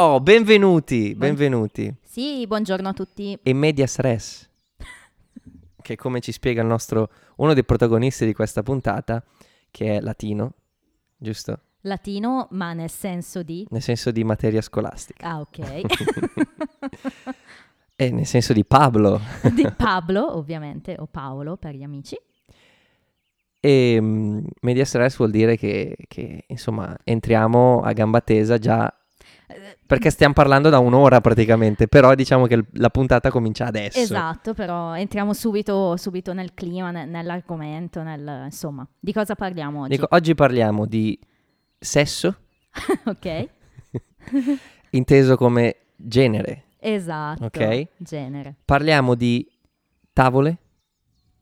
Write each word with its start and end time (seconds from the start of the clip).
Oh, 0.00 0.20
benvenuti, 0.20 1.12
benvenuti. 1.16 1.92
Sì, 2.04 2.46
buongiorno 2.46 2.90
a 2.90 2.92
tutti. 2.92 3.36
E 3.42 3.52
Medias 3.52 3.98
Res, 3.98 4.48
che 5.82 5.96
come 5.96 6.20
ci 6.20 6.30
spiega 6.30 6.60
il 6.60 6.68
nostro, 6.68 7.10
uno 7.38 7.52
dei 7.52 7.64
protagonisti 7.64 8.24
di 8.24 8.32
questa 8.32 8.62
puntata, 8.62 9.20
che 9.72 9.96
è 9.96 10.00
latino, 10.00 10.52
giusto? 11.16 11.62
Latino, 11.80 12.46
ma 12.52 12.74
nel 12.74 12.90
senso 12.90 13.42
di... 13.42 13.66
Nel 13.70 13.82
senso 13.82 14.12
di 14.12 14.22
materia 14.22 14.60
scolastica. 14.60 15.26
Ah, 15.26 15.40
ok. 15.40 15.80
e 17.96 18.10
nel 18.12 18.26
senso 18.26 18.52
di 18.52 18.64
Pablo. 18.64 19.20
di 19.52 19.66
Pablo, 19.76 20.36
ovviamente, 20.36 20.94
o 20.96 21.06
Paolo 21.06 21.56
per 21.56 21.74
gli 21.74 21.82
amici. 21.82 22.16
E 23.58 23.96
um, 23.98 24.46
Medias 24.60 24.94
Res 24.94 25.16
vuol 25.16 25.32
dire 25.32 25.56
che, 25.56 25.96
che, 26.06 26.44
insomma, 26.46 26.96
entriamo 27.02 27.80
a 27.80 27.92
gamba 27.92 28.20
tesa 28.20 28.58
già 28.58 28.92
perché 29.86 30.10
stiamo 30.10 30.34
parlando 30.34 30.68
da 30.68 30.78
un'ora 30.78 31.20
praticamente, 31.20 31.88
però 31.88 32.14
diciamo 32.14 32.46
che 32.46 32.64
la 32.72 32.90
puntata 32.90 33.30
comincia 33.30 33.66
adesso. 33.66 33.98
Esatto, 33.98 34.52
però 34.52 34.94
entriamo 34.94 35.32
subito, 35.32 35.96
subito 35.96 36.32
nel 36.34 36.52
clima, 36.54 36.90
ne, 36.90 37.06
nell'argomento, 37.06 38.02
nel, 38.02 38.42
insomma, 38.44 38.86
di 38.98 39.12
cosa 39.12 39.34
parliamo 39.34 39.82
oggi? 39.82 39.90
Dico, 39.90 40.06
oggi 40.10 40.34
parliamo 40.34 40.86
di 40.86 41.18
sesso. 41.78 42.36
ok. 43.06 43.48
inteso 44.90 45.36
come 45.36 45.76
genere. 45.96 46.64
Esatto. 46.78 47.46
Ok. 47.46 47.88
Genere. 47.96 48.54
Parliamo 48.64 49.14
di 49.14 49.46
tavole 50.12 50.58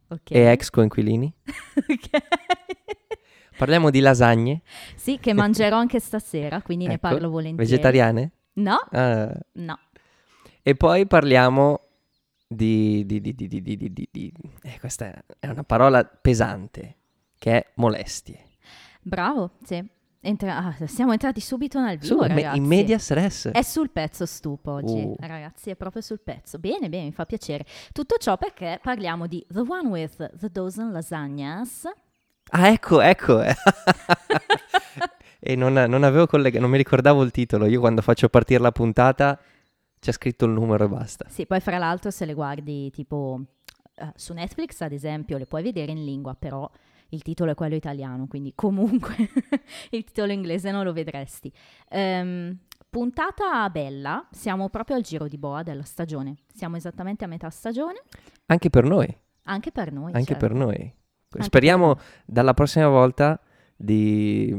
okay. 0.08 0.36
e 0.38 0.50
ex 0.52 0.70
coinquilini. 0.70 1.32
ok. 1.44 2.64
Parliamo 3.56 3.90
di 3.90 4.00
lasagne. 4.00 4.62
Sì, 4.94 5.18
che 5.18 5.32
mangerò 5.32 5.76
anche 5.78 6.00
stasera, 6.00 6.62
quindi 6.62 6.84
ecco. 6.84 6.92
ne 6.92 6.98
parlo 6.98 7.30
volentieri. 7.30 7.68
Vegetariane? 7.68 8.30
No. 8.54 8.76
Uh, 8.90 9.32
no. 9.52 9.78
E 10.62 10.74
poi 10.74 11.06
parliamo 11.06 11.80
di... 12.46 13.04
di, 13.06 13.20
di, 13.20 13.34
di, 13.34 13.48
di, 13.48 13.62
di, 13.62 14.08
di 14.10 14.32
eh, 14.62 14.78
questa 14.80 15.22
è 15.38 15.48
una 15.48 15.64
parola 15.64 16.04
pesante, 16.04 16.96
che 17.38 17.52
è 17.52 17.66
molestie. 17.76 18.44
Bravo, 19.02 19.52
sì. 19.62 19.94
Entra- 20.20 20.56
ah, 20.56 20.86
siamo 20.86 21.12
entrati 21.12 21.40
subito 21.40 21.80
nel 21.80 21.98
vivo, 21.98 22.20
Su, 22.20 22.26
ragazzi. 22.26 22.58
In 22.58 22.64
media 22.64 22.98
stress. 22.98 23.48
È 23.50 23.62
sul 23.62 23.90
pezzo 23.90 24.26
stupo 24.26 24.72
oggi, 24.72 25.00
uh. 25.00 25.14
ragazzi, 25.20 25.70
è 25.70 25.76
proprio 25.76 26.02
sul 26.02 26.18
pezzo. 26.18 26.58
Bene, 26.58 26.88
bene, 26.88 27.04
mi 27.04 27.12
fa 27.12 27.24
piacere. 27.26 27.64
Tutto 27.92 28.16
ciò 28.18 28.36
perché 28.36 28.80
parliamo 28.82 29.28
di 29.28 29.44
The 29.48 29.60
One 29.60 29.88
with 29.88 30.36
the 30.36 30.50
Dozen 30.50 30.90
Lasagnas. 30.90 31.88
Ah, 32.50 32.68
ecco, 32.68 33.00
ecco. 33.00 33.42
e 35.40 35.56
non, 35.56 35.72
non 35.72 36.02
avevo 36.02 36.26
collegato, 36.26 36.60
non 36.60 36.70
mi 36.70 36.76
ricordavo 36.76 37.22
il 37.22 37.30
titolo. 37.30 37.66
Io 37.66 37.80
quando 37.80 38.02
faccio 38.02 38.28
partire 38.28 38.60
la 38.60 38.72
puntata 38.72 39.38
c'è 39.98 40.12
scritto 40.12 40.44
il 40.44 40.52
numero 40.52 40.84
e 40.84 40.88
basta. 40.88 41.26
Sì, 41.28 41.46
poi 41.46 41.60
fra 41.60 41.78
l'altro 41.78 42.10
se 42.10 42.24
le 42.24 42.34
guardi 42.34 42.90
tipo 42.90 43.40
uh, 43.96 44.10
su 44.14 44.32
Netflix, 44.32 44.80
ad 44.80 44.92
esempio, 44.92 45.38
le 45.38 45.46
puoi 45.46 45.62
vedere 45.62 45.92
in 45.92 46.04
lingua, 46.04 46.34
però 46.34 46.70
il 47.10 47.22
titolo 47.22 47.52
è 47.52 47.54
quello 47.54 47.74
italiano, 47.74 48.26
quindi 48.26 48.52
comunque 48.54 49.14
il 49.90 50.04
titolo 50.04 50.32
inglese 50.32 50.70
non 50.70 50.84
lo 50.84 50.92
vedresti. 50.92 51.52
Um, 51.90 52.56
puntata 52.88 53.68
bella, 53.70 54.26
siamo 54.30 54.68
proprio 54.68 54.96
al 54.96 55.02
giro 55.02 55.28
di 55.28 55.38
boa 55.38 55.62
della 55.62 55.84
stagione, 55.84 56.36
siamo 56.52 56.76
esattamente 56.76 57.24
a 57.24 57.28
metà 57.28 57.50
stagione. 57.50 58.02
Anche 58.46 58.70
per 58.70 58.84
noi. 58.84 59.16
Anche 59.44 59.70
per 59.70 59.92
noi. 59.92 60.12
Anche 60.12 60.34
certo. 60.34 60.46
per 60.46 60.54
noi. 60.54 60.94
Speriamo 61.38 61.98
dalla 62.24 62.54
prossima 62.54 62.88
volta 62.88 63.40
di, 63.76 64.54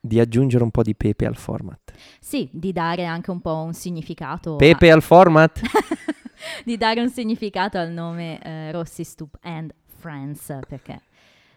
di, 0.00 0.18
aggiungere 0.18 0.64
un 0.64 0.70
po' 0.70 0.82
di 0.82 0.94
pepe 0.94 1.26
al 1.26 1.36
format. 1.36 1.92
Sì, 2.20 2.48
di 2.52 2.72
dare 2.72 3.04
anche 3.04 3.30
un 3.30 3.40
po' 3.40 3.62
un 3.62 3.74
significato. 3.74 4.56
Pepe 4.56 4.90
a... 4.90 4.94
al 4.94 5.02
format? 5.02 5.60
di 6.64 6.76
dare 6.76 7.00
un 7.00 7.10
significato 7.10 7.78
al 7.78 7.90
nome 7.90 8.40
eh, 8.42 8.72
Rossi 8.72 9.04
Stoop 9.04 9.38
and 9.42 9.72
Friends, 9.84 10.58
perché 10.68 11.00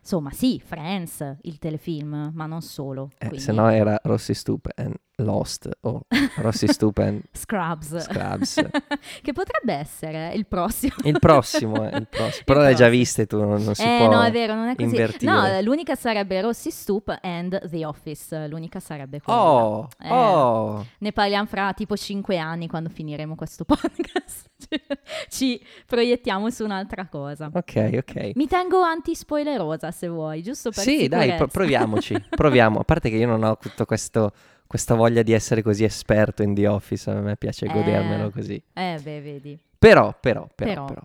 insomma 0.08 0.32
sì, 0.32 0.62
Friends, 0.64 1.36
il 1.42 1.60
telefilm, 1.60 2.32
ma 2.34 2.46
non 2.46 2.62
solo. 2.62 3.10
Eh, 3.18 3.38
se 3.38 3.52
no 3.52 3.70
era 3.70 4.00
Rossi 4.04 4.34
Stoop 4.34 4.70
and 4.76 4.96
Lost 5.18 5.70
o 5.82 6.06
Rossi 6.38 6.68
Stoop 6.72 6.98
and 7.00 7.24
Scrubs. 7.34 7.98
Scrubs. 7.98 8.54
che 9.22 9.34
potrebbe 9.34 9.74
essere 9.74 10.32
il 10.34 10.46
prossimo. 10.46 10.94
il 11.04 11.20
prossimo, 11.20 11.90
il 11.90 12.08
prossimo. 12.10 12.44
Però 12.46 12.62
l'hai 12.62 12.76
già 12.76 12.88
viste 12.88 13.26
tu, 13.26 13.38
non, 13.38 13.62
non 13.62 13.76
si 13.76 13.82
eh, 13.82 13.98
può 13.98 14.12
no, 14.12 14.24
è 14.24 14.32
vero, 14.32 14.56
non 14.56 14.70
è 14.70 14.76
così. 14.76 14.88
Invertire. 14.88 15.30
No, 15.30 15.62
l'unica 15.62 15.96
sarebbe 15.96 16.40
Rossi 16.40 16.72
Stoop 16.72 17.18
and 17.22 17.68
The 17.68 17.86
Office, 17.86 18.48
l'unica 18.48 18.80
sarebbe 18.80 19.20
quella. 19.20 19.42
Oh, 19.42 19.90
eh, 20.02 20.10
oh. 20.10 20.86
Ne 21.00 21.12
parliamo 21.12 21.48
fra 21.48 21.74
tipo 21.74 21.98
5 21.98 22.38
anni 22.38 22.70
quando 22.70 22.88
finiremo 22.88 23.36
questo 23.36 23.66
podcast. 23.66 24.46
Ci 25.30 25.62
proiettiamo 25.86 26.50
su 26.50 26.64
un'altra 26.64 27.08
cosa. 27.08 27.50
Ok, 27.54 27.90
ok. 27.98 28.32
Mi 28.36 28.48
tengo 28.48 28.82
anti-spoilerosa 28.82 29.92
se 29.92 30.08
vuoi, 30.08 30.42
giusto 30.44 30.70
per 30.72 30.84
Sì, 30.84 31.00
sicurezza. 31.00 31.26
dai, 31.26 31.36
pro- 31.38 31.48
proviamoci, 31.48 32.16
proviamo. 32.30 32.80
A 32.80 32.84
parte 32.84 33.10
che 33.10 33.16
io 33.18 33.28
non 33.28 33.44
ho 33.44 33.58
tutto 33.58 33.86
questo 33.86 34.32
questa 34.68 34.96
voglia 34.96 35.22
di 35.22 35.32
essere 35.32 35.62
così 35.62 35.86
esperto 35.86 36.44
in 36.44 36.54
The 36.54 36.68
Office, 36.68 37.10
a 37.10 37.14
me 37.22 37.38
piace 37.38 37.68
Eh, 37.68 37.72
godermelo 37.72 38.30
così. 38.32 38.62
Eh, 38.74 39.00
beh, 39.02 39.22
vedi. 39.22 39.58
Però, 39.80 40.14
però, 40.20 40.46
però, 40.54 40.72
Però. 40.74 40.86
però. 40.86 41.02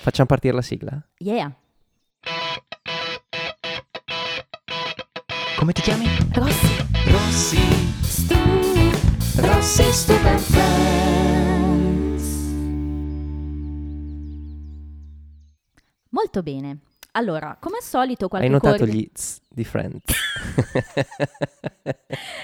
Facciamo 0.00 0.26
partire 0.26 0.54
la 0.54 0.60
sigla? 0.62 1.02
Yeah. 1.18 1.50
Come 5.56 5.72
ti 5.72 5.80
chiami? 5.80 6.04
Rossi. 6.34 6.86
Rossi. 7.06 7.58
Stu. 8.02 8.34
Rossi 9.40 9.82
Stupid 9.92 10.38
Molto 16.16 16.42
bene. 16.42 16.78
Allora, 17.12 17.58
come 17.60 17.76
al 17.76 17.82
solito 17.82 18.28
qualche 18.28 18.46
Hai 18.46 18.52
notato 18.54 18.78
coord- 18.78 18.90
gli 18.90 19.06
z 19.12 19.40
di 19.50 19.64
Friends? 19.64 20.00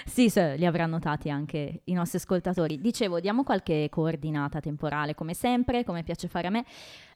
Sì, 0.05 0.29
sì, 0.29 0.57
li 0.59 0.67
avranno 0.67 0.93
notati 0.93 1.31
anche 1.31 1.81
i 1.85 1.93
nostri 1.95 2.19
ascoltatori. 2.19 2.79
Dicevo, 2.79 3.19
diamo 3.19 3.45
qualche 3.45 3.89
coordinata 3.91 4.61
temporale, 4.61 5.15
come 5.15 5.33
sempre, 5.33 5.85
come 5.85 6.03
piace 6.03 6.29
fare 6.29 6.49
a 6.49 6.51
me. 6.51 6.67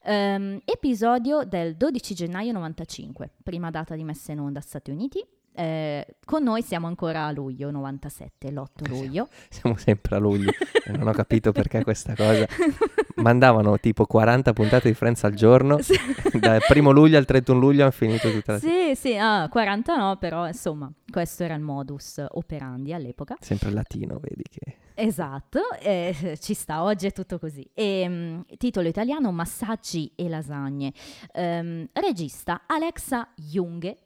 Ehm, 0.03 0.61
episodio 0.65 1.45
del 1.45 1.77
12 1.77 2.15
gennaio 2.15 2.53
95, 2.53 3.31
prima 3.43 3.71
data 3.71 3.95
di 3.95 4.05
messa 4.05 4.33
in 4.33 4.41
onda 4.41 4.61
Stati 4.61 4.91
Uniti. 4.91 5.22
Eh, 5.59 6.06
con 6.27 6.43
noi 6.43 6.61
siamo 6.62 6.87
ancora 6.87 7.25
a 7.25 7.31
luglio 7.33 7.71
97, 7.71 8.50
l'8 8.50 8.89
luglio. 8.89 9.28
Siamo 9.49 9.77
sempre 9.78 10.17
a 10.17 10.19
luglio 10.19 10.50
e 10.84 10.93
non 10.93 11.09
ho 11.09 11.12
capito 11.12 11.53
perché 11.53 11.83
questa 11.83 12.15
cosa. 12.15 12.47
Mandavano 13.17 13.78
tipo 13.78 14.05
40 14.05 14.53
puntate 14.53 14.89
di 14.89 14.95
Friends 14.95 15.25
al 15.25 15.33
giorno, 15.33 15.81
Sì. 15.81 15.95
dal 16.39 16.61
primo 16.69 16.91
luglio 16.91 17.16
al 17.16 17.25
31 17.25 17.59
luglio 17.59 17.83
hanno 17.83 17.91
finito 17.91 18.31
tutta 18.31 18.53
la 18.53 18.59
Sì, 18.59 18.93
sì, 18.95 19.16
ah, 19.16 19.49
40 19.49 19.97
no, 19.97 20.16
però 20.19 20.47
insomma, 20.47 20.93
questo 21.11 21.45
era 21.45 21.55
il 21.55 21.62
modus 21.62 22.22
operandi 22.28 22.93
all'epoca. 22.93 23.37
Sempre 23.41 23.71
latino, 23.71 24.19
vedi 24.21 24.43
che... 24.50 24.77
Esatto, 24.99 25.61
eh, 25.81 26.37
ci 26.41 26.53
sta, 26.55 26.83
oggi 26.83 27.06
è 27.06 27.12
tutto 27.12 27.39
così. 27.39 27.66
E, 27.72 28.06
mh, 28.09 28.45
titolo 28.59 28.89
italiano 28.89 29.31
Massaggi 29.33 30.12
e 30.15 30.28
lasagne. 30.28 30.93
Ehm, 31.33 31.89
regista 31.93 32.62
Alexa 32.66 33.28
Junge, 33.34 33.97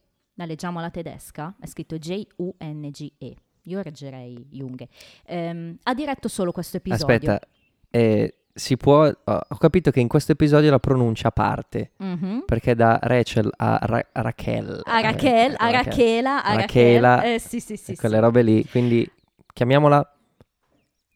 la 0.41 0.47
leggiamo 0.47 0.78
alla 0.78 0.89
tedesca, 0.91 1.55
è 1.61 1.67
scritto 1.67 1.99
J-U-N-G-E. 1.99 3.34
Io 3.65 3.83
reggerei 3.83 4.47
Junge. 4.51 4.89
Ehm, 5.27 5.77
ha 5.83 5.93
diretto 5.93 6.28
solo 6.28 6.51
questo 6.51 6.78
episodio. 6.78 7.15
Aspetta, 7.15 7.47
eh, 7.91 8.37
si 8.55 8.78
può... 8.78 9.06
ho- 9.06 9.56
capito 9.59 9.91
che 9.91 10.01
in 10.01 10.09
questo 10.09 10.33
episodio 10.33 10.71
la 10.71 10.78
pronuncia 10.78 11.31
parte, 11.31 11.93
Mhm. 11.99 12.45
perché 12.47 12.75
da 12.75 12.99
Rachel 13.03 13.53
a 13.55 13.78
Ra-. 13.83 14.09
A 14.12 14.21
Rachel, 14.23 14.78
eh, 14.78 14.83
a 14.87 15.01
Rachela, 15.03 15.59
a 15.59 15.71
Rachela, 15.71 17.15
Rachel. 17.17 17.33
Eh, 17.34 17.39
sì, 17.39 17.61
sì, 17.61 17.77
sì. 17.77 17.95
quelle 17.97 18.15
sì. 18.17 18.21
robe 18.22 18.43
lì, 18.43 18.67
quindi 18.67 19.09
chiamiamola 19.53 20.17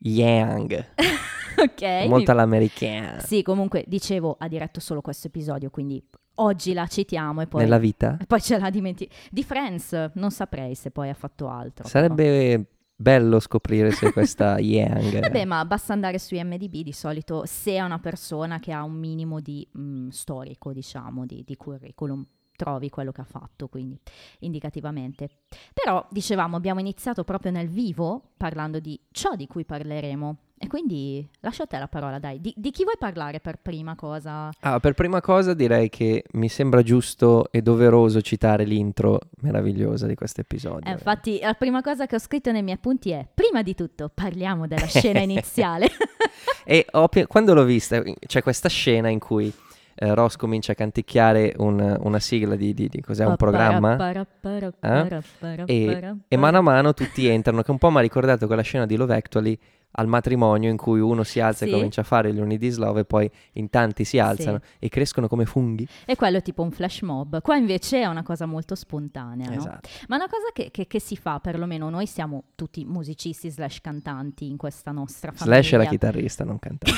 Yang, 0.01 0.87
ok. 1.57 2.07
molto 2.09 2.31
all'americana. 2.31 3.21
Sì, 3.21 3.43
comunque, 3.43 3.85
dicevo, 3.87 4.37
ha 4.39 4.49
diretto 4.49 4.81
solo 4.81 5.01
questo 5.01 5.29
episodio, 5.29 5.71
quindi 5.71 6.07
oggi 6.37 6.73
la 6.73 6.87
citiamo 6.87 7.41
e 7.43 7.47
poi... 7.47 7.63
Nella 7.63 7.79
vita? 7.79 8.17
E 8.21 8.27
poi 8.27 8.41
ce 8.41 8.59
la 8.59 8.71
dimentichi. 8.71 9.15
Di 9.31 9.45
Friends 9.45 10.11
non 10.15 10.31
saprei 10.31 10.75
se 10.75 10.91
poi 10.91 11.09
ha 11.09 11.15
fatto 11.15 11.49
altro. 11.49 11.87
Sarebbe 11.87 12.67
bello 12.97 13.41
scoprire 13.41 13.91
se 13.91 14.13
questa 14.13 14.59
Yang... 14.61 15.11
però. 15.11 15.21
Vabbè, 15.21 15.45
ma 15.45 15.65
basta 15.65 15.93
andare 15.93 16.19
su 16.19 16.35
IMDb 16.35 16.83
di 16.83 16.93
solito 16.93 17.45
se 17.47 17.73
è 17.73 17.81
una 17.81 17.99
persona 17.99 18.61
che 18.61 18.73
ha 18.73 18.83
un 18.83 18.95
minimo 18.95 19.41
di 19.41 19.67
mm, 19.77 20.09
storico, 20.09 20.73
diciamo, 20.73 21.27
di, 21.27 21.43
di 21.45 21.57
curriculum. 21.57 22.25
Trovi 22.57 22.89
quello 22.89 23.11
che 23.11 23.21
ha 23.21 23.25
fatto, 23.25 23.67
quindi 23.67 23.99
indicativamente. 24.41 25.29
Però, 25.73 26.07
dicevamo, 26.09 26.55
abbiamo 26.55 26.79
iniziato 26.79 27.25
proprio 27.25 27.51
nel 27.51 27.69
vivo 27.69 28.31
parlando 28.37 28.79
di 28.79 28.99
ciò 29.11 29.35
di 29.35 29.49
cui 29.49 29.65
parleremo. 29.65 30.39
E 30.65 30.67
quindi 30.67 31.29
lascio 31.41 31.65
a 31.65 31.67
te 31.67 31.79
la 31.79 31.89
parola, 31.89 32.19
dai. 32.19 32.41
Di, 32.41 32.53
di, 32.57 32.71
chi 32.71 32.85
vuoi 32.85 32.97
parlare 32.99 33.39
per 33.39 33.59
prima 33.61 33.95
cosa? 33.95 34.49
Ah, 34.61 34.81
per 34.81 34.95
prima 34.95 35.21
cosa 35.21 35.53
direi 35.53 35.91
che 35.91 36.25
mi 36.33 36.49
sembra 36.49 36.83
giusto 36.83 37.51
e 37.51 37.61
doveroso 37.61 38.23
citare 38.23 38.65
l'intro 38.65 39.21
meravigliosa 39.43 40.07
di 40.07 40.15
questo 40.15 40.41
episodio. 40.41 40.91
Eh, 40.91 40.93
infatti, 40.93 41.39
la 41.43 41.53
prima 41.53 41.83
cosa 41.83 42.07
che 42.07 42.15
ho 42.15 42.19
scritto 42.19 42.51
nei 42.51 42.63
miei 42.63 42.77
appunti 42.77 43.11
è: 43.11 43.27
prima 43.33 43.63
di 43.63 43.75
tutto 43.75 44.11
parliamo 44.13 44.67
della 44.67 44.87
scena 44.87 45.21
iniziale. 45.23 45.91
e 46.65 46.87
ho, 46.93 47.09
quando 47.27 47.53
l'ho 47.53 47.65
vista, 47.65 48.03
c'è 48.27 48.43
questa 48.43 48.71
scena 48.71 49.11
in 49.11 49.19
cui 49.19 49.53
eh, 49.97 50.15
Ross 50.15 50.37
comincia 50.37 50.73
a 50.73 50.75
canticchiare 50.75 51.55
un, 51.59 51.99
una 52.01 52.19
sigla 52.19 52.57
di, 52.57 52.73
di, 52.73 52.89
di 52.89 53.01
cos'è 53.01 53.25
un 53.27 53.37
programma 53.37 53.97
eh? 54.41 55.23
e, 55.67 56.17
e, 56.27 56.37
mano 56.37 56.59
a 56.59 56.63
mano 56.63 56.95
tutti 56.95 57.27
entrano 57.29 57.63
che 57.63 57.71
un 57.71 57.79
po' 57.79 57.91
mi 57.91 57.99
ha 57.99 58.01
ricordato 58.01 58.47
quella 58.47 58.63
scena 58.63 58.87
di 58.87 58.97
Love 58.97 59.15
Actually 59.15 59.59
al 59.97 60.07
matrimonio 60.07 60.71
in 60.71 60.77
cui 60.77 61.01
uno 61.01 61.23
si 61.23 61.41
alza 61.41 61.65
sì. 61.65 61.71
e 61.71 61.75
comincia 61.75 62.01
a 62.01 62.05
fare 62.05 62.33
gli 62.33 62.41
uni 62.41 62.59
di 62.59 62.69
Slove 62.69 63.01
e 63.01 63.05
poi 63.05 63.31
in 63.53 63.71
tanti 63.71 64.05
si 64.05 64.19
alzano 64.19 64.61
sì. 64.63 64.77
e 64.81 64.89
crescono 64.89 65.29
come 65.29 65.45
funghi. 65.45 65.87
E 66.05 66.17
quello 66.17 66.39
è 66.39 66.43
tipo 66.43 66.63
un 66.63 66.71
flash 66.71 67.03
mob. 67.03 67.41
Qua 67.41 67.57
invece 67.57 68.01
è 68.01 68.07
una 68.07 68.23
cosa 68.23 68.47
molto 68.47 68.75
spontanea, 68.75 69.49
no? 69.49 69.57
esatto. 69.57 69.89
Ma 70.09 70.17
una 70.17 70.27
cosa 70.27 70.51
che, 70.53 70.71
che, 70.71 70.87
che, 70.87 71.01
si 71.01 71.17
fa, 71.17 71.39
perlomeno 71.39 71.91
noi 71.91 72.07
siamo 72.07 72.45
tutti 72.55 72.85
musicisti 72.85 73.51
slash 73.51 73.81
cantanti 73.81 74.49
in 74.49 74.57
questa 74.57 74.91
nostra 74.91 75.33
famiglia. 75.33 75.63
Slash 75.63 75.79
la 75.79 75.89
chitarrista, 75.89 76.45
non 76.45 76.59
cantante. 76.59 76.93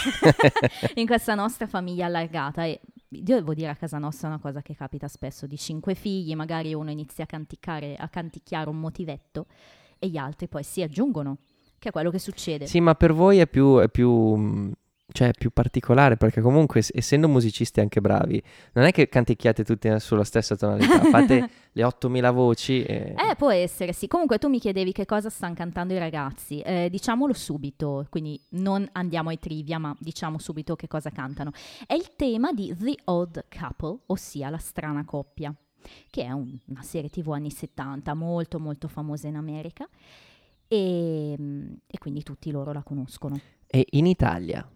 in 0.96 1.06
questa 1.06 1.34
nostra 1.34 1.66
famiglia 1.66 2.06
allargata 2.06 2.64
e 2.64 2.80
io 3.10 3.22
devo 3.36 3.54
dire 3.54 3.70
a 3.70 3.76
casa 3.76 3.98
nostra 3.98 4.28
una 4.28 4.38
cosa 4.38 4.62
che 4.62 4.74
capita 4.74 5.06
spesso, 5.06 5.46
di 5.46 5.56
cinque 5.56 5.94
figli 5.94 6.34
magari 6.34 6.74
uno 6.74 6.90
inizia 6.90 7.24
a 7.24 7.26
canticchiare, 7.26 7.94
a 7.96 8.08
canticchiare 8.08 8.68
un 8.68 8.78
motivetto 8.78 9.46
e 9.98 10.08
gli 10.08 10.16
altri 10.16 10.48
poi 10.48 10.62
si 10.62 10.82
aggiungono 10.82 11.38
che 11.78 11.88
è 11.88 11.92
quello 11.92 12.10
che 12.10 12.18
succede. 12.18 12.66
Sì, 12.66 12.80
ma 12.80 12.94
per 12.94 13.12
voi 13.12 13.38
è 13.38 13.46
più, 13.46 13.78
è 13.78 13.88
più, 13.88 14.10
mm, 14.10 14.72
cioè, 15.12 15.30
più 15.32 15.50
particolare 15.50 16.16
perché 16.16 16.40
comunque 16.40 16.82
essendo 16.92 17.28
musicisti 17.28 17.80
anche 17.80 18.00
bravi, 18.00 18.42
non 18.72 18.84
è 18.84 18.92
che 18.92 19.08
canticchiate 19.08 19.64
tutti 19.64 19.88
sulla 20.00 20.24
stessa 20.24 20.56
tonalità, 20.56 21.00
fate 21.10 21.48
le 21.72 21.84
8000 21.84 22.30
voci. 22.30 22.82
E... 22.82 23.14
Eh, 23.16 23.34
può 23.36 23.50
essere, 23.50 23.92
sì. 23.92 24.08
Comunque 24.08 24.38
tu 24.38 24.48
mi 24.48 24.58
chiedevi 24.58 24.92
che 24.92 25.04
cosa 25.04 25.30
stanno 25.30 25.54
cantando 25.54 25.94
i 25.94 25.98
ragazzi, 25.98 26.60
eh, 26.60 26.88
diciamolo 26.90 27.32
subito, 27.32 28.06
quindi 28.10 28.40
non 28.50 28.88
andiamo 28.92 29.28
ai 29.28 29.38
trivia, 29.38 29.78
ma 29.78 29.94
diciamo 29.98 30.38
subito 30.38 30.76
che 30.76 30.88
cosa 30.88 31.10
cantano. 31.10 31.52
È 31.86 31.94
il 31.94 32.12
tema 32.16 32.52
di 32.52 32.74
The 32.76 32.96
Odd 33.04 33.38
Couple, 33.48 33.98
ossia 34.06 34.50
la 34.50 34.58
strana 34.58 35.04
coppia 35.04 35.54
che 36.10 36.24
è 36.24 36.30
un, 36.30 36.58
una 36.66 36.82
serie 36.82 37.08
tv 37.08 37.30
anni 37.30 37.50
70 37.50 38.12
molto 38.14 38.58
molto 38.58 38.88
famosa 38.88 39.28
in 39.28 39.36
America 39.36 39.88
e, 40.68 41.32
ehm, 41.32 41.78
e 41.86 41.98
quindi 41.98 42.22
tutti 42.22 42.50
loro 42.50 42.72
la 42.72 42.82
conoscono. 42.82 43.38
E 43.66 43.86
in 43.90 44.06
Italia 44.06 44.66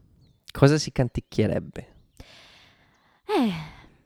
cosa 0.53 0.79
si 0.79 0.93
canticchierebbe? 0.93 1.87
Eh, 3.25 3.53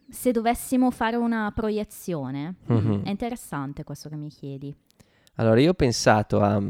se 0.08 0.30
dovessimo 0.30 0.90
fare 0.90 1.16
una 1.16 1.50
proiezione, 1.54 2.56
mm-hmm. 2.70 3.04
è 3.04 3.10
interessante 3.10 3.84
questo 3.84 4.08
che 4.08 4.16
mi 4.16 4.28
chiedi. 4.28 4.74
Allora, 5.36 5.60
io 5.60 5.70
ho 5.70 5.74
pensato 5.74 6.40
a 6.40 6.62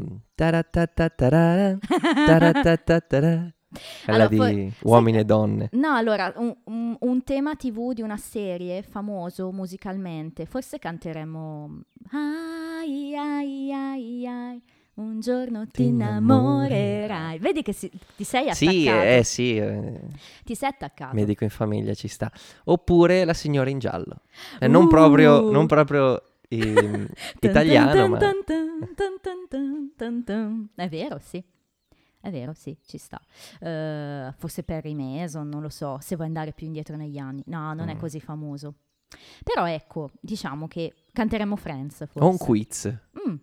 quella 4.05 4.23
allora, 4.23 4.27
di 4.27 4.37
poi, 4.37 4.73
uomini 4.83 5.17
sai, 5.17 5.21
e 5.21 5.25
donne. 5.25 5.69
No, 5.73 5.93
allora, 5.93 6.33
un, 6.37 6.55
un, 6.65 6.95
un, 6.99 7.23
tema 7.23 7.55
tv 7.55 7.93
di 7.93 8.01
una 8.01 8.17
serie 8.17 8.81
famoso 8.81 9.51
musicalmente, 9.51 10.45
forse 10.45 10.79
canteremo 10.79 11.81
ai 12.11 13.15
ai 13.15 13.71
ai 13.71 14.27
ai 14.27 14.63
un 14.95 15.19
giorno 15.19 15.67
ti, 15.67 15.85
innamorerai. 15.87 17.39
Vedi 17.39 17.61
che 17.61 17.73
si, 17.73 17.91
ti 18.15 18.23
sei 18.23 18.49
attaccato. 18.49 18.71
Sì, 18.71 18.87
eh 18.87 19.21
sì. 19.23 19.57
Eh, 19.57 20.01
ti 20.43 20.55
sei 20.55 20.69
attaccato. 20.69 21.15
Medico 21.15 21.43
in 21.43 21.49
famiglia 21.49 21.93
ci 21.93 22.07
sta. 22.07 22.31
Oppure 22.65 23.25
la 23.25 23.33
signora 23.33 23.69
in 23.69 23.79
giallo. 23.79 24.21
Eh, 24.59 24.67
uh. 24.67 24.71
non 24.71 24.87
proprio, 24.87 25.49
non 25.51 25.67
proprio 25.67 26.21
eh, 26.47 27.09
italiano, 27.41 28.07
ma... 28.07 28.19
È 30.75 30.89
vero, 30.89 31.19
sì. 31.19 31.43
È 32.21 32.31
vero, 32.31 32.53
sì, 32.53 32.75
ci 32.83 32.97
sta. 32.97 33.19
Uh, 33.59 34.33
forse 34.37 34.63
Perry 34.63 34.95
Mason, 34.95 35.47
non 35.47 35.61
lo 35.61 35.69
so, 35.69 35.99
se 36.01 36.15
vuoi 36.15 36.27
andare 36.27 36.53
più 36.53 36.65
indietro 36.65 36.95
negli 36.95 37.17
anni. 37.17 37.43
No, 37.47 37.73
non 37.73 37.85
mm. 37.85 37.89
è 37.89 37.97
così 37.97 38.19
famoso. 38.19 38.73
Però 39.43 39.67
ecco, 39.67 40.09
diciamo 40.21 40.67
che 40.67 40.93
canteremo 41.11 41.55
Friends, 41.55 41.97
forse. 42.07 42.19
O 42.19 42.29
un 42.29 42.37
quiz. 42.37 42.87
Mm. 43.27 43.35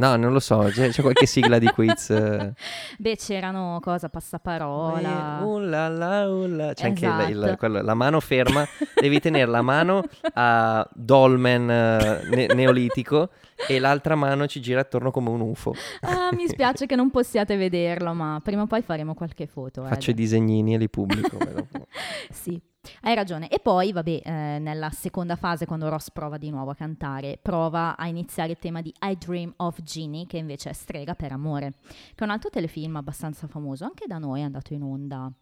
No, 0.00 0.16
non 0.16 0.32
lo 0.32 0.40
so, 0.40 0.60
c'è, 0.70 0.88
c'è 0.88 1.02
qualche 1.02 1.26
sigla 1.26 1.58
di 1.58 1.66
quiz. 1.66 2.08
Beh, 2.96 3.16
c'erano 3.16 3.78
cosa, 3.82 4.08
passaparola. 4.08 5.40
Uh, 5.42 5.58
la, 5.58 5.88
la, 5.88 6.26
uh, 6.26 6.46
la. 6.46 6.72
C'è 6.72 6.86
esatto. 6.90 7.04
anche 7.06 7.24
il, 7.24 7.36
il, 7.36 7.42
esatto. 7.42 7.56
quello, 7.58 7.82
la 7.82 7.92
mano 7.92 8.18
ferma, 8.20 8.66
devi 8.98 9.20
tenere 9.20 9.50
la 9.50 9.60
mano 9.60 10.02
a 10.32 10.88
dolmen 10.94 11.62
uh, 11.64 12.34
ne- 12.34 12.46
neolitico 12.46 13.28
e 13.68 13.78
l'altra 13.78 14.14
mano 14.14 14.46
ci 14.46 14.62
gira 14.62 14.80
attorno 14.80 15.10
come 15.10 15.28
un 15.28 15.42
UFO. 15.42 15.74
Ah, 16.00 16.30
mi 16.32 16.48
spiace 16.48 16.86
che 16.86 16.96
non 16.96 17.10
possiate 17.10 17.58
vederlo, 17.58 18.14
ma 18.14 18.40
prima 18.42 18.62
o 18.62 18.66
poi 18.66 18.80
faremo 18.80 19.12
qualche 19.12 19.46
foto. 19.46 19.84
Faccio 19.84 20.12
i 20.12 20.14
disegnini 20.14 20.74
e 20.74 20.78
li 20.78 20.88
pubblico. 20.88 21.36
sì, 22.32 22.58
hai 23.02 23.14
ragione. 23.14 23.48
E 23.48 23.58
poi, 23.58 23.92
vabbè, 23.92 24.20
eh, 24.24 24.58
nella 24.58 24.90
seconda 24.90 25.36
fase, 25.36 25.66
quando 25.66 25.88
Ross 25.88 26.10
prova 26.10 26.38
di 26.38 26.50
nuovo 26.50 26.70
a 26.70 26.74
cantare, 26.74 27.38
prova 27.40 27.96
a 27.96 28.06
iniziare 28.06 28.52
il 28.52 28.58
tema 28.58 28.80
di 28.82 28.92
I 29.00 29.16
Dream 29.18 29.52
of 29.56 29.82
Genie, 29.82 30.26
che 30.26 30.38
invece 30.38 30.70
è 30.70 30.72
Strega 30.72 31.14
per 31.14 31.32
amore, 31.32 31.72
che 31.82 32.14
è 32.16 32.24
un 32.24 32.30
altro 32.30 32.50
telefilm 32.50 32.96
abbastanza 32.96 33.46
famoso, 33.46 33.84
anche 33.84 34.06
da 34.06 34.18
noi 34.18 34.40
è 34.40 34.44
andato 34.44 34.74
in 34.74 34.82
onda. 34.82 35.32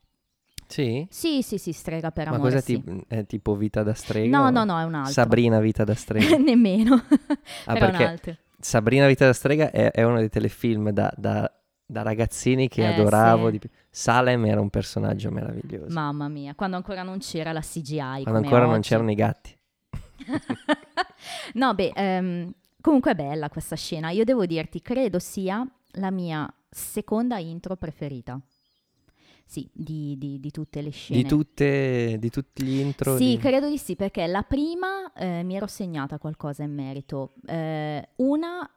Sì? 0.67 1.07
Sì, 1.09 1.43
sì, 1.43 1.57
sì, 1.57 1.73
Strega 1.73 2.11
per 2.11 2.29
amore. 2.29 2.43
Ma 2.43 2.49
cosa 2.49 2.61
sì. 2.61 2.83
ti, 2.83 3.05
è 3.09 3.25
tipo 3.25 3.57
Vita 3.57 3.83
da 3.83 3.95
strega? 3.95 4.37
No, 4.37 4.51
no, 4.51 4.65
no, 4.65 4.79
è 4.79 4.85
un 4.85 4.95
altro. 4.95 5.13
Sabrina 5.13 5.61
Vita 5.61 5.85
da 5.85 5.95
strega? 5.95 6.37
Nemmeno. 6.39 6.95
ah, 7.65 7.73
perché 7.73 8.39
Sabrina 8.61 9.07
Vita 9.07 9.25
da 9.25 9.33
strega 9.33 9.71
è, 9.71 9.91
è 9.91 10.03
uno 10.03 10.19
dei 10.19 10.29
telefilm 10.29 10.91
da, 10.91 11.13
da 11.17 11.51
da 11.91 12.03
ragazzini 12.03 12.69
che 12.69 12.83
eh, 12.83 12.93
adoravo. 12.93 13.51
Sì. 13.51 13.59
Di... 13.59 13.71
Salem 13.89 14.45
era 14.45 14.61
un 14.61 14.69
personaggio 14.69 15.31
meraviglioso. 15.31 15.93
Mamma 15.93 16.29
mia, 16.29 16.55
quando 16.55 16.77
ancora 16.77 17.03
non 17.03 17.19
c'era 17.19 17.51
la 17.53 17.63
CGI. 17.63 18.23
Quando 18.23 18.41
ancora 18.41 18.63
oggi. 18.63 18.71
non 18.71 18.81
c'erano 18.81 19.11
i 19.11 19.15
gatti. 19.15 19.57
no, 21.55 21.75
beh, 21.75 21.93
um, 21.97 22.53
comunque 22.81 23.13
è 23.13 23.15
bella 23.15 23.49
questa 23.49 23.75
scena. 23.75 24.11
Io 24.11 24.25
devo 24.25 24.45
dirti, 24.45 24.83
credo 24.83 25.19
sia 25.19 25.67
la 25.93 26.11
mia 26.11 26.53
seconda 26.69 27.39
intro 27.39 27.77
preferita. 27.77 28.39
Sì, 29.47 29.67
di, 29.73 30.15
di, 30.19 30.39
di, 30.41 30.51
tutte 30.51 30.83
le 30.83 30.91
scene. 30.91 31.23
Di, 31.23 31.27
tutte, 31.27 32.17
di 32.19 32.29
tutti 32.29 32.63
gli 32.63 32.81
intro? 32.81 33.17
Sì, 33.17 33.39
credo 33.41 33.67
di 33.67 33.79
sì, 33.79 33.97
perché 33.97 34.27
la 34.27 34.43
prima 34.43 35.11
eh, 35.15 35.43
mi 35.43 35.57
ero 35.57 35.67
segnata 35.67 36.19
qualcosa 36.19 36.65
in 36.65 36.75
merito. 36.75 37.33
Eh, 37.47 38.07
una 38.17 38.71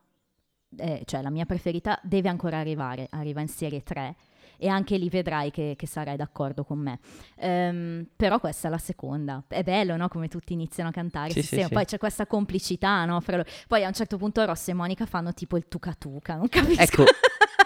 eh, 0.77 1.01
cioè 1.05 1.21
la 1.21 1.29
mia 1.29 1.45
preferita, 1.45 1.99
deve 2.03 2.29
ancora 2.29 2.57
arrivare, 2.57 3.07
arriva 3.11 3.41
in 3.41 3.47
serie 3.47 3.83
3 3.83 4.15
e 4.63 4.67
anche 4.67 4.95
lì 4.97 5.09
vedrai 5.09 5.49
che, 5.49 5.73
che 5.75 5.87
sarai 5.87 6.15
d'accordo 6.15 6.63
con 6.63 6.77
me. 6.77 6.99
Um, 7.37 8.05
però 8.15 8.39
questa 8.39 8.67
è 8.67 8.71
la 8.71 8.77
seconda. 8.77 9.43
È 9.47 9.63
bello, 9.63 9.95
no? 9.95 10.07
Come 10.07 10.27
tutti 10.27 10.53
iniziano 10.53 10.89
a 10.89 10.91
cantare. 10.91 11.31
Sì, 11.31 11.41
sì, 11.41 11.63
sì, 11.63 11.67
poi 11.67 11.83
c'è 11.83 11.97
questa 11.97 12.27
complicità, 12.27 13.03
no? 13.05 13.19
Fra... 13.21 13.43
Poi 13.67 13.83
a 13.83 13.87
un 13.87 13.93
certo 13.93 14.17
punto 14.17 14.45
Ross 14.45 14.67
e 14.67 14.73
Monica 14.73 15.07
fanno 15.07 15.33
tipo 15.33 15.57
il 15.57 15.67
tuca 15.67 15.95
tuca, 15.97 16.35
non 16.35 16.47
capisco. 16.47 16.79
Ecco, 16.79 17.05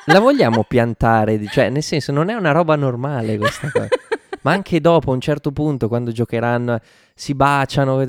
la 0.06 0.22
vogliamo 0.22 0.64
piantare, 0.64 1.46
cioè 1.48 1.70
nel 1.70 1.84
senso 1.84 2.14
non 2.14 2.30
è 2.30 2.34
una 2.34 2.52
roba 2.52 2.78
normale 2.78 3.38
questa 3.38 3.70
cosa. 3.70 3.90
Ma 4.44 4.54
anche 4.54 4.80
dopo, 4.80 5.12
a 5.12 5.14
un 5.14 5.20
certo 5.20 5.52
punto, 5.52 5.90
quando 5.90 6.12
giocheranno, 6.12 6.80
si 7.14 7.36
baciano. 7.36 8.06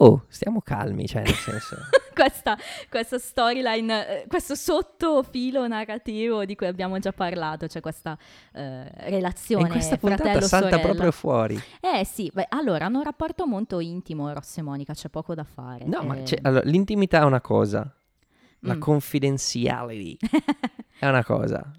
Oh, 0.00 0.26
stiamo 0.28 0.60
calmi, 0.60 1.08
cioè 1.08 1.22
nel 1.22 1.34
senso 1.34 1.76
questa, 2.14 2.56
questa 2.88 3.18
storyline, 3.18 4.22
eh, 4.22 4.26
questo 4.28 4.54
sottofilo 4.54 5.66
narrativo 5.66 6.44
di 6.44 6.54
cui 6.54 6.68
abbiamo 6.68 7.00
già 7.00 7.12
parlato, 7.12 7.66
cioè 7.66 7.82
questa 7.82 8.16
eh, 8.52 8.88
relazione 9.08 9.66
e 9.66 9.70
questa 9.72 9.96
puntata 9.96 10.40
salta 10.40 10.78
proprio 10.78 11.10
fuori. 11.10 11.60
Eh 11.80 12.04
sì, 12.04 12.30
beh, 12.32 12.46
allora 12.50 12.86
hanno 12.86 12.98
un 12.98 13.04
rapporto 13.04 13.44
molto 13.48 13.80
intimo 13.80 14.32
Ross 14.32 14.58
e 14.58 14.62
Monica, 14.62 14.94
c'è 14.94 15.08
poco 15.08 15.34
da 15.34 15.42
fare. 15.42 15.84
No, 15.86 16.00
eh. 16.02 16.04
ma 16.04 16.16
allora, 16.42 16.62
l'intimità 16.64 17.22
è 17.22 17.24
una 17.24 17.40
cosa, 17.40 17.92
la 18.60 18.76
mm. 18.76 18.80
confidentiality 18.80 20.16
è 21.00 21.08
una 21.08 21.24
cosa 21.24 21.72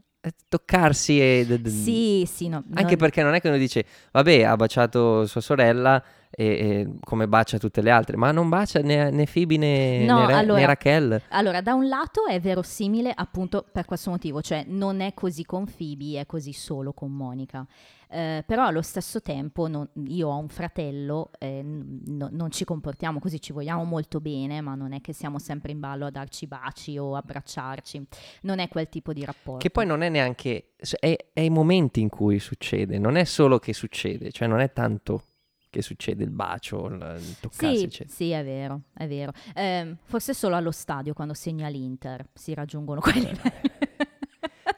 toccarsi 0.48 1.20
e... 1.20 1.62
Sì, 1.66 2.28
sì, 2.30 2.50
no. 2.50 2.64
Anche 2.74 2.92
no. 2.92 2.98
perché 2.98 3.24
non 3.24 3.34
è 3.34 3.40
che 3.40 3.48
uno 3.48 3.58
dice, 3.58 3.86
vabbè, 4.12 4.44
ha 4.44 4.56
baciato 4.56 5.26
sua 5.26 5.42
sorella 5.42 6.04
e, 6.40 6.46
e 6.46 6.90
come 7.04 7.28
bacia 7.28 7.58
tutte 7.58 7.82
le 7.82 7.92
altre, 7.92 8.16
ma 8.16 8.32
non 8.32 8.48
bacia 8.48 8.80
né, 8.80 9.10
né 9.12 9.26
Phoebe 9.26 9.58
né, 9.58 10.06
No, 10.06 10.20
né 10.22 10.26
Ra- 10.28 10.38
allora- 10.38 10.60
né 10.60 10.66
Raquel. 10.66 11.22
Allora, 11.30 11.60
da 11.62 11.74
un 11.74 11.88
lato 11.90 12.26
è 12.28 12.40
verosimile 12.40 13.12
appunto 13.14 13.66
per 13.70 13.84
questo 13.84 14.10
motivo, 14.10 14.42
cioè 14.42 14.64
non 14.68 15.02
è 15.02 15.14
così 15.14 15.44
con 15.44 15.66
Phoebe, 15.66 16.22
è 16.22 16.26
così 16.26 16.54
solo 16.54 16.94
con 16.94 17.12
Monica. 17.12 17.68
Eh, 18.12 18.44
però 18.48 18.66
allo 18.66 18.82
stesso 18.82 19.22
tempo 19.22 19.68
non- 19.68 19.88
io 20.08 20.30
ho 20.30 20.38
un 20.38 20.48
fratello, 20.48 21.30
eh, 21.38 21.62
no- 21.64 22.30
non 22.32 22.50
ci 22.50 22.64
comportiamo 22.64 23.20
così, 23.20 23.40
ci 23.40 23.52
vogliamo 23.54 23.84
molto 23.84 24.20
bene, 24.20 24.62
ma 24.62 24.74
non 24.74 24.94
è 24.94 25.02
che 25.02 25.14
siamo 25.14 25.38
sempre 25.38 25.72
in 25.74 25.80
ballo 25.80 26.06
a 26.08 26.10
darci 26.10 26.48
baci 26.48 26.98
o 26.98 27.16
abbracciarci, 27.16 28.08
non 28.44 28.58
è 28.60 28.68
quel 28.68 28.88
tipo 28.90 29.14
di 29.14 29.24
rapporto. 29.26 29.60
Che 29.60 29.70
poi 29.70 29.86
non 29.86 30.02
è 30.02 30.10
neanche... 30.10 30.70
È, 31.00 31.16
è 31.34 31.40
i 31.42 31.50
momenti 31.50 32.00
in 32.02 32.10
cui 32.10 32.40
succede, 32.40 32.98
non 32.98 33.16
è 33.18 33.26
solo 33.26 33.60
che 33.60 33.74
succede, 33.74 34.32
cioè 34.32 34.48
non 34.48 34.60
è 34.62 34.72
tanto 34.74 35.26
che 35.70 35.82
succede 35.82 36.24
il 36.24 36.32
bacio, 36.32 36.88
il, 36.88 36.94
il 37.20 37.36
toccarsi, 37.40 37.78
Sì, 37.78 37.84
eccetera. 37.84 38.10
sì, 38.16 38.30
è 38.32 38.44
vero, 38.44 38.82
è 38.94 39.08
vero. 39.08 39.32
Ehm, 39.56 39.98
forse 40.04 40.34
solo 40.34 40.56
allo 40.56 40.72
stadio 40.72 41.14
quando 41.14 41.34
segna 41.34 41.68
l'Inter 41.68 42.26
si 42.34 42.54
raggiungono 42.54 43.00
quei 43.02 43.16
livelli. 43.16 43.38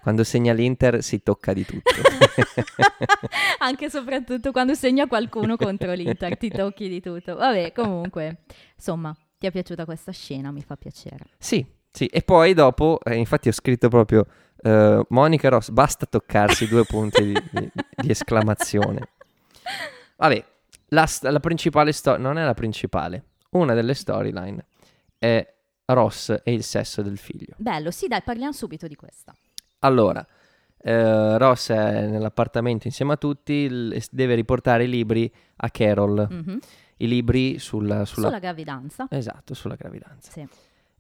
Quando 0.02 0.24
segna 0.24 0.52
l'Inter 0.54 1.04
si 1.04 1.22
tocca 1.22 1.54
di 1.54 1.64
tutto. 1.64 1.92
Anche 3.60 3.86
e 3.86 3.90
soprattutto 3.92 4.52
quando 4.52 4.74
segna 4.74 5.06
qualcuno 5.08 5.58
contro 5.58 5.94
l'Inter, 5.94 6.38
ti 6.38 6.50
tocchi 6.50 6.90
di 6.90 7.00
tutto. 7.02 7.36
Vabbè, 7.36 7.72
comunque, 7.72 8.38
insomma, 8.76 9.16
ti 9.38 9.46
è 9.46 9.52
piaciuta 9.52 9.86
questa 9.86 10.12
scena, 10.12 10.52
mi 10.52 10.64
fa 10.64 10.76
piacere. 10.76 11.26
Sì, 11.38 11.64
sì. 11.92 12.08
E 12.08 12.24
poi 12.24 12.56
dopo, 12.56 13.00
eh, 13.04 13.14
infatti 13.16 13.48
ho 13.50 13.52
scritto 13.52 13.90
proprio 13.90 14.26
eh, 14.64 15.06
Monica 15.10 15.50
Ross, 15.50 15.70
basta 15.70 16.08
toccarsi 16.08 16.68
due 16.68 16.84
punti 16.84 17.24
di, 17.24 17.34
di- 17.52 17.72
di 17.98 18.10
esclamazione. 18.10 19.08
Vabbè, 20.18 20.46
la, 20.94 21.08
la 21.22 21.40
principale 21.40 21.92
storia, 21.92 22.22
non 22.22 22.38
è 22.38 22.44
la 22.46 22.54
principale, 22.54 23.24
una 23.52 23.74
delle 23.74 23.94
storyline 23.94 24.66
è 25.18 25.54
Ross 25.86 26.30
e 26.44 26.54
il 26.54 26.64
sesso 26.64 27.02
del 27.02 27.18
figlio. 27.18 27.54
Bello, 27.58 27.92
sì, 27.92 28.08
dai, 28.08 28.22
parliamo 28.22 28.54
subito 28.54 28.88
di 28.88 28.96
questa. 28.96 29.36
Allora, 29.80 30.26
eh, 30.78 31.38
Ross 31.38 31.72
è 31.72 32.08
nell'appartamento 32.08 32.88
insieme 32.88 33.14
a 33.14 33.18
tutti, 33.18 33.68
s- 34.00 34.10
deve 34.12 34.36
riportare 34.36 34.86
i 34.86 34.90
libri 34.90 35.32
a 35.58 35.70
Carol, 35.70 36.28
Mhm. 36.30 36.60
i 36.98 37.08
libri 37.08 37.60
sulla... 37.60 38.06
sulla- 38.06 38.28
Sulla 38.28 38.40
gravidanza. 38.40 39.08
Esatto, 39.10 39.54
sulla 39.54 39.76
gravidanza. 39.76 40.32
Sì. 40.32 40.48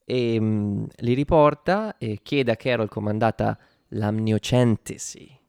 e 0.03 0.39
mm, 0.41 0.86
li 0.98 1.13
riporta 1.13 1.98
e 1.98 2.19
chiede 2.21 2.51
a 2.51 2.55
Carol 2.57 2.89
com'è 2.89 3.10
andata 3.12 3.57
l'amniocentesi. 3.89 5.39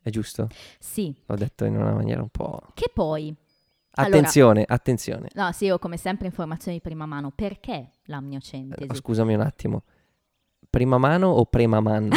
È 0.00 0.10
giusto? 0.10 0.48
Sì, 0.78 1.14
L'ho 1.26 1.34
detto 1.36 1.64
in 1.64 1.76
una 1.76 1.92
maniera 1.92 2.20
un 2.22 2.28
po'... 2.28 2.60
che 2.74 2.90
poi... 2.92 3.34
Allora- 3.94 4.16
Attenzione, 4.16 4.64
attenzione. 4.66 5.28
No, 5.34 5.52
sì, 5.52 5.68
ho 5.70 5.78
come 5.78 5.96
sempre 5.96 6.26
informazioni 6.26 6.78
di 6.78 6.82
prima 6.82 7.04
mano. 7.06 7.30
Perché 7.34 7.90
l'amniocentesi? 8.04 8.90
Eh, 8.90 8.94
Scusami 8.94 9.34
un 9.34 9.40
attimo. 9.40 9.82
Prima 10.70 10.96
mano 10.96 11.28
o 11.28 11.44
prima 11.44 11.80
man? 11.80 12.08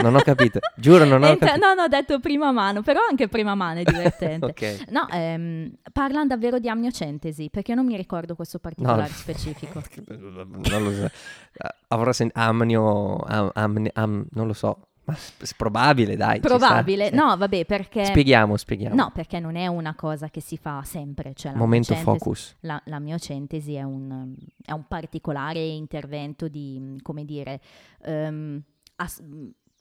Non 0.00 0.14
ho 0.14 0.20
capito. 0.20 0.58
Giuro, 0.76 1.06
non 1.06 1.22
ho 1.22 1.26
Entra- 1.28 1.48
capito. 1.48 1.66
No, 1.66 1.72
no, 1.72 1.82
ho 1.84 1.88
detto 1.88 2.20
prima 2.20 2.52
mano, 2.52 2.82
però 2.82 3.00
anche 3.08 3.28
prima 3.28 3.54
mano 3.54 3.80
è 3.80 3.84
divertente. 3.84 4.44
ok. 4.84 4.90
No, 4.90 5.08
ehm, 5.10 5.72
parlano 5.90 6.26
davvero 6.26 6.58
di 6.58 6.68
amniocentesi, 6.68 7.48
perché 7.48 7.74
non 7.74 7.86
mi 7.86 7.96
ricordo 7.96 8.34
questo 8.34 8.58
particolare 8.58 9.02
No. 9.02 9.06
specifico. 9.08 9.80
non 10.68 10.82
lo 10.84 10.92
so. 10.92 11.04
Eh, 11.06 11.74
Avrò 11.88 12.12
sentito... 12.12 12.38
Amnio... 12.38 13.16
am- 13.16 13.50
amne- 13.54 13.90
am- 13.94 14.26
non 14.32 14.46
lo 14.46 14.52
so. 14.52 14.88
Ma 15.04 15.14
è 15.14 15.46
probabile, 15.56 16.16
dai. 16.16 16.38
Probabile, 16.40 17.10
no, 17.10 17.36
vabbè, 17.36 17.64
perché... 17.66 18.04
Spieghiamo, 18.04 18.56
spieghiamo. 18.56 18.94
No, 18.94 19.10
perché 19.12 19.40
non 19.40 19.56
è 19.56 19.66
una 19.66 19.94
cosa 19.94 20.28
che 20.30 20.40
si 20.40 20.56
fa 20.56 20.82
sempre. 20.84 21.34
Cioè 21.34 21.54
Momento 21.54 21.94
focus. 21.94 22.56
La, 22.60 22.80
la 22.86 23.00
miocentesi 23.00 23.74
è 23.74 23.82
un, 23.82 24.34
è 24.64 24.70
un 24.72 24.86
particolare 24.86 25.58
intervento 25.60 26.46
di, 26.48 26.98
come 27.02 27.24
dire, 27.24 27.60
ehm, 28.02 28.62
as- 28.96 29.22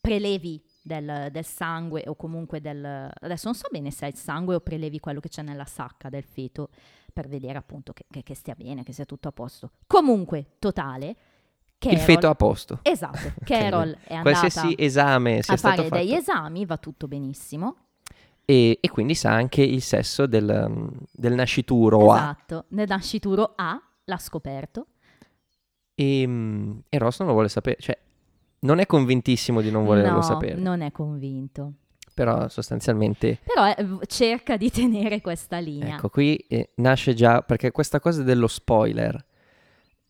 prelevi 0.02 0.60
del, 0.82 1.28
del 1.32 1.46
sangue 1.46 2.04
o 2.08 2.16
comunque 2.16 2.60
del... 2.60 2.84
Adesso 3.20 3.46
non 3.46 3.54
so 3.56 3.68
bene 3.72 3.92
se 3.92 4.08
è 4.08 4.10
il 4.10 4.16
sangue 4.16 4.56
o 4.56 4.60
prelevi 4.60 5.00
quello 5.00 5.20
che 5.20 5.30
c'è 5.30 5.44
nella 5.44 5.66
sacca 5.66 6.10
del 6.10 6.24
feto 6.24 6.70
per 7.14 7.28
vedere 7.28 7.60
appunto 7.60 7.94
che, 7.94 8.06
che- 8.10 8.24
che 8.24 8.34
stia 8.34 8.56
bene, 8.56 8.82
che 8.84 8.94
sia 8.94 9.06
tutto 9.06 9.28
a 9.28 9.32
posto. 9.32 9.74
Comunque, 9.86 10.56
totale, 10.58 11.16
Carol... 11.82 11.98
Il 11.98 12.04
feto 12.04 12.30
a 12.30 12.36
posto. 12.36 12.80
Esatto. 12.84 13.34
Carol 13.44 13.98
è 14.04 14.14
andata 14.14 14.38
Qualsiasi 14.38 14.76
esame 14.78 15.42
sia 15.42 15.56
a 15.56 15.58
fare 15.58 15.84
fatto. 15.88 15.96
degli 15.96 16.14
esami, 16.14 16.64
va 16.64 16.78
tutto 16.78 17.08
benissimo. 17.08 17.76
E, 18.46 18.78
e 18.80 18.90
quindi 18.90 19.16
sa 19.16 19.32
anche 19.32 19.64
il 19.64 19.82
sesso 19.82 20.28
del, 20.28 20.68
um, 20.70 20.92
del 21.12 21.34
nascituro 21.34 22.12
A. 22.12 22.18
Esatto, 22.18 22.66
nel 22.70 22.88
nascituro 22.88 23.54
A 23.56 23.82
l'ha 24.04 24.18
scoperto. 24.20 24.86
E, 25.96 26.28
mm, 26.28 26.78
e 26.88 26.98
Ross 27.00 27.18
non 27.18 27.30
lo 27.30 27.34
vuole 27.34 27.50
sapere. 27.50 27.78
Cioè, 27.80 27.98
non 28.60 28.78
è 28.78 28.86
convintissimo 28.86 29.60
di 29.62 29.72
non 29.72 29.84
volerlo 29.84 30.18
no, 30.18 30.22
sapere. 30.22 30.54
non 30.62 30.82
è 30.82 30.92
convinto. 30.92 31.74
Però 32.14 32.48
sostanzialmente, 32.48 33.40
Però 33.44 33.68
eh, 33.68 33.84
v- 33.84 34.06
cerca 34.06 34.56
di 34.56 34.70
tenere 34.70 35.20
questa 35.20 35.58
linea. 35.58 35.96
ecco, 35.96 36.10
qui 36.10 36.36
eh, 36.48 36.74
nasce 36.76 37.16
già... 37.16 37.42
Perché 37.42 37.72
questa 37.72 38.00
cosa 38.00 38.22
dello 38.22 38.46
spoiler 38.46 39.30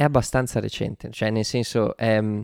è 0.01 0.03
abbastanza 0.03 0.59
recente. 0.59 1.09
Cioè, 1.11 1.29
nel 1.29 1.45
senso, 1.45 1.95
ehm, 1.95 2.43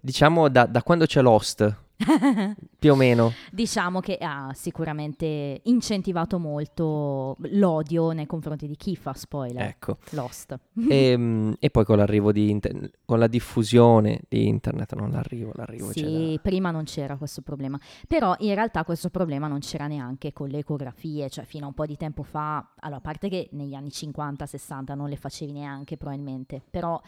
diciamo 0.00 0.48
da, 0.48 0.66
da 0.66 0.82
quando 0.82 1.06
c'è 1.06 1.22
Lost, 1.22 1.74
più 2.78 2.92
o 2.92 2.94
meno. 2.94 3.32
diciamo 3.50 4.00
che 4.00 4.18
ha 4.20 4.50
sicuramente 4.54 5.60
incentivato 5.64 6.38
molto 6.38 7.36
l'odio 7.50 8.10
nei 8.12 8.26
confronti 8.26 8.66
di 8.66 8.76
chi 8.76 8.96
fa 8.96 9.12
spoiler. 9.14 9.62
Ecco. 9.62 9.98
Lost. 10.10 10.58
E, 10.88 11.16
mm, 11.16 11.52
e 11.58 11.70
poi 11.70 11.84
con 11.84 11.96
l'arrivo 11.96 12.32
di... 12.32 12.50
inter- 12.50 12.90
con 13.04 13.18
la 13.18 13.26
diffusione 13.26 14.20
di 14.28 14.46
internet, 14.46 14.94
non 14.94 15.10
l'arrivo, 15.10 15.52
l'arrivo 15.54 15.90
Sì, 15.90 16.32
da- 16.34 16.40
prima 16.40 16.70
non 16.70 16.84
c'era 16.84 17.16
questo 17.16 17.40
problema, 17.42 17.78
però 18.06 18.34
in 18.40 18.54
realtà 18.54 18.84
questo 18.84 19.08
problema 19.10 19.48
non 19.48 19.60
c'era 19.60 19.86
neanche 19.86 20.32
con 20.32 20.48
le 20.48 20.58
ecografie, 20.58 21.28
cioè 21.30 21.44
fino 21.44 21.64
a 21.64 21.68
un 21.68 21.74
po' 21.74 21.86
di 21.86 21.96
tempo 21.96 22.22
fa, 22.22 22.72
allora 22.80 22.98
a 22.98 23.00
parte 23.00 23.28
che 23.28 23.48
negli 23.52 23.74
anni 23.74 23.88
50-60 23.88 24.94
non 24.94 25.08
le 25.08 25.16
facevi 25.16 25.52
neanche 25.52 25.96
probabilmente, 25.96 26.62
però 26.68 27.00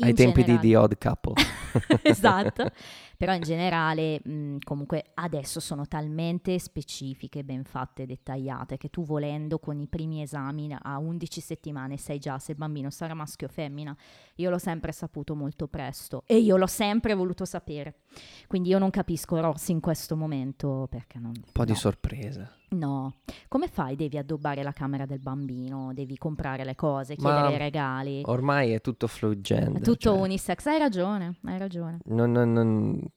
Ai 0.00 0.14
tempi 0.14 0.42
generale- 0.44 0.60
di 0.60 0.68
The 0.68 0.76
Odd 0.76 0.92
Couple. 0.98 1.34
esatto. 2.02 2.70
Però 3.18 3.34
in 3.34 3.42
generale, 3.42 4.20
mh, 4.22 4.58
comunque, 4.62 5.06
adesso 5.14 5.58
sono 5.58 5.86
talmente 5.88 6.56
specifiche, 6.60 7.42
ben 7.42 7.64
fatte, 7.64 8.06
dettagliate, 8.06 8.76
che 8.76 8.90
tu 8.90 9.04
volendo 9.04 9.58
con 9.58 9.80
i 9.80 9.88
primi 9.88 10.22
esami 10.22 10.72
a 10.80 10.98
11 10.98 11.40
settimane 11.40 11.96
sai 11.96 12.20
già 12.20 12.38
se 12.38 12.52
il 12.52 12.58
bambino 12.58 12.90
sarà 12.90 13.14
maschio 13.14 13.48
o 13.48 13.50
femmina. 13.50 13.96
Io 14.36 14.50
l'ho 14.50 14.58
sempre 14.58 14.92
saputo 14.92 15.34
molto 15.34 15.66
presto 15.66 16.22
e 16.26 16.38
io 16.38 16.56
l'ho 16.56 16.68
sempre 16.68 17.14
voluto 17.14 17.44
sapere. 17.44 18.02
Quindi 18.46 18.68
io 18.68 18.78
non 18.78 18.90
capisco 18.90 19.40
Rossi 19.40 19.72
in 19.72 19.80
questo 19.80 20.14
momento 20.14 20.86
perché 20.88 21.18
non... 21.18 21.32
Un 21.34 21.52
po' 21.52 21.64
di 21.64 21.72
no. 21.72 21.76
sorpresa. 21.76 22.52
No, 22.70 23.20
come 23.48 23.66
fai? 23.66 23.96
Devi 23.96 24.18
addobbare 24.18 24.62
la 24.62 24.72
camera 24.72 25.06
del 25.06 25.20
bambino, 25.20 25.92
devi 25.94 26.18
comprare 26.18 26.64
le 26.64 26.74
cose, 26.74 27.16
Ma 27.18 27.32
chiedere 27.32 27.54
i 27.54 27.58
regali. 27.58 28.22
Ormai 28.26 28.72
è 28.72 28.80
tutto 28.82 29.06
fluid 29.06 29.40
gender. 29.40 29.80
È 29.80 29.84
tutto 29.84 29.96
cioè, 29.96 30.18
unisex, 30.18 30.66
hai 30.66 30.78
ragione, 30.78 31.36
hai 31.44 31.58
ragione. 31.58 31.98
non- 32.04 32.30
non- 32.30 32.52
non- 32.52 33.07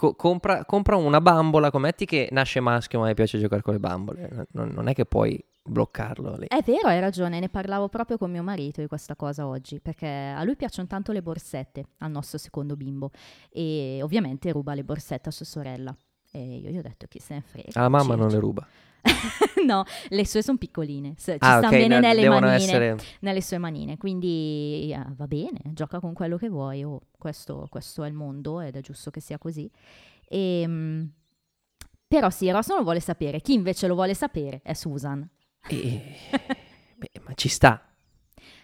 co- 0.00 0.14
compra, 0.14 0.64
compra 0.64 0.96
una 0.96 1.20
bambola, 1.20 1.70
commetti 1.70 2.06
che 2.06 2.28
nasce 2.30 2.60
maschio 2.60 3.00
ma 3.00 3.06
mi 3.06 3.12
piace 3.14 3.38
giocare 3.38 3.60
con 3.60 3.74
le 3.74 3.80
bambole. 3.80 4.46
Non, 4.52 4.70
non 4.70 4.88
è 4.88 4.94
che 4.94 5.04
puoi 5.04 5.44
bloccarlo 5.62 6.36
lì. 6.38 6.46
È 6.46 6.62
vero, 6.64 6.88
hai 6.88 7.00
ragione, 7.00 7.38
ne 7.38 7.50
parlavo 7.50 7.88
proprio 7.88 8.16
con 8.16 8.30
mio 8.30 8.42
marito 8.42 8.80
di 8.80 8.86
questa 8.86 9.14
cosa 9.14 9.46
oggi, 9.46 9.78
perché 9.78 10.06
a 10.08 10.42
lui 10.42 10.56
piacciono 10.56 10.88
tanto 10.88 11.12
le 11.12 11.20
borsette, 11.20 11.84
al 11.98 12.10
nostro 12.10 12.38
secondo 12.38 12.76
bimbo, 12.76 13.10
e 13.50 14.00
ovviamente 14.02 14.50
ruba 14.52 14.72
le 14.72 14.84
borsette 14.84 15.28
a 15.28 15.32
sua 15.32 15.44
sorella. 15.44 15.94
E 16.32 16.56
io 16.56 16.70
gli 16.70 16.78
ho 16.78 16.82
detto 16.82 17.06
chi 17.06 17.18
se 17.18 17.34
ne 17.34 17.42
frega. 17.42 17.78
Alla 17.78 17.90
mamma 17.90 18.14
non 18.14 18.28
le 18.28 18.38
ruba. 18.38 18.66
no, 19.66 19.84
le 20.08 20.26
sue 20.26 20.42
sono 20.42 20.58
piccoline, 20.58 21.14
ci 21.16 21.30
ah, 21.32 21.36
stanno 21.36 21.66
ok, 21.66 21.70
bene 21.70 21.94
no, 21.94 22.00
nelle 22.00 22.28
manine, 22.28 22.54
essere... 22.54 22.96
nelle 23.20 23.42
sue 23.42 23.58
manine, 23.58 23.96
quindi 23.96 24.92
eh, 24.92 25.04
va 25.14 25.26
bene, 25.26 25.60
gioca 25.72 26.00
con 26.00 26.12
quello 26.12 26.36
che 26.36 26.48
vuoi, 26.48 26.84
oh, 26.84 27.00
questo, 27.18 27.66
questo 27.70 28.04
è 28.04 28.08
il 28.08 28.14
mondo 28.14 28.60
ed 28.60 28.76
è 28.76 28.80
giusto 28.80 29.10
che 29.10 29.20
sia 29.20 29.38
così. 29.38 29.70
E, 30.28 31.08
però 32.06 32.30
sì, 32.30 32.50
Ross 32.50 32.68
non 32.68 32.78
lo 32.78 32.84
vuole 32.84 33.00
sapere, 33.00 33.40
chi 33.40 33.52
invece 33.52 33.86
lo 33.86 33.94
vuole 33.94 34.14
sapere 34.14 34.60
è 34.62 34.74
Susan. 34.74 35.28
Eh, 35.68 36.16
beh, 36.96 37.20
ma 37.24 37.34
ci 37.34 37.48
sta. 37.48 37.84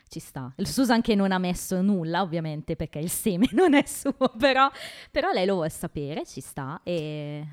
Ci 0.08 0.20
sta. 0.20 0.52
Il 0.56 0.68
Susan 0.68 1.00
che 1.00 1.14
non 1.14 1.32
ha 1.32 1.38
messo 1.38 1.80
nulla, 1.82 2.22
ovviamente, 2.22 2.76
perché 2.76 2.98
il 2.98 3.10
seme 3.10 3.48
non 3.54 3.74
è 3.74 3.84
suo, 3.86 4.12
però, 4.38 4.70
però 5.10 5.30
lei 5.32 5.46
lo 5.46 5.54
vuole 5.54 5.70
sapere, 5.70 6.24
ci 6.24 6.40
sta. 6.40 6.80
E 6.82 7.46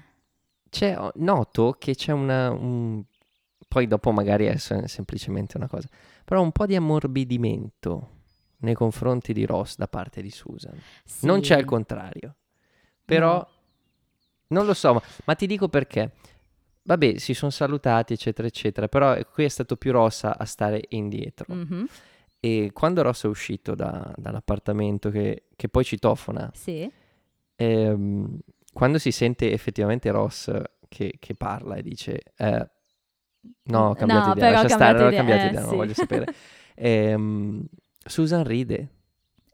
C'è, 0.74 0.98
noto 1.16 1.76
che 1.78 1.94
c'è 1.94 2.12
una... 2.12 2.50
un- 2.52 3.04
Poi 3.68 3.86
dopo 3.88 4.12
magari 4.12 4.46
è 4.46 4.58
se- 4.58 4.88
semplicemente 4.88 5.56
una 5.58 5.68
cosa. 5.68 5.88
Però 6.26 6.42
un 6.42 6.52
po' 6.52 6.66
di 6.66 6.76
ammorbidimento 6.76 8.10
nei 8.64 8.74
confronti 8.74 9.34
di 9.34 9.46
Ross 9.46 9.76
da 9.78 9.88
parte 9.88 10.22
di 10.22 10.32
Susan. 10.32 10.76
sì. 11.06 11.26
Non 11.28 11.42
c'è 11.42 11.58
il 11.58 11.66
contrario. 11.66 12.36
Però... 13.06 13.34
No. 13.38 13.48
Non 14.48 14.66
lo 14.66 14.74
so, 14.74 14.94
ma, 14.94 15.02
ma 15.26 15.36
ti 15.36 15.46
dico 15.48 15.68
perché. 15.68 16.12
vabbè, 16.84 17.18
si 17.18 17.34
sono 17.34 17.50
salutati, 17.52 18.14
eccetera, 18.14 18.48
eccetera, 18.48 18.88
però 18.88 19.16
qui 19.32 19.46
è 19.46 19.48
stato 19.50 19.76
più 19.78 19.92
Ross 19.92 20.24
a, 20.26 20.46
stare 20.46 20.86
indietro. 20.90 21.54
Mhm. 21.54 21.88
E 22.40 22.70
quando 22.74 23.02
Ross 23.04 23.24
è 23.26 23.28
uscito 23.28 23.74
da- 23.76 24.14
dall'appartamento, 24.18 25.10
che, 25.10 25.44
che 25.56 25.70
poi 25.70 25.84
citofona, 25.84 26.52
Sì. 26.54 26.90
ehm, 27.56 28.38
quando 28.74 28.98
si 28.98 29.12
sente 29.12 29.52
effettivamente 29.52 30.10
Ross 30.12 30.52
che, 30.90 31.16
che 31.20 31.36
parla 31.36 31.76
e 31.76 31.82
dice 31.84 32.20
eh, 32.36 32.70
no, 33.66 33.90
ho 33.90 33.94
cambiato 33.94 34.28
No, 34.30 34.34
idea, 34.36 34.52
lascia 34.52 34.68
stare, 34.70 34.98
cambiato 34.98 35.04
ho 35.04 35.08
idea, 35.08 35.18
cambiato 35.20 35.46
eh, 35.46 35.48
idea, 35.50 35.60
non 35.62 35.70
sì. 35.70 35.76
voglio 35.76 35.94
sapere. 35.94 36.26
Ehm, 36.76 37.66
Susan 38.04 38.44
ride, 38.44 38.88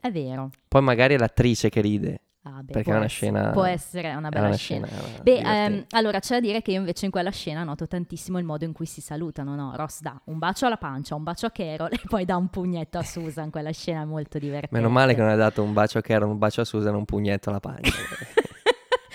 È 0.00 0.10
vero. 0.10 0.50
poi 0.68 0.80
magari 0.80 1.14
è 1.14 1.18
l'attrice 1.18 1.68
che 1.68 1.82
ride, 1.82 2.22
Ah, 2.44 2.62
beh, 2.62 2.72
perché 2.72 2.90
è 2.90 2.94
una 2.96 3.04
essere- 3.04 3.08
scena... 3.30 3.50
Può 3.50 3.64
essere 3.64 4.14
una 4.14 4.30
bella 4.30 4.46
una 4.46 4.56
scena. 4.56 4.86
scena 4.86 5.22
Beh, 5.22 5.64
ehm, 5.64 5.84
allora 5.90 6.18
c'è 6.20 6.36
da 6.36 6.40
dire 6.40 6.62
che 6.62 6.70
io 6.72 6.78
invece 6.78 7.04
in 7.04 7.10
quella 7.10 7.30
scena 7.30 7.62
noto 7.62 7.86
tantissimo 7.86 8.38
il 8.38 8.46
modo 8.46 8.64
in 8.64 8.72
cui 8.72 8.86
si 8.86 9.02
salutano, 9.02 9.54
no? 9.54 9.72
Ross 9.76 10.00
dà 10.00 10.18
un 10.24 10.38
bacio 10.38 10.64
alla 10.64 10.78
pancia, 10.78 11.14
un 11.14 11.22
bacio 11.22 11.44
a 11.44 11.50
Carol 11.50 11.92
e 11.92 12.00
poi 12.08 12.24
dà 12.24 12.36
un 12.36 12.48
pugnetto 12.48 12.96
a 12.96 13.02
Susan, 13.02 13.50
quella 13.50 13.70
scena 13.70 14.00
è 14.00 14.04
molto 14.06 14.38
divertente. 14.38 14.74
Meno 14.74 14.88
male 14.88 15.14
che 15.14 15.20
non 15.20 15.28
ha 15.28 15.36
dato 15.36 15.62
un 15.62 15.74
bacio 15.74 15.98
a 15.98 16.00
Karen, 16.00 16.26
un 16.30 16.38
bacio 16.38 16.62
a 16.62 16.64
Susan, 16.64 16.94
un 16.94 17.04
pugnetto 17.04 17.50
alla 17.50 17.60
pancia. 17.60 17.92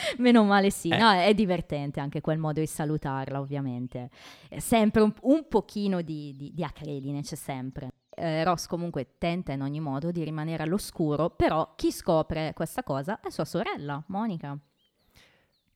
Meno 0.17 0.43
male 0.43 0.69
sì, 0.71 0.89
Eh. 0.89 0.97
no, 0.97 1.11
è 1.11 1.33
divertente 1.33 1.99
anche 1.99 2.21
quel 2.21 2.37
modo 2.37 2.59
di 2.59 2.67
salutarla 2.67 3.39
ovviamente. 3.39 4.09
È 4.49 4.59
sempre 4.59 5.01
un, 5.01 5.13
un 5.21 5.47
pochino 5.47 6.01
di, 6.01 6.33
di, 6.35 6.51
di 6.53 6.63
acredine, 6.63 7.21
c'è 7.21 7.35
sempre. 7.35 7.89
Eh, 8.17 8.43
Ross 8.45 8.67
comunque 8.67 9.15
tenta 9.17 9.51
in 9.51 9.61
ogni 9.61 9.79
modo 9.81 10.11
di 10.11 10.23
rimanere 10.23 10.63
all'oscuro, 10.63 11.29
però 11.29 11.73
chi 11.75 11.91
scopre 11.91 12.53
questa 12.55 12.81
cosa 12.83 13.19
è 13.19 13.29
sua 13.29 13.43
sorella, 13.45 14.01
Monica. 14.07 14.57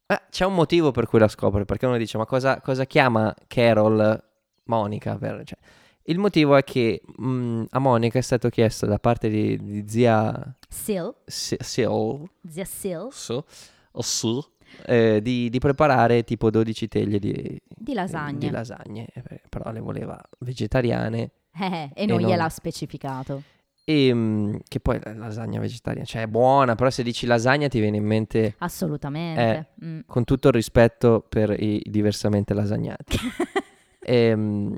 Eh, 0.05 0.21
c'è 0.29 0.45
un 0.45 0.55
motivo 0.55 0.91
per 0.91 1.05
cui 1.05 1.19
la 1.19 1.27
scopre, 1.27 1.65
perché 1.65 1.85
uno 1.85 1.97
dice, 1.97 2.17
ma 2.17 2.25
cosa, 2.25 2.61
cosa 2.61 2.85
chiama 2.85 3.33
Carol 3.47 4.23
Monica? 4.63 5.15
Per- 5.17 5.43
cioè, 5.45 5.57
il 6.03 6.17
motivo 6.17 6.55
è 6.55 6.63
che 6.63 7.01
mh, 7.05 7.65
a 7.69 7.79
Monica 7.79 8.17
è 8.17 8.21
stato 8.21 8.49
chiesto 8.49 8.87
da 8.87 8.97
parte 8.97 9.29
di, 9.29 9.55
di 9.57 9.87
zia 9.87 10.55
Sil, 10.73 11.13
Si- 11.25 11.57
Sil, 11.61 12.25
zia 12.47 12.65
Sil, 12.65 13.05
Su- 13.11 13.43
o 13.99 14.01
Su, 14.01 14.41
eh, 14.85 15.19
di, 15.21 15.49
di 15.49 15.59
preparare 15.59 16.23
tipo 16.23 16.49
12 16.49 16.87
teglie 16.87 17.19
di, 17.19 17.59
di 17.67 17.93
lasagne. 17.93 18.37
di 18.39 18.49
lasagne, 18.49 19.07
eh, 19.13 19.41
però 19.49 19.71
le 19.71 19.79
voleva 19.81 20.17
vegetariane 20.39 21.31
Eh, 21.59 21.89
e 21.93 22.05
non 22.05 22.21
non- 22.21 22.29
gliel'ha 22.29 22.47
specificato. 22.49 23.43
e 23.83 24.13
mh, 24.13 24.59
che 24.67 24.79
poi 24.79 24.99
la 25.03 25.13
lasagna 25.15 25.59
vegetariana, 25.59 26.05
cioè 26.05 26.21
è 26.23 26.27
buona, 26.27 26.75
però 26.75 26.89
se 26.89 27.03
dici 27.03 27.25
lasagna 27.25 27.67
ti 27.67 27.79
viene 27.79 27.97
in 27.97 28.05
mente 28.05 28.55
Assolutamente. 28.59 29.69
Mm. 29.83 29.99
con 30.05 30.23
tutto 30.23 30.47
il 30.49 30.53
rispetto 30.53 31.25
per 31.27 31.49
i 31.61 31.81
diversamente 31.85 32.53
lasagnati. 32.53 33.17
Ehm, 34.01 34.75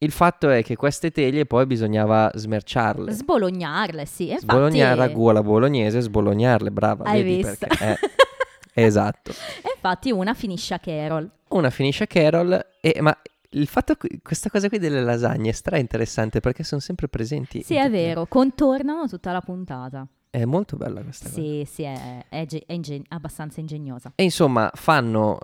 il 0.00 0.10
fatto 0.10 0.50
è 0.50 0.62
che 0.62 0.76
queste 0.76 1.10
teglie 1.10 1.46
poi 1.46 1.64
bisognava 1.66 2.30
smerciarle. 2.34 3.10
Sbolognarle, 3.12 4.04
sì. 4.04 4.24
Infatti, 4.24 4.44
Sbolognare 4.44 4.94
ragù 4.94 5.26
alla 5.28 5.42
bolognese, 5.42 6.00
sbolognarle, 6.00 6.70
brava, 6.70 7.04
Hai 7.04 7.22
vedi 7.22 7.36
visto? 7.42 7.66
perché 7.66 7.84
eh, 7.84 7.96
esatto. 8.84 9.32
E 9.62 9.72
infatti 9.74 10.10
una 10.10 10.34
finisce 10.34 10.74
a 10.74 10.78
Carol. 10.78 11.30
Una 11.48 11.70
finisce 11.70 12.04
a 12.04 12.06
Carol 12.06 12.66
e 12.80 13.00
ma 13.00 13.16
il 13.50 13.66
fatto 13.66 13.96
questa 14.22 14.50
cosa 14.50 14.68
qui 14.68 14.78
delle 14.78 15.02
lasagne 15.02 15.50
è 15.50 15.52
stra 15.52 15.78
interessante 15.78 16.40
perché 16.40 16.64
sono 16.64 16.80
sempre 16.80 17.08
presenti. 17.08 17.62
Sì, 17.62 17.76
è 17.76 17.88
vero, 17.90 18.26
contornano 18.26 19.06
tutta 19.06 19.32
la 19.32 19.40
puntata. 19.40 20.06
È 20.30 20.44
molto 20.44 20.76
bella 20.76 21.02
questa 21.02 21.28
cosa. 21.28 21.40
Sì, 21.40 21.66
sì, 21.66 21.82
è, 21.84 22.26
è 22.28 22.46
è 22.46 22.72
ingen- 22.72 23.04
abbastanza 23.08 23.60
ingegnosa. 23.60 24.12
E 24.14 24.22
insomma, 24.24 24.70
fanno 24.74 25.38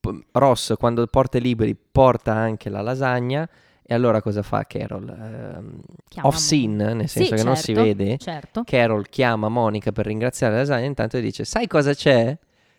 p- 0.00 0.24
Ross 0.32 0.74
quando 0.76 1.06
porta 1.06 1.38
i 1.38 1.40
libri 1.40 1.76
porta 1.76 2.34
anche 2.34 2.68
la 2.68 2.80
lasagna 2.80 3.48
e 3.92 3.94
allora 3.94 4.22
cosa 4.22 4.42
fa 4.42 4.64
Carol? 4.64 5.08
Ehm, 5.08 5.80
Chiama 6.08 6.28
off 6.28 6.36
scene, 6.36 6.94
nel 6.94 7.08
Sì, 7.08 7.18
senso 7.18 7.34
che 7.36 7.42
non 7.44 7.56
si 7.56 7.74
certo, 7.74 7.82
vede. 7.82 8.18
Certo. 8.18 8.62
Carol 8.64 9.08
chiama 9.08 9.48
Monica 9.48 9.92
per 9.92 10.06
ringraziare 10.06 10.54
la 10.54 10.60
lasagna 10.60 10.84
e 10.84 10.86
intanto 10.86 11.20
dice 11.20 11.44
"Sai 11.44 11.66
cosa 11.66 11.92
c'è? 11.94 12.36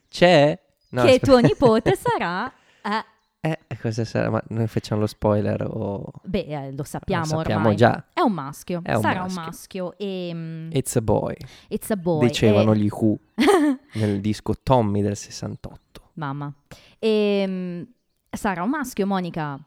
C'è 0.09 0.59
No, 0.89 1.01
che 1.03 1.07
aspetta. 1.07 1.25
tuo 1.25 1.37
nipote 1.47 1.95
sarà... 1.95 2.51
eh, 2.83 3.57
Eh, 3.67 3.77
cosa 3.81 4.05
sarà? 4.05 4.29
Ma 4.29 4.41
noi 4.49 4.67
facciamo 4.67 5.01
lo 5.01 5.07
spoiler 5.07 5.63
o 5.69 6.11
beh, 6.23 6.39
eh, 6.47 6.71
lo 6.75 6.83
sappiamo, 6.83 7.23
lo 7.23 7.29
sappiamo 7.37 7.59
ormai. 7.61 7.75
già. 7.75 8.05
È 8.13 8.21
un 8.21 8.31
maschio. 8.31 8.79
È 8.83 8.93
un 8.95 9.01
Sarà 9.01 9.21
maschio. 9.21 9.39
un 9.39 9.45
maschio. 9.45 9.97
E, 9.97 10.31
mm, 10.33 10.69
It's 10.71 10.95
a 10.95 11.01
boy, 11.01 11.35
it's 11.67 11.89
a 11.91 11.95
boy. 11.95 12.25
dicevano 12.27 12.73
e- 12.73 12.77
gli 12.77 12.89
Who 12.91 13.17
nel 13.93 14.19
disco 14.21 14.53
Tommy 14.61 15.01
del 15.01 15.15
68. 15.17 16.09
Mamma. 16.13 16.53
E, 16.99 17.43
mm, 17.47 17.81
sarà 18.29 18.63
un 18.63 18.69
maschio, 18.69 19.05
Monica 19.05 19.59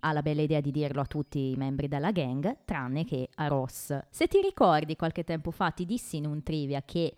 ha 0.00 0.12
la 0.12 0.22
bella 0.22 0.42
idea 0.42 0.60
di 0.60 0.70
dirlo 0.70 1.00
a 1.00 1.06
tutti 1.06 1.50
i 1.50 1.56
membri 1.56 1.88
della 1.88 2.10
gang, 2.10 2.58
tranne 2.64 3.04
che 3.04 3.28
a 3.36 3.46
Ross. 3.46 3.98
Se 4.10 4.26
ti 4.26 4.40
ricordi, 4.40 4.96
qualche 4.96 5.24
tempo 5.24 5.50
fa 5.50 5.70
ti 5.70 5.84
dissi 5.86 6.16
in 6.16 6.26
un 6.26 6.42
trivia 6.42 6.82
che 6.82 7.14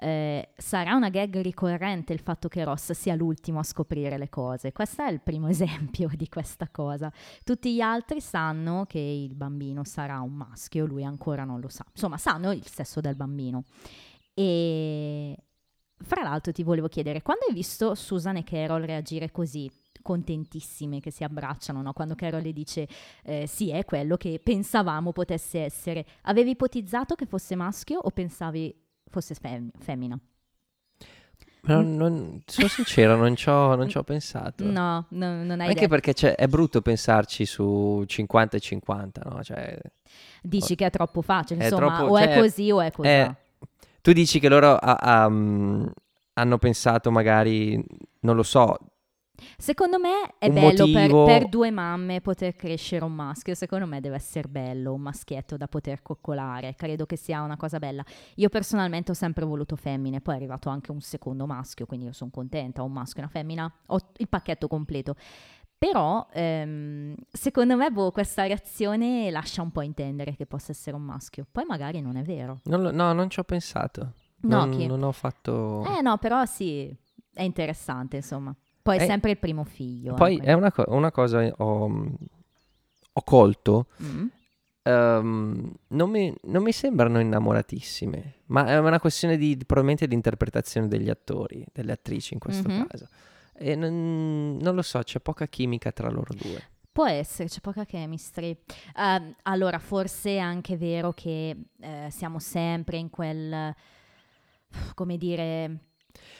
eh, 0.00 0.50
sarà 0.56 0.94
una 0.94 1.08
gag 1.08 1.40
ricorrente 1.40 2.12
il 2.12 2.20
fatto 2.20 2.46
che 2.48 2.62
Ross 2.62 2.92
sia 2.92 3.16
l'ultimo 3.16 3.58
a 3.58 3.64
scoprire 3.64 4.16
le 4.16 4.28
cose. 4.28 4.72
Questo 4.72 5.02
è 5.02 5.10
il 5.10 5.20
primo 5.20 5.48
esempio 5.48 6.08
di 6.14 6.28
questa 6.28 6.68
cosa. 6.70 7.12
Tutti 7.44 7.74
gli 7.74 7.80
altri 7.80 8.20
sanno 8.20 8.84
che 8.86 9.00
il 9.00 9.34
bambino 9.34 9.84
sarà 9.84 10.20
un 10.20 10.32
maschio, 10.32 10.86
lui 10.86 11.04
ancora 11.04 11.44
non 11.44 11.60
lo 11.60 11.68
sa. 11.68 11.84
Insomma, 11.90 12.16
sanno 12.16 12.52
il 12.52 12.66
sesso 12.66 13.00
del 13.00 13.16
bambino. 13.16 13.64
E 14.34 15.36
fra 16.00 16.22
l'altro 16.22 16.52
ti 16.52 16.62
volevo 16.62 16.86
chiedere, 16.86 17.22
quando 17.22 17.46
hai 17.48 17.54
visto 17.54 17.96
Susan 17.96 18.36
e 18.36 18.44
Carol 18.44 18.82
reagire 18.82 19.32
così, 19.32 19.68
contentissime 20.08 21.00
che 21.00 21.10
si 21.10 21.22
abbracciano, 21.22 21.82
no? 21.82 21.92
quando 21.92 22.14
Carol 22.14 22.40
le 22.40 22.52
dice 22.54 22.88
eh, 23.24 23.46
sì, 23.46 23.70
è 23.70 23.84
quello 23.84 24.16
che 24.16 24.40
pensavamo 24.42 25.12
potesse 25.12 25.60
essere, 25.60 26.06
avevi 26.22 26.50
ipotizzato 26.50 27.14
che 27.14 27.26
fosse 27.26 27.54
maschio 27.56 27.98
o 27.98 28.10
pensavi 28.10 28.74
fosse 29.10 29.34
fem- 29.34 29.70
femmina? 29.78 30.18
Ma 31.62 31.82
non, 31.82 32.40
sono 32.46 32.68
sincero, 32.68 33.16
non 33.16 33.34
ci 33.36 33.48
ho, 33.50 33.74
non 33.74 33.88
ci 33.88 33.98
ho 33.98 34.02
pensato. 34.02 34.64
No, 34.64 35.04
no, 35.10 35.44
non 35.44 35.60
hai 35.60 35.66
Anche 35.66 35.72
idea. 35.84 35.88
perché 35.88 36.14
cioè, 36.14 36.34
è 36.34 36.46
brutto 36.46 36.80
pensarci 36.80 37.44
su 37.44 38.02
50 38.06 38.56
e 38.56 38.60
50, 38.60 39.22
no? 39.28 39.42
Cioè, 39.42 39.78
Dici 40.40 40.74
che 40.76 40.86
è 40.86 40.90
troppo 40.90 41.20
facile, 41.20 41.60
È 41.60 41.64
insomma, 41.64 41.96
troppo- 41.96 42.12
o 42.12 42.16
è 42.16 42.24
cioè, 42.24 42.38
così 42.40 42.70
o 42.70 42.80
è 42.80 42.90
così. 42.90 43.08
eh, 43.08 43.34
tu 44.00 44.12
dici 44.12 44.38
che 44.40 44.48
loro 44.48 44.76
ha- 44.76 44.94
ha, 45.24 45.28
mm, 45.28 45.86
hanno 46.34 46.58
pensato 46.58 47.10
magari, 47.10 47.84
non 48.20 48.36
lo 48.36 48.44
so, 48.44 48.76
Secondo 49.56 49.98
me 49.98 50.34
è 50.38 50.48
un 50.48 50.54
bello 50.54 50.68
per- 50.86 50.88
motivo- 50.90 51.24
per, 51.24 51.48
due 51.48 51.70
mamme 51.70 52.20
poter 52.20 52.54
crescere 52.56 53.04
un 53.04 53.12
maschio. 53.14 53.54
Secondo 53.54 53.86
me 53.86 54.00
deve 54.00 54.16
essere 54.16 54.48
bello 54.48 54.92
un 54.94 55.00
maschietto 55.00 55.56
da 55.56 55.68
poter 55.68 56.02
coccolare. 56.02 56.74
Credo 56.74 57.06
che 57.06 57.16
sia 57.16 57.42
una 57.42 57.56
cosa 57.56 57.78
bella. 57.78 58.04
Io 58.36 58.48
personalmente 58.48 59.12
ho 59.12 59.14
sempre 59.14 59.44
voluto 59.44 59.76
femmine, 59.76 60.20
poi 60.20 60.34
è 60.34 60.36
arrivato 60.36 60.68
anche 60.68 60.90
un 60.90 61.00
secondo 61.00 61.46
maschio, 61.46 61.86
quindi 61.86 62.06
io 62.06 62.12
sono 62.12 62.30
contenta. 62.30 62.82
Ho 62.82 62.86
un 62.86 62.92
maschio 62.92 63.22
e 63.22 63.24
una 63.24 63.30
femmina, 63.32 63.72
ho 63.86 63.98
il 64.16 64.28
pacchetto 64.28 64.66
completo. 64.68 65.14
Però 65.78 66.26
ehm, 66.32 67.14
secondo 67.30 67.76
me 67.76 67.88
boh, 67.90 68.10
questa 68.10 68.44
reazione 68.46 69.30
lascia 69.30 69.62
un 69.62 69.70
po' 69.70 69.82
intendere 69.82 70.34
che 70.34 70.44
possa 70.44 70.72
essere 70.72 70.96
un 70.96 71.02
maschio. 71.02 71.46
Poi 71.50 71.64
magari 71.64 72.00
non 72.00 72.16
è 72.16 72.22
vero. 72.22 72.60
non 72.64 72.82
lo- 72.82 72.90
no, 72.90 73.12
non 73.12 73.30
ci 73.30 73.38
ho 73.38 73.44
pensato. 73.44 74.12
No, 74.40 74.64
non, 74.66 74.70
chi- 74.70 74.86
non 74.86 75.02
ho 75.04 75.12
fatto... 75.12 75.84
Eh 75.96 76.00
no, 76.00 76.16
però 76.18 76.44
sì, 76.46 76.92
è 77.32 77.42
interessante 77.42 78.16
insomma. 78.16 78.52
Poi 78.88 78.96
è 78.96 79.02
Eh, 79.02 79.06
sempre 79.06 79.30
il 79.32 79.38
primo 79.38 79.64
figlio. 79.64 80.14
Poi 80.14 80.38
eh, 80.38 80.44
è 80.44 80.52
una, 80.54 80.72
co- 80.72 80.84
una 80.88 81.10
cosa 81.10 81.44
ho, 81.58 81.84
ho 83.12 83.22
colto, 83.22 83.86
Mm. 84.02 84.26
ehm, 84.82 85.74
non, 85.88 86.10
mi, 86.10 86.34
non 86.44 86.62
mi 86.62 86.72
sembrano 86.72 87.20
innamoratissime, 87.20 88.36
ma 88.46 88.66
è 88.66 88.78
una 88.78 88.98
questione 88.98 89.36
di, 89.36 89.56
probabilmente 89.58 90.06
di 90.06 90.14
interpretazione 90.14 90.88
degli 90.88 91.10
attori, 91.10 91.66
delle 91.70 91.92
attrici 91.92 92.32
in 92.32 92.40
questo 92.40 92.68
Mhm. 92.70 92.86
caso. 92.86 93.08
E 93.52 93.74
non, 93.74 94.56
non 94.58 94.74
lo 94.74 94.80
so, 94.82 95.00
c'è 95.02 95.20
poca 95.20 95.46
chimica 95.48 95.92
tra 95.92 96.08
loro 96.08 96.32
due. 96.32 96.70
Può 96.90 97.06
essere, 97.06 97.48
c'è 97.48 97.60
poca 97.60 97.84
chemistry. 97.84 98.56
Ehm, 98.96 99.34
allora, 99.42 99.78
forse 99.78 100.36
è 100.36 100.38
anche 100.38 100.78
vero 100.78 101.12
che 101.12 101.54
eh, 101.80 102.08
siamo 102.10 102.38
sempre 102.38 102.96
in 102.96 103.10
quel, 103.10 103.74
come 104.94 105.16
dire, 105.18 105.78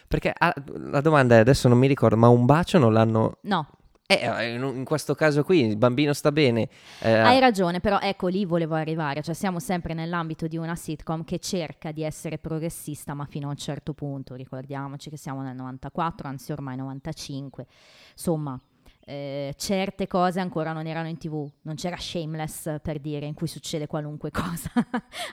Perché 0.07 0.33
ah, 0.37 0.55
la 0.77 1.01
domanda 1.01 1.37
è, 1.37 1.39
adesso 1.39 1.69
non 1.69 1.79
mi 1.79 1.87
ricordo, 1.87 2.17
ma 2.17 2.29
un 2.29 2.45
bacio 2.45 2.79
non 2.79 2.93
l'hanno... 2.93 3.39
no, 3.43 3.67
Eh, 4.11 4.55
in, 4.55 4.63
in 4.63 4.85
questo 4.85 5.15
caso 5.15 5.45
qui 5.45 5.67
il 5.67 5.77
bambino 5.77 6.15
sta 6.15 6.33
bene. 6.33 6.71
eh, 7.01 7.13
hai 7.13 7.39
ragione, 7.41 7.79
però 7.81 7.99
ecco 8.01 8.29
lì 8.29 8.47
volevo 8.47 8.75
arrivare, 8.75 9.23
cioè 9.23 9.35
siamo 9.35 9.61
sempre 9.61 9.93
nell'ambito 9.93 10.47
di 10.47 10.57
una 10.57 10.75
sitcom 10.75 11.25
che 11.25 11.39
cerca 11.41 11.93
di 11.93 12.03
essere 12.03 12.39
progressista, 12.39 13.13
ma 13.13 13.27
fino 13.27 13.49
a 13.49 13.51
un 13.51 13.57
certo 13.57 13.93
punto, 13.93 14.35
ricordiamoci 14.35 15.11
che 15.11 15.19
siamo 15.19 15.43
nel 15.43 15.55
94, 15.57 16.27
anzi 16.27 16.53
ormai 16.53 16.77
95, 16.77 17.67
insomma... 18.13 18.59
eh, 19.05 19.55
certe 19.57 20.07
cose 20.07 20.39
ancora 20.41 20.73
non 20.73 20.87
erano 20.87 21.09
in 21.09 21.17
tv, 21.19 21.47
non 21.63 21.77
c'era 21.77 21.97
Shameless 21.97 22.79
per 22.83 23.01
dire 23.01 23.27
in 23.27 23.35
cui 23.35 23.47
succede 23.47 23.87
qualunque 23.87 24.31
cosa 24.33 24.71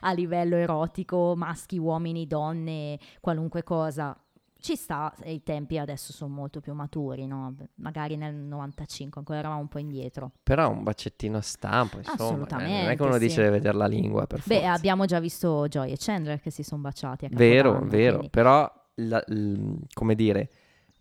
a 0.01 0.11
livello 0.13 0.55
erotico, 0.55 1.33
maschi, 1.35 1.77
uomini, 1.77 2.25
donne, 2.27 2.97
qualunque 3.21 3.63
cosa. 3.63 4.17
Ci 4.65 4.75
sta, 4.75 5.13
i 5.25 5.43
tempi 5.43 5.77
adesso 5.77 6.11
sono 6.11 6.33
molto 6.33 6.59
più 6.59 6.73
maturi, 6.73 7.27
no? 7.27 7.55
Magari 7.75 8.15
nel 8.17 8.33
95, 8.33 9.19
ancora 9.19 9.37
eravamo 9.37 9.61
un 9.61 9.67
po' 9.67 9.77
indietro. 9.77 10.31
Però 10.41 10.71
un 10.71 10.81
bacettino 10.81 11.37
a 11.37 11.41
stampo, 11.41 11.97
insomma. 11.97 12.15
Assolutamente, 12.15 12.73
eh, 12.73 12.81
non 12.81 12.89
è 12.89 12.95
che 12.95 13.03
uno 13.03 13.13
sì. 13.13 13.19
dice 13.19 13.35
deve 13.43 13.51
vedere 13.57 13.77
la 13.77 13.85
lingua, 13.85 14.25
per 14.25 14.41
Beh, 14.43 14.55
forza. 14.55 14.71
abbiamo 14.73 15.05
già 15.05 15.19
visto 15.19 15.67
Joy 15.67 15.91
e 15.91 15.97
Chandler 15.99 16.41
che 16.41 16.49
si 16.49 16.63
sono 16.63 16.81
baciati 16.81 17.25
a 17.25 17.29
Vero, 17.31 17.73
Capodanno, 17.73 17.91
vero, 17.91 18.11
quindi- 18.13 18.29
però 18.31 18.71
la- 18.95 19.23
l- 19.27 19.75
come 19.93 20.15
dire, 20.15 20.49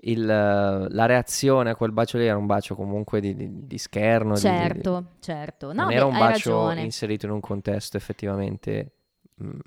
il, 0.01 0.27
la 0.27 1.07
reazione 1.07 1.71
a 1.71 1.77
quel 1.77 1.93
bacio 1.93 2.19
lì 2.19 2.27
era 2.27 2.37
un 2.37 2.45
bacio 2.45 2.75
comunque 2.75 3.21
di, 3.21 3.35
di- 3.35 3.67
di 3.67 3.79
scherno, 3.79 4.35
di- 4.35 4.41
di- 4.41 4.47
Certo, 4.47 5.05
certo. 5.21 5.69
No, 5.73 5.81
non 5.85 5.87
beh, 5.89 5.95
era 5.95 6.05
un 6.05 6.19
bacio 6.19 6.67
ragione. 6.67 6.83
inserito 6.83 7.25
in 7.25 7.33
un 7.33 7.41
contesto 7.41 7.97
effettivamente 7.97 8.93
mm, 9.43 9.59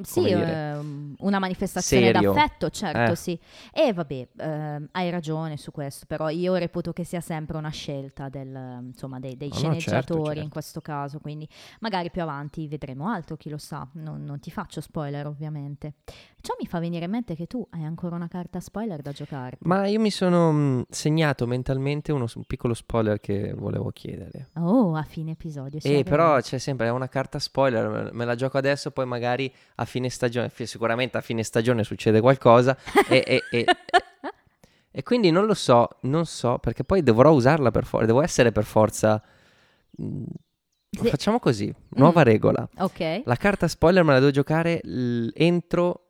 Sì, 0.00 0.30
ehm, 0.30 1.14
una 1.18 1.38
manifestazione 1.40 2.12
serio. 2.12 2.32
d'affetto, 2.32 2.70
certo, 2.70 3.12
Eh. 3.12 3.16
sì. 3.16 3.38
E 3.72 3.92
vabbè, 3.92 4.28
ehm, 4.38 4.88
hai 4.92 5.10
ragione 5.10 5.56
su 5.56 5.72
questo, 5.72 6.06
però 6.06 6.28
io 6.28 6.54
reputo 6.54 6.92
che 6.92 7.02
sia 7.04 7.20
sempre 7.20 7.56
una 7.56 7.70
scelta 7.70 8.28
del, 8.28 8.78
insomma, 8.82 9.18
dei, 9.18 9.36
dei 9.36 9.48
No, 9.48 9.54
no, 9.54 9.60
certo, 9.60 9.74
sceneggiatori 9.74 10.26
in 10.28 10.34
certo. 10.34 10.48
questo 10.50 10.80
caso, 10.80 11.18
quindi 11.18 11.48
magari 11.80 12.10
più 12.10 12.22
avanti 12.22 12.68
vedremo 12.68 13.08
altro, 13.08 13.36
chi 13.36 13.48
lo 13.50 13.58
sa, 13.58 13.86
non, 13.94 14.22
non 14.24 14.38
ti 14.38 14.50
faccio 14.52 14.80
spoiler 14.80 15.26
ovviamente. 15.26 15.94
Ciò 16.48 16.54
mi 16.58 16.66
fa 16.66 16.78
venire 16.78 17.04
in 17.04 17.10
mente 17.10 17.36
che 17.36 17.46
tu 17.46 17.66
hai 17.72 17.84
ancora 17.84 18.16
una 18.16 18.26
carta 18.26 18.58
spoiler 18.58 19.02
da 19.02 19.12
giocare. 19.12 19.58
Ma 19.64 19.86
io 19.86 20.00
mi 20.00 20.10
sono 20.10 20.50
mm, 20.50 20.80
segnato 20.88 21.46
mentalmente 21.46 22.10
uno, 22.10 22.26
un 22.34 22.44
piccolo 22.46 22.72
spoiler 22.72 23.20
che 23.20 23.52
volevo 23.52 23.90
chiedere. 23.90 24.48
Oh, 24.54 24.94
a 24.96 25.02
fine 25.02 25.32
episodio. 25.32 25.78
ci 25.78 25.86
E 25.88 25.90
arriviamo. 25.96 26.16
però 26.16 26.40
c'è 26.40 26.56
sempre 26.56 26.86
è 26.86 26.90
una 26.90 27.08
carta 27.10 27.38
spoiler, 27.38 28.12
me- 28.14 28.24
la 28.24 28.34
gioco 28.34 28.56
adesso, 28.56 28.90
poi 28.92 29.04
magari 29.04 29.52
a 29.74 29.84
fine 29.84 30.08
stagione, 30.08 30.50
sicuramente 30.64 31.18
a 31.18 31.20
fine 31.20 31.42
stagione 31.42 31.84
succede 31.84 32.18
qualcosa 32.22 32.74
e, 33.10 33.22
e- 33.26 33.42
e- 33.50 33.66
e 34.90 35.02
quindi 35.02 35.30
non 35.30 35.44
lo 35.44 35.52
so, 35.52 35.86
non 36.04 36.24
so, 36.24 36.56
perché 36.60 36.82
poi 36.82 37.02
dovrò 37.02 37.30
usarla 37.30 37.70
per 37.70 37.84
forza, 37.84 38.06
devo 38.06 38.22
essere 38.22 38.52
per 38.52 38.64
forza... 38.64 39.22
mm, 40.00 40.22
Sì. 40.92 41.08
Facciamo 41.10 41.38
così, 41.40 41.70
nuova 41.90 42.22
Mm. 42.22 42.24
regola. 42.24 42.68
Ok. 42.78 43.20
La 43.26 43.36
carta 43.36 43.68
spoiler 43.68 44.02
me 44.02 44.12
la 44.14 44.18
devo 44.20 44.30
giocare 44.30 44.80
l- 44.84 45.28
entro... 45.34 46.04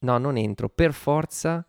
No, 0.00 0.18
non 0.18 0.36
entro, 0.36 0.68
per 0.68 0.92
forza 0.92 1.66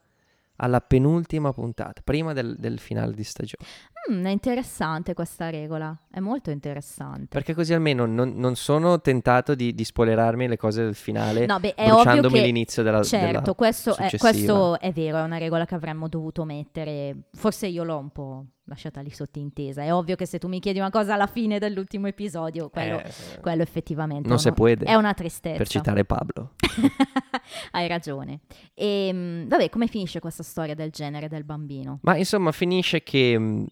alla 0.58 0.82
penultima 0.82 1.54
puntata, 1.54 2.02
prima 2.04 2.34
del, 2.34 2.56
del 2.58 2.80
finale 2.80 3.14
di 3.14 3.24
stagione. 3.24 3.66
Mm, 4.12 4.26
è 4.26 4.30
interessante 4.30 5.14
questa 5.14 5.50
regola, 5.50 5.96
è 6.10 6.20
molto 6.20 6.50
interessante. 6.50 7.28
Perché 7.28 7.54
così 7.54 7.74
almeno 7.74 8.06
non, 8.06 8.34
non 8.36 8.56
sono 8.56 9.02
tentato 9.02 9.54
di, 9.56 9.74
di 9.74 9.84
spoilerarmi 9.84 10.48
le 10.48 10.58
cose 10.58 10.84
del 10.84 10.96
finale, 10.96 11.46
No, 11.46 11.60
beh, 11.60 11.76
è 11.76 11.84
ovvio 11.92 12.04
bruciandomi 12.04 12.34
che 12.40 12.46
l'inizio 12.46 12.84
della, 12.84 13.04
Certo, 13.04 13.40
della 13.42 13.54
questo 13.54 13.96
è, 13.98 14.10
questo 14.18 14.80
è 14.80 14.92
vero, 14.92 15.18
è 15.18 15.22
una 15.24 15.38
regola 15.38 15.66
che 15.66 15.76
avremmo 15.76 16.08
dovuto 16.08 16.46
mettere. 16.46 17.24
Forse 17.34 17.68
io 17.68 17.84
l'ho 17.84 17.98
un 17.98 18.10
po' 18.10 18.46
lasciata 18.66 19.02
lì 19.02 19.10
sottintesa. 19.10 19.82
È 19.82 19.94
ovvio 19.94 20.16
che 20.16 20.26
se 20.26 20.40
tu 20.40 20.48
mi 20.48 20.60
chiedi 20.60 20.80
una 20.80 20.90
cosa 20.90 21.14
alla 21.14 21.28
fine 21.28 21.60
dell'ultimo 21.60 22.08
episodio, 22.08 22.70
quello, 22.70 23.00
Eh, 23.00 23.40
quello 23.42 23.62
effettivamente 23.62 24.28
non 24.28 24.38
uno- 24.42 24.54
può 24.54 24.68
è 24.68 24.94
una 24.96 25.14
tristezza. 25.14 25.58
per 25.58 25.68
citare 25.68 26.06
Pablo. 26.06 26.54
Hai 27.72 27.88
ragione. 27.88 28.42
E 28.74 29.10
mm, 29.14 29.48
vabbè, 29.48 29.70
come 29.70 29.88
finisce 29.88 30.20
questa 30.20 30.44
storia 30.44 30.76
del 30.76 30.92
genere 30.92 31.28
del 31.28 31.44
bambino? 31.44 32.00
Ma 32.04 32.16
insomma 32.16 32.52
finisce 32.52 33.04
che... 33.04 33.66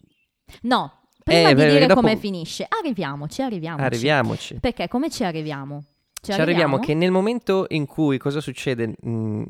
No, 0.62 0.92
prima 1.24 1.50
Eh, 1.50 1.54
di 1.54 1.64
dire 1.66 1.86
dopo- 1.86 2.00
come 2.00 2.16
finisce, 2.16 2.66
arriviamoci, 2.68 3.42
arriviamoci. 3.42 3.84
Arriviamoci. 3.84 4.60
Perché 4.60 4.88
come 4.88 5.10
ci 5.10 5.24
arriviamo? 5.24 5.84
Ci 6.20 6.32
arriviamo 6.32 6.78
che 6.78 6.94
nel 6.94 7.10
momento 7.12 7.66
in 7.68 7.86
cui 7.86 8.18
cosa 8.18 8.40
succede? 8.40 8.94
Mh, 9.00 9.42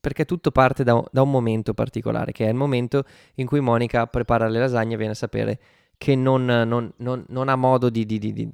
perché 0.00 0.24
tutto 0.24 0.50
parte 0.52 0.84
da, 0.84 1.02
da 1.10 1.22
un 1.22 1.30
momento 1.30 1.74
particolare, 1.74 2.30
che 2.32 2.46
è 2.46 2.48
il 2.48 2.54
momento 2.54 3.02
in 3.34 3.46
cui 3.46 3.58
Monica 3.60 4.06
prepara 4.06 4.46
le 4.48 4.60
lasagne 4.60 4.94
e 4.94 4.96
viene 4.96 5.12
a 5.12 5.16
sapere 5.16 5.58
che 5.98 6.14
non, 6.14 6.44
non- 6.44 6.92
non- 6.98 7.24
non 7.28 7.48
ha 7.48 7.56
modo 7.56 7.90
di, 7.90 8.06
di- 8.06 8.18
di- 8.18 8.32
di- 8.32 8.48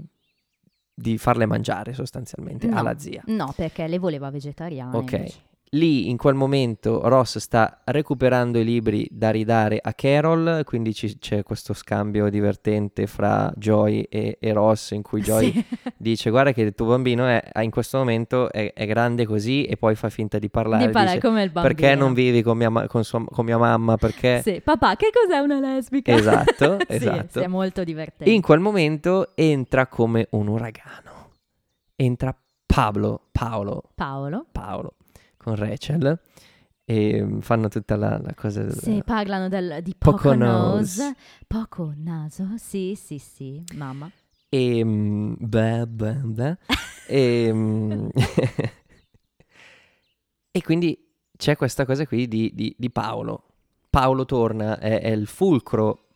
di 0.95 1.19
farle 1.19 1.45
mangiare 1.45 1.93
sostanzialmente 1.93 2.67
No. 2.67 2.79
alla 2.79 2.99
zia. 2.99 3.23
No, 3.27 3.53
perché 3.55 3.87
le 3.89 3.99
voleva 3.99 4.31
vegetariane. 4.31 4.97
Ok. 4.97 5.13
invece. 5.13 5.43
Lì 5.71 6.09
in 6.09 6.17
quel 6.17 6.35
momento 6.37 7.01
Ross 7.09 7.39
sta 7.39 7.81
recuperando 7.87 8.61
i 8.61 8.65
libri 8.65 9.09
da 9.11 9.31
ridare 9.31 9.81
a 9.83 9.93
Carol, 9.93 10.63
quindi 10.65 10.95
ci- 10.95 11.19
c'è 11.19 11.43
questo 11.43 11.75
scambio 11.75 12.29
divertente 12.29 13.09
fra 13.09 13.53
Joy 13.57 14.03
e, 14.03 14.37
e 14.41 14.53
Ross 14.53 14.93
in 14.93 15.03
cui 15.03 15.21
Joy 15.21 15.51
Sì. 15.51 15.65
dice 15.97 16.31
guarda 16.31 16.53
che 16.53 16.63
il 16.63 16.75
tuo 16.75 16.87
bambino 16.87 17.27
è, 17.27 17.43
in 17.63 17.71
questo 17.73 17.99
momento 17.99 18.53
è, 18.53 18.73
è 18.73 18.87
grande 18.87 19.27
così 19.27 19.65
e 19.65 19.77
poi 19.77 19.97
fa 19.97 20.11
finta 20.11 20.39
di 20.39 20.49
parlare. 20.49 20.87
Di 20.87 20.93
parlare 20.93 21.17
dice, 21.17 21.27
come 21.27 21.43
il 21.43 21.51
bambino. 21.51 21.75
perché 21.75 21.95
non 21.97 22.13
vivi 22.15 22.43
con 22.43 22.57
mia, 22.57 22.71
ma- 22.71 22.87
con 22.87 23.03
sua- 23.03 23.25
con 23.25 23.45
mia 23.45 23.59
mamma? 23.59 23.97
Perché... 23.97 24.43
Sì, 24.43 24.61
papà, 24.63 24.95
che 24.95 25.11
cos'è 25.13 25.39
una 25.41 25.59
lesbica? 25.59 26.13
Esatto, 26.15 26.79
esatto. 26.87 27.27
sì, 27.33 27.39
è 27.41 27.49
molto 27.49 27.83
divertente. 27.83 28.31
In 28.33 28.43
quel 28.43 28.61
momento 28.61 29.33
entra 29.35 29.89
come 29.89 30.29
un 30.31 30.47
uragano. 30.47 31.31
Entra 31.97 32.37
Pablo, 32.65 33.23
Paolo, 33.33 33.83
Paolo. 33.97 34.47
Paolo 34.53 34.95
con 35.45 35.57
Rachel 35.57 36.19
e 36.87 37.23
mm, 37.23 37.39
fanno 37.41 37.69
tutta 37.69 37.97
la, 37.97 38.19
la 38.19 38.33
cosa. 38.35 38.69
Sì, 38.71 39.03
parlano 39.05 39.49
del, 39.49 39.83
di 39.83 39.95
Poco 39.97 40.17
poco, 40.17 40.35
nose. 40.35 41.03
nose. 41.05 41.17
Poco 41.47 41.93
naso, 41.97 42.49
sì, 42.57 42.95
sì, 42.97 43.19
sì, 43.19 43.63
mamma. 43.75 44.11
e 44.49 44.85
mm, 44.85 45.35
beh, 45.39 45.87
beh, 45.87 46.15
beh. 46.15 46.57
e, 47.07 47.53
mm, 47.53 48.09
e 50.51 50.63
quindi 50.63 50.99
c'è 51.37 51.57
questa 51.57 51.85
cosa 51.85 52.07
qui 52.07 52.27
di, 52.27 52.51
di- 52.55 52.75
di 52.79 52.91
Paolo. 52.91 53.45
Paolo 53.91 54.25
torna, 54.25 54.79
è, 54.79 55.01
è 55.03 55.11
il 55.11 55.27
fulcro 55.27 56.07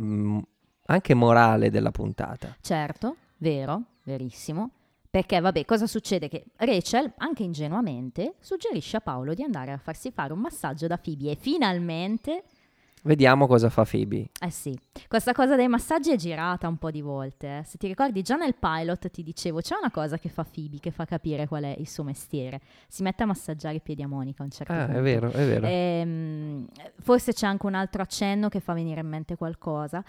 mm, 0.00 0.38
anche 0.86 1.14
morale 1.14 1.70
della 1.70 1.90
puntata. 1.92 2.56
Certo, 2.60 3.16
vero, 3.38 3.82
verissimo. 4.04 4.70
Perché, 5.16 5.40
vabbè, 5.40 5.64
cosa 5.64 5.86
succede? 5.86 6.28
Che 6.28 6.44
Rachel, 6.56 7.10
anche 7.16 7.42
ingenuamente, 7.42 8.34
suggerisce 8.38 8.98
a 8.98 9.00
Paolo 9.00 9.32
di 9.32 9.42
andare 9.42 9.72
a 9.72 9.78
farsi 9.78 10.10
fare 10.10 10.34
un 10.34 10.40
massaggio 10.40 10.86
da 10.86 10.98
Phoebe 10.98 11.30
e 11.30 11.36
finalmente, 11.36 12.44
Vediamo 13.00 13.46
cosa 13.46 13.70
fa 13.70 13.86
Phoebe. 13.86 14.28
eh 14.38 14.50
sì, 14.50 14.78
questa 15.08 15.32
cosa 15.32 15.56
dei 15.56 15.68
massaggi 15.68 16.10
è 16.10 16.16
girata 16.16 16.68
un 16.68 16.76
po' 16.76 16.90
di 16.90 17.00
volte. 17.00 17.58
eh. 17.60 17.64
Se 17.64 17.78
ti 17.78 17.86
ricordi, 17.86 18.20
già 18.20 18.36
nel 18.36 18.56
pilot 18.56 19.08
ti 19.08 19.22
dicevo, 19.22 19.60
c'è 19.62 19.76
una 19.80 19.90
cosa 19.90 20.18
che 20.18 20.28
fa 20.28 20.44
Phoebe 20.44 20.80
che 20.80 20.90
fa 20.90 21.06
capire 21.06 21.46
qual 21.48 21.62
è 21.62 21.74
il 21.78 21.88
suo 21.88 22.02
mestiere. 22.04 22.60
Si 22.86 23.02
mette 23.02 23.22
a 23.22 23.26
massaggiare 23.26 23.76
i 23.76 23.80
piedi 23.80 24.02
a 24.02 24.08
Monica 24.08 24.42
a 24.42 24.44
un 24.44 24.50
certo 24.50 24.72
Ah, 24.74 24.84
punto. 24.84 24.98
è 24.98 25.02
vero, 25.02 25.30
è 25.30 25.46
vero. 25.46 25.66
Ehm, 25.66 26.66
forse 27.00 27.32
c'è 27.32 27.46
anche 27.46 27.64
un 27.64 27.74
altro 27.74 28.02
accenno 28.02 28.50
che 28.50 28.60
fa 28.60 28.74
venire 28.74 29.00
in 29.00 29.08
mente 29.08 29.34
qualcosa. 29.36 30.04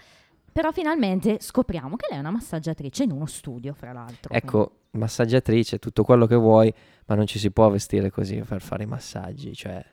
Però 0.52 0.72
finalmente 0.72 1.38
scopriamo 1.40 1.96
che 1.96 2.06
lei 2.10 2.18
è 2.18 2.20
una 2.20 2.30
massaggiatrice 2.30 3.04
in 3.04 3.12
uno 3.12 3.26
studio, 3.26 3.74
fra 3.74 3.92
l'altro. 3.92 4.32
Ecco, 4.34 4.72
massaggiatrice, 4.92 5.78
tutto 5.78 6.02
quello 6.02 6.26
che 6.26 6.34
vuoi, 6.34 6.72
ma 7.06 7.14
non 7.14 7.26
ci 7.26 7.38
si 7.38 7.50
può 7.50 7.68
vestire 7.70 8.10
così 8.10 8.36
per 8.46 8.60
fare 8.60 8.82
i 8.82 8.86
massaggi, 8.86 9.54
cioè... 9.54 9.84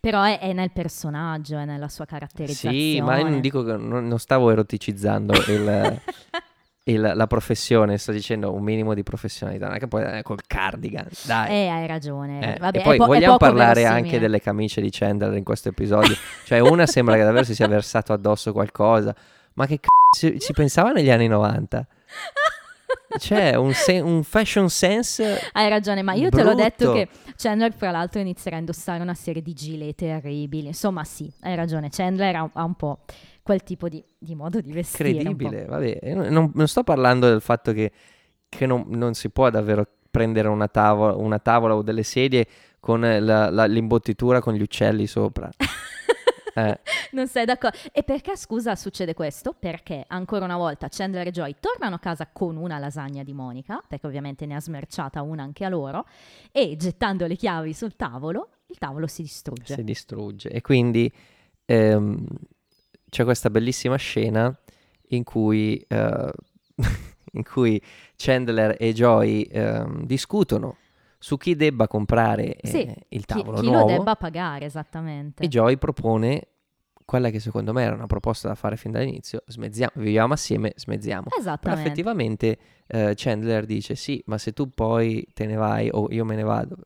Però 0.00 0.22
è, 0.24 0.40
è 0.40 0.52
nel 0.52 0.72
personaggio, 0.72 1.56
è 1.58 1.64
nella 1.64 1.88
sua 1.88 2.04
caratterizzazione. 2.04 2.74
Sì, 2.76 3.00
ma 3.00 3.18
io 3.18 3.28
non 3.28 3.40
dico 3.40 3.62
che 3.62 3.76
non, 3.76 4.08
non 4.08 4.18
stavo 4.18 4.50
eroticizzando 4.50 5.32
il- 5.48 6.00
il- 6.84 7.12
la 7.14 7.26
professione, 7.28 7.96
sto 7.98 8.10
dicendo 8.10 8.52
un 8.52 8.62
minimo 8.64 8.92
di 8.94 9.04
professionalità, 9.04 9.66
non 9.66 9.76
è 9.76 9.78
che 9.78 9.86
poi 9.86 10.02
eh, 10.18 10.22
col 10.22 10.40
cardigan, 10.44 11.06
dai. 11.26 11.50
Eh, 11.50 11.68
hai 11.68 11.86
ragione. 11.86 12.56
Eh, 12.56 12.58
Vabbè, 12.58 12.78
e 12.78 12.82
poi 12.82 12.96
po- 12.96 13.06
vogliamo 13.06 13.36
parlare 13.36 13.82
verosimile. 13.82 14.06
anche 14.06 14.18
delle 14.18 14.40
camicie 14.40 14.80
di 14.80 14.88
Chandler 14.90 15.36
in 15.36 15.44
questo 15.44 15.68
episodio. 15.68 16.16
Cioè, 16.44 16.58
una 16.58 16.86
sembra 16.86 17.14
che 17.14 17.22
davvero 17.22 17.44
si 17.44 17.54
sia 17.54 17.68
versato 17.68 18.12
addosso 18.12 18.50
qualcosa, 18.52 19.14
ma 19.54 19.66
che 19.66 19.78
c***o 19.80 19.88
si 20.38 20.52
pensava 20.52 20.92
negli 20.92 21.10
anni 21.10 21.26
90? 21.28 21.86
C'è 23.18 23.54
un, 23.56 23.72
se- 23.74 24.00
un 24.00 24.22
fashion 24.22 24.70
sense 24.70 25.38
Hai 25.52 25.68
ragione, 25.68 26.02
ma 26.02 26.14
io 26.14 26.30
te 26.30 26.42
l'ho 26.42 26.54
detto 26.54 26.92
brutto. 26.92 26.92
che 26.94 27.32
Chandler, 27.36 27.72
fra 27.74 27.90
l'altro, 27.90 28.20
inizierà 28.20 28.56
a 28.56 28.60
indossare 28.60 29.02
una 29.02 29.14
serie 29.14 29.42
di 29.42 29.52
gilet 29.52 29.94
terribili. 29.96 30.68
Insomma, 30.68 31.04
sì, 31.04 31.30
hai 31.40 31.54
ragione. 31.54 31.88
Chandler 31.90 32.36
ha, 32.36 32.48
ha 32.52 32.64
un 32.64 32.74
po' 32.74 33.00
quel 33.42 33.62
tipo 33.62 33.88
di, 33.88 34.02
di 34.18 34.34
modo 34.34 34.60
di 34.60 34.72
vestire. 34.72 35.10
Incredibile, 35.10 35.64
vabbè, 35.66 35.98
non, 36.14 36.52
non 36.54 36.68
sto 36.68 36.82
parlando 36.84 37.28
del 37.28 37.42
fatto 37.42 37.72
che, 37.72 37.92
che 38.48 38.64
non, 38.66 38.84
non 38.88 39.12
si 39.14 39.28
può 39.28 39.50
davvero 39.50 39.86
prendere 40.10 40.48
una 40.48 40.68
tavola, 40.68 41.14
una 41.14 41.38
tavola 41.38 41.74
o 41.76 41.82
delle 41.82 42.02
sedie 42.04 42.46
con 42.80 43.00
la- 43.00 43.50
la- 43.50 43.66
l'imbottitura 43.66 44.40
con 44.40 44.54
gli 44.54 44.62
uccelli 44.62 45.06
sopra. 45.06 45.50
Eh, 46.54 46.80
Non 47.12 47.28
sei 47.28 47.44
d'accordo? 47.44 47.76
E 47.92 48.02
perché, 48.02 48.36
scusa, 48.36 48.74
succede 48.74 49.14
questo? 49.14 49.54
Perché 49.58 50.04
ancora 50.08 50.44
una 50.44 50.56
volta 50.56 50.88
Chandler 50.90 51.26
e 51.26 51.30
Joy 51.30 51.56
tornano 51.60 51.96
a 51.96 51.98
casa 51.98 52.28
con 52.32 52.56
una 52.56 52.78
lasagna 52.78 53.22
di 53.22 53.32
Monica, 53.32 53.82
perché 53.86 54.06
ovviamente 54.06 54.46
ne 54.46 54.54
ha 54.54 54.60
smerciata 54.60 55.22
una 55.22 55.42
anche 55.42 55.64
a 55.64 55.68
loro, 55.68 56.06
e 56.50 56.76
gettando 56.76 57.26
le 57.26 57.36
chiavi 57.36 57.72
sul 57.74 57.96
tavolo, 57.96 58.48
il 58.68 58.78
tavolo 58.78 59.06
si 59.06 59.22
distrugge. 59.22 59.74
si 59.74 59.84
distrugge. 59.84 60.48
E 60.48 60.60
quindi 60.62 61.10
ehm, 61.66 62.26
c'è 63.10 63.24
questa 63.24 63.50
bellissima 63.50 63.96
scena 63.96 64.54
in 65.08 65.24
cui, 65.24 65.84
eh, 65.86 66.30
in 67.32 67.44
cui 67.44 67.80
Chandler 68.16 68.76
e 68.78 68.92
Joy 68.94 69.42
ehm, 69.42 70.06
discutono 70.06 70.76
su 71.22 71.36
chi 71.36 71.54
debba 71.54 71.86
comprare 71.86 72.56
eh, 72.56 72.68
Sì, 72.68 72.92
il 73.10 73.20
Chi, 73.24 73.26
tavolo 73.26 73.60
chi 73.60 73.66
nuovo. 73.70 73.86
lo 73.86 73.96
debba 73.96 74.16
pagare, 74.16 74.64
esattamente. 74.64 75.44
E 75.44 75.46
Joy 75.48 75.76
propone 75.76 76.48
quella 77.04 77.30
che 77.30 77.38
secondo 77.38 77.72
me 77.72 77.84
era 77.84 77.94
una 77.94 78.06
proposta 78.06 78.48
da 78.48 78.56
fare 78.56 78.76
fin 78.76 78.90
dall'inizio, 78.90 79.44
smezziamo, 79.46 79.92
viviamo 79.94 80.32
assieme, 80.32 80.72
smezziamo. 80.74 81.26
Però 81.28 81.38
Esattamente. 81.38 81.80
effettivamente 81.82 82.58
eh, 82.88 83.12
Chandler 83.14 83.66
dice 83.66 83.94
sì, 83.94 84.20
ma 84.26 84.36
se 84.36 84.52
tu 84.52 84.68
poi 84.68 85.24
te 85.32 85.46
ne 85.46 85.54
vai 85.54 85.88
o 85.92 86.08
io 86.10 86.24
me 86.24 86.34
ne 86.34 86.42
vado, 86.42 86.76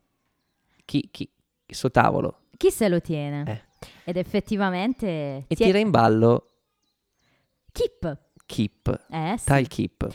chi, 0.85 1.09
chi, 1.11 1.27
sto 1.65 1.89
tavolo? 1.89 2.41
Chi 2.57 2.69
se 2.69 2.89
lo 2.89 3.01
tiene? 3.01 3.43
Eh. 3.47 3.89
Ed 4.03 4.17
effettivamente... 4.17 5.45
E 5.47 5.55
ti- 5.55 5.63
tira 5.63 5.79
in 5.79 5.89
ballo 5.89 6.45
Kip. 7.71 8.17
Keep, 8.47 9.05
Eh 9.11 9.35
sì. 9.37 9.45
Tile 9.45 9.67
Keep. 9.67 10.07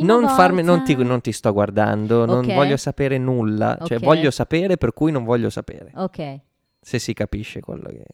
Non, 0.00 0.20
volta... 0.22 0.34
farmi, 0.34 0.62
non, 0.62 0.82
ti, 0.82 0.96
non 0.96 1.20
ti 1.20 1.30
sto 1.30 1.52
guardando, 1.52 2.24
non 2.24 2.44
Ok. 2.44 2.54
voglio 2.54 2.76
sapere 2.76 3.18
nulla, 3.18 3.78
cioè 3.84 3.98
Ok. 3.98 4.02
voglio 4.04 4.30
sapere 4.32 4.76
per 4.76 4.92
cui 4.92 5.12
non 5.12 5.22
voglio 5.22 5.50
sapere, 5.50 5.92
Ok. 5.94 6.40
se 6.80 6.98
si 6.98 7.12
capisce 7.12 7.60
quello 7.60 7.88
che... 7.90 8.04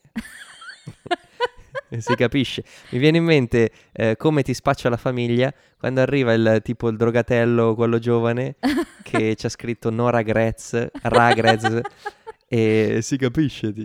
si 1.99 2.15
capisce. 2.15 2.63
Mi 2.89 2.99
viene 2.99 3.17
in 3.17 3.23
mente 3.23 3.71
eh, 3.91 4.15
come 4.17 4.43
ti 4.43 4.53
spaccia 4.53 4.89
la 4.89 4.97
famiglia 4.97 5.53
quando 5.77 6.01
arriva 6.01 6.33
il 6.33 6.59
tipo 6.63 6.87
il 6.89 6.97
drogatello, 6.97 7.73
quello 7.75 7.97
giovane, 7.99 8.55
che 9.03 9.35
c'ha 9.39 9.49
scritto 9.49 9.89
no 9.89 10.09
regrets, 10.09 10.89
regrets, 11.01 11.79
e 12.53 12.99
si 13.01 13.15
capisce. 13.15 13.73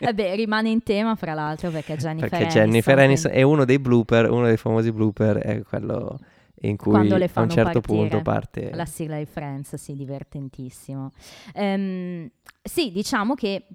Vabbè, 0.00 0.36
rimane 0.36 0.68
in 0.68 0.82
tema 0.82 1.14
fra 1.14 1.32
l'altro 1.32 1.70
perché 1.70 1.96
Jennifer 1.96 2.28
Perché 2.28 2.44
Aniston, 2.44 2.64
Jennifer 2.64 2.98
Aniston 2.98 3.32
è 3.32 3.40
uno 3.40 3.64
dei 3.64 3.78
blooper, 3.78 4.30
uno 4.30 4.44
dei 4.46 4.58
famosi 4.58 4.92
blooper, 4.92 5.38
è 5.38 5.62
quello 5.62 6.18
in 6.60 6.76
cui 6.76 6.92
Quando 6.92 7.16
le 7.16 7.30
a 7.32 7.40
un 7.40 7.48
certo 7.48 7.80
punto 7.80 8.20
parte... 8.20 8.70
La 8.74 8.84
sigla 8.84 9.16
di 9.16 9.24
Friends, 9.24 9.74
sì, 9.76 9.94
divertentissimo. 9.94 11.12
Ehm, 11.54 12.28
sì, 12.62 12.92
diciamo 12.92 13.34
che... 13.34 13.66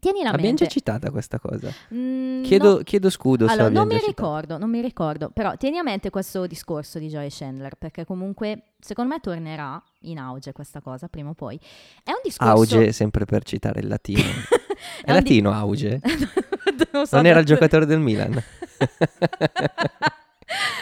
Tieni 0.00 0.22
la 0.22 0.28
Abbiamo 0.28 0.46
mente... 0.46 0.64
già 0.64 0.70
citata 0.70 1.10
questa 1.10 1.40
cosa. 1.40 1.72
Mm, 1.92 2.44
Chiedo, 2.44 2.76
no. 2.76 2.82
chiedo 2.84 3.10
scudo 3.10 3.46
Allora, 3.46 3.68
non 3.68 3.86
mi 3.88 3.94
già 3.94 4.00
citata. 4.00 4.22
ricordo, 4.22 4.58
non 4.58 4.70
mi 4.70 4.80
ricordo, 4.80 5.30
però 5.30 5.56
tieni 5.56 5.78
a 5.78 5.82
mente 5.82 6.08
questo 6.10 6.46
discorso 6.46 7.00
di 7.00 7.08
Joy 7.08 7.26
Chandler, 7.30 7.74
perché 7.76 8.04
comunque 8.04 8.74
secondo 8.78 9.12
me 9.12 9.20
tornerà 9.20 9.82
in 10.02 10.18
auge 10.18 10.52
questa 10.52 10.80
cosa 10.80 11.08
prima 11.08 11.30
o 11.30 11.34
poi. 11.34 11.58
È 12.04 12.10
un 12.10 12.20
discorso... 12.22 12.52
Auge, 12.52 12.92
sempre 12.92 13.24
per 13.24 13.42
citare 13.42 13.80
il 13.80 13.88
latino. 13.88 14.22
È 15.02 15.06
di- 15.06 15.12
latino 15.12 15.52
Auge? 15.52 16.00
Non 16.92 17.06
so 17.06 17.16
Non 17.16 17.26
era 17.26 17.40
il 17.40 17.44
giocatore 17.46 17.84
del 17.86 17.98
Milan? 17.98 18.40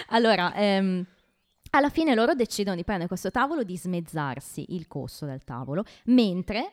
allora, 0.09 0.55
ehm, 0.55 1.05
alla 1.71 1.89
fine 1.89 2.15
loro 2.15 2.35
decidono 2.35 2.77
di 2.77 2.85
prendere 2.85 3.09
questo 3.09 3.31
tavolo, 3.31 3.63
di 3.63 3.77
smezzarsi 3.77 4.75
il 4.75 4.87
costo 4.87 5.27
del 5.27 5.43
tavolo, 5.45 5.85
mentre 6.07 6.73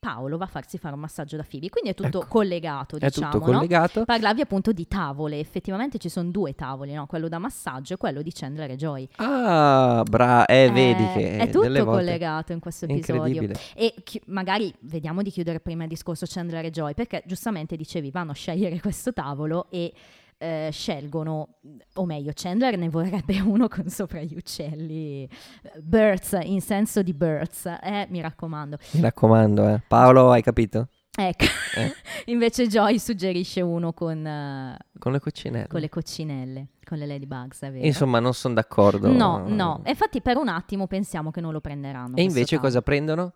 Paolo 0.00 0.36
va 0.36 0.44
a 0.44 0.48
farsi 0.48 0.78
fare 0.78 0.94
un 0.94 1.00
massaggio 1.00 1.36
da 1.36 1.44
Phoebe. 1.48 1.68
Quindi 1.70 1.90
è 1.90 1.94
tutto 1.94 2.20
Ecco. 2.20 2.28
collegato, 2.28 2.96
È 2.96 3.06
diciamo, 3.06 3.32
tutto 3.32 3.44
no? 3.50 3.52
collegato. 3.58 4.04
Parlavi 4.04 4.40
appunto 4.40 4.72
di 4.72 4.86
tavole, 4.86 5.40
effettivamente 5.40 5.98
ci 5.98 6.08
sono 6.08 6.30
due 6.30 6.54
tavoli, 6.54 6.92
no? 6.92 7.06
quello 7.06 7.28
da 7.28 7.38
massaggio 7.38 7.94
e 7.94 7.96
quello 7.96 8.22
di 8.22 8.30
Chandler 8.32 8.70
e 8.70 8.76
Joy. 8.76 9.08
Ah, 9.16 10.04
bra, 10.08 10.46
eh, 10.46 10.70
vedi 10.70 11.02
Eh, 11.02 11.12
che 11.12 11.36
è 11.38 11.50
tutto 11.50 11.84
collegato 11.84 12.52
in 12.52 12.60
questo 12.60 12.86
è 12.86 12.92
episodio. 12.92 13.50
E 13.74 13.94
chi- 14.04 14.20
magari 14.26 14.72
vediamo 14.80 15.22
di 15.22 15.30
chiudere 15.30 15.58
prima 15.58 15.82
il 15.82 15.88
discorso 15.88 16.26
Chandler 16.28 16.66
e 16.66 16.70
Joy, 16.70 16.94
perché 16.94 17.24
giustamente 17.26 17.76
dicevi 17.76 18.10
vanno 18.12 18.30
a 18.30 18.34
scegliere 18.34 18.78
questo 18.80 19.12
tavolo 19.12 19.66
e 19.70 19.92
eh, 20.38 20.68
scelgono, 20.72 21.56
o 21.94 22.04
meglio, 22.04 22.30
Chandler 22.34 22.78
ne 22.78 22.88
vorrebbe 22.88 23.40
uno 23.44 23.68
con 23.68 23.88
sopra 23.88 24.20
gli 24.22 24.34
uccelli, 24.36 25.24
eh, 25.24 25.80
birds, 25.80 26.38
in 26.42 26.60
senso 26.60 27.02
di 27.02 27.12
birds, 27.12 27.66
eh, 27.66 28.06
mi 28.10 28.20
raccomando. 28.20 28.78
Mi 28.92 29.00
raccomando, 29.00 29.68
eh. 29.68 29.82
Paolo, 29.86 30.30
hai 30.30 30.42
capito? 30.42 30.88
Ecco, 31.20 31.44
Eh. 31.76 31.92
invece 32.30 32.68
Joy 32.68 32.98
suggerisce 33.00 33.60
uno 33.60 33.92
con, 33.92 34.24
eh, 34.24 34.76
Con 34.98 35.10
le 35.12 35.18
coccinelle. 35.18 35.66
con 35.66 35.80
le 35.80 35.88
coccinelle, 35.88 36.66
con 36.84 36.96
le 36.98 37.06
ladybugs, 37.06 37.62
è 37.62 37.72
vero? 37.72 37.84
Insomma, 37.84 38.20
non 38.20 38.34
sono 38.34 38.54
d'accordo. 38.54 39.10
No, 39.10 39.42
no, 39.48 39.82
infatti 39.84 40.20
per 40.22 40.36
un 40.36 40.46
attimo 40.46 40.86
pensiamo 40.86 41.32
che 41.32 41.40
non 41.40 41.52
lo 41.52 41.60
prenderanno. 41.60 42.14
E 42.16 42.22
invece 42.22 42.54
tavolo. 42.54 42.68
cosa 42.68 42.82
prendono? 42.82 43.32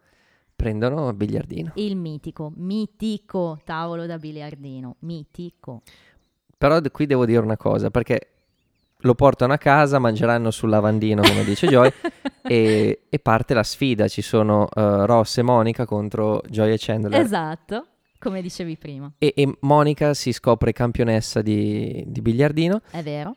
Prendono 0.54 1.08
il 1.08 1.14
biliardino. 1.16 1.72
Il 1.74 1.96
mitico, 1.96 2.52
mitico 2.54 3.58
tavolo 3.64 4.06
da 4.06 4.16
biliardino, 4.18 4.96
mitico. 5.00 5.82
Però 6.62 6.80
qui 6.92 7.06
devo 7.06 7.26
dire 7.26 7.40
una 7.40 7.56
cosa, 7.56 7.90
perché 7.90 8.28
lo 8.98 9.16
portano 9.16 9.52
a 9.52 9.58
casa, 9.58 9.98
mangeranno 9.98 10.52
sul 10.52 10.68
lavandino, 10.70 11.20
come 11.20 11.42
dice 11.42 11.66
Joy, 11.66 11.92
e, 12.46 13.00
e 13.08 13.18
parte 13.18 13.52
la 13.52 13.64
sfida. 13.64 14.06
Ci 14.06 14.22
sono 14.22 14.68
eh, 14.72 15.06
Ross 15.06 15.38
e 15.38 15.42
Monica 15.42 15.84
contro 15.86 16.40
Joy 16.48 16.70
e 16.70 16.76
Chandler. 16.78 17.20
Esatto, 17.20 17.86
come 18.20 18.40
dicevi 18.40 18.76
prima, 18.76 19.10
E, 19.18 19.32
e 19.34 19.56
Monica 19.62 20.14
si 20.14 20.30
scopre 20.30 20.70
campionessa 20.70 21.42
di, 21.42 22.04
di 22.06 22.22
biliardino, 22.22 22.80
è 22.92 23.02
vero. 23.02 23.34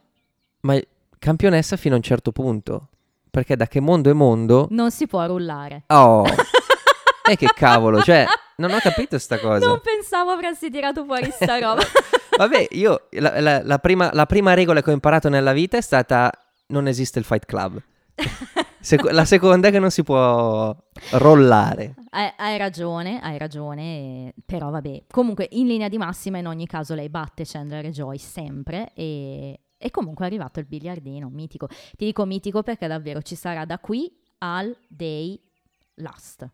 ma 0.59 0.79
campionessa 1.17 1.77
fino 1.77 1.95
a 1.95 1.97
un 1.97 2.03
certo 2.03 2.31
punto. 2.31 2.89
Perché 3.31 3.55
da 3.55 3.65
che 3.65 3.79
mondo 3.79 4.11
è 4.11 4.13
mondo... 4.13 4.67
Non 4.69 4.91
si 4.91 5.07
può 5.07 5.25
rullare. 5.25 5.85
Oh! 5.87 6.25
e 7.27 7.35
che 7.35 7.47
cavolo, 7.55 8.03
cioè, 8.03 8.23
non 8.57 8.71
ho 8.71 8.77
capito 8.77 9.17
sta 9.17 9.39
cosa. 9.39 9.65
Non 9.65 9.81
pensavo 9.81 10.29
avresti 10.29 10.69
tirato 10.69 11.03
fuori 11.05 11.31
sta 11.31 11.57
roba. 11.57 11.81
Vabbè, 12.37 12.67
io 12.71 13.07
la, 13.11 13.39
la- 13.39 13.61
la 13.63 13.79
prima, 13.79 14.09
la 14.13 14.25
prima 14.25 14.53
regola 14.53 14.81
che 14.81 14.89
ho 14.89 14.93
imparato 14.93 15.29
nella 15.29 15.53
vita 15.53 15.77
è 15.77 15.81
stata 15.81 16.31
non 16.67 16.87
esiste 16.87 17.19
il 17.19 17.25
fight 17.25 17.45
club. 17.45 17.81
Seco- 18.79 19.09
la 19.09 19.25
seconda 19.25 19.69
è 19.69 19.71
che 19.71 19.79
non 19.79 19.89
si 19.89 20.03
può 20.03 20.75
rollare. 21.11 21.95
hai, 22.11 22.31
hai 22.37 22.57
ragione, 22.57 23.19
hai 23.19 23.37
ragione, 23.39 24.33
però 24.45 24.69
vabbè. 24.69 25.05
Comunque, 25.09 25.47
in 25.51 25.65
linea 25.67 25.87
di 25.89 25.97
massima, 25.97 26.37
in 26.37 26.45
ogni 26.47 26.67
caso, 26.67 26.93
lei 26.93 27.09
batte 27.09 27.45
Chandler 27.45 27.85
e 27.85 27.89
Joy 27.89 28.17
sempre 28.19 28.91
e, 28.93 29.59
e 29.77 29.89
comunque 29.91 30.25
è 30.25 30.27
arrivato 30.27 30.59
il 30.59 30.67
biliardino, 30.67 31.29
mitico. 31.29 31.67
Ti 31.67 32.05
dico 32.05 32.25
mitico 32.25 32.61
perché 32.61 32.85
davvero 32.87 33.21
ci 33.23 33.35
sarà 33.35 33.65
da 33.65 33.79
qui 33.79 34.11
al 34.39 34.75
day 34.87 35.39
last. 35.95 36.47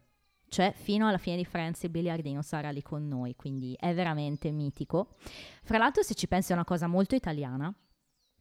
Cioè, 0.52 0.74
fino 0.76 1.08
alla 1.08 1.18
fine 1.18 1.38
di 1.38 1.46
Friends 1.46 1.82
il 1.84 1.92
biliardino 1.92 2.42
sarà 2.42 2.72
lì 2.72 2.82
con 2.82 3.08
noi, 3.08 3.38
quindi 3.38 3.74
è 3.80 3.94
veramente 3.94 4.52
mitico. 4.52 5.16
Fra 5.64 5.78
l'altro, 5.78 6.04
se 6.04 6.14
ci 6.14 6.28
pensi, 6.28 6.52
è 6.52 6.56
una 6.56 6.66
cosa 6.66 6.88
molto 6.88 7.16
italiana, 7.16 7.74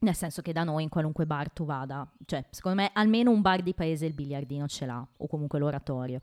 nel 0.01 0.15
senso 0.17 0.43
che 0.43 0.53
da 0.53 0.65
noi 0.65 0.83
in 0.83 0.89
qualunque 0.89 1.25
bar 1.25 1.53
tu 1.53 1.65
vada, 1.65 2.05
cioè, 2.27 2.45
secondo 2.51 2.83
me 2.83 2.91
almeno 2.95 3.31
un 3.31 3.41
bar 3.43 3.63
di 3.63 3.75
paese 3.75 4.07
il 4.07 4.15
biliardino 4.15 4.67
ce 4.67 4.87
l'ha, 4.87 5.07
o 5.19 5.27
comunque 5.29 5.61
l'oratorio. 5.61 6.19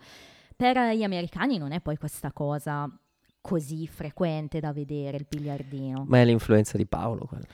Per 0.58 0.78
gli 0.94 1.04
americani 1.04 1.58
non 1.58 1.72
è 1.72 1.80
poi 1.80 1.96
questa 1.96 2.34
cosa 2.34 2.92
così 3.40 3.88
frequente 3.88 4.60
da 4.60 4.74
vedere 4.74 5.16
il 5.16 5.26
biliardino. 5.30 6.04
Ma 6.06 6.20
è 6.20 6.26
l'influenza 6.26 6.76
di 6.76 6.86
Paolo. 6.86 7.24
quella. 7.24 7.46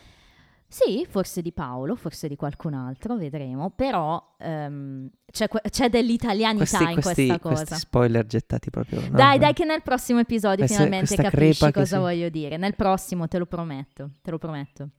Sì, 0.74 1.06
forse 1.08 1.44
di 1.44 1.52
Paolo, 1.52 1.94
forse 1.96 2.28
di 2.28 2.36
qualcun 2.36 2.74
altro, 2.74 3.16
vedremo, 3.16 3.70
però 3.70 4.34
ehm, 4.40 5.08
c'è, 5.32 5.48
c'è 5.70 5.88
dell'italianità 5.88 6.64
Questi, 6.78 6.84
in 6.84 6.94
questi- 6.94 7.14
questa 7.28 7.40
cosa. 7.40 7.56
questi 7.66 7.76
spoiler 7.76 8.26
gettati 8.26 8.72
proprio. 8.72 9.02
no? 9.02 9.10
Dai, 9.16 9.38
dai, 9.38 9.54
che 9.54 9.66
nel 9.66 9.84
prossimo 9.84 10.20
episodio 10.20 10.66
Questa- 10.66 10.78
finalmente 10.84 11.14
questa 11.16 11.30
capisci 11.30 11.72
cosa 11.72 11.96
si- 11.98 12.02
voglio 12.02 12.30
dire. 12.30 12.58
Nel 12.58 12.76
prossimo, 12.76 13.28
te 13.28 13.38
lo 13.38 13.46
prometto, 13.46 14.14
te 14.24 14.32
lo 14.32 14.40
prometto. 14.40 14.90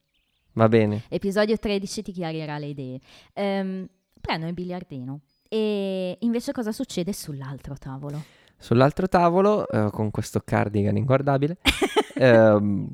Va 0.52 0.68
bene. 0.68 1.02
Episodio 1.08 1.56
13 1.58 2.02
ti 2.02 2.12
chiarirà 2.12 2.56
le 2.58 2.66
idee. 2.66 3.00
Ehm, 3.32 3.88
prendo 4.20 4.46
il 4.46 4.54
biliardino 4.54 5.22
e 5.48 6.16
invece 6.20 6.52
cosa 6.52 6.70
succede 6.70 7.12
sull'altro 7.12 7.74
tavolo? 7.76 8.22
Sull'altro 8.56 9.08
tavolo, 9.08 9.68
eh, 9.68 9.90
con 9.90 10.12
questo 10.12 10.40
cardigan 10.44 10.96
inguardabile, 10.96 11.58
ehm, 12.14 12.88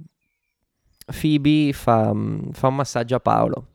Phoebe 1.18 1.72
fa, 1.72 2.12
mm, 2.14 2.50
fa 2.50 2.68
un 2.68 2.74
massaggio 2.76 3.16
a 3.16 3.20
Paolo, 3.20 3.66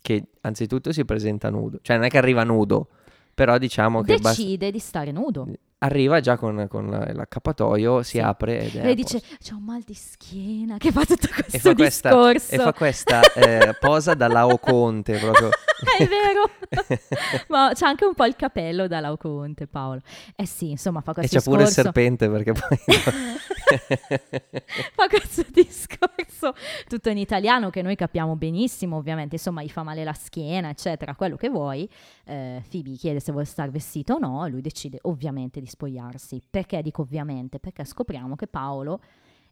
che 0.00 0.24
anzitutto 0.42 0.92
si 0.92 1.04
presenta 1.04 1.50
nudo. 1.50 1.78
Cioè 1.82 1.96
non 1.96 2.06
è 2.06 2.08
che 2.08 2.18
arriva 2.18 2.44
nudo, 2.44 2.88
però 3.34 3.58
diciamo 3.58 4.02
che 4.02 4.18
basta- 4.18 4.42
Decide 4.42 4.70
di 4.70 4.78
stare 4.78 5.12
nudo. 5.12 5.46
Arriva 5.82 6.20
già 6.20 6.36
con, 6.36 6.66
con 6.68 6.88
la- 6.88 7.12
l'accappatoio, 7.12 8.02
si 8.02 8.10
Sì. 8.12 8.18
apre 8.20 8.60
ed 8.60 8.76
è 8.76 8.82
Lei 8.82 8.94
dice. 8.94 9.20
C'è 9.38 9.52
un 9.54 9.64
mal 9.64 9.82
di 9.82 9.94
schiena 9.94 10.76
che 10.78 10.92
fa 10.92 11.04
tutto 11.04 11.28
questo 11.32 11.56
e 11.56 11.60
fa 11.60 11.74
questa, 11.74 12.08
discorso. 12.10 12.54
e 12.54 12.58
fa 12.58 12.72
questa 12.72 13.20
eh, 13.34 13.76
posa 13.80 14.14
da 14.14 14.28
Laoconte 14.28 15.18
proprio. 15.18 15.50
È 15.98 16.06
vero, 16.06 16.48
ma 17.48 17.72
c'è 17.74 17.86
anche 17.86 18.04
un 18.04 18.14
po' 18.14 18.24
il 18.24 18.36
capello 18.36 18.86
da 18.86 19.00
Laoconte, 19.00 19.66
Paolo. 19.66 20.00
Eh 20.36 20.46
sì, 20.46 20.70
insomma, 20.70 21.00
fa 21.00 21.10
e 21.10 21.14
questo 21.14 21.38
c'è 21.38 21.42
pure 21.44 21.62
il 21.62 21.66
discorso. 21.66 21.90
serpente 21.92 22.30
perché 22.30 22.52
poi... 22.52 22.78
fa 24.94 25.08
questo 25.08 25.44
discorso 25.52 26.54
tutto 26.88 27.08
in 27.08 27.18
italiano 27.18 27.70
che 27.70 27.82
noi 27.82 27.96
capiamo 27.96 28.36
benissimo, 28.36 28.96
ovviamente, 28.96 29.34
insomma, 29.36 29.62
gli 29.62 29.68
fa 29.70 29.82
male 29.82 30.04
la 30.04 30.12
schiena, 30.12 30.68
eccetera, 30.70 31.14
quello 31.16 31.36
che 31.36 31.48
vuoi. 31.48 31.88
Eh, 32.24 32.62
Phoebe 32.70 32.92
chiede 32.92 33.18
se 33.20 33.32
vuole 33.32 33.46
star 33.46 33.70
vestito 33.70 34.14
o 34.14 34.18
no, 34.18 34.44
e 34.46 34.50
lui 34.50 34.60
decide 34.60 34.98
ovviamente 35.02 35.60
di 35.60 35.66
spogliarsi. 35.72 36.40
Perché 36.48 36.80
dico 36.82 37.02
ovviamente? 37.02 37.58
Perché 37.58 37.84
scopriamo 37.84 38.36
che 38.36 38.46
Paolo 38.46 39.00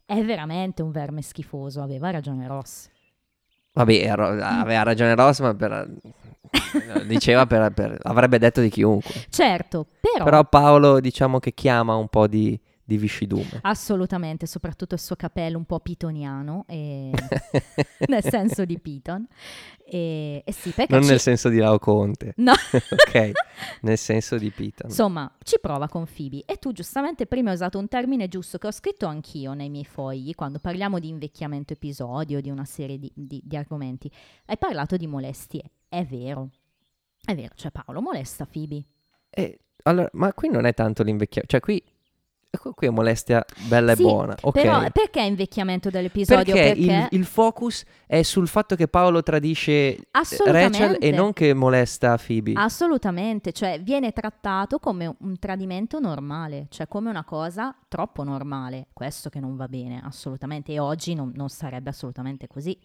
è 0.05 0.23
veramente 0.23 0.81
un 0.81 0.91
verme 0.91 1.21
schifoso, 1.21 1.81
aveva 1.81 2.09
ragione 2.09 2.47
Ross. 2.47 2.89
Vabbè, 3.73 4.07
aveva 4.07 4.83
ragione 4.83 5.15
Ross, 5.15 5.39
ma 5.39 5.53
per... 5.53 5.89
Diceva 7.05 7.45
per, 7.45 7.71
per- 7.71 7.97
avrebbe 8.01 8.37
detto 8.37 8.59
di 8.61 8.69
chiunque. 8.69 9.13
certo, 9.29 9.85
però, 10.01 10.23
Però 10.25 10.43
Paolo 10.45 10.99
diciamo 10.99 11.39
che 11.39 11.53
chiama 11.53 11.95
un 11.95 12.07
po' 12.07 12.27
di, 12.27 12.59
di 12.91 12.97
viscidume. 12.97 13.59
assolutamente, 13.61 14.45
soprattutto 14.45 14.95
il 14.95 14.99
suo 15.01 15.15
capello 15.15 15.57
un 15.57 15.65
po' 15.65 15.79
pitoniano, 15.79 16.65
e- 16.67 17.11
nel 18.07 18.23
senso 18.23 18.65
di 18.65 18.77
Piton. 18.79 19.25
E, 19.85 20.41
e 20.45 20.51
sì, 20.53 20.73
non 20.87 21.01
ci- 21.03 21.09
nel 21.09 21.19
senso 21.19 21.49
di 21.49 21.57
Lao 21.57 21.77
Conte, 21.79 22.33
No. 22.37 22.51
ok? 22.51 23.31
Nel 23.81 23.97
senso 23.97 24.37
di 24.37 24.49
Piton. 24.51 24.89
Insomma, 24.89 25.29
ci 25.43 25.57
prova 25.59 25.87
con 25.87 26.05
Phoebe. 26.05 26.43
E 26.45 26.57
tu 26.57 26.71
giustamente 26.71 27.25
prima 27.25 27.49
hai 27.49 27.55
usato 27.55 27.77
un 27.77 27.87
termine 27.87 28.27
giusto 28.27 28.57
che 28.57 28.67
ho 28.67 28.71
scritto 28.71 29.05
anch'io 29.05 29.53
nei 29.53 29.69
miei 29.69 29.85
fogli 29.85 30.33
quando 30.35 30.59
parliamo 30.59 30.99
di 30.99 31.07
invecchiamento 31.09 31.73
episodio, 31.73 32.41
di 32.41 32.49
una 32.49 32.65
serie 32.65 32.97
di, 32.99 33.11
di- 33.15 33.41
di 33.43 33.55
argomenti. 33.57 34.11
Hai 34.45 34.57
parlato 34.57 34.97
di 34.97 35.07
molestie. 35.07 35.63
È 35.89 36.03
vero. 36.05 36.49
È 37.23 37.35
vero, 37.35 37.53
cioè 37.55 37.71
Paolo 37.71 38.01
molesta 38.01 38.45
Phoebe. 38.45 38.83
Eh, 39.29 39.59
allora, 39.83 40.09
ma 40.13 40.33
qui 40.33 40.49
non 40.49 40.65
è 40.65 40.73
tanto 40.73 41.03
l'invecchiamento, 41.03 41.51
cioè 41.51 41.59
qui, 41.59 41.83
qui- 42.57 42.71
qui 42.73 42.87
è 42.87 42.89
molestia 42.89 43.43
bella 43.67 43.95
Sì, 43.95 44.01
e 44.01 44.05
buona, 44.05 44.35
ok? 44.39 44.61
Però 44.61 44.89
perché 44.91 45.21
invecchiamento 45.21 45.89
dell'episodio? 45.89 46.53
perché, 46.53 46.75
Perché, 46.75 47.07
Il, 47.11 47.19
il 47.19 47.25
focus 47.25 47.83
è 48.05 48.21
sul 48.23 48.47
fatto 48.47 48.75
che 48.75 48.87
Paolo 48.87 49.23
tradisce 49.23 49.71
eh. 49.71 50.01
Rachel 50.45 50.97
e 50.99 51.11
non 51.11 51.33
che 51.33 51.53
molesta 51.53 52.17
Phoebe. 52.17 52.53
Assolutamente, 52.55 53.51
cioè 53.51 53.81
viene 53.81 54.11
trattato 54.11 54.79
come 54.79 55.15
un 55.19 55.39
tradimento 55.39 55.99
normale, 55.99 56.67
cioè 56.69 56.87
come 56.87 57.09
una 57.09 57.23
cosa 57.23 57.75
troppo 57.87 58.23
normale, 58.23 58.87
questo 58.93 59.29
che 59.29 59.39
non 59.39 59.55
va 59.55 59.67
bene 59.67 60.01
assolutamente 60.03 60.73
e 60.73 60.79
oggi 60.79 61.13
non, 61.13 61.31
non 61.35 61.49
sarebbe 61.49 61.89
assolutamente 61.89 62.47
così, 62.47 62.77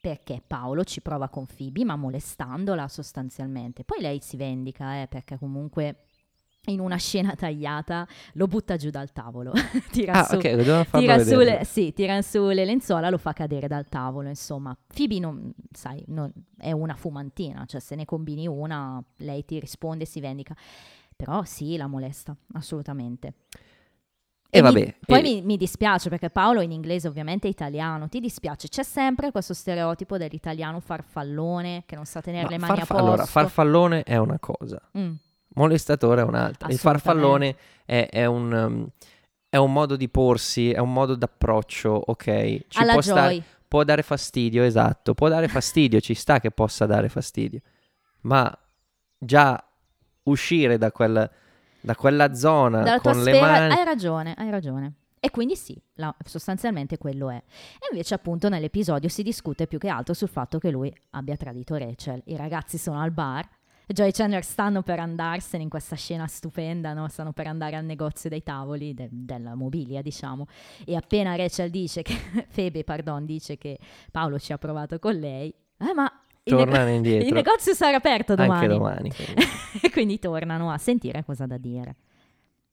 perché 0.00 0.42
Paolo 0.46 0.84
ci 0.84 1.00
prova 1.00 1.28
con 1.28 1.46
Phoebe 1.46 1.84
ma 1.84 1.96
molestandola 1.96 2.88
sostanzialmente, 2.88 3.84
poi 3.84 4.00
lei 4.00 4.20
si 4.22 4.36
vendica 4.36 5.02
eh, 5.02 5.06
perché 5.08 5.38
comunque 5.38 6.04
in 6.66 6.78
una 6.80 6.96
scena 6.96 7.34
tagliata 7.34 8.06
lo 8.34 8.46
butta 8.46 8.76
giù 8.76 8.90
dal 8.90 9.10
tavolo, 9.12 9.52
tira 9.90 10.12
ah, 10.12 10.24
su 10.24 10.34
ok, 10.36 10.42
devono 10.54 10.84
farlo 10.84 11.06
tira 11.06 11.24
su, 11.24 11.38
le, 11.38 11.64
sì, 11.64 11.92
tira 11.92 12.20
su 12.22 12.46
le 12.48 12.64
lenzuola, 12.64 13.08
lo 13.10 13.18
fa 13.18 13.32
cadere 13.32 13.66
dal 13.66 13.88
tavolo, 13.88 14.28
insomma. 14.28 14.76
Phoebe 14.86 15.18
non, 15.18 15.52
sai, 15.72 16.04
non- 16.08 16.32
è 16.58 16.72
una 16.72 16.94
fumantina, 16.94 17.64
cioè 17.66 17.80
se 17.80 17.94
ne 17.94 18.04
combini 18.04 18.46
una, 18.46 19.02
lei 19.18 19.44
ti 19.44 19.58
risponde 19.58 20.04
e 20.04 20.06
si 20.06 20.20
vendica. 20.20 20.54
Però 21.16 21.42
sì, 21.44 21.76
la 21.76 21.86
molesta, 21.86 22.34
assolutamente. 22.54 23.34
E 24.52 24.58
mi- 24.62 24.72
vabbè, 24.72 24.96
poi 25.06 25.18
e- 25.18 25.22
mi, 25.22 25.42
mi 25.42 25.56
dispiace 25.56 26.08
perché 26.08 26.28
Paolo 26.28 26.60
in 26.60 26.72
inglese 26.72 27.06
ovviamente 27.06 27.46
è 27.46 27.50
italiano, 27.50 28.08
ti 28.08 28.18
dispiace, 28.20 28.68
c'è 28.68 28.82
sempre 28.82 29.30
questo 29.30 29.54
stereotipo 29.54 30.18
dell'italiano 30.18 30.80
farfallone 30.80 31.84
che 31.86 31.94
non 31.94 32.04
sa 32.04 32.20
tenere 32.20 32.44
Ma 32.44 32.50
le 32.50 32.58
mani 32.58 32.76
farfa- 32.78 32.82
a 32.82 32.96
posto. 32.96 33.04
allora, 33.04 33.24
farfallone 33.26 34.02
è 34.02 34.16
una 34.16 34.38
cosa, 34.40 34.80
Mm, 34.98 35.12
molestatore 35.54 36.20
è 36.22 36.24
un'altra. 36.24 36.68
Il 36.68 36.78
farfallone 36.78 37.56
è, 37.84 38.08
è 38.10 38.24
un, 38.26 38.52
um, 38.52 38.88
è 39.48 39.56
un 39.56 39.72
modo 39.72 39.96
di 39.96 40.08
porsi, 40.08 40.70
è 40.70 40.78
un 40.78 40.92
modo 40.92 41.14
d'approccio, 41.16 42.02
ok? 42.06 42.66
Ci 42.68 42.78
alla 42.78 42.92
può, 42.92 43.00
Joy. 43.00 43.42
può 43.66 43.84
dare 43.84 44.02
fastidio, 44.02 44.62
esatto, 44.62 45.14
può 45.14 45.28
dare 45.28 45.48
fastidio, 45.48 46.00
ci 46.00 46.14
sta 46.14 46.40
che 46.40 46.50
possa 46.50 46.86
dare 46.86 47.08
fastidio, 47.08 47.60
ma 48.22 48.56
già 49.18 49.62
uscire 50.24 50.78
da, 50.78 50.92
quel- 50.92 51.30
da 51.80 51.96
quella 51.96 52.34
zona 52.34 52.82
Dalla 52.82 53.00
con 53.00 53.16
le 53.22 53.32
sfera, 53.32 53.46
mani... 53.46 53.74
hai 53.74 53.84
ragione, 53.84 54.34
hai 54.36 54.50
ragione. 54.50 54.94
E 55.22 55.30
quindi 55.30 55.54
sì, 55.54 55.78
la- 55.94 56.14
sostanzialmente 56.24 56.96
quello 56.96 57.28
è. 57.28 57.36
E 57.36 57.88
invece 57.90 58.14
appunto 58.14 58.48
nell'episodio 58.48 59.08
si 59.10 59.22
discute 59.22 59.66
più 59.66 59.78
che 59.78 59.88
altro 59.88 60.14
sul 60.14 60.28
fatto 60.28 60.58
che 60.58 60.70
lui 60.70 60.90
abbia 61.10 61.36
tradito 61.36 61.76
Rachel. 61.76 62.22
I 62.26 62.36
ragazzi 62.36 62.78
sono 62.78 63.02
al 63.02 63.10
bar, 63.10 63.46
Joy 63.92 64.12
Chandler 64.12 64.44
stanno 64.44 64.82
per 64.82 65.00
andarsene 65.00 65.62
in 65.64 65.68
questa 65.68 65.96
scena 65.96 66.26
stupenda, 66.26 66.92
no? 66.92 67.08
stanno 67.08 67.32
per 67.32 67.46
andare 67.48 67.76
al 67.76 67.84
negozio 67.84 68.28
dei 68.28 68.42
tavoli, 68.42 68.94
de- 68.94 69.08
della 69.10 69.54
mobilia 69.54 70.00
diciamo, 70.00 70.46
e 70.84 70.94
appena 70.94 71.34
Rachel 71.34 71.70
dice 71.70 72.02
che, 72.02 72.14
Febe 72.48 72.84
pardon, 72.84 73.24
dice 73.24 73.58
che 73.58 73.78
Paolo 74.10 74.38
ci 74.38 74.52
ha 74.52 74.58
provato 74.58 74.98
con 74.98 75.14
lei, 75.14 75.52
eh 75.78 75.92
ma 75.92 76.10
il, 76.44 76.54
nego- 76.54 76.88
indietro. 76.88 77.26
il 77.28 77.34
negozio 77.34 77.74
sarà 77.74 77.96
aperto 77.96 78.34
domani. 78.34 78.64
Anche 78.64 78.68
domani. 78.68 79.12
quindi. 79.12 79.90
quindi 79.92 80.18
tornano 80.18 80.70
a 80.70 80.78
sentire 80.78 81.24
cosa 81.24 81.46
da 81.46 81.58
dire. 81.58 81.96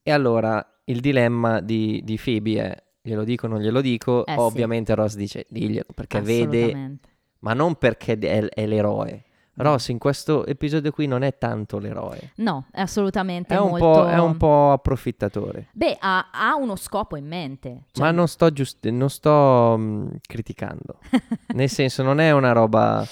E 0.04 0.12
allora 0.12 0.66
il 0.86 1.00
dilemma 1.02 1.60
di, 1.60 2.02
di 2.04 2.20
Phoebe 2.24 2.64
è 2.64 2.84
glielo 3.02 3.24
dico 3.24 3.46
o 3.46 3.50
non 3.50 3.60
glielo 3.60 3.82
dico. 3.82 4.26
Eh 4.26 4.34
sì. 4.34 4.40
Ovviamente 4.40 4.96
Ross 4.96 5.16
dice 5.16 5.46
diglielo 5.50 5.88
perché 5.94 6.22
vede, 6.22 6.98
ma 7.40 7.54
non 7.54 7.76
perché 7.76 8.18
è, 8.18 8.46
è 8.46 8.66
l'eroe. 8.66 9.26
Ross 9.58 9.88
in 9.88 9.98
questo 9.98 10.46
episodio 10.46 10.92
qui 10.92 11.08
non 11.08 11.24
è 11.24 11.38
tanto 11.38 11.80
l'eroe. 11.80 12.32
No, 12.36 12.68
è 12.72 12.82
assolutamente 12.82 13.56
È 13.56 13.60
un, 13.60 13.70
molto... 13.70 13.86
po', 13.92 14.08
è 14.08 14.20
un 14.20 14.38
po' 14.38 14.72
approfittatore. 14.72 15.70
Beh, 15.74 15.98
ha, 16.00 16.30
ha 16.32 16.56
uno 16.56 16.76
scopo 16.76 17.16
in 17.16 17.26
mente. 17.26 17.86
Cioè, 17.92 18.06
Ma 18.06 18.12
non 18.12 18.28
sto, 18.28 18.52
giust- 18.52 18.88
non 18.90 19.10
sto 19.10 19.76
mm, 19.78 20.08
criticando. 20.22 21.00
Nel 21.56 21.70
senso, 21.70 22.04
non 22.04 22.20
è 22.20 22.32
una 22.32 22.52
roba 22.52 23.06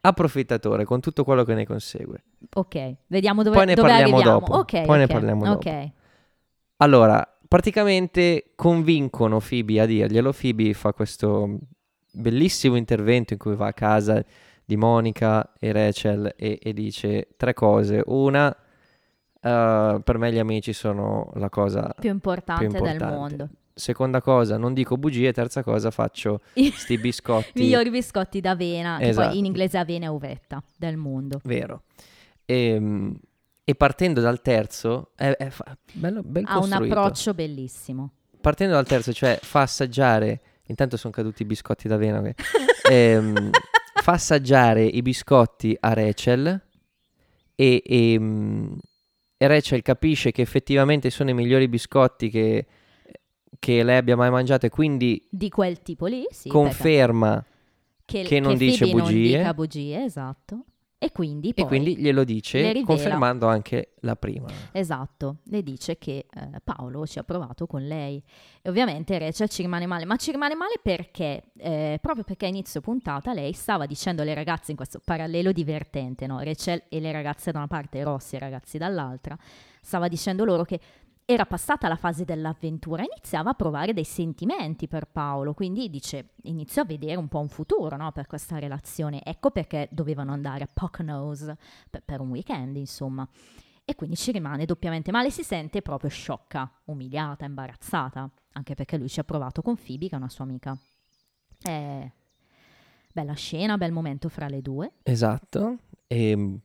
approfittatore 0.00 0.84
con 0.84 1.00
tutto 1.00 1.22
quello 1.24 1.44
che 1.44 1.54
ne 1.54 1.66
consegue. 1.66 2.24
Ok, 2.54 2.94
vediamo 3.08 3.42
dove, 3.42 3.56
Poi 3.56 3.66
ne 3.66 3.74
dove 3.74 3.88
parliamo 3.88 4.16
arriviamo. 4.16 4.38
dopo. 4.40 4.54
Ok, 4.54 4.84
Poi 4.84 4.98
ne 4.98 5.04
ok, 5.04 5.10
parliamo 5.12 5.50
ok. 5.52 5.64
dopo. 5.64 5.92
Allora, 6.78 7.38
praticamente 7.46 8.52
convincono 8.54 9.38
Phoebe 9.38 9.80
a 9.80 9.86
dirglielo. 9.86 10.32
Phoebe 10.32 10.72
fa 10.72 10.94
questo 10.94 11.58
bellissimo 12.12 12.76
intervento 12.76 13.34
in 13.34 13.38
cui 13.38 13.54
va 13.54 13.66
a 13.68 13.72
casa 13.74 14.24
di 14.70 14.76
Monica 14.76 15.52
e 15.58 15.72
Rachel 15.72 16.32
e, 16.36 16.60
e 16.62 16.72
dice 16.72 17.26
tre 17.36 17.54
cose. 17.54 18.00
Una, 18.06 18.56
eh, 19.42 20.00
per 20.04 20.16
me 20.18 20.32
gli 20.32 20.38
amici 20.38 20.72
sono 20.72 21.32
la 21.34 21.48
cosa 21.48 21.92
Più 21.98 22.08
importante, 22.10 22.66
più 22.68 22.72
del 22.78 22.92
importante. 22.92 23.14
mondo. 23.16 23.48
Seconda 23.74 24.20
cosa, 24.20 24.56
non 24.58 24.72
dico 24.72 24.96
bugie. 24.96 25.32
Terza 25.32 25.64
cosa, 25.64 25.90
faccio 25.90 26.40
I 26.52 26.70
sti 26.70 26.98
biscotti. 26.98 27.50
migliori 27.60 27.90
biscotti 27.90 28.40
d'avena, 28.40 28.98
che 28.98 29.08
Esatto. 29.08 29.28
poi 29.30 29.38
in 29.38 29.44
inglese 29.46 29.76
avena 29.76 30.04
e 30.04 30.08
uvetta, 30.08 30.62
del 30.76 30.96
mondo. 30.96 31.40
Vero. 31.42 31.82
Ehm, 32.44 33.18
E, 33.64 33.74
partendo 33.74 34.20
dal 34.20 34.40
terzo, 34.42 35.10
è, 35.16 35.30
è 35.30 35.48
fa- 35.50 35.76
bello, 35.94 36.22
ben 36.22 36.44
Ha 36.46 36.58
un 36.58 36.72
approccio 36.72 37.34
bellissimo. 37.34 38.12
Partendo 38.40 38.74
dal 38.74 38.86
terzo, 38.86 39.12
cioè 39.12 39.36
fa 39.42 39.62
assaggiare, 39.62 40.40
intanto 40.66 40.96
sono 40.96 41.12
caduti 41.12 41.42
i 41.42 41.44
biscotti 41.44 41.88
d'avena, 41.88 42.20
che- 42.22 42.34
ehm, 42.90 43.50
fa 44.02 44.12
assaggiare 44.12 44.84
i 44.84 45.02
biscotti 45.02 45.76
a 45.78 45.92
Rachel 45.92 46.60
e, 47.54 47.82
e, 47.84 48.18
mm, 48.18 48.72
e 49.36 49.46
Rachel 49.46 49.82
capisce 49.82 50.30
che 50.32 50.42
effettivamente 50.42 51.10
sono 51.10 51.30
i 51.30 51.34
migliori 51.34 51.68
biscotti 51.68 52.30
che, 52.30 52.66
che 53.58 53.82
lei 53.82 53.96
abbia 53.96 54.16
mai 54.16 54.30
mangiato 54.30 54.66
e 54.66 54.70
quindi 54.70 55.26
Di 55.30 55.48
quel 55.48 55.82
tipo 55.82 56.06
lì, 56.06 56.26
sì. 56.30 56.48
conferma 56.48 57.44
che, 58.04 58.22
che 58.22 58.40
non 58.40 58.52
che 58.52 58.58
dice 58.58 58.86
non 58.86 59.00
bugie. 59.00 59.38
dica 59.38 59.54
bugie, 59.54 60.04
esatto. 60.04 60.64
E 61.02 61.12
quindi 61.12 61.48
e 61.54 61.64
quindi 61.64 61.96
glielo 61.96 62.24
dice, 62.24 62.82
confermando 62.84 63.46
anche 63.46 63.92
la 64.00 64.16
prima. 64.16 64.48
Esatto, 64.70 65.36
le 65.44 65.62
dice 65.62 65.96
che 65.96 66.26
eh, 66.30 66.60
Paolo 66.62 67.06
ci 67.06 67.18
ha 67.18 67.22
provato 67.22 67.66
con 67.66 67.86
lei 67.86 68.22
e 68.60 68.68
ovviamente 68.68 69.18
Rachel 69.18 69.48
ci 69.48 69.62
rimane 69.62 69.86
male, 69.86 70.04
ma 70.04 70.16
ci 70.16 70.30
rimane 70.30 70.54
male 70.54 70.74
perché, 70.82 71.44
eh, 71.56 71.98
proprio 72.02 72.22
perché 72.22 72.44
a 72.44 72.48
inizio 72.50 72.82
puntata 72.82 73.32
lei 73.32 73.54
stava 73.54 73.86
dicendo 73.86 74.20
alle 74.20 74.34
ragazze 74.34 74.72
in 74.72 74.76
questo 74.76 75.00
parallelo 75.02 75.52
divertente, 75.52 76.26
no? 76.26 76.38
Rachel 76.40 76.82
e 76.90 77.00
le 77.00 77.12
ragazze 77.12 77.50
da 77.50 77.60
una 77.60 77.66
parte 77.66 78.02
Rossi 78.02 78.34
e 78.34 78.36
i 78.36 78.40
ragazzi 78.40 78.76
dall'altra, 78.76 79.38
stava 79.80 80.06
dicendo 80.06 80.44
loro 80.44 80.64
che 80.64 80.78
era 81.32 81.46
passata 81.46 81.86
la 81.86 81.94
fase 81.94 82.24
dell'avventura, 82.24 83.04
iniziava 83.04 83.50
a 83.50 83.54
provare 83.54 83.92
dei 83.92 84.04
sentimenti 84.04 84.88
per 84.88 85.06
Paolo, 85.06 85.54
quindi 85.54 85.88
dice 85.88 86.30
inizio 86.42 86.82
a 86.82 86.84
vedere 86.84 87.14
un 87.14 87.28
po' 87.28 87.38
un 87.38 87.48
futuro 87.48 87.96
no, 87.96 88.10
per 88.10 88.26
questa 88.26 88.58
relazione, 88.58 89.22
ecco 89.22 89.52
perché 89.52 89.88
dovevano 89.92 90.32
andare 90.32 90.64
a 90.64 90.68
Poconos 90.72 91.52
per, 91.88 92.02
per 92.04 92.20
un 92.20 92.30
weekend 92.30 92.76
insomma. 92.76 93.28
E 93.84 93.94
quindi 93.94 94.16
ci 94.16 94.32
rimane 94.32 94.64
doppiamente 94.64 95.12
male, 95.12 95.30
si 95.30 95.44
sente 95.44 95.82
proprio 95.82 96.10
sciocca, 96.10 96.68
umiliata, 96.86 97.44
imbarazzata, 97.44 98.28
anche 98.52 98.74
perché 98.74 98.96
lui 98.96 99.08
ci 99.08 99.20
ha 99.20 99.24
provato 99.24 99.62
con 99.62 99.76
Phoebe, 99.76 100.08
che 100.08 100.14
è 100.14 100.18
una 100.18 100.28
sua 100.28 100.44
amica. 100.44 100.76
Eh, 101.62 102.12
bella 103.12 103.34
scena, 103.34 103.78
bel 103.78 103.92
momento 103.92 104.28
fra 104.28 104.48
le 104.48 104.62
due. 104.62 104.92
Esatto. 105.02 105.78
E 106.06 106.60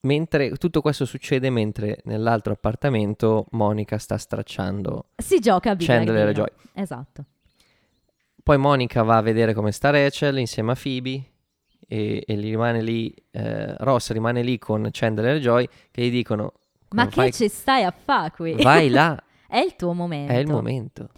mentre 0.00 0.50
tutto 0.56 0.80
questo 0.80 1.04
succede 1.04 1.50
mentre 1.50 2.00
nell'altro 2.04 2.52
appartamento 2.52 3.46
Monica 3.50 3.98
sta 3.98 4.16
stracciando 4.16 5.06
Si 5.16 5.38
gioca 5.40 5.70
a 5.72 5.76
Chandler 5.78 6.28
e. 6.28 6.32
Joy. 6.32 6.48
Esatto. 6.74 7.24
Poi 8.42 8.56
Monica 8.56 9.02
va 9.02 9.16
a 9.18 9.22
vedere 9.22 9.52
come 9.52 9.72
sta 9.72 9.90
Rachel 9.90 10.38
insieme 10.38 10.72
a 10.72 10.76
Phoebe 10.80 11.22
e, 11.86 12.22
e 12.26 12.34
rimane 12.36 12.82
lì, 12.82 13.14
eh, 13.30 13.74
Ross 13.78 14.10
rimane 14.12 14.42
lì 14.42 14.58
con 14.58 14.88
Chandler 14.90 15.36
e 15.36 15.40
Joy 15.40 15.68
che 15.90 16.02
gli 16.02 16.10
dicono 16.10 16.52
Ma 16.90 17.02
"Come 17.02 17.06
che 17.08 17.20
fai- 17.20 17.32
ci 17.32 17.48
stai 17.48 17.84
a 17.84 17.90
fare 17.90 18.30
qui? 18.30 18.54
vai 18.62 18.88
là, 18.88 19.20
È 19.48 19.58
il 19.58 19.76
tuo 19.76 19.92
momento. 19.94 20.32
è 20.32 20.36
il 20.36 20.46
momento. 20.46 21.08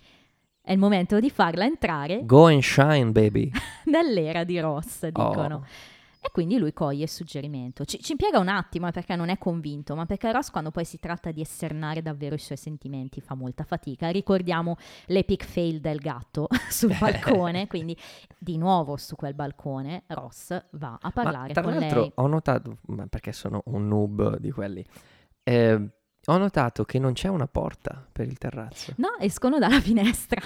È 0.63 0.73
il 0.73 0.79
momento 0.79 1.19
di 1.19 1.31
farla 1.31 1.65
entrare 1.65 2.25
Go 2.25 2.47
and 2.47 2.63
shine 2.63 3.11
baby. 3.11 3.51
nell'era 3.87 4.45
di 4.45 4.59
Ross, 4.61 5.07
dicono. 5.07 5.55
Oh. 5.57 5.67
E 6.23 6.31
quindi 6.33 6.59
lui 6.59 6.75
coglie 6.75 7.05
il 7.05 7.09
suggerimento. 7.09 7.87
Ci, 7.87 7.99
ci 8.03 8.13
impiega 8.13 8.39
un 8.39 8.49
attimo 8.49 8.87
eh, 8.87 8.91
perché 8.91 9.17
non 9.17 9.31
è 9.31 9.39
convinto, 9.39 9.95
ma 9.95 10.05
perché 10.05 10.31
Ross 10.31 10.51
quando 10.51 10.71
poi 10.71 10.85
si 10.85 10.99
tratta 10.99 11.33
di 11.33 11.41
esternare 11.41 12.03
davvero 12.03 12.35
i 12.35 12.39
suoi 12.39 12.59
sentimenti 12.59 13.23
fa 13.23 13.35
molta 13.35 13.65
fatica. 13.65 14.11
Ricordiamo 14.11 14.77
l'epic 15.07 15.45
fail 15.45 15.81
del 15.81 15.99
gatto 15.99 16.49
sul 16.69 16.95
balcone, 16.99 17.67
quindi 17.69 17.97
di 18.39 18.59
nuovo 18.59 18.99
su 18.99 19.17
quel 19.17 19.35
balcone 19.35 20.03
Ross 20.09 20.63
va 20.73 20.99
a 21.01 21.11
parlare 21.11 21.49
ma, 21.49 21.53
tra 21.55 21.63
con 21.63 21.75
l'altro 21.75 22.01
lei. 22.01 22.13
ho 22.15 22.27
notato, 22.27 22.77
perché 23.09 23.33
sono 23.33 23.63
un 23.67 23.89
noob 23.89 24.37
di 24.39 24.51
quelli, 24.51 24.85
eh, 25.43 25.91
ho 26.27 26.37
notato 26.37 26.85
che 26.85 26.99
non 26.99 27.15
c'è 27.15 27.29
una 27.29 27.47
porta 27.47 28.07
per 28.13 28.27
il 28.27 28.37
terrazzo. 28.37 28.93
No, 28.97 29.17
escono 29.19 29.59
dalla 29.59 29.81
finestra. 29.81 30.41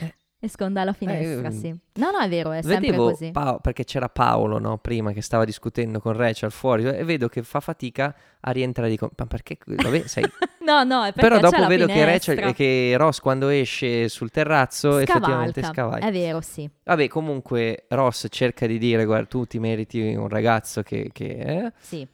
Eh. 0.00 0.14
Escono 0.42 0.70
dalla 0.70 0.94
finestra, 0.94 1.48
Eh, 1.48 1.52
sì. 1.52 1.68
No, 1.68 2.10
no, 2.10 2.18
è 2.18 2.28
vero, 2.28 2.50
è 2.52 2.62
sempre 2.62 2.96
così. 2.96 3.30
Pao- 3.30 3.60
perché 3.60 3.84
c'era 3.84 4.08
Paolo 4.08 4.58
no, 4.58 4.78
prima 4.78 5.12
che 5.12 5.20
stava 5.20 5.44
discutendo 5.44 6.00
con 6.00 6.14
Rachel 6.14 6.50
fuori 6.50 6.84
e 6.86 7.04
vedo 7.04 7.28
che 7.28 7.42
fa 7.42 7.60
fatica 7.60 8.14
a 8.40 8.50
rientrare 8.50 8.88
di 8.88 8.96
co- 8.96 9.10
ma 9.14 9.26
perché 9.26 9.58
vabbè, 9.66 10.06
sai, 10.06 10.24
No, 10.64 10.82
no, 10.84 11.04
è 11.04 11.12
perché 11.12 11.28
però 11.28 11.40
dopo 11.40 11.66
vedo 11.66 11.84
che, 11.86 11.92
finestra. 11.92 12.34
Rachel, 12.34 12.54
che 12.54 12.94
Ross 12.96 13.18
quando 13.20 13.48
esce 13.48 14.08
sul 14.08 14.30
terrazzo 14.30 14.96
effettivamente 14.98 15.60
Scavalca. 15.60 15.72
scavalca 15.82 16.06
È 16.06 16.12
vero, 16.12 16.40
sì. 16.40 16.68
vabbè 16.84 17.08
comunque 17.08 17.84
Ross 17.88 18.26
cerca 18.30 18.66
di 18.66 18.78
dire 18.78 19.04
guarda 19.04 19.26
tu 19.26 19.44
ti 19.44 19.58
meriti 19.58 20.00
un 20.14 20.28
ragazzo 20.28 20.82
che, 20.82 21.10
che 21.12 21.24
eh, 21.26 21.72
Sì. 21.78 22.06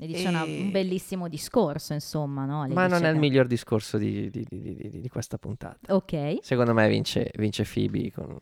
Ne 0.00 0.06
dice 0.06 0.28
una- 0.28 0.44
E- 0.46 0.60
un 0.60 0.70
bellissimo 0.70 1.28
discorso, 1.28 1.92
insomma, 1.92 2.46
no? 2.46 2.64
Le 2.64 2.72
ma 2.72 2.86
non 2.86 3.04
è 3.04 3.10
il 3.10 3.18
miglior 3.18 3.46
discorso 3.46 3.98
di, 3.98 4.30
di- 4.30 4.46
di- 4.48 4.60
di- 4.62 4.74
di- 4.88 5.00
di 5.02 5.08
questa 5.10 5.36
puntata 5.36 5.94
Ok. 5.94 6.38
secondo 6.40 6.72
me 6.72 6.88
vince, 6.88 7.30
vince 7.36 7.64
Phoebe 7.70 8.10
con, 8.10 8.38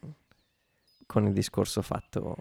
con 1.05 1.27
il 1.27 1.33
discorso 1.33 1.83
fatto 1.83 2.37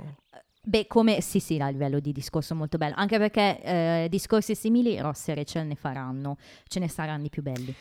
Beh, 0.62 0.86
come 0.86 1.22
sì, 1.22 1.40
sì, 1.40 1.58
a 1.60 1.70
livello 1.70 2.00
di 2.00 2.12
discorso 2.12 2.54
molto 2.54 2.78
bello, 2.78 2.94
anche 2.98 3.18
perché 3.18 3.62
eh, 3.64 4.08
discorsi 4.10 4.54
simili 4.54 5.00
Ross 5.00 5.30
e 5.30 5.34
Rachel 5.36 5.66
ne 5.66 5.76
faranno, 5.76 6.38
ce 6.68 6.80
ne 6.80 6.90
saranno 6.90 7.24
di 7.24 7.30
più 7.30 7.42
belli. 7.42 7.74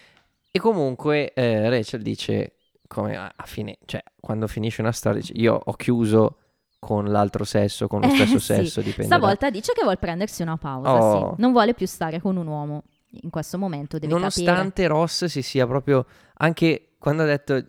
E 0.52 0.58
comunque 0.60 1.32
eh, 1.34 1.68
Rachel 1.68 2.00
dice, 2.00 2.52
come 2.86 3.16
a, 3.16 3.30
a 3.34 3.44
fine, 3.44 3.76
cioè 3.86 4.02
quando 4.20 4.46
finisce 4.46 4.80
una 4.82 4.92
storia, 4.92 5.20
dice, 5.20 5.32
io 5.34 5.60
ho 5.62 5.72
chiuso 5.74 6.38
con 6.78 7.06
l'altro 7.06 7.44
sesso, 7.44 7.86
con 7.88 8.00
lo 8.00 8.06
Eh, 8.06 8.10
stesso 8.10 8.38
sì. 8.38 8.54
sesso, 8.54 8.80
dipende. 8.80 9.08
da- 9.08 9.16
Stavolta 9.16 9.50
dice 9.50 9.72
che 9.72 9.80
vuole 9.82 9.96
prendersi 9.96 10.42
una 10.42 10.56
pausa, 10.56 10.92
Oh. 10.94 11.34
sì. 11.34 11.40
Non 11.42 11.52
vuole 11.52 11.74
più 11.74 11.86
stare 11.86 12.20
con 12.20 12.36
un 12.36 12.46
uomo 12.46 12.84
in 13.22 13.30
questo 13.30 13.58
momento, 13.58 13.98
deve 13.98 14.12
capire. 14.12 14.44
Nonostante 14.44 14.86
Ross 14.86 15.24
si 15.26 15.42
sia 15.42 15.66
proprio, 15.66 16.06
anche 16.34 16.94
quando 16.98 17.22
ha 17.22 17.26
detto 17.26 17.64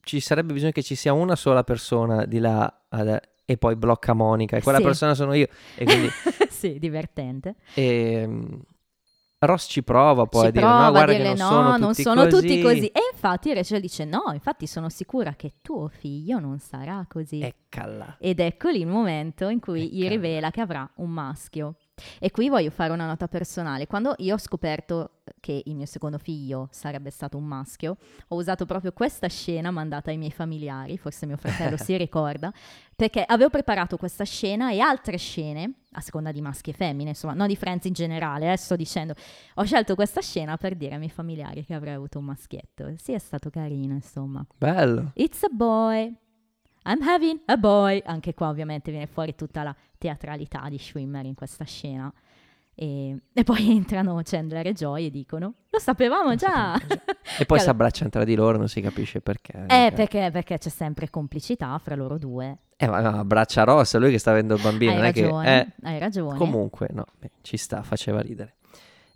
ci 0.00 0.20
sarebbe 0.20 0.54
bisogno 0.54 0.72
che 0.72 0.82
ci 0.82 0.94
sia 0.94 1.12
una 1.12 1.36
sola 1.36 1.62
persona 1.64 2.24
di 2.24 2.38
là 2.38 2.84
ad- 2.88 3.20
e 3.44 3.56
poi 3.56 3.76
blocca 3.76 4.12
Monica 4.14 4.56
e 4.56 4.62
quella 4.62 4.78
Sì. 4.78 4.84
persona 4.84 5.14
sono 5.14 5.34
io. 5.34 5.48
E 5.76 5.84
quindi 5.84 6.08
sì, 6.48 6.78
divertente. 6.78 7.56
ehm, 7.74 8.60
Ross 9.40 9.66
ci 9.68 9.84
prova 9.84 10.26
poi 10.26 10.42
Ci 10.42 10.46
a 10.48 10.50
dire 10.50 10.64
prova 10.64 10.84
no, 10.84 10.90
guarda 10.90 11.12
a 11.12 11.16
dire 11.16 11.28
che 11.32 11.34
non 11.36 11.48
no, 11.48 11.54
sono, 11.54 11.76
non 11.76 11.90
tutti, 11.90 12.02
sono 12.02 12.24
così. 12.24 12.40
tutti 12.40 12.62
così. 12.62 12.86
E 12.86 13.00
infatti 13.12 13.54
Rachel 13.54 13.80
dice 13.80 14.04
no, 14.04 14.24
infatti 14.32 14.66
sono 14.66 14.88
sicura 14.88 15.34
che 15.34 15.54
tuo 15.62 15.88
figlio 15.88 16.40
non 16.40 16.58
sarà 16.58 17.06
così. 17.08 17.40
Eccala. 17.40 18.16
Ed 18.18 18.40
ecco 18.40 18.68
lì 18.68 18.80
il 18.80 18.86
momento 18.88 19.48
in 19.48 19.60
cui 19.60 19.88
gli 19.92 20.00
Ecco. 20.02 20.14
rivela 20.14 20.50
che 20.50 20.60
avrà 20.60 20.90
un 20.96 21.10
maschio. 21.10 21.76
E 22.18 22.30
qui 22.30 22.48
voglio 22.48 22.70
fare 22.70 22.92
una 22.92 23.06
nota 23.06 23.28
personale. 23.28 23.86
Quando 23.86 24.14
io 24.18 24.34
ho 24.34 24.38
scoperto 24.38 25.10
che 25.40 25.62
il 25.64 25.74
mio 25.74 25.86
secondo 25.86 26.18
figlio 26.18 26.68
sarebbe 26.70 27.10
stato 27.10 27.36
un 27.36 27.44
maschio, 27.44 27.96
ho 28.28 28.36
usato 28.36 28.66
proprio 28.66 28.92
questa 28.92 29.28
scena 29.28 29.70
mandata 29.70 30.10
ai 30.10 30.16
miei 30.16 30.30
familiari, 30.30 30.96
forse 30.98 31.26
mio 31.26 31.36
fratello 31.36 31.76
si 31.78 31.96
ricorda, 31.96 32.52
perché 32.96 33.22
avevo 33.26 33.50
preparato 33.50 33.96
questa 33.96 34.24
scena 34.24 34.72
e 34.72 34.80
altre 34.80 35.16
scene, 35.16 35.72
a 35.92 36.00
seconda 36.00 36.32
di 36.32 36.40
maschi 36.40 36.70
e 36.70 36.72
femmine, 36.72 37.10
insomma, 37.10 37.34
non 37.34 37.46
di 37.46 37.56
Friends 37.56 37.84
in 37.84 37.92
generale, 37.92 38.52
eh, 38.52 38.56
sto 38.56 38.76
dicendo, 38.76 39.14
ho 39.54 39.64
scelto 39.64 39.94
questa 39.94 40.20
scena 40.20 40.56
per 40.56 40.74
dire 40.74 40.92
ai 40.92 40.98
miei 40.98 41.10
familiari 41.10 41.64
che 41.64 41.74
avrei 41.74 41.94
avuto 41.94 42.18
un 42.18 42.26
maschietto. 42.26 42.92
Sì, 42.96 43.12
è 43.12 43.18
stato 43.18 43.50
carino, 43.50 43.94
insomma. 43.94 44.44
Bello. 44.56 45.12
It's 45.14 45.42
a 45.42 45.48
boy. 45.50 46.16
I'm 46.88 47.02
having 47.02 47.40
a 47.46 47.56
boy. 47.56 48.02
Anche 48.06 48.32
qua 48.32 48.48
ovviamente 48.48 48.90
viene 48.90 49.06
fuori 49.06 49.34
tutta 49.34 49.62
la 49.62 49.76
teatralità 49.98 50.66
di 50.70 50.78
Schwimmer 50.78 51.26
in 51.26 51.34
questa 51.34 51.64
scena. 51.64 52.10
E, 52.74 53.16
e 53.32 53.44
poi 53.44 53.70
entrano 53.76 54.20
Chandler 54.24 54.68
e 54.68 54.72
Joy 54.72 55.06
e 55.06 55.10
dicono, 55.10 55.54
lo 55.68 55.78
sapevamo 55.78 56.34
già. 56.34 56.80
E 57.38 57.44
poi 57.44 57.58
si 57.60 57.68
abbracciano 57.68 58.08
tra 58.08 58.24
di 58.24 58.34
loro, 58.34 58.56
non 58.56 58.68
si 58.68 58.80
capisce 58.80 59.20
perché. 59.20 59.66
Eh, 59.66 59.92
perché, 59.94 60.30
perché 60.32 60.56
c'è 60.56 60.70
sempre 60.70 61.10
complicità 61.10 61.76
fra 61.78 61.94
loro 61.94 62.16
due. 62.16 62.58
Eh, 62.76 62.86
ma 62.86 63.00
no, 63.00 63.18
abbraccia 63.18 63.64
Ross, 63.64 63.96
lui 63.98 64.10
che 64.10 64.18
sta 64.18 64.30
avendo 64.30 64.54
il 64.54 64.62
bambino. 64.62 64.92
hai 64.92 65.08
è 65.08 65.12
che, 65.12 65.22
ragione, 65.22 65.60
eh, 65.60 65.86
hai 65.88 65.98
ragione. 65.98 66.38
Comunque, 66.38 66.88
no, 66.92 67.04
beh, 67.18 67.32
ci 67.42 67.56
sta, 67.56 67.82
faceva 67.82 68.20
ridere. 68.20 68.54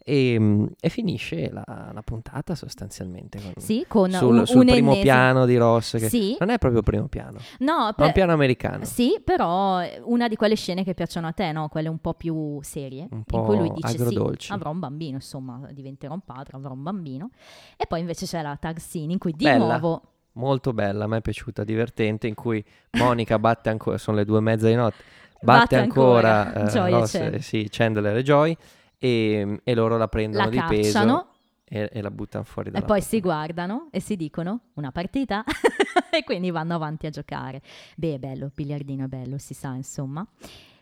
E, 0.05 0.36
mm, 0.38 0.64
e 0.80 0.88
finisce 0.88 1.48
la, 1.50 1.64
la 1.92 2.03
puntata 2.03 2.55
sostanzialmente 2.57 3.40
con, 3.40 3.53
Sì, 3.57 3.84
con 3.86 4.11
sul, 4.11 4.38
un, 4.38 4.46
sul 4.46 4.57
un 4.61 4.66
primo 4.66 4.90
ennesimo- 4.90 5.03
piano 5.03 5.46
di 5.46 5.57
Ross, 5.57 5.92
che 5.98 6.09
Sì, 6.09 6.36
non 6.40 6.48
è 6.50 6.59
proprio 6.59 6.82
primo 6.82 7.07
piano, 7.07 7.38
no, 7.61 7.82
è 7.84 7.86
un 7.88 7.94
per- 7.94 8.12
piano 8.12 8.32
americano. 8.32 8.84
Sì, 8.84 9.20
però 9.22 9.80
una 10.05 10.26
di 10.26 10.34
quelle 10.36 10.57
scene 10.57 10.82
che 10.82 10.94
piacciono 10.94 11.28
a 11.28 11.32
te, 11.32 11.53
no? 11.53 11.68
Quelle 11.68 11.88
un 11.88 11.98
po' 11.98 12.14
più 12.14 12.59
serie, 12.62 13.07
Un 13.11 13.18
in 13.18 13.22
po' 13.24 13.42
cui 13.42 13.57
lui 13.59 13.70
dice 13.72 13.86
agrodolci. 13.96 14.46
sì, 14.48 14.53
avrò 14.53 14.70
un 14.70 14.80
bambino, 14.80 15.14
insomma, 15.16 15.61
diventerò 15.72 16.14
un 16.14 16.22
padre, 16.24 16.57
avrò 16.57 16.72
un 16.72 16.82
bambino. 16.82 17.30
E 17.76 17.86
poi 17.86 18.00
invece 18.00 18.26
c'è 18.26 18.42
la 18.42 18.57
tag 18.61 18.78
scene 18.78 19.12
in 19.12 19.18
cui 19.18 19.32
di 19.32 19.44
Bella. 19.44 19.57
nuovo 19.78 20.03
Molto 20.34 20.72
bella, 20.72 21.05
a 21.05 21.07
me 21.07 21.18
è 21.18 21.20
piaciuta, 21.20 21.62
divertente, 21.62 22.26
in 22.26 22.34
cui 22.34 22.64
Monica 22.92 23.38
batte 23.38 23.68
ancora, 23.68 23.98
sono 23.98 24.16
le 24.16 24.24
due 24.24 24.38
e 24.38 24.40
mezza 24.40 24.66
di 24.66 24.74
notte, 24.74 24.96
batte, 25.42 25.44
Batte 25.44 25.76
ancora, 25.76 26.55
ancora 26.55 26.86
eh, 26.86 26.90
Ross, 26.90 27.14
eh, 27.16 27.40
sì, 27.42 27.68
Chandler 27.70 28.16
e 28.16 28.22
Joy, 28.22 28.57
e, 29.05 29.61
e 29.64 29.74
loro 29.74 29.96
la 29.96 30.07
prendono 30.07 30.44
la 30.44 30.50
di 30.50 30.62
peso 30.68 31.26
e, 31.64 31.90
e 31.92 32.00
la 32.00 32.11
buttano 32.12 32.44
fuori 32.44 32.68
e 32.68 32.70
dalla 32.70 32.84
poi 32.84 32.98
porta. 33.00 33.11
si 33.16 33.20
guardano 33.20 33.88
e 33.90 33.98
si 33.98 34.14
dicono 34.14 34.61
una 34.74 34.92
partita 34.92 35.42
e 36.09 36.22
quindi 36.22 36.53
vanno 36.53 36.76
avanti 36.76 37.07
a 37.07 37.11
giocare. 37.11 37.62
Beh, 37.96 38.14
è 38.14 38.18
bello, 38.18 38.44
il 38.44 38.53
biliardino 38.55 39.07
è 39.07 39.09
bello, 39.09 39.38
si 39.38 39.55
sa, 39.55 39.72
insomma. 39.72 40.24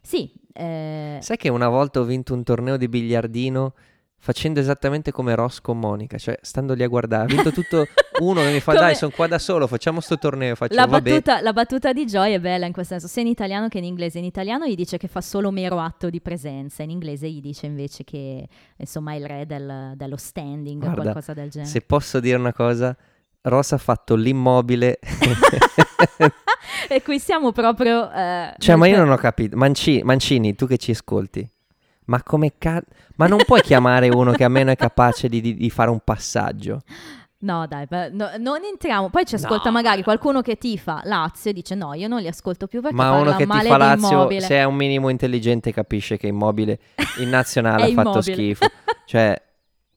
Sì, 0.03 0.31
eh, 0.53 1.19
Sai 1.23 1.37
che 1.39 1.49
una 1.49 1.69
volta 1.69 2.01
ho 2.01 2.05
vinto 2.05 2.35
un 2.35 2.43
torneo 2.43 2.77
di 2.77 2.89
biliardino 2.89 3.73
facendo 4.23 4.61
esattamente 4.61 5.11
come 5.13 5.35
Ross 5.35 5.61
con 5.61 5.79
Monica, 5.79 6.19
cioè 6.19 6.39
stando 6.43 6.75
lì 6.75 6.83
a 6.83 6.89
guardare. 6.89 7.25
Ha 7.25 7.27
vinto 7.27 7.51
tutto 7.51 7.87
uno 8.21 8.43
che 8.43 8.53
mi 8.53 8.61
fa 8.61 8.73
Come- 8.75 8.85
dai, 8.85 8.95
sono 8.95 9.11
qua 9.11 9.27
da 9.27 9.39
solo, 9.39 9.67
facciamo 9.67 10.01
sto 10.01 10.19
torneo. 10.19 10.55
Faccio 10.55 10.75
La 10.75 10.87
battuta, 10.87 11.41
la 11.41 11.53
battuta 11.53 11.93
di 11.93 12.05
Joy 12.05 12.35
è 12.35 12.39
bella 12.39 12.67
in 12.67 12.73
questo 12.73 12.93
senso, 12.95 13.09
sia 13.09 13.23
in 13.23 13.29
italiano 13.29 13.69
che 13.69 13.79
in 13.79 13.85
inglese. 13.85 14.19
In 14.19 14.25
italiano 14.25 14.67
gli 14.67 14.75
dice 14.75 14.99
che 14.99 15.09
fa 15.09 15.21
solo 15.23 15.51
mero 15.51 15.81
atto 15.81 16.11
di 16.11 16.21
presenza, 16.21 16.83
in 16.83 16.91
inglese 16.91 17.31
gli 17.31 17.41
dice 17.41 17.67
invece 17.67 18.05
che 18.05 18.47
insomma 18.77 19.13
è 19.13 19.17
il 19.17 19.27
re 19.27 19.47
del- 19.47 19.95
dello 19.97 20.17
standing 20.17 20.83
o 20.83 20.85
Guarda, 20.85 21.03
qualcosa 21.03 21.33
del 21.33 21.49
genere. 21.49 21.71
Se 21.71 21.81
posso 21.81 22.21
dire 22.21 22.37
una 22.37 22.53
cosa, 22.53 22.95
Ross 23.43 23.73
ha 23.73 23.79
fatto 23.79 24.15
l'immobile. 24.17 24.99
e 26.89 27.03
qui 27.03 27.19
siamo 27.19 27.53
proprio... 27.53 28.11
eh, 28.13 28.55
cioè, 28.59 28.77
ma 28.77 28.87
io 28.87 28.99
non 28.99 29.11
ho 29.11 29.17
capito. 29.17 29.57
Manci- 29.57 30.03
Mancini, 30.03 30.55
tu 30.55 30.67
che 30.67 30.77
ci 30.77 30.91
ascolti. 30.91 31.49
Ma 32.11 32.23
come 32.25 32.55
cazzo... 32.59 32.87
Ma 33.17 33.29
non 33.29 33.39
puoi 33.47 33.61
chiamare 33.63 34.09
uno 34.09 34.33
che 34.33 34.43
almeno 34.43 34.73
è 34.73 34.77
capace 34.77 35.29
di, 35.29 35.41
di- 35.41 35.55
di 35.55 35.71
fare 35.71 35.91
un 35.91 36.01
passaggio. 36.03 36.81
No 37.43 37.67
dai, 37.69 37.87
beh, 37.87 38.11
no- 38.11 38.31
non 38.39 38.65
entriamo. 38.65 39.09
Poi 39.11 39.25
ci 39.25 39.37
ascolta 39.37 39.69
No. 39.69 39.77
magari 39.77 40.03
qualcuno 40.03 40.43
che 40.43 40.57
tifa 40.57 41.01
Lazio 41.05 41.51
e 41.51 41.55
dice 41.55 41.75
no, 41.77 41.95
io 41.95 42.09
non 42.09 42.21
li 42.21 42.27
ascolto 42.27 42.67
più 42.67 42.81
perché 42.81 42.97
Ma 42.97 43.13
uno 43.13 43.37
che 43.37 43.47
ti 43.47 43.59
fa 43.67 43.77
Lazio, 43.77 44.11
Immobile. 44.11 44.41
se 44.41 44.57
è 44.57 44.65
un 44.65 44.75
minimo 44.75 45.09
intelligente, 45.09 45.73
capisce 45.73 46.17
che 46.19 46.27
Immobile 46.27 46.79
in 47.21 47.29
nazionale 47.29 47.85
ha 47.89 47.93
fatto 47.93 48.21
schifo. 48.21 48.67
Cioè, 49.07 49.41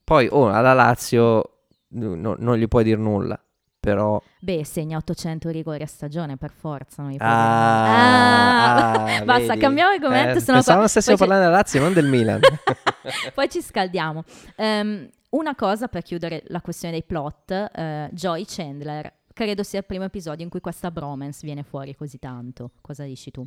poi 0.04 0.28
oh, 0.30 0.48
alla 0.48 0.72
Lazio 0.72 1.50
no- 1.88 2.36
non 2.38 2.56
gli 2.56 2.68
puoi 2.68 2.84
dire 2.84 3.00
nulla. 3.00 3.38
Però. 3.84 4.20
Beh, 4.40 4.64
segna 4.64 4.96
800 4.96 5.50
rigori 5.50 5.82
a 5.82 5.86
stagione 5.86 6.36
per 6.36 6.50
forza. 6.50 7.02
Non 7.02 7.14
Ah, 7.18 9.02
dire- 9.04 9.16
ah, 9.20 9.24
basta, 9.24 9.46
vedi? 9.48 9.60
cambiamo 9.60 9.90
argomento. 9.90 10.30
Eh, 10.30 10.32
pensavo 10.42 10.62
qua- 10.62 10.88
stessimo 10.88 11.16
poi 11.16 11.26
parlando 11.26 11.48
della 11.50 11.58
Lazio, 11.60 11.80
non 11.80 11.92
del 11.92 12.06
Milan. 12.06 12.40
Poi 13.34 13.48
ci 13.50 13.60
scaldiamo. 13.60 14.24
Ehm, 14.56 15.08
una 15.30 15.54
cosa 15.54 15.88
per 15.88 16.02
chiudere 16.02 16.42
la 16.46 16.60
questione 16.60 16.94
dei 16.94 17.02
plot, 17.02 17.50
eh, 17.74 18.08
Joy 18.12 18.44
Chandler, 18.46 19.12
credo 19.32 19.62
sia 19.62 19.80
il 19.80 19.84
primo 19.84 20.04
episodio 20.04 20.44
in 20.44 20.50
cui 20.50 20.60
questa 20.60 20.90
bromance 20.90 21.40
viene 21.44 21.62
fuori 21.62 21.94
così 21.94 22.18
tanto. 22.18 22.70
Cosa 22.80 23.04
dici 23.04 23.30
tu? 23.30 23.46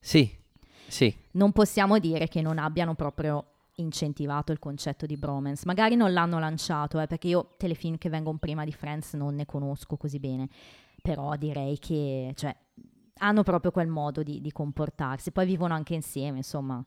sì, 0.00 0.28
sì. 0.88 1.14
Non 1.32 1.52
possiamo 1.52 1.98
dire 1.98 2.28
che 2.28 2.40
non 2.40 2.58
abbiano 2.58 2.94
proprio 2.94 3.44
incentivato 3.76 4.52
il 4.52 4.58
concetto 4.58 5.06
di 5.06 5.16
bromance. 5.16 5.62
Magari 5.66 5.96
non 5.96 6.12
l'hanno 6.12 6.38
lanciato, 6.38 6.98
eh, 7.00 7.06
perché 7.06 7.28
io 7.28 7.54
telefilm 7.56 7.98
che 7.98 8.08
vengono 8.08 8.38
prima 8.38 8.64
di 8.64 8.72
Friends 8.72 9.14
non 9.14 9.34
ne 9.34 9.46
conosco 9.46 9.96
così 9.96 10.18
bene, 10.18 10.48
però 11.02 11.36
direi 11.36 11.78
che 11.78 12.32
cioè, 12.34 12.54
hanno 13.18 13.42
proprio 13.42 13.70
quel 13.70 13.88
modo 13.88 14.22
di, 14.22 14.40
di 14.40 14.52
comportarsi. 14.52 15.30
Poi 15.32 15.46
vivono 15.46 15.74
anche 15.74 15.94
insieme, 15.94 16.38
insomma. 16.38 16.82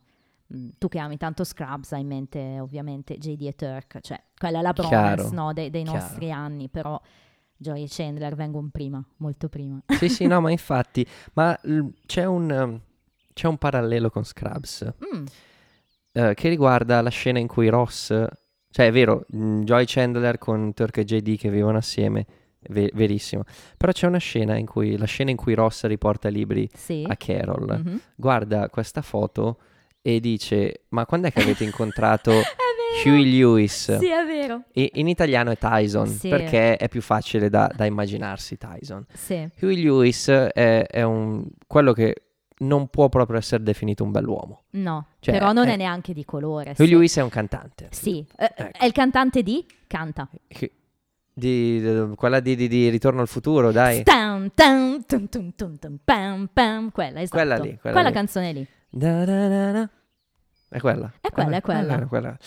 Mm, 0.54 0.70
Tu 0.80 0.88
che 0.88 0.98
ami 0.98 1.18
tanto 1.18 1.44
Scrubs 1.44 1.92
hai 1.94 2.02
in 2.02 2.08
mente 2.08 2.60
ovviamente 2.60 3.18
JD 3.20 3.42
e 3.44 3.56
Turk, 3.56 4.00
cioè 4.02 4.20
quella 4.36 4.60
è 4.60 4.62
la 4.64 4.74
bromance 4.74 5.36
no, 5.36 5.54
dei, 5.54 5.70
dei 5.70 5.84
nostri 5.84 6.32
anni, 6.32 6.70
però 6.70 7.00
Joy 7.56 7.84
e 7.84 7.88
Chandler 7.88 8.34
vengono 8.36 8.70
prima, 8.72 9.04
molto 9.18 9.48
prima. 9.48 9.80
Sì, 9.86 10.10
sì, 10.10 10.26
no, 10.26 10.40
ma 10.42 10.50
infatti, 10.50 11.06
ma 11.34 11.56
l- 11.64 11.90
c'è 12.08 12.26
un, 12.26 12.50
um, 12.50 12.80
c'è 13.34 13.48
un 13.48 13.58
parallelo 13.60 14.10
con 14.10 14.24
Scrubs 14.24 14.92
Mm, 15.16 15.26
eh, 16.30 16.34
che 16.34 16.50
riguarda 16.50 17.02
la 17.02 17.10
scena 17.10 17.40
in 17.40 17.48
cui 17.48 17.70
Ross, 17.70 18.08
cioè 18.72 18.86
è 18.88 18.92
vero, 18.92 19.26
mh, 19.28 19.62
Joy 19.62 19.84
Chandler 19.86 20.38
con 20.38 20.74
Turk 20.74 20.98
e 20.98 21.04
JD 21.06 21.38
che 21.38 21.50
vivono 21.50 21.78
assieme, 21.78 22.26
ve- 22.70 22.92
verissimo, 22.94 23.44
però 23.78 23.92
c'è 23.92 24.08
una 24.08 24.18
scena 24.18 24.58
in 24.58 24.66
cui, 24.66 24.98
la 24.98 25.06
scena 25.06 25.32
in 25.32 25.38
cui 25.38 25.54
Ross 25.54 25.86
riporta 25.86 26.30
libri 26.30 26.70
sì. 26.74 27.06
a 27.08 27.16
Carol, 27.16 27.82
Mhm. 27.84 28.02
guarda 28.16 28.70
questa 28.70 29.02
foto 29.02 29.60
e 30.02 30.20
dice, 30.20 30.86
ma 30.90 31.06
quando 31.06 31.28
è 31.28 31.32
che 31.32 31.42
avete 31.42 31.64
incontrato. 31.64 32.32
Huey 33.06 33.24
Lewis? 33.24 33.98
Sì, 34.00 34.10
è 34.10 34.26
vero. 34.26 34.64
E 34.74 34.90
in 34.96 35.08
italiano 35.08 35.52
è 35.52 35.58
Tyson, 35.60 36.08
Sì. 36.08 36.28
perché 36.28 36.76
è 36.76 36.90
più 36.90 37.02
facile 37.04 37.48
da, 37.48 37.72
da 37.74 37.86
immaginarsi 37.86 38.58
Tyson. 38.58 39.06
Sì. 39.14 39.48
Huey 39.62 39.80
Lewis 39.80 40.28
è, 40.28 40.86
è 40.88 41.04
un, 41.04 41.46
quello 41.68 41.94
che 41.94 42.16
non 42.62 42.88
può 42.88 43.08
proprio 43.10 43.38
essere 43.38 43.64
definito 43.64 44.04
un 44.04 44.12
bell'uomo. 44.12 44.64
No, 44.72 45.08
Cioè, 45.20 45.34
però 45.34 45.52
non 45.54 45.68
è- 45.68 45.74
è 45.74 45.76
neanche 45.78 46.14
di 46.14 46.26
colore. 46.26 46.74
Huey 46.78 46.88
sì. 46.88 46.94
Lewis 46.94 47.18
è 47.18 47.22
un 47.22 47.30
cantante. 47.30 47.88
Sì, 47.92 48.26
eh, 48.38 48.52
Ecco. 48.56 48.78
è 48.80 48.86
il 48.86 48.92
cantante 48.92 49.44
di 49.44 49.66
Canta. 49.88 50.30
Che- 50.48 50.72
Di, 51.34 51.80
di- 51.80 52.16
quella 52.16 52.40
di, 52.42 52.56
di- 52.56 52.68
di 52.68 52.90
Ritorno 52.90 53.22
al 53.22 53.28
futuro, 53.30 53.72
dai. 53.72 54.02
Stan, 54.02 54.52
tan, 54.54 55.06
tum, 55.06 55.28
tum, 55.30 55.52
tum, 55.78 55.98
pam, 56.04 56.50
pam, 56.52 56.92
quella, 56.92 57.22
esatto. 57.22 57.38
Quella 57.38 57.58
lì, 57.58 57.78
quella 57.80 58.02
lì. 58.02 58.12
canzone 58.12 58.52
lì. 58.52 58.68
Da, 58.90 59.24
da, 59.24 59.48
da, 59.48 59.72
da. 59.72 59.90
È 60.68 60.80
quella. 60.80 61.12
È 61.22 61.30
quella, 61.32 61.56
è 61.58 61.62
quella. 61.62 61.80
Allora, 61.94 62.06
quella. 62.08 62.38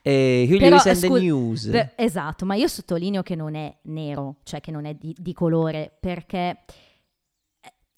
E 0.00 0.46
Huey 0.48 0.58
Però, 0.58 0.76
Lewis 0.82 0.98
scu- 1.04 1.18
News. 1.20 1.66
Per- 1.68 1.92
esatto, 1.96 2.46
ma 2.46 2.54
io 2.54 2.68
sottolineo 2.68 3.22
che 3.22 3.34
non 3.36 3.54
è 3.54 3.76
nero, 3.82 4.36
cioè 4.44 4.60
che 4.60 4.70
non 4.70 4.86
è 4.86 4.94
di, 4.94 5.14
di 5.18 5.32
colore, 5.34 5.92
perché 6.00 6.38
eh, 6.48 6.56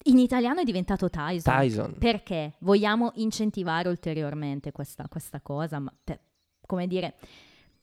in 0.03 0.19
italiano 0.19 0.61
è 0.61 0.63
diventato 0.63 1.09
Tyson. 1.09 1.53
Tyson. 1.53 1.95
Perché 1.97 2.53
vogliamo 2.59 3.11
incentivare 3.15 3.89
ulteriormente 3.89 4.71
questa, 4.71 5.05
questa 5.09 5.39
cosa, 5.41 5.79
ma 5.79 5.93
per- 6.03 6.19
come 6.65 6.87
dire, 6.87 7.15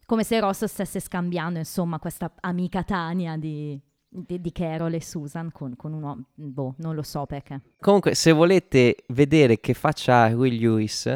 come 0.07 0.25
se 0.25 0.41
Ross 0.41 0.64
stesse 0.64 1.01
scambiando, 1.01 1.59
insomma, 1.59 1.99
questa 1.99 2.33
amica 2.41 2.83
Tania 2.83 3.37
di, 3.37 3.79
di, 4.09 4.41
di 4.41 4.53
Carol 4.53 4.95
e 4.95 5.03
Susan 5.03 5.53
con, 5.53 5.77
con 5.77 5.93
un 5.93 6.03
uomo, 6.03 6.25
boh, 6.35 6.75
non 6.79 6.95
lo 6.95 7.03
so 7.03 7.27
perché. 7.27 7.61
Comunque, 7.81 8.14
se 8.14 8.33
volete 8.33 8.97
vedere 9.09 9.61
che 9.61 9.75
faccia 9.75 10.27
Huey 10.35 10.59
Lewis, 10.59 11.14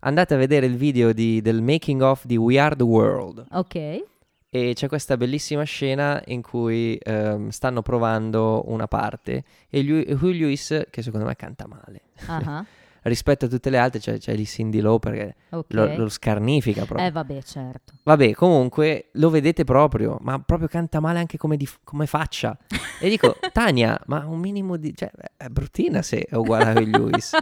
andate 0.00 0.34
a 0.34 0.36
vedere 0.36 0.66
il 0.66 0.76
video 0.76 1.12
di- 1.12 1.40
del 1.40 1.62
making 1.62 2.00
of 2.00 2.24
di 2.24 2.36
We 2.36 2.58
Are 2.60 2.76
the 2.76 2.84
World. 2.84 3.44
Ok, 3.50 4.04
E 4.50 4.72
c'è 4.74 4.88
questa 4.88 5.18
bellissima 5.18 5.62
scena 5.64 6.22
in 6.26 6.40
cui 6.40 6.98
ehm, 7.02 7.50
stanno 7.50 7.82
provando 7.82 8.62
una 8.68 8.88
parte 8.88 9.44
e 9.68 9.82
Lewis, 9.82 10.86
che 10.88 11.02
secondo 11.02 11.26
me 11.26 11.36
canta 11.36 11.66
male, 11.66 12.02
ah, 12.26 12.64
rispetto 13.02 13.44
a 13.46 13.48
tutte 13.48 13.70
le 13.70 13.78
altre, 13.78 13.98
c'è, 14.00 14.18
c'è 14.18 14.34
lì 14.34 14.44
Cindy 14.46 14.80
Lauper 14.80 15.12
che 15.12 15.34
ok. 15.50 15.64
lo, 15.74 15.96
lo 15.96 16.08
scarnifica 16.08 16.84
proprio. 16.84 17.06
eh 17.06 17.10
vabbè, 17.10 17.42
certo. 17.42 17.94
Vabbè, 18.02 18.32
comunque 18.32 19.08
lo 19.12 19.30
vedete 19.30 19.64
proprio, 19.64 20.18
ma 20.20 20.38
proprio 20.40 20.68
canta 20.68 21.00
male 21.00 21.18
anche 21.18 21.36
come, 21.38 21.56
di- 21.56 21.68
come 21.84 22.06
faccia. 22.06 22.56
E 23.00 23.08
dico, 23.08 23.36
Tania, 23.52 23.98
ma 24.06 24.24
un 24.26 24.38
minimo 24.38 24.76
di... 24.76 24.94
cioè, 24.96 25.10
è 25.36 25.46
bruttina 25.48 26.02
se 26.02 26.20
è 26.28 26.34
uguale 26.34 26.64
a 26.70 26.72
Huey 26.72 26.86
Lewis. 26.86 27.36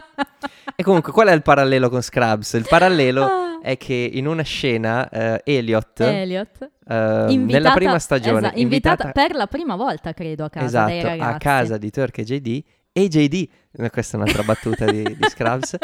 E 0.75 0.83
comunque, 0.83 1.11
qual 1.11 1.27
è 1.29 1.33
il 1.33 1.41
parallelo 1.41 1.89
con 1.89 2.01
Scrubs? 2.01 2.53
Il 2.53 2.65
parallelo 2.67 3.23
Ah, 3.23 3.59
è 3.61 3.77
che 3.77 4.09
in 4.13 4.27
una 4.27 4.43
scena 4.43 5.09
eh, 5.09 5.41
Elliot, 5.43 5.99
Elliot. 6.01 6.61
eh, 6.61 6.69
nella 6.87 7.31
Invitata- 7.31 7.73
prima 7.73 7.99
stagione, 7.99 8.37
esatto, 8.39 8.59
invitata, 8.59 9.11
per 9.11 9.33
la 9.35 9.47
prima 9.47 9.75
volta, 9.75 10.13
credo, 10.13 10.43
a 10.45 10.49
casa 10.49 10.93
esatto, 10.95 11.21
a 11.23 11.37
casa 11.37 11.77
di 11.77 11.89
Turk 11.89 12.19
e 12.19 12.23
JD, 12.23 12.63
e 12.97 13.07
JD, 13.09 13.47
eh, 13.73 13.89
questa 13.91 14.17
è 14.17 14.19
un'altra 14.19 14.41
battuta 14.41 14.85
di, 14.85 15.03
di 15.03 15.17
Scrubs, 15.29 15.77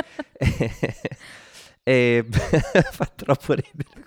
e 1.84 2.26
fa 2.28 3.12
troppo 3.16 3.54
ridere. 3.54 4.02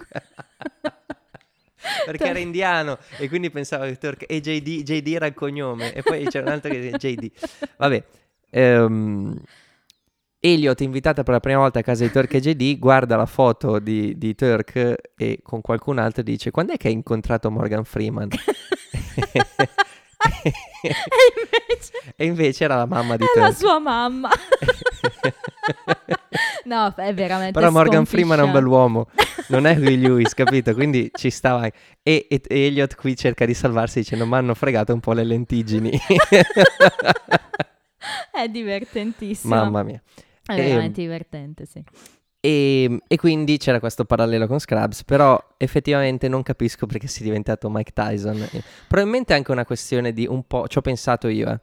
Perché 2.05 2.25
era 2.25 2.41
indiano 2.41 2.99
e 3.19 3.29
quindi 3.29 3.49
pensavo 3.51 3.85
che 3.85 3.97
Turk 3.97 4.25
e 4.27 4.41
JD, 4.41 4.83
JD 4.83 5.07
era 5.15 5.27
il 5.27 5.35
cognome 5.35 5.93
e 5.93 6.03
poi 6.03 6.25
c'era 6.27 6.47
un 6.47 6.53
altro 6.53 6.73
che 6.73 6.91
JD. 6.91 7.31
Vabbè, 7.77 8.05
ehm, 8.51 9.41
Elliot 10.41 10.81
invitata 10.81 11.23
per 11.23 11.35
la 11.35 11.41
prima 11.41 11.59
volta 11.59 11.79
a 11.79 11.83
casa 11.83 12.03
di 12.03 12.11
Turk 12.11 12.35
e 12.35 12.41
JD 12.41 12.77
guarda 12.81 13.15
la 13.15 13.27
foto 13.27 13.79
di, 13.79 14.19
di 14.19 14.35
Turk 14.35 14.95
e 15.17 15.39
con 15.45 15.61
qualcun 15.61 15.99
altro 15.99 16.25
dice 16.25 16.51
quando 16.51 16.73
è 16.73 16.77
che 16.77 16.89
hai 16.89 16.95
incontrato 16.95 17.53
Morgan 17.53 17.85
Freeman? 17.85 18.31
e 20.83 20.93
invece 21.43 21.93
e 22.17 22.25
invece 22.25 22.65
era 22.65 22.77
la 22.77 22.87
mamma 22.87 23.17
di 23.17 23.25
è 23.25 23.39
la 23.39 23.47
Turk. 23.49 23.59
sua 23.59 23.79
mamma. 23.79 24.31
no, 26.65 26.95
è 26.97 27.15
veramente 27.15 27.53
Però 27.59 27.71
Morgan 27.71 28.07
Freeman 28.07 28.39
è 28.41 28.43
un 28.43 28.53
bell'uomo, 28.53 29.09
non 29.49 29.67
è 29.67 29.77
Huey 29.77 29.97
Lewis, 29.97 30.35
capito? 30.35 30.73
Quindi 30.75 31.11
ci 31.15 31.31
stava. 31.31 31.67
E, 31.67 31.73
e- 32.03 32.27
e 32.29 32.43
Elliot 32.67 32.95
qui 32.95 33.17
cerca 33.17 33.45
di 33.45 33.55
salvarsi 33.55 34.01
dicendo: 34.01 34.27
Mi 34.27 34.35
hanno 34.37 34.55
fregato 34.55 34.93
un 34.93 35.01
po' 35.01 35.13
le 35.13 35.25
lentiggini. 35.25 35.91
È 38.33 38.49
divertentissimo. 38.49 39.55
Mamma 39.55 39.83
mia. 39.83 40.01
È 40.45 40.53
Ehm, 40.53 40.57
veramente 40.65 41.01
divertente, 41.01 41.67
sì. 41.67 41.83
E, 42.47 43.01
e 43.09 43.17
quindi 43.17 43.59
c'era 43.59 43.81
questo 43.81 44.05
parallelo 44.05 44.47
con 44.47 44.61
Scrubs, 44.61 45.03
però 45.03 45.37
effettivamente 45.57 46.29
non 46.29 46.45
capisco 46.45 46.87
perché 46.87 47.09
sia 47.09 47.25
diventato 47.25 47.69
Mike 47.69 47.91
Tyson. 47.93 48.49
Probabilmente 48.87 49.35
è 49.35 49.37
anche 49.37 49.51
una 49.51 49.65
questione 49.65 50.13
di 50.13 50.29
un 50.29 50.47
po', 50.47 50.69
ci 50.69 50.79
ho 50.79 50.81
pensato 50.81 51.27
io, 51.27 51.51
eh, 51.51 51.59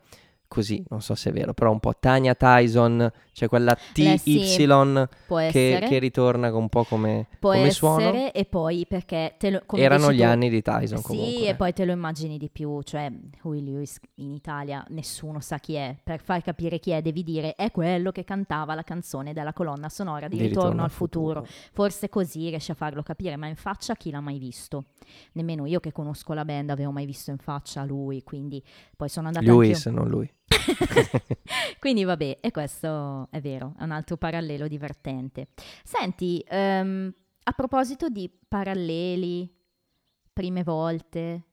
così, 0.46 0.84
non 0.90 1.02
so 1.02 1.16
se 1.16 1.30
è 1.30 1.32
vero, 1.32 1.54
però 1.54 1.72
un 1.72 1.80
po' 1.80 1.94
Tanya 1.98 2.36
Tyson, 2.36 3.10
c'è 3.34 3.48
quella 3.48 3.76
Eh, 3.76 4.18
sì. 4.18 4.38
TY 4.40 5.08
che, 5.52 5.86
che 5.90 5.98
ritorna 6.00 6.56
un 6.56 6.70
po' 6.70 6.84
come, 6.84 7.26
Può 7.40 7.52
come 7.52 7.64
essere 7.66 7.72
suono. 7.74 8.32
e 8.32 8.46
poi 8.46 8.86
perché 8.88 9.36
te 9.40 9.50
lo, 9.50 9.62
Erano 9.76 10.14
gli 10.14 10.18
tu- 10.20 10.24
anni 10.24 10.50
di 10.50 10.62
Tyson 10.62 11.00
Sì, 11.00 11.04
comunque. 11.04 11.48
e 11.48 11.56
poi 11.56 11.74
te 11.74 11.84
lo 11.86 11.92
immagini 11.92 12.38
di 12.38 12.50
più, 12.50 12.82
cioè 12.84 13.12
Huey 13.42 13.64
Lewis 13.64 14.00
in 14.16 14.32
Italia 14.32 14.86
nessuno 14.90 15.40
sa 15.40 15.58
chi 15.58 15.74
è, 15.74 15.96
per 16.04 16.22
far 16.22 16.44
capire 16.44 16.78
chi 16.80 16.92
è 16.92 17.02
devi 17.02 17.24
dire 17.24 17.56
è 17.56 17.72
quello 17.72 18.12
che 18.12 18.24
cantava 18.24 18.76
la 18.76 18.84
canzone 18.84 19.34
della 19.34 19.52
colonna 19.54 19.90
sonora 19.90 20.28
di, 20.28 20.38
Ritorno, 20.38 20.84
al 20.84 20.92
futuro. 20.92 21.46
Forse 21.74 22.10
così 22.10 22.50
riesci 22.50 22.70
a 22.72 22.76
farlo 22.76 23.02
capire, 23.02 23.36
ma 23.36 23.48
in 23.48 23.56
faccia 23.56 23.96
chi 23.96 24.12
l'ha 24.12 24.22
mai 24.22 24.38
visto? 24.38 24.86
Nemmeno 25.34 25.66
io 25.66 25.80
che 25.80 25.92
conosco 25.92 26.34
la 26.34 26.46
band 26.46 26.70
avevo 26.70 26.92
mai 26.92 27.06
visto 27.08 27.32
in 27.32 27.38
faccia 27.40 27.84
lui, 27.84 28.22
quindi 28.24 28.64
poi 28.96 29.10
sono 29.10 29.28
andata 29.28 29.44
Lewis, 29.46 29.86
anch'io. 29.88 30.02
non 30.04 30.10
lui. 30.12 30.32
Quindi 31.80 32.04
vabbè, 32.04 32.38
e 32.42 32.52
questo 32.52 33.23
è 33.30 33.42
vero, 33.42 33.74
è 33.78 33.84
un 33.84 33.92
altro 33.92 34.18
parallelo 34.18 34.68
divertente. 34.68 35.48
Senti, 35.84 36.44
ehm, 36.48 37.14
a 37.44 37.52
proposito 37.52 38.10
di 38.10 38.32
paralleli, 38.48 39.52
prime 40.32 40.64
volte, 40.64 41.44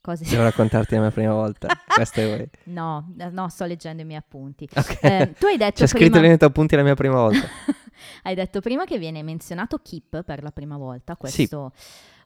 cose... 0.00 0.24
Devo 0.28 0.42
raccontarti 0.42 0.94
la 0.94 1.00
mia 1.02 1.10
prima 1.10 1.32
volta. 1.32 1.68
Questa 1.86 2.20
è 2.20 2.36
voi. 2.36 2.48
No, 2.64 3.12
no, 3.30 3.48
sto 3.48 3.64
leggendo 3.64 4.02
i 4.02 4.04
miei 4.04 4.18
appunti. 4.18 4.68
Ok. 4.74 4.98
Eh, 5.02 5.34
tu 5.38 5.46
hai 5.46 5.56
detto 5.56 5.80
C'è 5.80 5.86
scritto 5.86 6.12
prima... 6.12 6.28
nei 6.28 6.36
tuoi 6.36 6.50
appunti 6.50 6.76
la 6.76 6.82
mia 6.82 6.94
prima 6.94 7.16
volta. 7.16 7.46
hai 8.24 8.34
detto 8.34 8.60
prima 8.60 8.84
che 8.84 8.98
viene 8.98 9.22
menzionato 9.22 9.78
Kip 9.78 10.22
per 10.22 10.42
la 10.42 10.50
prima 10.50 10.76
volta, 10.76 11.16
questo, 11.16 11.72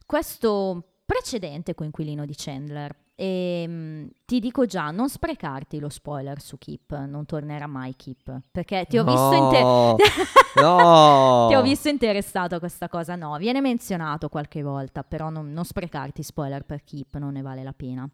questo 0.06 0.92
precedente 1.04 1.74
coinquilino 1.74 2.24
di 2.24 2.34
Chandler. 2.36 2.94
E 3.14 3.64
mm, 3.68 4.06
ti 4.24 4.40
dico 4.40 4.64
già, 4.66 4.90
non 4.90 5.08
sprecarti 5.08 5.78
lo 5.78 5.88
spoiler 5.88 6.40
su 6.40 6.58
Kip, 6.58 6.96
non 7.04 7.26
tornerà 7.26 7.66
mai 7.66 7.94
Kip, 7.94 8.40
perché 8.50 8.86
ti 8.88 8.98
ho 8.98 9.04
visto 9.04 9.34
in 9.34 9.48
te- 9.50 10.60
No, 10.60 10.78
no. 10.78 11.46
Ti 11.48 11.54
ho 11.54 11.62
visto 11.62 11.88
interessato 11.88 12.54
a 12.54 12.58
questa 12.58 12.88
cosa. 12.88 13.14
No, 13.16 13.36
viene 13.38 13.60
menzionato 13.60 14.28
qualche 14.28 14.62
volta, 14.62 15.02
però 15.02 15.30
non, 15.30 15.52
non 15.52 15.64
sprecarti 15.64 16.22
spoiler 16.22 16.64
per 16.64 16.84
Keep, 16.84 17.16
non 17.16 17.32
ne 17.32 17.42
vale 17.42 17.62
la 17.62 17.72
pena. 17.72 18.08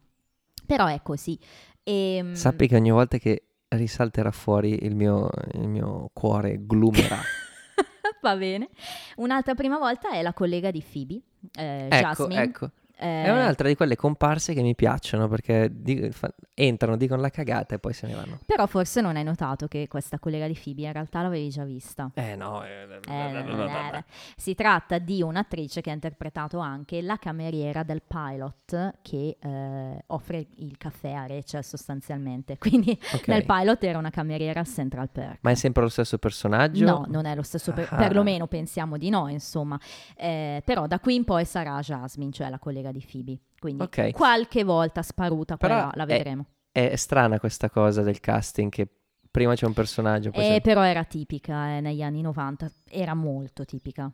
Però 0.65 0.85
è 0.85 1.01
così. 1.01 1.37
E, 1.83 2.31
Sappi 2.33 2.67
che 2.67 2.75
ogni 2.75 2.91
volta 2.91 3.17
che 3.17 3.43
risalterà 3.69 4.31
fuori 4.31 4.85
il 4.85 4.95
mio, 4.95 5.29
il 5.53 5.67
mio 5.67 6.09
cuore 6.13 6.57
glumerà. 6.59 7.19
Va 8.21 8.35
bene. 8.35 8.69
Un'altra 9.17 9.55
prima 9.55 9.77
volta 9.77 10.11
è 10.11 10.21
la 10.21 10.33
collega 10.33 10.71
di 10.71 10.83
Phoebe, 10.83 11.21
eh, 11.57 11.87
ecco, 11.89 11.95
Jasmine. 11.95 12.41
ecco. 12.41 12.69
Eh, 13.01 13.23
È 13.23 13.31
un'altra 13.31 13.67
di 13.69 13.75
quelle 13.75 13.95
comparse 13.95 14.53
che 14.53 14.61
mi 14.61 14.75
piacciono 14.75 15.27
perché 15.29 15.69
di- 15.71 16.11
fa- 16.11 16.33
entrano, 16.53 16.97
dicono 16.97 17.21
la 17.21 17.29
cagata 17.29 17.75
e 17.75 17.79
poi 17.79 17.93
se 17.93 18.07
ne 18.07 18.13
vanno. 18.15 18.39
Però 18.45 18.65
forse 18.67 18.99
non 18.99 19.15
hai 19.15 19.23
notato 19.23 19.67
che 19.67 19.87
questa 19.87 20.19
collega 20.19 20.47
di 20.47 20.59
Phoebe 20.61 20.81
in 20.83 20.91
realtà 20.91 21.21
l'avevi 21.21 21.49
già 21.49 21.63
vista. 21.63 22.11
Eh 22.13 22.35
no. 22.35 22.63
eh, 22.65 22.99
Eh, 23.07 24.03
si 24.35 24.55
tratta 24.55 24.97
di 24.99 25.21
un'attrice 25.21 25.81
che 25.81 25.89
ha 25.89 25.93
interpretato 25.93 26.59
anche 26.59 27.01
la 27.01 27.17
cameriera 27.17 27.83
del 27.83 28.01
pilot 28.05 28.95
che 29.01 29.37
eh, 29.39 30.03
offre 30.07 30.47
il 30.57 30.77
caffè 30.77 31.11
a 31.13 31.25
Rachel 31.25 31.63
sostanzialmente. 31.63 32.57
Quindi 32.59 32.97
Ok. 33.13 33.27
nel 33.27 33.45
pilot 33.45 33.83
era 33.83 33.97
una 33.97 34.09
cameriera 34.09 34.59
al 34.59 34.67
Central 34.67 35.09
Perk. 35.09 35.37
Ma 35.41 35.51
è 35.51 35.55
sempre 35.55 35.83
lo 35.83 35.89
stesso 35.89 36.17
personaggio? 36.17 36.85
No, 36.85 37.05
non 37.07 37.25
è 37.25 37.35
lo 37.35 37.43
stesso, 37.43 37.71
per- 37.71 37.87
Ah. 37.91 37.95
perlomeno 37.95 38.47
pensiamo 38.47 38.97
di 38.97 39.09
no, 39.09 39.27
insomma. 39.29 39.79
Eh, 40.15 40.61
però 40.65 40.85
da 40.87 40.99
qui 40.99 41.15
in 41.15 41.23
poi 41.23 41.45
sarà 41.45 41.79
Jasmine, 41.79 42.31
cioè 42.31 42.49
la 42.49 42.59
collega 42.59 42.88
di 42.91 43.05
Phoebe. 43.09 43.39
Quindi 43.59 43.83
Ok. 43.83 44.11
qualche 44.11 44.63
volta 44.63 45.01
sparuta, 45.01 45.57
Però 45.57 45.73
però 45.75 45.91
la 45.93 46.03
è- 46.03 46.05
vedremo. 46.17 46.45
È 46.71 46.95
strana 46.95 47.39
questa 47.39 47.69
cosa 47.69 48.01
del 48.03 48.19
casting 48.19 48.71
che 48.71 48.87
prima 49.29 49.53
c'è 49.55 49.65
un 49.65 49.73
personaggio. 49.73 50.31
Poi 50.31 50.45
Eh, 50.45 50.47
c'è... 50.55 50.61
però 50.61 50.81
era 50.83 51.03
tipica 51.03 51.75
eh, 51.77 51.81
negli 51.81 52.01
anni 52.01 52.21
90, 52.21 52.71
era 52.89 53.13
molto 53.15 53.65
tipica. 53.65 54.11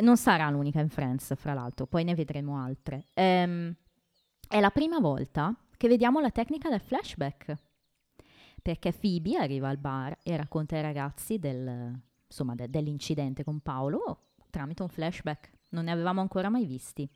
Non 0.00 0.16
sarà 0.16 0.48
l'unica 0.50 0.80
in 0.80 0.90
Friends, 0.90 1.34
fra 1.36 1.54
l'altro, 1.54 1.86
poi 1.86 2.04
ne 2.04 2.14
vedremo 2.14 2.56
altre. 2.62 3.08
Ehm, 3.14 3.74
è 4.48 4.60
la 4.60 4.70
prima 4.70 5.00
volta 5.00 5.52
che 5.76 5.88
vediamo 5.88 6.20
la 6.20 6.30
tecnica 6.30 6.68
del 6.68 6.80
flashback, 6.80 7.54
perché 8.62 8.92
Phoebe 8.92 9.36
arriva 9.38 9.68
al 9.68 9.78
bar 9.78 10.16
e 10.22 10.36
racconta 10.36 10.76
ai 10.76 10.82
ragazzi 10.82 11.38
del- 11.38 11.98
insomma, 12.26 12.54
de- 12.54 12.68
dell'incidente 12.68 13.42
con 13.44 13.60
Paolo 13.60 14.26
tramite 14.50 14.82
un 14.82 14.88
flashback. 14.88 15.50
Non 15.70 15.84
ne 15.84 15.90
avevamo 15.90 16.20
ancora 16.20 16.48
mai 16.48 16.64
visti. 16.66 17.08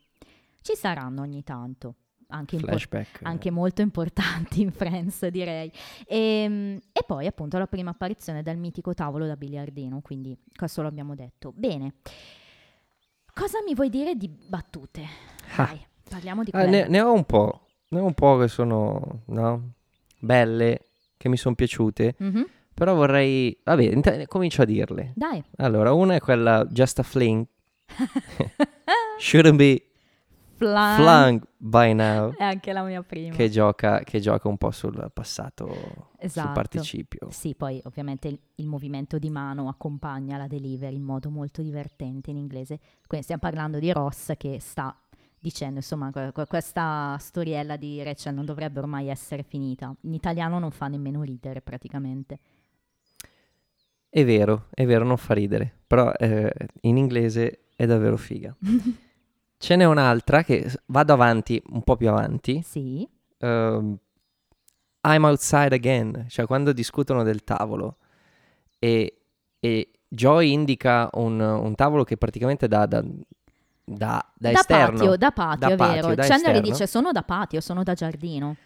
Ci 0.63 0.75
saranno 0.75 1.21
ogni 1.21 1.43
tanto, 1.43 1.95
anche, 2.29 2.55
impor- 2.55 3.05
anche 3.23 3.51
molto 3.51 3.81
importanti 3.81 4.61
in 4.61 4.71
Friends, 4.71 5.27
direi. 5.27 5.71
E, 6.07 6.79
e 6.91 7.03
poi 7.05 7.27
appunto 7.27 7.57
la 7.59 7.67
prima 7.67 7.91
apparizione 7.91 8.41
del 8.41 8.57
mitico 8.57 8.93
tavolo 8.95 9.27
da 9.27 9.35
biliardino, 9.35 9.99
quindi 10.01 10.35
questo 10.55 10.81
lo 10.81 10.87
abbiamo 10.87 11.13
detto. 11.15 11.51
Bene, 11.55 11.95
cosa 13.33 13.59
mi 13.65 13.73
vuoi 13.75 13.89
dire 13.89 14.15
di 14.15 14.27
battute? 14.29 15.01
Ah. 15.57 15.65
Dai, 15.65 15.85
parliamo 16.09 16.43
di 16.43 16.51
Ah, 16.53 16.63
ne, 16.65 16.87
ne 16.87 17.01
ho 17.01 17.11
un 17.13 17.25
po', 17.25 17.67
ne 17.89 17.99
ho 17.99 18.05
un 18.05 18.13
po' 18.13 18.37
che 18.37 18.47
sono, 18.47 19.21
no? 19.27 19.71
Belle, 20.19 20.79
che 21.17 21.27
mi 21.29 21.35
sono 21.37 21.55
piaciute, 21.55 22.15
Mhm. 22.17 22.47
però 22.73 22.95
vorrei, 22.95 23.59
vabbè, 23.63 23.81
int- 23.83 24.25
comincio 24.27 24.61
a 24.61 24.65
dirle. 24.65 25.11
Dai. 25.15 25.43
Allora, 25.57 25.91
una 25.93 26.15
è 26.15 26.19
quella 26.21 26.65
Just 26.69 26.99
a 26.99 27.03
Fling, 27.03 27.45
Shouldn't 29.19 29.55
Be 29.57 29.87
Flan. 30.55 30.95
Flung 30.95 31.47
by 31.57 31.93
Now, 31.93 32.33
È 32.35 32.43
anche 32.43 32.71
la 32.73 32.83
mia 32.83 33.01
prima. 33.03 33.35
che 33.35 33.49
gioca, 33.49 33.99
che 34.03 34.19
gioca 34.19 34.47
un 34.47 34.57
po' 34.57 34.71
sul 34.71 35.09
passato, 35.13 36.11
Esatto. 36.17 36.45
sul 36.47 36.51
participio. 36.53 37.27
Sì, 37.31 37.55
poi 37.55 37.81
ovviamente 37.85 38.27
il, 38.27 38.39
il 38.55 38.67
movimento 38.67 39.17
di 39.17 39.29
mano 39.29 39.67
accompagna 39.67 40.37
la 40.37 40.47
delivery 40.47 40.95
in 40.95 41.03
modo 41.03 41.29
molto 41.29 41.61
divertente 41.61 42.29
in 42.29 42.37
inglese. 42.37 42.79
Quindi 43.07 43.25
stiamo 43.25 43.41
parlando 43.41 43.79
di 43.79 43.91
Ross 43.91 44.33
che 44.37 44.59
sta 44.59 44.95
dicendo, 45.39 45.75
insomma, 45.77 46.11
que- 46.11 46.31
que- 46.31 46.45
questa 46.47 47.17
storiella 47.19 47.75
di 47.75 48.01
Rachel 48.03 48.33
non 48.33 48.45
dovrebbe 48.45 48.79
ormai 48.79 49.09
essere 49.09 49.43
finita. 49.43 49.93
In 50.01 50.13
italiano 50.13 50.59
non 50.59 50.71
fa 50.71 50.87
nemmeno 50.87 51.21
ridere 51.23 51.61
praticamente. 51.61 52.39
È 54.07 54.23
vero, 54.23 54.67
è 54.69 54.85
vero, 54.85 55.03
non 55.03 55.17
fa 55.17 55.33
ridere, 55.33 55.79
però 55.87 56.11
eh, 56.13 56.53
in 56.81 56.97
inglese 56.97 57.65
è 57.75 57.85
davvero 57.87 58.15
figa. 58.15 58.55
Ce 59.63 59.77
n'è 59.77 59.85
un'altra 59.85 60.43
che 60.43 60.69
vado 60.87 61.13
avanti, 61.13 61.61
un 61.67 61.83
po' 61.83 61.95
più 61.95 62.09
avanti. 62.09 62.61
sì, 62.63 63.07
ehm, 63.37 63.97
I'm 65.05 65.23
outside 65.23 65.73
again, 65.73 66.25
cioè 66.27 66.45
quando 66.45 66.73
discutono 66.73 67.23
del 67.23 67.43
tavolo 67.45 67.97
e, 68.77 69.21
e 69.59 69.91
Joy 70.09 70.51
indica 70.51 71.09
un, 71.13 71.39
un 71.39 71.75
tavolo 71.75 72.03
che 72.03 72.17
praticamente 72.17 72.67
da, 72.67 72.85
da, 72.85 73.01
da, 73.85 74.33
da 74.35 74.51
da 74.51 74.51
esterno 74.51 74.97
patio, 74.97 75.15
da 75.17 75.31
patio, 75.31 75.67
Da 75.67 75.69
è 75.69 75.75
patio, 75.77 76.01
vero. 76.09 76.23
Chandler 76.27 76.59
dice 76.59 76.85
sono 76.87 77.11
da 77.13 77.23
patio, 77.23 77.61
sono 77.61 77.83
da 77.83 77.93
giardino. 77.93 78.57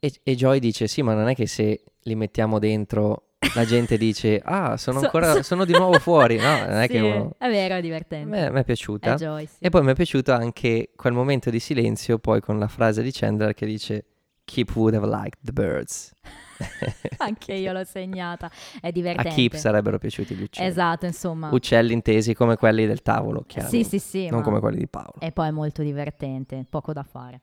e, 0.00 0.12
e 0.22 0.34
Joy 0.36 0.58
dice 0.60 0.86
sì 0.86 1.02
ma 1.02 1.14
non 1.14 1.28
è 1.28 1.34
che 1.34 1.46
se 1.46 1.84
li 2.02 2.14
mettiamo 2.14 2.58
dentro 2.58 3.27
la 3.54 3.64
gente 3.64 3.96
dice 3.96 4.40
ah 4.44 4.76
sono 4.76 4.98
So- 4.98 5.04
ancora 5.06 5.32
so- 5.34 5.42
sono 5.42 5.64
di 5.64 5.72
nuovo 5.72 5.98
fuori 5.98 6.36
no 6.38 6.58
non 6.66 6.78
è 6.80 6.86
Sì, 6.88 6.92
che 6.94 7.00
uno... 7.00 7.34
è 7.38 7.48
vero, 7.48 7.74
è 7.74 7.78
a 7.78 7.80
divertente. 7.80 8.36
a 8.46 8.50
me 8.50 8.60
è 8.60 8.64
piaciuta 8.64 9.14
È 9.14 9.46
e 9.60 9.68
poi 9.70 9.82
mi 9.82 9.92
è 9.92 9.94
piaciuto 9.94 10.32
anche 10.32 10.90
quel 10.96 11.12
momento 11.12 11.48
di 11.50 11.60
silenzio 11.60 12.18
poi 12.18 12.40
con 12.40 12.58
la 12.58 12.68
frase 12.68 13.02
di 13.02 13.10
Chandler 13.12 13.54
che 13.54 13.64
dice 13.66 14.04
Keep 14.44 14.74
would 14.76 14.94
have 14.94 15.06
liked 15.06 15.38
the 15.42 15.52
birds 15.52 16.12
Anche 17.18 17.52
io 17.54 17.72
l'ho 17.72 17.84
segnata. 17.84 18.50
È 18.80 18.88
a 18.88 18.90
divertente. 18.90 19.28
Keep 19.30 19.54
sarebbero 19.54 19.98
piaciuti 19.98 20.34
gli 20.34 20.42
uccelli 20.42 20.66
Esatto, 20.68 21.06
insomma. 21.06 21.50
uccelli 21.52 21.92
intesi 21.92 22.34
come 22.34 22.56
quelli 22.56 22.84
del 22.84 23.00
tavolo, 23.02 23.44
chiaro. 23.46 23.68
Sì, 23.68 23.84
sì, 23.84 24.00
sì. 24.00 24.28
Non 24.28 24.40
ma- 24.40 24.44
come 24.44 24.58
quelli 24.60 24.78
di 24.78 24.88
Paolo. 24.88 25.14
E 25.20 25.30
poi 25.30 25.46
è 25.48 25.50
molto 25.52 25.82
divertente, 25.82 26.66
poco 26.68 26.92
da 26.92 27.04
fare. 27.04 27.42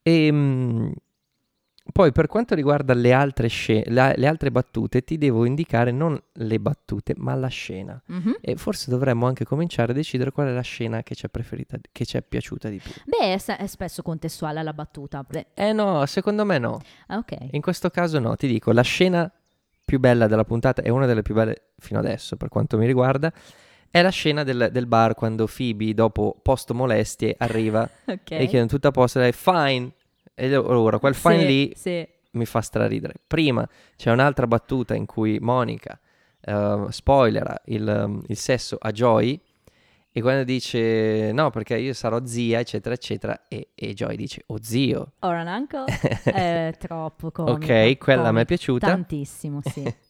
E 0.00 0.30
mm, 0.30 0.90
poi 1.92 2.12
per 2.12 2.26
quanto 2.26 2.54
riguarda 2.54 2.94
le 2.94 3.12
altre, 3.12 3.48
sce- 3.48 3.84
la- 3.88 4.14
le 4.16 4.26
altre 4.26 4.50
battute, 4.50 5.04
ti 5.04 5.18
devo 5.18 5.44
indicare 5.44 5.90
non 5.90 6.20
le 6.32 6.58
battute, 6.58 7.14
ma 7.16 7.34
la 7.34 7.48
scena. 7.48 8.00
Mhm. 8.06 8.38
E 8.40 8.56
forse 8.56 8.90
dovremmo 8.90 9.26
anche 9.26 9.44
cominciare 9.44 9.92
a 9.92 9.94
decidere 9.94 10.30
qual 10.32 10.48
è 10.48 10.52
la 10.52 10.62
scena 10.62 11.02
che 11.02 11.14
ci 11.14 11.26
è 11.26 11.28
preferita, 11.28 11.76
che 11.92 12.04
ci 12.06 12.16
è 12.16 12.22
piaciuta 12.22 12.68
di 12.68 12.78
più. 12.78 12.90
Beh, 13.04 13.34
è, 13.34 13.38
se- 13.38 13.56
è 13.58 13.66
spesso 13.66 14.02
contestuale 14.02 14.58
alla 14.60 14.72
battuta. 14.72 15.22
Beh, 15.28 15.46
Eh 15.54 15.72
no, 15.72 16.04
secondo 16.06 16.44
me 16.44 16.58
no. 16.58 16.80
ah, 17.08 17.18
ok. 17.18 17.36
In 17.50 17.60
questo 17.60 17.90
caso 17.90 18.18
no, 18.18 18.34
ti 18.36 18.46
dico, 18.46 18.72
la 18.72 18.82
scena 18.82 19.30
più 19.84 19.98
bella 20.00 20.26
della 20.26 20.44
puntata 20.44 20.80
è 20.82 20.88
una 20.88 21.04
delle 21.06 21.20
più 21.22 21.34
belle 21.34 21.72
fino 21.78 21.98
adesso 21.98 22.36
per 22.36 22.48
quanto 22.48 22.78
mi 22.78 22.86
riguarda. 22.86 23.30
È 23.90 24.00
la 24.02 24.08
scena 24.08 24.42
del, 24.42 24.70
del 24.72 24.86
bar 24.86 25.14
quando 25.14 25.46
Phoebe, 25.46 25.94
dopo 25.94 26.34
post 26.42 26.72
molestie, 26.72 27.34
arriva 27.38 27.82
Ok. 28.06 28.30
e 28.30 28.46
chiedono 28.46 28.66
tutto 28.66 28.88
a 28.88 28.90
posto, 28.90 29.18
lei 29.20 29.32
fine. 29.32 29.92
E 30.34 30.56
ora 30.56 30.98
quel 30.98 31.14
fine 31.14 31.40
Sì, 31.40 31.46
lì 31.46 31.72
Sì. 31.74 32.08
mi 32.32 32.44
fa 32.46 32.60
straridere. 32.60 33.14
Prima 33.26 33.66
c'è 33.96 34.10
un'altra 34.10 34.46
battuta 34.46 34.94
in 34.94 35.06
cui 35.06 35.38
Monica 35.40 35.98
eh, 36.40 36.86
spoilera 36.88 37.60
il, 37.66 38.02
um, 38.06 38.22
il 38.26 38.36
sesso 38.36 38.76
a 38.80 38.90
Joy 38.90 39.40
e 40.16 40.20
quando 40.20 40.44
dice 40.44 41.32
no 41.32 41.50
perché 41.50 41.76
io 41.76 41.92
sarò 41.92 42.24
zia 42.24 42.60
eccetera 42.60 42.94
eccetera 42.94 43.42
e, 43.48 43.70
e 43.74 43.94
Joy 43.94 44.16
dice 44.16 44.42
oh 44.46 44.58
zio. 44.62 45.12
Or 45.20 45.34
an 45.34 45.46
uncle? 45.46 45.84
è 46.24 46.74
troppo 46.78 47.30
comico. 47.30 47.54
ok, 47.64 47.96
quella 47.98 48.30
mi 48.32 48.40
è 48.40 48.44
piaciuta. 48.44 48.86
Tantissimo, 48.88 49.60
sì. 49.64 49.82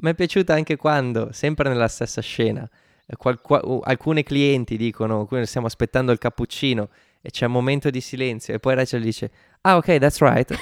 Mi 0.00 0.10
è 0.10 0.14
piaciuta 0.14 0.54
anche 0.54 0.76
quando, 0.76 1.32
sempre 1.32 1.68
nella 1.68 1.88
stessa 1.88 2.20
scena, 2.20 2.68
eh, 3.04 3.16
qual- 3.16 3.40
qua- 3.40 3.60
uh, 3.64 3.80
alcuni 3.82 4.22
clienti 4.22 4.76
dicono, 4.76 5.24
"Qui 5.26 5.44
stiamo 5.44 5.66
aspettando 5.66 6.12
il 6.12 6.18
cappuccino 6.18 6.88
e 7.20 7.30
c'è 7.30 7.46
un 7.46 7.52
momento 7.52 7.90
di 7.90 8.00
silenzio 8.00 8.54
e 8.54 8.58
poi 8.58 8.74
Rachel 8.74 9.02
dice, 9.02 9.30
ah 9.62 9.76
ok, 9.76 9.98
that's 9.98 10.20
right, 10.20 10.54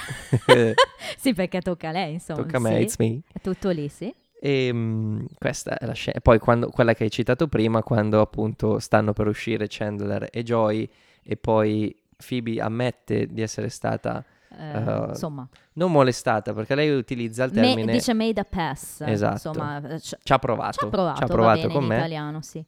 sì, 1.16 1.34
perché 1.34 1.60
tocca 1.60 1.88
a 1.88 1.92
lei, 1.92 2.14
insomma. 2.14 2.42
tocca 2.42 2.56
a 2.56 2.60
me, 2.60 2.76
sì. 2.76 2.82
it's 2.82 2.96
me. 2.98 3.20
È 3.32 3.40
tutto 3.40 3.70
lì, 3.70 3.88
sì. 3.88 4.12
E 4.38 4.70
mm, 4.72 5.24
questa 5.38 5.78
è 5.78 5.86
la 5.86 5.94
scena. 5.94 6.20
Poi 6.20 6.38
quando- 6.38 6.68
quella 6.70 6.94
che 6.94 7.04
hai 7.04 7.10
citato 7.10 7.48
prima, 7.48 7.82
quando 7.82 8.20
appunto 8.20 8.78
stanno 8.78 9.12
per 9.12 9.26
uscire 9.26 9.66
Chandler 9.68 10.28
e 10.30 10.42
Joy 10.42 10.88
e 11.22 11.36
poi 11.36 11.94
Phoebe 12.16 12.60
ammette 12.60 13.26
di 13.26 13.42
essere 13.42 13.68
stata 13.68 14.24
Eh, 14.58 14.78
Uh, 14.78 15.08
insomma, 15.08 15.46
non 15.74 15.92
molestata 15.92 16.54
perché 16.54 16.74
lei 16.74 16.88
utilizza 16.90 17.44
il 17.44 17.50
termine 17.50 17.92
dice 17.92 18.14
made 18.14 18.40
a 18.40 18.44
pass. 18.44 19.02
Esatto. 19.02 19.48
Insomma, 19.48 19.86
eh, 19.86 20.00
ci 20.00 20.14
ha 20.32 20.38
provato, 20.38 20.78
ci 20.78 20.84
ha 20.84 20.88
provato, 20.88 21.26
provato 21.26 21.60
bene 21.60 21.72
con 21.72 21.82
in 21.82 21.88
me 21.88 21.96
italiano, 21.96 22.40
sì. 22.40 22.64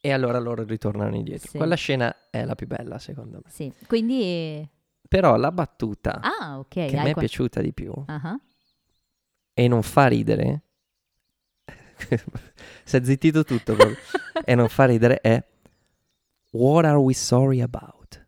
E 0.00 0.12
allora 0.12 0.38
loro 0.38 0.62
ritornano 0.64 1.14
indietro. 1.16 1.48
Sì. 1.50 1.56
Quella 1.56 1.74
scena 1.74 2.14
è 2.30 2.44
la 2.44 2.54
più 2.54 2.66
bella 2.66 2.98
secondo 2.98 3.40
me. 3.44 3.50
Sì, 3.50 3.72
quindi... 3.86 4.68
Però 5.08 5.36
la 5.36 5.50
battuta 5.52 6.20
Ah, 6.20 6.58
ok. 6.58 6.68
che 6.68 6.90
me 6.92 7.10
è 7.10 7.12
qual- 7.12 7.14
piaciuta 7.14 7.60
di 7.62 7.72
più 7.72 7.92
Ah, 8.06 8.38
e 9.54 9.66
non 9.68 9.82
fa 9.82 10.06
ridere, 10.06 10.62
si 12.84 12.96
è 12.96 13.02
zittito 13.02 13.42
tutto 13.42 13.74
e 14.44 14.54
non 14.54 14.68
fa 14.68 14.84
ridere 14.84 15.20
è 15.20 15.42
What 16.50 16.84
are 16.84 16.96
we 16.96 17.12
sorry 17.14 17.60
about? 17.60 18.24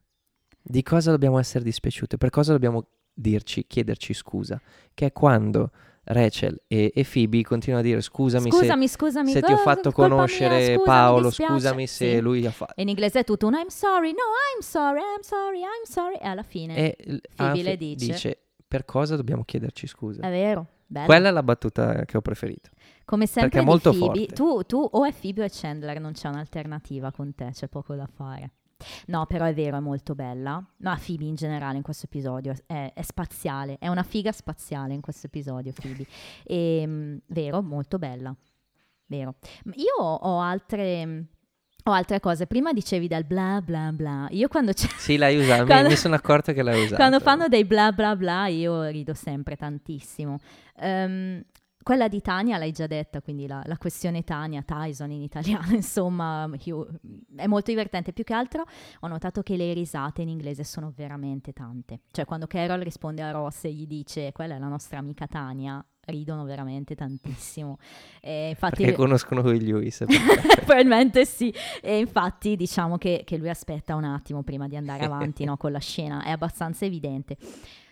Di 0.63 0.83
cosa 0.83 1.11
dobbiamo 1.11 1.39
essere 1.39 1.65
dispiaciute? 1.65 2.17
Per 2.19 2.31
cosa 2.31 2.53
dobbiamo 2.53 2.87
dirci, 3.13 3.67
chiederci 3.67 4.13
scusa? 4.13 4.61
Che 4.93 5.07
è 5.07 5.13
quando 5.13 5.71
Rachel 6.13 6.61
e, 6.67 6.93
e 6.95 7.07
Phoebe 7.11 7.43
continuano 7.43 7.85
a 7.85 7.87
dire 7.87 8.01
scusami, 8.01 8.51
Scusami, 8.51 8.89
se, 8.89 8.95
scusami. 8.97 9.31
se 9.31 9.41
ti 9.43 9.53
ho 9.53 9.57
oh, 9.57 9.59
fatto 9.59 9.93
mia, 9.97 10.09
conoscere 10.09 10.65
scusa, 10.65 10.79
mi 10.79 10.83
Paolo, 10.85 11.31
scusami 11.31 11.87
se 11.87 12.11
Sì. 12.15 12.21
lui 12.21 12.45
ha 12.47 12.51
fatto... 12.51 12.75
In 12.81 12.89
inglese 12.89 13.21
è 13.21 13.25
tutto 13.25 13.47
un 13.47 13.55
I'm 13.55 13.69
sorry, 13.69 14.11
no, 14.11 14.19
I'm 14.55 14.61
sorry, 14.63 15.01
I'm 15.01 15.23
sorry, 15.23 15.61
I'm 15.61 15.85
sorry. 15.85 16.17
E 16.21 16.27
alla 16.27 16.43
fine 16.43 16.77
E 16.77 16.97
Phoebe 17.35 17.61
ah, 17.61 17.63
le 17.63 17.63
Fe- 17.63 17.77
dice. 17.77 18.39
per 18.67 18.85
cosa 18.85 19.17
dobbiamo 19.17 19.45
chiederci 19.45 19.87
scusa? 19.87 20.23
è 20.23 20.31
vero, 20.31 20.67
bello. 20.87 21.07
Quella 21.07 21.29
è 21.29 21.33
la 21.33 21.43
battuta 21.43 22.05
che 22.05 22.17
ho 22.17 22.21
preferito. 22.21 22.71
Come 23.05 23.27
sempre 23.27 23.51
perché 23.51 23.65
è 23.65 23.69
molto 23.69 23.91
Phoebe, 23.91 24.19
forte. 24.19 24.35
tu, 24.35 24.63
tu 24.63 24.89
o 24.91 25.05
è 25.05 25.13
Phoebe 25.13 25.43
o 25.43 25.45
è 25.45 25.51
Chandler, 25.51 26.01
non 26.01 26.13
c'è 26.13 26.29
un'alternativa 26.29 27.11
con 27.13 27.35
te, 27.35 27.51
c'è 27.53 27.69
poco 27.69 27.95
da 27.95 28.07
fare. 28.07 28.53
No, 29.07 29.27
però 29.27 29.45
è 29.45 29.55
vero, 29.55 29.77
è 29.77 29.81
molto 29.81 30.15
bella. 30.15 30.65
Ma 30.79 30.99
Phoebe 31.05 31.25
in 31.25 31.35
generale 31.35 31.77
in 31.77 31.83
questo 31.83 32.07
episodio 32.07 32.55
è, 32.67 32.93
è 32.95 33.03
spaziale, 33.03 33.77
è 33.79 33.89
una 33.89 34.03
figa 34.03 34.33
spaziale 34.33 34.95
in 34.95 35.01
questo 35.01 35.27
episodio 35.27 35.73
Phoebe. 35.73 36.07
E, 36.45 36.85
mm, 36.87 37.17
vero, 37.27 37.63
molto 37.63 37.99
bella. 37.99 38.35
Vero. 39.07 39.35
Io 39.75 40.03
ho 40.03 40.41
altre, 40.41 41.27
ho 41.85 41.91
altre 41.91 42.21
cose. 42.21 42.47
Prima 42.47 42.73
dicevi 42.73 43.09
del 43.09 43.25
bla 43.25 43.61
bla 43.63 43.91
bla. 43.93 44.29
Io 44.31 44.49
quando 44.49 44.73
c'è... 44.73 44.89
Sì, 44.97 45.17
l'hai 45.17 45.37
usato, 45.37 45.65
Quando- 45.67 45.89
mi, 45.89 45.97
sono 45.97 46.15
accorto 46.15 46.53
che 46.53 46.63
l'hai 46.63 46.83
usato. 46.85 46.95
Quando 46.97 47.19
fanno 47.21 47.49
dei 47.49 47.65
bla 47.65 47.93
bla 47.93 48.15
bla 48.15 48.47
io 48.47 48.85
rido 48.85 49.15
sempre 49.15 49.57
tantissimo. 49.57 50.39
Ehm, 50.77 51.43
quella 51.83 52.09
di 52.09 52.21
Tania 52.21 52.59
l'hai 52.59 52.73
già 52.73 52.87
detta, 52.87 53.21
quindi 53.21 53.47
la, 53.47 53.63
la 53.65 53.79
questione 53.79 54.23
Tania, 54.23 54.63
Tyson 54.63 55.11
in 55.11 55.23
italiano, 55.23 55.73
insomma, 55.75 56.49
è 57.37 57.47
molto 57.47 57.71
divertente. 57.71 58.13
Più 58.13 58.25
che 58.25 58.35
altro 58.35 58.65
ho 59.01 59.07
notato 59.07 59.43
che 59.43 59.57
le 59.57 59.73
risate 59.73 60.23
in 60.23 60.29
inglese 60.29 60.65
sono 60.65 60.93
veramente 60.95 61.53
tante. 61.53 62.01
Cioè 62.11 62.25
quando 62.25 62.47
Carol 62.47 62.81
risponde 62.81 63.23
a 63.23 63.31
Ross 63.31 63.65
e 63.65 63.73
gli 63.73 63.87
dice 63.87 64.33
quella 64.33 64.57
è 64.57 64.59
la 64.59 64.69
nostra 64.69 64.99
amica 64.99 65.27
Tania, 65.27 65.85
ridono 66.07 66.45
veramente 66.45 66.95
tantissimo. 66.95 67.79
E 68.23 68.51
infatti, 68.51 68.83
Perché 68.83 68.97
conoscono 68.97 69.41
Huey 69.41 69.61
Lewis. 69.61 70.05
probabilmente 70.71 71.25
sì. 71.25 71.53
E 71.81 71.99
infatti 71.99 72.55
diciamo 72.55 72.99
che, 72.99 73.23
che, 73.25 73.39
lui 73.39 73.49
aspetta 73.49 73.95
un 73.95 74.05
attimo 74.05 74.43
prima 74.43 74.69
di 74.69 74.77
andare 74.77 75.05
avanti 75.05 75.45
no, 75.45 75.57
con 75.57 75.73
la 75.73 75.79
scena, 75.79 76.23
è 76.23 76.31
abbastanza 76.31 76.85
evidente. 76.85 77.39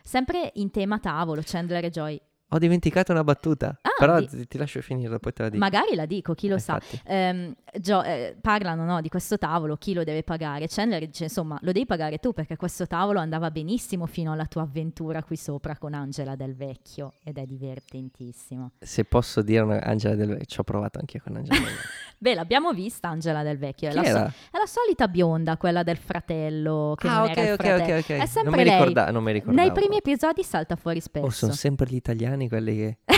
Sempre 0.03 0.53
in 0.57 0.71
tema 0.71 0.99
tavolo, 0.99 1.41
Chandler 1.45 1.87
e 1.87 1.91
Joy 1.91 2.21
ho 2.51 2.59
dimenticato 2.59 3.13
una 3.13 3.25
battuta, 3.25 3.79
ah, 3.83 3.91
però 3.99 4.21
di... 4.21 4.47
ti 4.47 4.57
lascio 4.57 4.81
finire, 4.81 5.19
poi 5.19 5.33
te 5.33 5.43
la 5.43 5.49
dico. 5.51 5.63
Magari 5.63 5.95
la 5.95 6.07
dico, 6.07 6.35
chi 6.35 6.49
lo 6.49 6.55
Infatti. 6.55 6.97
sa. 6.97 7.03
Eh, 7.05 7.55
Gio, 7.81 8.03
eh, 8.03 8.37
parlano 8.41 8.85
no, 8.85 9.01
di 9.01 9.09
questo 9.09 9.37
tavolo, 9.37 9.77
chi 9.77 9.93
lo 9.93 10.03
deve 10.03 10.23
pagare? 10.23 10.67
Chandler 10.69 11.07
dice, 11.07 11.25
insomma, 11.25 11.59
lo 11.63 11.73
devi 11.73 11.85
pagare 11.85 12.19
tu 12.19 12.33
perché 12.33 12.57
questo 12.57 12.87
tavolo 12.87 13.19
andava 13.19 13.51
benissimo 13.51 14.07
fino 14.07 14.33
alla 14.33 14.47
tua 14.47 14.63
avventura 14.63 15.23
qui 15.23 15.37
sopra 15.37 15.77
con 15.77 15.93
Angela 15.93 16.37
del 16.37 16.55
Vecchio 16.55 17.15
ed 17.23 17.37
è 17.37 17.45
divertentissimo. 17.45 18.73
Se 18.79 19.05
posso 19.05 19.43
dire 19.43 19.81
Angela 19.81 20.15
del 20.15 20.29
Vecchio, 20.29 20.47
ci 20.47 20.61
ho 20.61 20.65
provato 20.65 20.99
anche 20.99 21.19
io 21.19 21.23
con 21.23 21.37
Angela 21.37 21.59
del 21.59 21.67
Vecchio. 21.67 21.89
Beh, 22.21 22.35
l'abbiamo 22.35 22.73
vista 22.73 23.09
Angela 23.09 23.43
del 23.43 23.59
Vecchio, 23.59 23.91
è 23.91 23.93
la, 23.93 24.03
so- 24.03 24.17
è 24.17 24.59
la, 24.59 24.67
solita 24.67 25.07
bionda, 25.07 25.57
quella 25.57 25.83
del 25.83 25.99
fratello 25.99 26.95
che 26.97 27.07
ah, 27.07 27.19
non 27.19 27.31
okay, 27.31 27.45
era 27.45 27.55
okay, 27.55 27.67
fratello. 27.67 27.99
Okay, 27.99 28.19
è 28.21 28.27
sempre 28.27 28.51
non 28.51 28.59
mi 28.59 28.65
lei. 28.65 28.79
Ricorda- 28.79 29.11
non 29.11 29.23
mi 29.23 29.33
ricordavo. 29.33 29.63
Nei 29.63 29.73
primi 29.73 29.97
episodi 29.99 30.43
salta 30.43 30.75
fuori 30.75 31.01
spesso. 31.01 31.27
Oh, 31.27 31.31
sono 31.31 31.53
sempre 31.53 31.87
gli 31.89 31.95
italiani 31.95 32.38
quelli 32.47 32.77
che... 32.77 32.99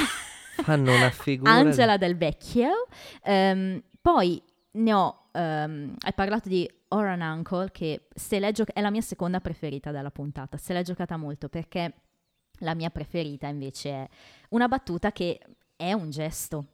Fanno 0.63 0.95
una 0.95 1.11
figura. 1.11 1.51
Angela 1.53 1.97
del 1.97 2.17
Vecchio. 2.17 2.87
Um, 3.25 3.83
poi 4.01 4.43
ne 4.73 4.93
ho. 4.93 5.29
Um, 5.33 5.95
hai 5.99 6.13
parlato 6.15 6.49
di 6.49 6.71
Oran 6.89 7.21
Uncle, 7.21 7.71
che 7.71 8.09
se 8.15 8.39
l'è 8.39 8.53
gio- 8.53 8.65
è 8.73 8.81
la 8.81 8.91
mia 8.91 9.01
seconda 9.01 9.41
preferita 9.41 9.91
della 9.91 10.11
puntata. 10.11 10.57
Se 10.57 10.73
l'è 10.73 10.83
giocata 10.83 11.17
molto 11.17 11.49
perché 11.49 11.95
la 12.61 12.75
mia 12.75 12.91
preferita 12.91 13.47
invece 13.47 13.91
è 13.91 14.09
una 14.51 14.69
battuta 14.69 15.13
che 15.13 15.41
è 15.77 15.93
un 15.93 16.11
gesto, 16.11 16.67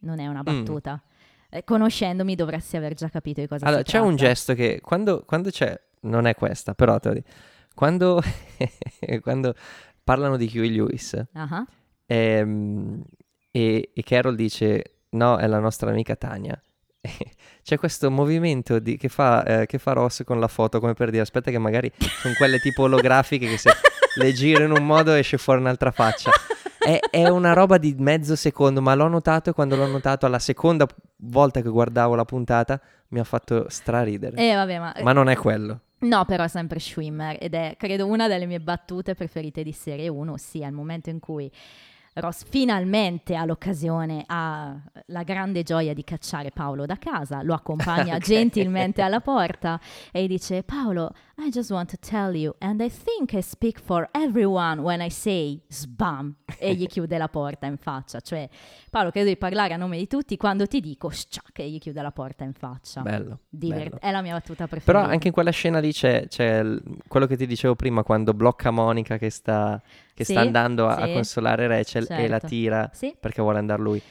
non 0.00 0.18
è 0.18 0.26
una 0.26 0.40
mm. 0.40 0.44
battuta. 0.44 1.02
Mm. 1.02 1.08
Eh, 1.52 1.64
conoscendomi 1.64 2.34
dovresti 2.34 2.76
aver 2.76 2.94
già 2.94 3.08
capito 3.08 3.40
di 3.40 3.48
cosa 3.48 3.64
allora, 3.66 3.80
si 3.80 3.86
c'è 3.86 3.92
tratta. 3.92 4.06
un 4.06 4.16
gesto 4.16 4.54
che 4.54 4.80
quando, 4.80 5.24
quando 5.24 5.50
c'è, 5.50 5.80
non 6.02 6.26
è 6.26 6.34
questa, 6.34 6.74
però 6.74 6.98
te 7.00 7.08
lo 7.08 7.14
dico, 7.14 7.28
quando, 7.74 8.20
quando 9.22 9.54
parlano 10.04 10.36
di 10.36 10.50
Huey 10.52 10.70
Lewis, 10.70 11.20
uh-huh. 11.32 11.64
Ehm, 12.10 13.02
e, 13.52 13.90
e 13.94 14.02
Carol 14.02 14.34
dice 14.34 14.98
no, 15.10 15.36
è 15.36 15.46
la 15.46 15.58
nostra 15.58 15.90
amica 15.90 16.16
Tania. 16.16 16.60
C'è 17.62 17.78
questo 17.78 18.10
movimento 18.10 18.78
di, 18.78 18.96
che, 18.96 19.08
fa, 19.08 19.44
eh, 19.44 19.66
che, 19.66 19.78
fa, 19.78 19.92
Ross 19.92 20.24
con 20.24 20.40
la 20.40 20.48
foto 20.48 20.80
come 20.80 20.94
per 20.94 21.10
dire 21.10 21.22
aspetta 21.22 21.50
che 21.50 21.58
magari 21.58 21.90
sono 21.96 22.34
quelle 22.36 22.58
tipo 22.58 22.82
olografiche 22.82 23.46
che 23.46 23.56
se 23.56 23.70
le 24.16 24.32
giro 24.32 24.64
in 24.64 24.72
un 24.72 24.84
modo 24.84 25.12
esce 25.12 25.38
fuori 25.38 25.60
un'altra 25.60 25.90
faccia. 25.92 26.30
È, 26.78 26.98
è, 27.10 27.28
una 27.28 27.52
roba 27.52 27.78
di 27.78 27.94
mezzo 27.98 28.34
secondo, 28.34 28.80
ma 28.80 28.94
l'ho 28.94 29.08
notato 29.08 29.50
e 29.50 29.52
quando 29.52 29.76
l'ho 29.76 29.86
notato 29.86 30.26
alla 30.26 30.38
seconda 30.38 30.86
volta 31.18 31.60
che 31.60 31.68
guardavo 31.68 32.14
la 32.14 32.24
puntata 32.24 32.80
mi 33.08 33.20
ha 33.20 33.24
fatto 33.24 33.66
straridere. 33.68 34.36
Eh, 34.36 34.54
vabbè, 34.54 34.78
ma... 34.78 34.94
ma 35.02 35.12
non 35.12 35.28
è 35.28 35.36
quello. 35.36 35.80
No, 36.00 36.24
però 36.24 36.44
è 36.44 36.48
sempre 36.48 36.78
Schwimmer 36.78 37.36
ed 37.38 37.54
è 37.54 37.74
credo 37.76 38.06
una 38.06 38.26
delle 38.26 38.46
mie 38.46 38.60
battute 38.60 39.14
preferite 39.14 39.62
di 39.62 39.72
serie 39.72 40.08
1, 40.08 40.32
ossia 40.32 40.66
il 40.66 40.72
momento 40.72 41.10
in 41.10 41.20
cui 41.20 41.50
Ross 42.14 42.44
finalmente 42.48 43.36
ha 43.36 43.44
l'occasione, 43.44 44.24
ha 44.26 44.76
la 45.06 45.22
grande 45.22 45.62
gioia 45.62 45.94
di 45.94 46.02
cacciare 46.02 46.50
Paolo 46.50 46.84
da 46.84 46.96
casa, 46.96 47.42
lo 47.42 47.54
accompagna 47.54 48.16
okay. 48.16 48.20
gentilmente 48.20 49.00
alla 49.00 49.20
porta 49.20 49.80
e 50.10 50.26
dice 50.26 50.62
Paolo, 50.64 51.12
I 51.38 51.50
just 51.50 51.70
want 51.70 51.88
to 51.90 51.96
tell 52.00 52.34
you 52.34 52.54
and 52.58 52.80
I 52.80 52.90
think 52.90 53.32
I 53.32 53.40
speak 53.40 53.80
for 53.80 54.08
everyone 54.12 54.80
when 54.80 55.00
I 55.00 55.08
say 55.08 55.60
sbam 55.68 56.34
e 56.58 56.74
gli 56.74 56.86
chiude 56.88 57.16
la 57.16 57.28
porta 57.28 57.66
in 57.66 57.76
faccia, 57.76 58.20
cioè 58.20 58.48
Paolo 58.90 59.10
credo 59.10 59.28
di 59.28 59.36
parlare 59.36 59.74
a 59.74 59.76
nome 59.76 59.96
di 59.96 60.06
tutti 60.08 60.36
quando 60.36 60.66
ti 60.66 60.80
dico 60.80 61.08
sciac 61.10 61.60
e 61.60 61.70
gli 61.70 61.78
chiude 61.78 62.02
la 62.02 62.10
porta 62.10 62.42
in 62.42 62.52
faccia. 62.52 63.02
Bello, 63.02 63.40
Diver- 63.48 63.88
bello. 63.88 64.00
È 64.00 64.10
la 64.10 64.20
mia 64.20 64.32
battuta 64.32 64.66
preferita. 64.66 64.92
Però 64.92 65.04
anche 65.04 65.28
in 65.28 65.32
quella 65.32 65.50
scena 65.50 65.78
lì 65.78 65.92
c'è, 65.92 66.26
c'è 66.26 66.62
l- 66.62 66.82
quello 67.06 67.26
che 67.26 67.36
ti 67.36 67.46
dicevo 67.46 67.76
prima 67.76 68.02
quando 68.02 68.34
blocca 68.34 68.70
Monica 68.72 69.16
che 69.16 69.30
sta 69.30 69.80
che 70.20 70.26
sì, 70.26 70.32
sta 70.32 70.42
andando 70.42 70.86
a, 70.86 70.96
sì. 70.96 71.02
a, 71.02 71.12
consolare 71.14 71.66
Rachel 71.66 72.06
certo. 72.06 72.22
e 72.22 72.28
la 72.28 72.38
certo. 72.38 72.46
tira 72.48 72.90
sì. 72.92 73.16
perché 73.18 73.40
vuole 73.40 73.58
andare 73.58 73.80
lui. 73.80 74.02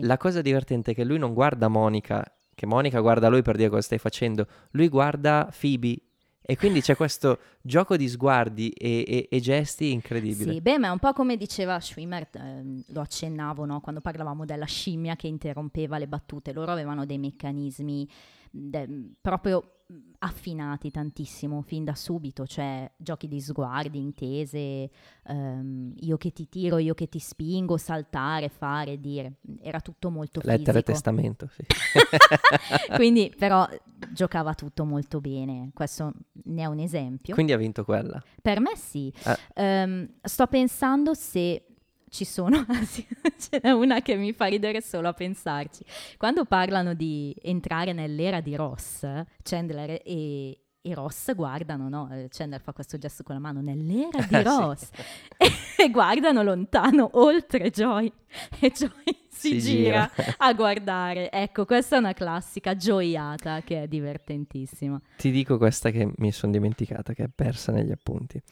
La 0.00 0.16
cosa 0.16 0.40
divertente 0.40 0.92
è 0.92 0.94
che 0.94 1.04
lui 1.04 1.18
non 1.18 1.34
guarda 1.34 1.68
Monica, 1.68 2.24
che 2.54 2.64
Monica 2.64 2.98
guarda 3.00 3.28
lui 3.28 3.42
per 3.42 3.56
dire 3.56 3.68
cosa 3.68 3.82
stai 3.82 3.98
facendo, 3.98 4.46
lui 4.70 4.88
guarda 4.88 5.52
Phoebe 5.60 5.98
e 6.40 6.56
quindi 6.56 6.80
c'è 6.80 6.96
questo 6.96 7.38
gioco 7.60 7.96
di 7.98 8.08
sguardi 8.08 8.70
e, 8.70 9.04
e, 9.06 9.28
e, 9.30 9.40
gesti 9.40 9.92
incredibile. 9.92 10.54
Sì, 10.54 10.60
beh, 10.62 10.78
ma 10.78 10.88
è 10.88 10.90
un 10.90 10.98
po' 10.98 11.12
come 11.12 11.36
diceva 11.36 11.78
Schwimmer, 11.78 12.28
eh, 12.32 12.82
lo 12.86 13.00
accennavo 13.02 13.66
no? 13.66 13.80
quando 13.80 14.00
parlavamo 14.00 14.46
della 14.46 14.64
scimmia 14.64 15.14
che 15.14 15.26
interrompeva 15.26 15.98
le 15.98 16.08
battute. 16.08 16.54
Loro 16.54 16.72
avevano 16.72 17.04
dei 17.04 17.18
meccanismi 17.18 18.08
de- 18.50 18.88
proprio 19.20 19.79
affinati 20.18 20.90
tantissimo 20.90 21.62
fin 21.62 21.84
da 21.84 21.94
subito, 21.94 22.46
cioè 22.46 22.90
giochi 22.96 23.26
di 23.26 23.40
sguardi, 23.40 23.98
intese, 23.98 24.90
um, 25.28 25.92
io 26.00 26.16
che 26.16 26.32
ti 26.32 26.48
tiro, 26.48 26.78
io 26.78 26.94
che 26.94 27.08
ti 27.08 27.18
spingo, 27.18 27.76
saltare, 27.76 28.48
fare, 28.48 29.00
dire, 29.00 29.36
era 29.62 29.80
tutto 29.80 30.10
molto 30.10 30.40
fisico. 30.40 30.58
Lettera 30.58 30.78
e 30.78 30.82
testamento, 30.82 31.48
sì. 31.48 31.64
Quindi 32.94 33.32
però 33.36 33.66
giocava 34.12 34.54
tutto 34.54 34.84
molto 34.84 35.20
bene, 35.20 35.70
questo 35.72 36.12
ne 36.44 36.62
è 36.62 36.66
un 36.66 36.80
esempio. 36.80 37.34
Quindi 37.34 37.52
ha 37.52 37.56
vinto 37.56 37.84
quella? 37.84 38.22
Per 38.42 38.60
me 38.60 38.76
sì. 38.76 39.12
Eh. 39.54 39.82
Um, 39.82 40.08
sto 40.22 40.46
pensando 40.46 41.14
se 41.14 41.64
ci 42.10 42.24
sono, 42.24 42.66
ce 43.38 43.60
n'è 43.62 43.70
una 43.70 44.02
che 44.02 44.16
mi 44.16 44.32
fa 44.32 44.46
ridere 44.46 44.82
solo 44.82 45.08
a 45.08 45.12
pensarci. 45.12 45.84
Quando 46.18 46.44
parlano 46.44 46.92
di 46.92 47.34
entrare 47.40 47.92
nell'era 47.92 48.40
di 48.40 48.56
Ross, 48.56 49.06
Chandler 49.42 50.02
e, 50.04 50.60
e 50.82 50.94
Ross 50.94 51.32
guardano, 51.34 51.88
no? 51.88 52.08
Eh, 52.10 52.26
Chandler 52.28 52.60
fa 52.60 52.72
questo 52.72 52.98
gesto 52.98 53.22
con 53.22 53.36
la 53.36 53.40
mano, 53.40 53.60
nell'era 53.60 54.22
di 54.28 54.42
Ross, 54.42 54.90
e, 55.36 55.46
e, 55.84 55.90
guardano 55.90 56.42
lontano, 56.42 57.10
oltre 57.12 57.70
Joy, 57.70 58.12
e 58.58 58.72
Joy 58.72 58.90
si, 59.28 59.60
si 59.60 59.60
gira, 59.60 60.10
gira 60.12 60.36
a 60.36 60.52
guardare. 60.52 61.30
Ecco, 61.30 61.64
questa 61.64 61.94
è 61.94 61.98
una 62.00 62.12
classica 62.12 62.74
gioiata 62.74 63.60
che 63.62 63.84
è 63.84 63.88
divertentissima. 63.88 65.00
Ti 65.16 65.30
dico 65.30 65.58
questa 65.58 65.90
che 65.90 66.10
mi 66.16 66.32
sono 66.32 66.50
dimenticata, 66.50 67.12
che 67.12 67.24
è 67.24 67.28
persa 67.32 67.70
negli 67.70 67.92
appunti. 67.92 68.42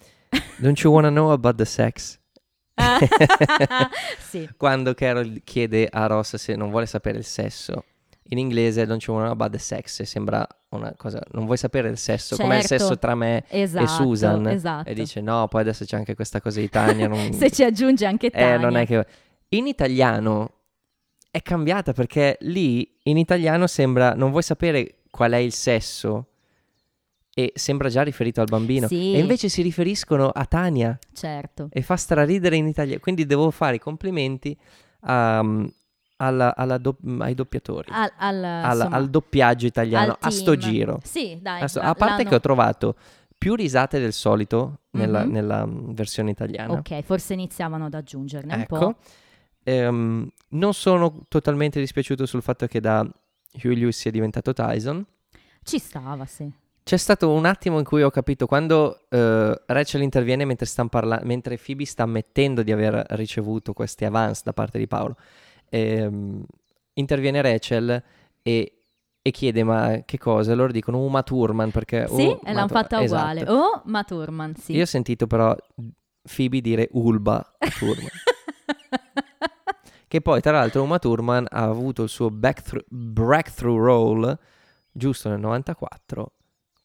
Don't 0.59 0.79
you 0.81 0.93
wanna 0.93 1.11
know 1.11 1.31
about 1.31 1.57
the 1.57 1.65
sex? 1.65 2.21
sì. 4.19 4.49
Quando 4.57 4.95
Carol 4.95 5.41
chiede 5.45 5.89
a 5.91 6.07
Ross 6.07 6.37
se 6.37 6.55
non 6.57 6.71
vuole 6.71 6.87
sapere 6.87 7.19
il 7.19 7.25
sesso, 7.25 7.85
in 8.31 8.39
inglese 8.39 8.83
you 8.83 9.17
want 9.17 9.31
about 9.31 9.51
the 9.51 9.59
sex, 9.59 10.03
sembra 10.03 10.47
una 10.71 10.93
cosa, 10.97 11.21
non 11.33 11.47
vuoi 11.47 11.57
sapere 11.57 11.89
il 11.89 11.97
sesso, 11.97 12.37
certo. 12.37 12.43
com'è 12.43 12.59
il 12.59 12.67
sesso 12.67 12.99
tra 12.99 13.15
me 13.15 13.45
esatto, 13.49 13.85
e 13.85 13.89
Susan? 13.89 14.47
Esatto. 14.49 14.89
E 14.89 14.95
dice 14.95 15.21
no, 15.21 15.49
poi 15.49 15.63
adesso 15.63 15.85
c'è 15.85 15.97
anche 15.97 16.15
questa 16.15 16.41
cosa 16.41 16.61
di 16.61 16.69
Tania. 16.69 17.09
Non... 17.09 17.33
se 17.35 17.51
ci 17.51 17.65
aggiunge 17.65 18.07
anche 18.07 18.31
Tania. 18.31 18.55
Eh, 18.55 18.59
non 18.59 18.77
è 18.77 18.87
che... 18.87 19.07
In 19.51 19.67
italiano 19.67 20.53
è 21.31 21.41
cambiata 21.41 21.93
perché 21.93 22.37
lì 22.41 22.99
in 23.05 23.17
italiano 23.17 23.67
sembra 23.67 24.15
non 24.15 24.31
vuoi 24.31 24.43
sapere 24.43 24.97
qual 25.11 25.33
è 25.33 25.37
il 25.37 25.53
sesso 25.53 26.27
e 27.39 27.53
sembra 27.55 27.89
già 27.89 28.03
riferito 28.03 28.41
al 28.41 28.49
bambino. 28.51 28.89
Sì. 28.89 29.15
E 29.15 29.21
invece 29.21 29.49
si 29.49 29.63
riferiscono 29.63 30.29
a 30.29 30.45
Tania. 30.45 30.99
Certo. 31.13 31.69
E 31.71 31.83
fa 31.83 31.95
straridere 31.95 32.57
in 32.57 32.67
italiano. 32.67 32.99
Quindi 32.99 33.27
devo 33.27 33.53
fare 33.53 33.77
i 33.77 33.79
complimenti 33.79 34.59
a, 35.03 35.39
um, 35.39 35.73
alla, 36.17 36.57
alla 36.57 36.79
do- 36.79 36.99
ai 37.21 37.35
doppiatori. 37.35 37.93
Al, 37.93 38.11
al, 38.17 38.43
al, 38.43 38.89
al 38.91 39.09
doppiaggio 39.09 39.67
italiano, 39.67 40.17
a 40.19 40.31
sto 40.31 40.57
giro. 40.57 40.99
Sì, 41.05 41.39
dai. 41.41 41.63
A, 41.63 41.69
sto, 41.69 41.79
a 41.79 41.95
parte 41.95 42.17
l'hanno... 42.17 42.29
che 42.29 42.35
ho 42.35 42.41
trovato 42.41 42.97
più 43.39 43.55
risate 43.55 44.01
del 44.01 44.13
solito 44.13 44.81
nella, 44.91 45.21
mm-hmm. 45.21 45.31
nella 45.31 45.63
um, 45.63 45.95
versione 45.95 46.33
italiana. 46.33 46.73
Ok, 46.73 47.03
forse 47.03 47.35
iniziavano 47.35 47.85
ad 47.85 47.95
aggiungerne 47.95 48.63
ecco. 48.63 48.75
un 48.75 48.81
po'. 48.81 48.97
Ehm, 49.63 50.29
non 50.49 50.75
sono 50.75 51.21
totalmente 51.29 51.79
dispiaciuto 51.79 52.27
sul 52.27 52.43
fatto 52.43 52.67
che 52.67 52.81
da 52.81 53.09
Hugh 53.63 53.77
Lewis 53.77 53.97
sia 53.97 54.11
diventato 54.11 54.53
Tyson. 54.53 55.07
Ci 55.63 55.79
stava, 55.79 56.25
sì. 56.25 56.51
C'è 56.89 56.97
stato 56.97 57.31
un 57.31 57.45
attimo 57.45 57.77
in 57.77 57.85
cui 57.85 58.03
ho 58.03 58.09
capito 58.09 58.47
quando 58.47 59.01
uh, 59.11 59.53
Rachel 59.67 60.01
interviene 60.01 60.47
mentre, 60.47 60.67
parla- 60.89 61.21
mentre 61.23 61.59
Phoebe 61.59 61.85
sta 61.85 62.05
ammettendo 62.05 62.63
di 62.63 62.73
aver 62.73 63.05
ricevuto 63.11 63.75
questi 63.75 64.07
avance 64.07 64.41
da 64.43 64.55
parte 64.55 64.79
di 64.79 64.87
Paolo. 64.87 65.17
Ehm, 65.69 66.47
interviene 66.95 67.43
Rachel 67.43 68.03
e, 68.41 68.81
e, 69.21 69.31
chiede 69.31 69.65
ma 69.65 70.01
che 70.07 70.17
cosa? 70.17 70.55
Loro 70.55 70.73
dicono 70.73 71.03
Uma 71.03 71.23
Thurman 71.23 71.71
perché... 71.73 72.07
Sì, 72.09 72.23
oh, 72.23 72.41
e 72.43 72.55
l'hanno 72.55 72.69
fatta 72.69 73.03
esatto. 73.03 73.21
uguale. 73.21 73.51
Oh, 73.51 73.83
ma 73.85 74.03
Thurman, 74.05 74.55
sì. 74.55 74.73
Io 74.73 74.85
ho 74.85 74.87
sentito 74.87 75.27
però 75.27 75.55
Phoebe 76.23 76.63
dire 76.63 76.89
Ulba 76.93 77.55
Thurman. 77.79 78.09
che 80.09 80.23
poi 80.23 80.41
tra 80.41 80.53
l'altro 80.53 80.85
Uma 80.85 80.99
Thurman 80.99 81.49
ha 81.51 81.65
avuto 81.65 82.05
il 82.05 82.09
suo 82.09 82.31
breakthrough 82.31 83.79
role 83.79 84.39
giusto 84.91 85.29
nel 85.29 85.41
94 85.41 86.33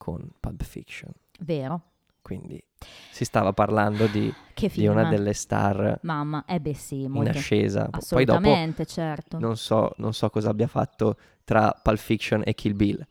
con 0.04 0.28
Pulp 0.40 0.62
Fiction. 0.64 1.12
Vero. 1.40 1.82
quindi 2.22 2.62
si 3.10 3.24
stava 3.26 3.54
parlando 3.54 4.08
di, 4.08 4.34
di 4.74 4.88
una 4.88 5.06
delle 5.10 5.32
star 5.34 6.00
Mamma, 6.04 6.44
eh 6.46 6.60
beh 6.60 6.74
sì, 6.74 7.04
in 7.04 7.28
ascesa. 7.30 7.88
Poi 7.90 7.90
dopo 7.90 7.98
Assolutamente, 7.98 8.86
certo. 8.86 9.40
non 9.40 9.56
so, 9.56 9.94
non 9.98 10.14
so 10.14 10.30
cosa 10.30 10.50
abbia 10.50 10.68
fatto 10.68 11.16
tra 11.46 11.72
Pulp 11.82 11.98
Fiction 11.98 12.42
e 12.46 12.54
Kill 12.54 12.76
Bill, 12.76 13.06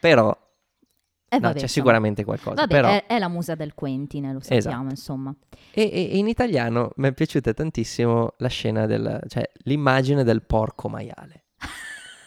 però 0.00 0.30
Eh, 1.28 1.36
no, 1.36 1.40
vabbè, 1.40 1.40
c'è 1.40 1.62
insomma. 1.62 1.68
sicuramente 1.68 2.24
qualcosa. 2.24 2.54
Vabbè, 2.56 2.68
però... 2.74 2.88
è, 2.88 3.06
è 3.06 3.18
la 3.18 3.28
musa 3.28 3.54
del 3.54 3.74
Quentin, 3.74 4.32
lo 4.32 4.40
sappiamo, 4.40 4.58
Esatto. 4.58 4.88
insomma. 4.90 5.34
E, 5.72 5.82
e 5.92 6.18
in 6.18 6.26
italiano 6.28 6.90
mi 6.96 7.08
è 7.08 7.12
piaciuta 7.12 7.52
tantissimo 7.54 8.34
la 8.38 8.48
scena 8.48 8.86
del, 8.86 9.20
cioè 9.28 9.48
l'immagine 9.64 10.24
del 10.24 10.42
porco 10.42 10.88
maiale. 10.88 11.44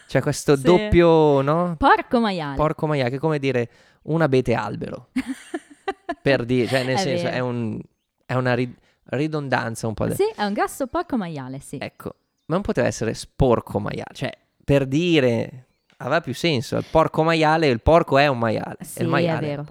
Cioè 0.08 0.20
questo 0.22 0.54
Sì. 0.56 0.62
doppio, 0.62 1.40
no? 1.42 1.74
Porco 1.78 2.20
maiale. 2.20 2.56
Porco 2.56 2.86
maiale, 2.86 3.10
che 3.10 3.16
è 3.16 3.18
come 3.20 3.38
dire 3.38 3.68
un 4.06 4.22
abete 4.22 4.54
albero. 4.54 5.08
per 6.22 6.44
dire, 6.44 6.66
cioè 6.66 6.84
nel 6.84 6.96
È 6.96 7.00
senso 7.00 7.26
è, 7.28 7.38
un- 7.40 7.80
è 8.24 8.34
una 8.34 8.54
ri- 8.54 8.74
ridondanza 9.04 9.86
un 9.86 9.94
po'. 9.94 10.06
de- 10.06 10.14
Sì, 10.14 10.24
è 10.34 10.44
un 10.44 10.52
grasso 10.52 10.86
porco 10.86 11.16
maiale, 11.16 11.60
sì. 11.60 11.78
Ecco, 11.80 12.14
ma 12.46 12.54
non 12.54 12.62
poteva 12.62 12.86
essere 12.86 13.14
sporco 13.14 13.78
maiale, 13.78 14.14
cioè 14.14 14.30
per 14.64 14.86
dire 14.86 15.64
aveva 15.98 16.20
più 16.20 16.34
senso, 16.34 16.76
il 16.76 16.84
porco 16.90 17.22
maiale, 17.22 17.68
il 17.68 17.80
porco 17.80 18.18
è 18.18 18.26
un 18.26 18.38
maiale, 18.38 18.76
Sì, 18.80 19.02
il 19.02 19.08
maiale 19.08 19.38
è 19.46 19.48
vero. 19.48 19.66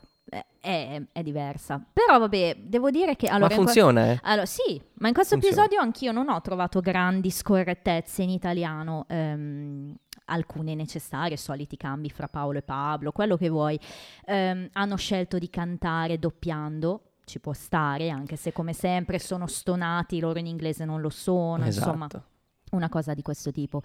È, 0.60 1.00
è 1.12 1.22
diversa. 1.22 1.80
Però 1.94 2.18
vabbè, 2.18 2.56
devo 2.60 2.90
dire 2.90 3.16
che... 3.16 3.28
Allora, 3.28 3.50
ma 3.50 3.62
funziona, 3.62 4.12
eh? 4.14 4.20
Allora, 4.24 4.48
sì, 4.48 4.82
ma 4.96 5.10
in 5.10 5.14
questo 5.14 5.36
Funziona. 5.36 5.64
episodio 5.66 5.80
anch'io 5.80 6.12
non 6.12 6.28
ho 6.28 6.42
trovato 6.42 6.80
grandi 6.80 7.30
scorrettezze 7.30 8.24
in 8.24 8.32
italiano, 8.32 9.06
ehm, 9.08 9.94
alcune 10.26 10.76
necessarie, 10.76 11.38
soliti 11.38 11.78
cambi 11.78 12.10
fra 12.10 12.28
Paolo 12.28 12.58
e 12.60 12.62
Pablo, 12.64 13.12
quello 13.12 13.38
che 13.38 13.50
vuoi. 13.50 13.80
Ehm, 14.26 14.70
hanno 14.74 14.96
scelto 14.96 15.38
di 15.38 15.50
cantare 15.50 16.20
doppiando, 16.20 17.12
ci 17.26 17.40
può 17.40 17.54
stare, 17.54 18.10
anche 18.10 18.36
se 18.36 18.52
come 18.52 18.74
sempre 18.74 19.20
sono 19.20 19.48
stonati, 19.48 20.20
loro 20.20 20.40
in 20.40 20.48
inglese 20.48 20.86
non 20.86 21.02
lo 21.02 21.10
sono, 21.10 21.66
insomma, 21.66 22.06
Esatto. 22.06 22.24
una 22.72 22.90
cosa 22.90 23.14
di 23.14 23.22
questo 23.22 23.52
tipo. 23.52 23.82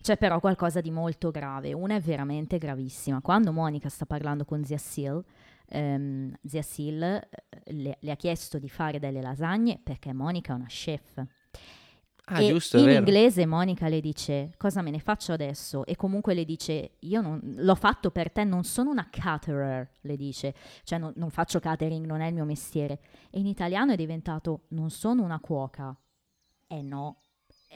C'è 0.00 0.16
però 0.16 0.38
qualcosa 0.40 0.80
di 0.80 0.90
molto 0.90 1.30
grave, 1.30 1.72
una 1.72 1.94
è 1.96 2.00
veramente 2.00 2.58
gravissima. 2.58 3.20
Quando 3.20 3.52
Monica 3.52 3.88
sta 3.88 4.04
parlando 4.06 4.44
con 4.44 4.64
zia 4.64 4.78
Sil, 4.78 5.16
ehm, 5.66 6.32
zia 6.44 6.62
Sil 6.62 7.02
eh, 7.02 7.28
le, 7.72 7.96
le 7.98 8.10
ha 8.10 8.16
chiesto 8.16 8.58
di 8.58 8.68
fare 8.68 8.98
delle 8.98 9.22
lasagne 9.22 9.80
perché 9.82 10.12
Monica 10.12 10.52
è 10.52 10.56
una 10.56 10.66
chef. 10.66 11.24
Ah, 12.26 12.40
giusto, 12.40 12.78
in 12.78 12.88
inglese 12.88 13.44
Monica 13.44 13.86
le 13.86 14.00
dice 14.00 14.54
cosa 14.56 14.80
me 14.80 14.90
ne 14.90 14.98
faccio 14.98 15.34
adesso 15.34 15.84
e 15.84 15.94
comunque 15.94 16.32
le 16.32 16.46
dice 16.46 16.92
io 17.00 17.20
non, 17.20 17.38
l'ho 17.42 17.74
fatto 17.74 18.10
per 18.10 18.32
te, 18.32 18.44
non 18.44 18.64
sono 18.64 18.90
una 18.90 19.08
caterer, 19.10 19.90
le 20.00 20.16
dice, 20.16 20.54
cioè 20.84 20.98
non, 20.98 21.12
non 21.16 21.28
faccio 21.28 21.60
catering, 21.60 22.06
non 22.06 22.22
è 22.22 22.28
il 22.28 22.34
mio 22.34 22.46
mestiere. 22.46 23.00
E 23.28 23.40
in 23.40 23.46
italiano 23.46 23.92
è 23.92 23.96
diventato 23.96 24.62
non 24.68 24.88
sono 24.88 25.22
una 25.22 25.38
cuoca. 25.38 25.94
Eh 26.66 26.80
no, 26.80 27.20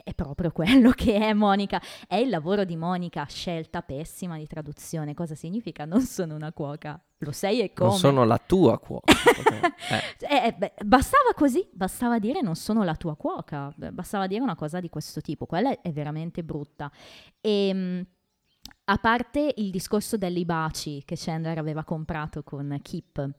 è 0.04 0.14
proprio 0.14 0.50
quello 0.50 0.90
che 0.90 1.16
è 1.16 1.32
Monica, 1.32 1.80
è 2.06 2.16
il 2.16 2.28
lavoro 2.28 2.64
di 2.64 2.76
Monica, 2.76 3.24
scelta 3.28 3.82
pessima 3.82 4.36
di 4.36 4.46
traduzione. 4.46 5.14
Cosa 5.14 5.34
significa 5.34 5.84
non 5.84 6.02
sono 6.02 6.34
una 6.34 6.52
cuoca? 6.52 7.00
Lo 7.18 7.32
sei 7.32 7.60
e 7.60 7.72
come? 7.72 7.90
Non 7.90 7.98
sono 7.98 8.24
la 8.24 8.38
tua 8.38 8.78
cuoca. 8.78 9.12
Eh, 10.20 10.46
Eh, 10.46 10.52
beh, 10.52 10.72
bastava 10.84 11.32
così, 11.34 11.66
bastava 11.72 12.18
dire 12.18 12.40
non 12.40 12.56
sono 12.56 12.82
la 12.82 12.94
tua 12.96 13.16
cuoca, 13.16 13.72
bastava 13.92 14.26
dire 14.26 14.42
una 14.42 14.56
cosa 14.56 14.80
di 14.80 14.88
questo 14.90 15.20
tipo, 15.20 15.46
quella 15.46 15.80
è 15.80 15.92
veramente 15.92 16.42
brutta. 16.42 16.90
E 17.40 17.72
mh, 17.72 18.06
a 18.84 18.96
parte 18.98 19.52
il 19.56 19.70
discorso 19.70 20.16
delle 20.16 20.44
baci 20.44 21.02
che 21.04 21.14
Chandler 21.16 21.58
aveva 21.58 21.84
comprato 21.84 22.42
con 22.42 22.78
Kip, 22.82 23.30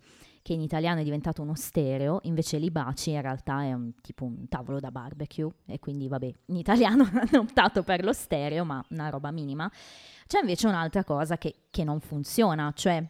che 0.42 0.54
in 0.54 0.62
italiano 0.62 1.02
è 1.02 1.04
diventato 1.04 1.42
uno 1.42 1.56
stereo, 1.56 2.20
invece 2.24 2.58
l'Ibaci 2.58 3.12
in 3.12 3.22
realtà 3.22 3.64
è 3.64 3.74
un, 3.74 3.94
tipo 4.02 4.26
un 4.26 4.48
tavolo 4.48 4.80
da 4.80 4.92
barbecue 4.92 5.52
e 5.66 5.80
quindi 5.80 6.08
vabbè, 6.08 6.32
in 6.46 6.56
italiano 6.56 7.04
hanno 7.14 7.42
optato 7.42 7.84
per 7.84 8.04
lo 8.04 8.14
stereo, 8.14 8.64
ma 8.66 8.84
una 8.90 9.10
roba 9.10 9.32
minima. 9.32 9.70
C'è 10.28 10.40
invece 10.40 10.68
un'altra 10.68 11.04
cosa 11.04 11.38
che, 11.38 11.56
che 11.70 11.84
non 11.84 12.00
funziona, 12.00 12.72
cioè... 12.76 13.04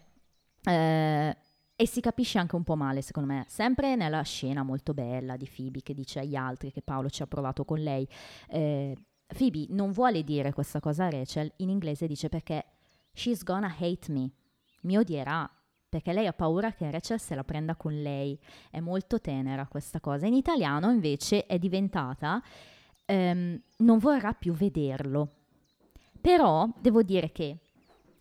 eh, 0.63 1.37
e 1.81 1.87
si 1.87 2.01
capisce 2.01 2.37
anche 2.39 2.57
un 2.57 2.65
po' 2.65 2.75
male, 2.75 3.01
secondo 3.01 3.31
me, 3.31 3.45
sempre 3.47 3.95
nella 3.95 4.21
scena 4.23 4.63
molto 4.63 4.93
bella 4.93 5.37
di 5.37 5.49
Phoebe 5.49 5.81
che 5.81 5.93
dice 5.93 6.19
agli 6.19 6.35
altri 6.35 6.73
che 6.73 6.81
Paolo 6.81 7.09
ci 7.09 7.21
ha 7.23 7.25
provato 7.25 7.63
con 7.63 7.79
lei. 7.79 8.05
Eh, 8.49 8.97
Phoebe 9.25 9.67
non 9.69 9.91
vuole 9.91 10.25
dire 10.25 10.51
questa 10.51 10.81
cosa 10.81 11.05
a 11.05 11.09
Rachel, 11.09 11.49
in 11.57 11.69
inglese 11.69 12.05
dice 12.05 12.27
perché 12.27 12.65
she's 13.13 13.43
gonna 13.43 13.73
hate 13.79 14.11
me, 14.11 14.29
mi 14.81 14.97
odierà, 14.97 15.49
perché 15.89 16.13
lei 16.13 16.27
ha 16.27 16.33
paura 16.33 16.71
che 16.71 16.89
Rachel 16.89 17.19
se 17.19 17.33
la 17.33 17.43
prenda 17.43 17.75
con 17.75 17.99
lei. 18.01 18.39
È 18.69 18.79
molto 18.79 19.19
tenera 19.19 19.65
questa 19.67 19.99
cosa. 19.99 20.27
In 20.27 20.35
italiano 20.35 20.91
invece 20.91 21.47
è 21.47 21.57
diventata 21.57 22.41
ehm, 23.05 23.59
non 23.77 23.97
vorrà 23.97 24.33
più 24.33 24.53
vederlo. 24.53 25.29
Però 26.21 26.69
devo 26.79 27.01
dire 27.01 27.31
che 27.31 27.57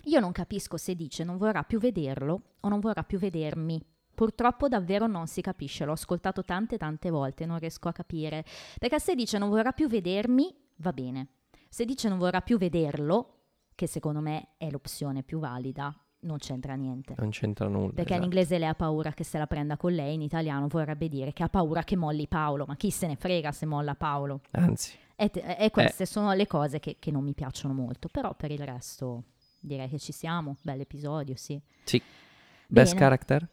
io 0.05 0.21
non 0.21 0.33
capisco 0.33 0.77
se 0.79 0.95
dice 0.95 1.25
non 1.25 1.37
vorrà 1.37 1.63
più 1.63 1.79
vederlo 1.79 2.43
o 2.61 2.69
non 2.69 2.81
vorrà 2.81 3.03
più 3.03 3.19
vedermi. 3.19 3.85
Purtroppo 4.15 4.67
davvero 4.67 5.07
non 5.07 5.27
si 5.27 5.41
capisce, 5.43 5.85
l'ho 5.85 5.93
ascoltato 5.93 6.43
tante 6.43 6.77
tante 6.77 7.11
volte, 7.11 7.47
non 7.47 7.59
riesco 7.59 7.89
a 7.89 7.93
capire. 7.93 8.45
Perché 8.79 8.99
se 8.99 9.15
dice 9.15 9.39
non 9.39 9.51
vorrà 9.51 9.73
più 9.73 9.89
vedermi, 9.89 10.53
va 10.77 10.93
bene. 10.93 11.29
Se 11.69 11.85
dice 11.85 12.09
non 12.09 12.19
vorrà 12.19 12.41
più 12.41 12.57
vederlo, 12.59 13.35
che 13.75 13.87
secondo 13.87 14.21
me 14.21 14.55
è 14.57 14.71
l'opzione 14.71 15.23
più 15.23 15.39
valida, 15.39 15.95
non 16.21 16.39
c'entra 16.39 16.75
niente. 16.75 17.15
non 17.19 17.31
c'entra 17.31 17.69
nulla. 17.69 17.93
Perché 17.93 18.15
in 18.15 18.19
esatto. 18.21 18.25
inglese 18.25 18.59
lei 18.59 18.69
ha 18.69 18.75
paura 18.75 19.13
che 19.13 19.25
se 19.25 19.39
la 19.39 19.47
prenda 19.47 19.77
con 19.77 19.93
lei, 19.93 20.15
in 20.15 20.23
italiano 20.23 20.67
vorrebbe 20.69 21.09
dire 21.09 21.33
che 21.33 21.43
ha 21.43 21.49
paura 21.49 21.83
che 21.85 21.97
molli 21.97 22.27
Paolo, 22.27 22.65
ma 22.67 22.77
chi 22.77 22.91
se 22.91 23.07
ne 23.07 23.17
frega 23.17 23.53
se 23.53 23.67
molla 23.67 23.95
Paolo? 23.95 24.41
Anzi, 24.53 24.97
E, 25.17 25.31
te- 25.31 25.57
e 25.57 25.71
queste 25.71 26.07
sono 26.07 26.33
le 26.33 26.47
cose 26.47 26.81
che, 26.81 26.97
che 26.99 27.11
non 27.11 27.23
mi 27.25 27.35
piacciono 27.35 27.73
molto, 27.75 28.09
però 28.09 28.35
per 28.35 28.51
il 28.51 28.65
resto 28.65 29.25
direi 29.61 29.89
che 29.89 29.99
ci 29.99 30.13
siamo, 30.13 30.57
bell'episodio, 30.63 31.35
sì. 31.37 31.61
sì. 31.85 32.01
Best 32.67 32.93
Bene. 32.95 33.05
character? 33.05 33.49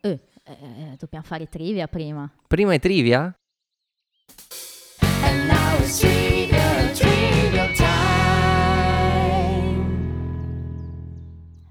Eh, 0.00 0.18
eh, 0.44 0.96
dobbiamo 0.98 1.24
fare 1.24 1.48
trivia 1.48 1.86
prima. 1.88 2.30
Prima 2.46 2.72
è 2.72 2.78
trivia? 2.80 3.32
And 5.22 5.46
now 5.46 5.78
it's 5.80 5.98
trivia, 6.00 6.29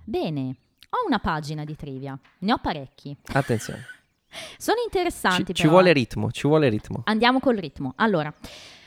Bene, 0.09 0.55
ho 0.89 1.05
una 1.05 1.19
pagina 1.19 1.63
di 1.63 1.75
trivia, 1.75 2.17
ne 2.39 2.51
ho 2.51 2.57
parecchi. 2.57 3.15
Attenzione. 3.31 3.85
Sono 4.57 4.79
interessanti 4.83 5.53
Ci, 5.53 5.61
ci 5.61 5.67
vuole 5.67 5.93
ritmo, 5.93 6.31
ci 6.31 6.47
vuole 6.47 6.67
ritmo. 6.67 7.03
Andiamo 7.03 7.39
col 7.39 7.57
ritmo. 7.57 7.93
Allora, 7.97 8.33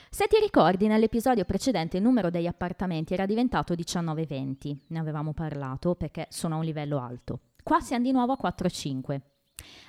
se 0.09 0.27
ti 0.27 0.35
ricordi, 0.41 0.87
nell'episodio 0.87 1.45
precedente 1.45 1.95
il 1.95 2.03
numero 2.03 2.29
degli 2.29 2.45
appartamenti 2.45 3.13
era 3.13 3.25
diventato 3.25 3.73
19-20. 3.73 4.77
Ne 4.87 4.99
avevamo 4.99 5.31
parlato 5.31 5.95
perché 5.95 6.27
sono 6.29 6.55
a 6.55 6.57
un 6.57 6.65
livello 6.65 6.99
alto. 6.99 7.39
Qua 7.63 7.79
siamo 7.79 8.03
di 8.03 8.11
nuovo 8.11 8.33
a 8.33 8.53
4-5. 8.53 9.21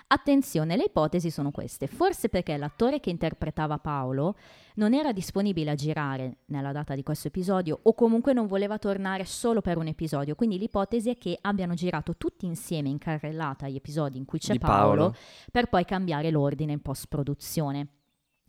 Attenzione, 0.07 0.77
le 0.77 0.85
ipotesi 0.85 1.31
sono 1.31 1.51
queste. 1.51 1.87
Forse 1.87 2.29
perché 2.29 2.57
l'attore 2.57 3.01
che 3.01 3.11
interpretava 3.11 3.79
Paolo 3.79 4.37
non 4.75 4.93
era 4.93 5.13
disponibile 5.13 5.71
a 5.71 5.75
girare 5.75 6.39
nella 6.47 6.73
data 6.73 6.95
di 6.95 7.03
questo 7.03 7.29
episodio 7.29 7.79
o 7.83 7.95
comunque 7.95 8.33
non 8.33 8.47
voleva 8.47 8.79
tornare 8.79 9.25
solo 9.25 9.61
per 9.61 9.79
un 9.79 9.87
episodio. 9.87 10.35
Quindi 10.35 10.59
l'ipotesi 10.59 11.11
è 11.11 11.19
che 11.19 11.39
abbiano 11.41 11.75
girato 11.75 12.17
tutti 12.17 12.47
insieme 12.47 12.89
in 12.89 12.99
carrellata 12.99 13.69
gli 13.69 13.77
episodi 13.77 14.19
in 14.19 14.25
cui 14.25 14.39
c'è 14.39 14.59
Paolo 14.59 14.97
Paolo. 14.97 15.17
per 15.51 15.69
poi 15.69 15.85
cambiare 15.85 16.31
l'ordine 16.31 16.73
in 16.73 16.83
post-produzione. 16.83 17.89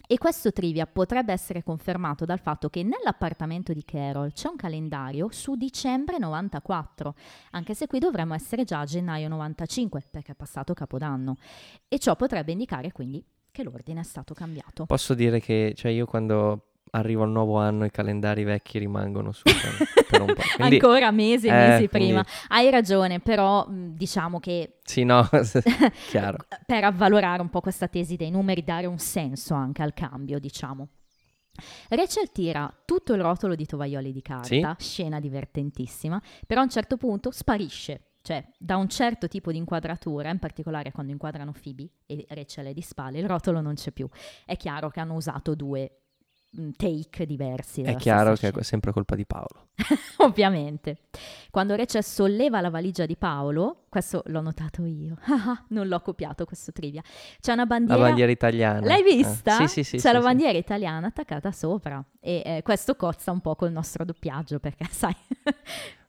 E 0.08 0.18
questo 0.18 0.52
trivia 0.52 0.86
potrebbe 0.86 1.34
essere 1.34 1.64
confermato 1.64 2.26
dal 2.26 2.40
fatto 2.40 2.70
che 2.70 2.84
nell'appartamento 2.84 3.74
di 3.74 3.84
Carol 3.84 4.34
c'è 4.34 4.48
un 4.48 4.56
calendario 4.56 5.30
su 5.32 5.56
dicembre 5.56 6.18
94, 6.20 7.16
anche 7.52 7.74
se 7.74 7.88
qui 7.88 8.00
dovremmo 8.00 8.34
essere 8.34 8.64
già 8.64 8.82
a 8.82 8.86
gennaio 8.86 9.28
95 9.30 10.04
perché 10.12 10.34
è 10.34 10.36
passato 10.36 10.74
Capodanno. 10.74 11.38
E 11.88 11.98
ciò 11.98 12.16
potrebbe 12.16 12.52
indicare 12.52 12.92
quindi 12.92 13.24
che 13.52 13.64
l'ordine 13.64 14.02
è 14.02 14.04
stato 14.04 14.34
cambiato. 14.34 14.86
Posso 14.86 15.14
dire 15.14 15.40
che 15.40 15.74
cioè, 15.76 15.92
io 15.92 16.06
quando 16.06 16.75
arrivo 16.96 17.24
al 17.24 17.30
nuovo 17.30 17.58
anno 17.58 17.86
i 17.86 17.92
calendari 17.92 18.44
vecchi 18.44 18.80
rimangono 18.80 19.32
su 19.32 19.44
per, 19.44 20.06
per 20.10 20.22
un 20.22 20.28
po'. 20.28 20.42
Quindi, 20.56 20.76
Ancora 20.76 21.12
mesi 21.12 21.48
e 21.48 21.50
eh, 21.50 21.54
mesi 21.54 21.88
quindi- 21.88 22.08
prima. 22.08 22.26
Hai 22.48 22.70
ragione, 22.70 23.20
però 23.20 23.66
diciamo 23.70 24.40
che 24.40 24.78
Sì, 24.84 25.04
no, 25.04 25.28
chiaro. 26.10 26.38
per 26.66 26.84
avvalorare 26.84 27.42
un 27.42 27.50
po' 27.50 27.62
questa 27.62 27.88
tesi 27.88 28.16
dei 28.16 28.32
numeri, 28.32 28.64
dare 28.64 28.86
un 28.86 28.98
senso 28.98 29.54
anche 29.54 29.82
al 29.84 29.94
cambio, 29.94 30.40
diciamo. 30.40 30.88
Rachel 31.88 32.32
tira 32.32 32.74
tutto 32.86 33.14
il 33.14 33.22
rotolo 33.22 33.56
di 33.56 33.66
tovaglioli 33.66 34.12
di 34.12 34.22
carta, 34.22 34.76
scena 34.78 35.20
divertentissima, 35.22 36.22
però 36.46 36.60
a 36.60 36.64
un 36.64 36.70
certo 36.70 36.98
punto 36.98 37.32
sparisce, 37.32 38.16
cioè 38.22 38.46
da 38.58 38.76
un 38.76 38.90
certo 38.90 39.30
tipo 39.30 39.52
di 39.52 39.58
inquadratura, 39.58 40.30
in 40.30 40.40
particolare 40.40 40.92
quando 40.92 41.14
inquadrano 41.14 41.54
Phoebe 41.54 41.88
e 42.06 42.26
Rachel 42.28 42.66
è 42.68 42.74
di 42.74 42.82
spalle, 42.82 43.20
il 43.20 43.28
rotolo 43.28 43.62
non 43.62 43.76
c'è 43.76 43.92
più. 43.92 44.06
È 44.44 44.58
chiaro 44.58 44.90
che 44.90 45.00
hanno 45.00 45.14
usato 45.14 45.56
due 45.56 46.00
take 46.76 47.26
diversi. 47.26 47.82
È 47.82 47.96
chiaro 47.96 48.36
che 48.36 48.50
è 48.50 48.64
sempre 48.64 48.92
colpa 48.92 49.16
di 49.16 49.26
Paolo. 49.26 49.68
Ovviamente. 50.18 50.98
Quando 51.52 51.76
Rachel 51.76 52.04
solleva 52.04 52.62
la 52.62 52.70
valigia 52.70 53.06
di 53.06 53.16
Paolo, 53.16 53.86
questo 53.90 54.24
l'ho 54.28 54.42
notato 54.42 54.86
io, 54.86 55.16
non 55.70 55.88
l'ho 55.88 56.02
copiato 56.02 56.46
questo 56.46 56.72
trivia, 56.72 57.02
c'è 57.40 57.54
una 57.54 57.62
La 57.62 57.68
bandiera... 57.68 58.02
bandiera 58.02 58.32
italiana. 58.32 58.86
L'hai 58.86 59.04
vista? 59.04 59.60
Eh, 59.60 59.68
Sì, 59.68 59.84
sì, 59.84 59.84
sì. 59.84 59.98
C'è 59.98 60.08
sì, 60.08 60.14
la 60.14 60.20
sì. 60.20 60.26
bandiera 60.26 60.58
italiana 60.58 61.08
attaccata 61.08 61.52
sopra 61.52 62.04
e 62.20 62.42
eh, 62.46 62.62
questo 62.64 62.96
cozza 62.96 63.32
un 63.32 63.42
po' 63.42 63.56
col 63.56 63.72
nostro 63.72 64.04
doppiaggio 64.06 64.60
perché 64.60 64.86
sai... 64.92 65.16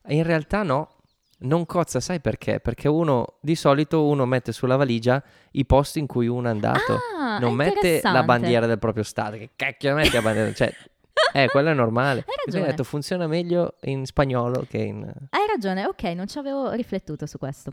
In 0.08 0.22
realtà 0.22 0.62
no, 0.62 0.95
non 1.38 1.66
cozza, 1.66 2.00
sai 2.00 2.20
perché? 2.20 2.60
Perché 2.60 2.88
uno, 2.88 3.38
di 3.40 3.54
solito 3.54 4.06
uno 4.06 4.24
mette 4.24 4.52
sulla 4.52 4.76
valigia 4.76 5.22
i 5.52 5.66
posti 5.66 5.98
in 5.98 6.06
cui 6.06 6.26
uno 6.26 6.48
è 6.48 6.50
andato. 6.50 6.98
Ah, 7.18 7.38
non 7.38 7.54
mette 7.54 8.00
la 8.02 8.22
bandiera 8.22 8.66
del 8.66 8.78
proprio 8.78 9.02
stato. 9.02 9.36
Che 9.36 9.50
cacchio 9.54 9.94
metti 9.94 10.12
la 10.12 10.22
bandiera? 10.22 10.52
Cioè, 10.52 10.74
eh, 11.32 11.48
quello 11.48 11.70
è 11.70 11.74
normale. 11.74 12.20
Hai 12.24 12.24
Quindi 12.24 12.40
ho 12.40 12.44
ragione. 12.46 12.66
detto 12.68 12.84
funziona 12.84 13.26
meglio 13.26 13.74
in 13.82 14.06
spagnolo 14.06 14.66
che 14.68 14.78
in... 14.78 15.02
Hai 15.02 15.46
ragione, 15.46 15.86
ok, 15.86 16.02
non 16.04 16.26
ci 16.26 16.38
avevo 16.38 16.70
riflettuto 16.72 17.26
su 17.26 17.38
questo. 17.38 17.72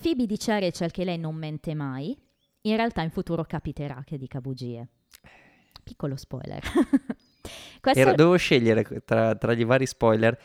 Phoebe 0.00 0.26
dice 0.26 0.52
a 0.52 0.58
Rachel 0.58 0.90
che 0.90 1.04
lei 1.04 1.18
non 1.18 1.34
mente 1.34 1.74
mai, 1.74 2.16
in 2.62 2.76
realtà 2.76 3.02
in 3.02 3.10
futuro 3.10 3.44
capiterà 3.44 4.02
che 4.04 4.18
dica 4.18 4.40
bugie. 4.40 4.88
Piccolo 5.84 6.16
spoiler. 6.16 6.62
Questo 7.80 8.00
Era- 8.00 8.14
dovevo 8.14 8.36
scegliere 8.36 8.84
tra, 9.04 9.34
tra 9.34 9.54
gli 9.54 9.64
vari 9.64 9.86
spoiler 9.86 10.38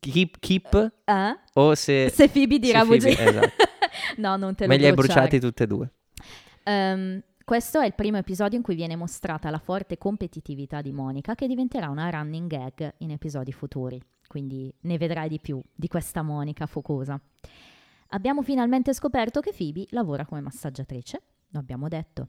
keep, 0.00 0.38
keep 0.38 0.92
eh? 1.04 1.38
o 1.54 1.74
se... 1.74 2.10
Se 2.10 2.28
Phoebe 2.28 2.58
dirà 2.58 2.84
bugie. 2.84 3.10
esatto. 3.10 3.52
no, 4.16 4.36
non 4.36 4.54
te 4.54 4.64
lo 4.64 4.70
Me 4.70 4.78
li 4.78 4.86
hai 4.86 4.94
bruciati 4.94 5.38
tutte 5.38 5.64
e 5.64 5.66
due. 5.66 5.90
Ehm, 6.64 7.22
questo 7.44 7.80
è 7.80 7.86
il 7.86 7.94
primo 7.94 8.18
episodio 8.18 8.56
in 8.56 8.62
cui 8.62 8.74
viene 8.74 8.96
mostrata 8.96 9.48
la 9.50 9.58
forte 9.58 9.96
competitività 9.96 10.82
di 10.82 10.92
Monica, 10.92 11.34
che 11.34 11.46
diventerà 11.46 11.88
una 11.88 12.10
running 12.10 12.46
gag 12.46 12.94
in 12.98 13.10
episodi 13.10 13.52
futuri. 13.52 13.98
Quindi 14.26 14.72
ne 14.80 14.98
vedrai 14.98 15.28
di 15.28 15.40
più 15.40 15.60
di 15.74 15.88
questa 15.88 16.22
Monica 16.22 16.66
focosa. 16.66 17.18
Abbiamo 18.08 18.42
finalmente 18.42 18.92
scoperto 18.92 19.40
che 19.40 19.54
Phoebe 19.56 19.86
lavora 19.90 20.26
come 20.26 20.40
massaggiatrice, 20.40 21.22
lo 21.48 21.58
abbiamo 21.58 21.88
detto. 21.88 22.28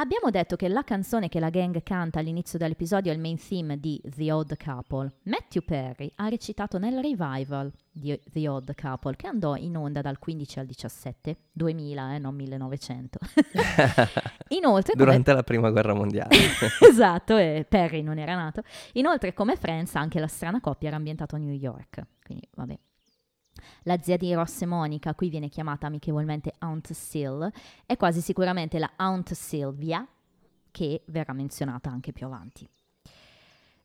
Abbiamo 0.00 0.30
detto 0.30 0.54
che 0.54 0.68
la 0.68 0.84
canzone 0.84 1.28
che 1.28 1.40
la 1.40 1.50
gang 1.50 1.82
canta 1.82 2.20
all'inizio 2.20 2.56
dell'episodio 2.56 3.10
è 3.10 3.14
il 3.16 3.20
main 3.20 3.36
theme 3.36 3.80
di 3.80 4.00
The 4.04 4.30
Odd 4.30 4.52
Couple. 4.56 5.10
Matthew 5.24 5.64
Perry 5.64 6.12
ha 6.14 6.28
recitato 6.28 6.78
nel 6.78 7.00
revival 7.02 7.72
di 7.90 8.16
The 8.30 8.48
Odd 8.48 8.70
Couple 8.80 9.16
che 9.16 9.26
andò 9.26 9.56
in 9.56 9.76
onda 9.76 10.00
dal 10.00 10.20
15 10.20 10.60
al 10.60 10.66
17, 10.66 11.36
2000, 11.50 12.14
eh, 12.14 12.18
non 12.20 12.36
1900. 12.36 13.18
Inoltre, 14.54 14.92
come- 14.92 15.04
Durante 15.04 15.32
la 15.32 15.42
prima 15.42 15.68
guerra 15.70 15.94
mondiale. 15.94 16.36
esatto, 16.88 17.36
e 17.36 17.66
Perry 17.68 18.00
non 18.00 18.18
era 18.18 18.36
nato. 18.36 18.62
Inoltre, 18.92 19.34
come 19.34 19.56
Friends, 19.56 19.96
anche 19.96 20.20
la 20.20 20.28
strana 20.28 20.60
coppia 20.60 20.86
era 20.86 20.96
ambientata 20.96 21.34
a 21.34 21.40
New 21.40 21.50
York. 21.52 22.06
Quindi, 22.22 22.48
vabbè. 22.54 22.78
La 23.82 23.98
zia 23.98 24.16
di 24.16 24.32
Ross 24.34 24.62
e 24.62 24.66
Monica, 24.66 25.14
qui 25.14 25.28
viene 25.28 25.48
chiamata 25.48 25.86
amichevolmente 25.86 26.52
Aunt 26.58 26.92
Sil, 26.92 27.50
è 27.86 27.96
quasi 27.96 28.20
sicuramente 28.20 28.78
la 28.78 28.92
Aunt 28.96 29.32
Sylvia, 29.32 30.06
che 30.70 31.02
verrà 31.06 31.32
menzionata 31.32 31.90
anche 31.90 32.12
più 32.12 32.26
avanti. 32.26 32.68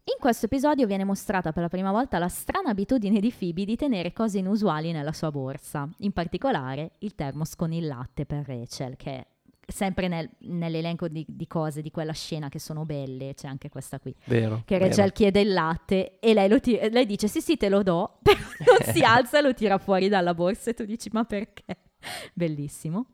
In 0.06 0.20
questo 0.20 0.48
episodio 0.48 0.86
viene 0.86 1.06
mostrata 1.06 1.54
per 1.54 1.64
la 1.64 1.70
prima 1.70 1.92
volta 1.92 2.18
la 2.18 2.28
strana 2.28 2.72
abitudine 2.72 3.22
di 3.22 3.32
Phoebe 3.32 3.64
di 3.64 3.78
tenere 3.78 4.12
cose 4.12 4.40
inusuali 4.40 4.92
nella 4.92 5.14
sua 5.14 5.32
borsa, 5.32 5.88
in 6.00 6.12
particolare 6.12 6.92
il 7.00 7.16
termos 7.16 7.56
con 7.56 7.72
il 7.72 7.88
latte 7.88 8.26
per 8.26 8.46
Rachel, 8.46 8.98
che 8.98 9.28
sempre 9.74 10.08
nel- 10.08 10.30
nell'elenco 10.42 11.08
di, 11.08 11.26
di 11.28 11.48
cose 11.48 11.82
di 11.82 11.90
quella 11.90 12.14
scena 12.14 12.48
che 12.50 12.60
sono 12.60 12.86
belle, 12.86 13.34
c'è 13.34 13.48
anche 13.48 13.70
questa 13.70 14.00
qui, 14.00 14.16
Vero. 14.26 14.62
che. 14.66 14.78
Rachel 14.78 15.12
chiede 15.12 15.42
il 15.42 15.52
latte 15.52 16.20
e 16.20 16.34
lei, 16.34 16.48
lo 16.48 16.60
ti- 16.60 16.78
lei 16.92 17.06
dice 17.08 17.28
sì 17.28 17.42
sì 17.42 17.58
te 17.58 17.70
lo 17.70 17.82
do, 17.84 18.20
però 18.24 18.38
non 18.40 18.94
si 18.94 19.02
alza 19.04 19.40
e 19.40 19.42
lo 19.42 19.54
tira 19.54 19.78
fuori 19.80 20.08
dalla 20.10 20.34
borsa 20.34 20.70
e 20.70 20.74
tu 20.76 20.86
dici 20.86 21.10
ma 21.12 21.24
perché? 21.26 21.64
Bellissimo. 22.34 23.06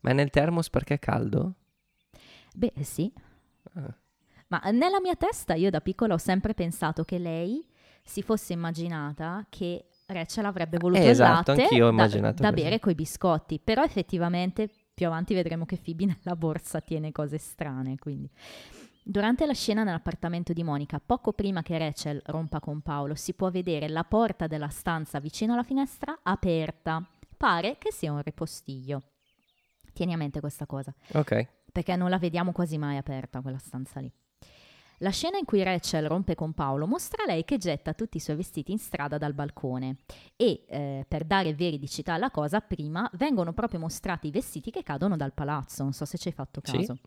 Ma 0.00 0.10
è 0.10 0.12
nel 0.14 0.30
termos 0.30 0.68
perché 0.70 0.94
è 0.94 0.98
caldo? 0.98 1.54
Beh 2.54 2.72
sì, 2.82 3.12
Ah. 3.74 3.94
ma 4.48 4.60
nella 4.72 5.00
mia 5.00 5.14
testa 5.14 5.54
io 5.54 5.70
da 5.70 5.80
piccola 5.80 6.14
ho 6.14 6.18
sempre 6.18 6.54
pensato 6.54 7.04
che 7.04 7.18
lei 7.18 7.64
si 8.02 8.22
fosse 8.22 8.52
immaginata 8.54 9.46
che 9.48 9.84
Rachel 10.06 10.44
avrebbe 10.46 10.78
voluto 10.78 11.00
Eh, 11.00 11.04
il 11.04 11.10
esatto, 11.10 11.52
latte 11.52 11.62
anch'io 11.62 11.84
ho 11.84 11.86
da, 11.88 11.92
immaginato 11.92 12.42
da 12.42 12.50
bere 12.50 12.80
coi 12.80 12.96
biscotti, 12.96 13.60
però 13.62 13.84
effettivamente 13.84 14.68
più 15.00 15.08
avanti 15.08 15.32
vedremo 15.32 15.64
che 15.64 15.78
Phoebe 15.82 16.04
nella 16.22 16.36
borsa 16.36 16.82
tiene 16.82 17.10
cose 17.10 17.38
strane, 17.38 17.96
quindi... 17.96 18.30
Durante 19.02 19.46
la 19.46 19.54
scena 19.54 19.82
nell'appartamento 19.82 20.52
di 20.52 20.62
Monica, 20.62 21.00
poco 21.00 21.32
prima 21.32 21.62
che 21.62 21.78
Rachel 21.78 22.20
rompa 22.26 22.60
con 22.60 22.82
Paolo, 22.82 23.14
si 23.14 23.32
può 23.32 23.50
vedere 23.50 23.88
la 23.88 24.04
porta 24.04 24.46
della 24.46 24.68
stanza 24.68 25.18
vicino 25.18 25.54
alla 25.54 25.62
finestra 25.62 26.20
aperta. 26.22 27.02
Pare 27.34 27.78
che 27.78 27.90
sia 27.92 28.12
un 28.12 28.20
ripostiglio. 28.20 29.02
Tieni 29.94 30.12
a 30.12 30.18
mente 30.18 30.38
questa 30.40 30.66
cosa 30.66 30.94
Ok. 31.14 31.48
perché 31.72 31.96
non 31.96 32.10
la 32.10 32.18
vediamo 32.18 32.52
quasi 32.52 32.76
mai 32.76 32.98
aperta 32.98 33.40
quella 33.40 33.58
stanza 33.58 34.00
lì. 34.00 34.12
La 35.02 35.10
scena 35.10 35.38
in 35.38 35.46
cui 35.46 35.62
Rachel 35.62 36.06
rompe 36.08 36.34
con 36.34 36.52
Paolo 36.52 36.86
mostra 36.86 37.24
lei 37.24 37.44
che 37.44 37.56
getta 37.56 37.94
tutti 37.94 38.18
i 38.18 38.20
suoi 38.20 38.36
vestiti 38.36 38.70
in 38.70 38.78
strada 38.78 39.16
dal 39.16 39.32
balcone 39.32 39.96
e 40.36 40.64
eh, 40.68 41.06
per 41.08 41.24
dare 41.24 41.54
veridicità 41.54 42.12
alla 42.14 42.30
cosa 42.30 42.60
prima 42.60 43.08
vengono 43.14 43.54
proprio 43.54 43.80
mostrati 43.80 44.26
i 44.26 44.30
vestiti 44.30 44.70
che 44.70 44.82
cadono 44.82 45.16
dal 45.16 45.32
palazzo, 45.32 45.82
non 45.84 45.94
so 45.94 46.04
se 46.04 46.18
ci 46.18 46.28
hai 46.28 46.34
fatto 46.34 46.60
Sì. 46.62 46.72
caso. 46.76 46.98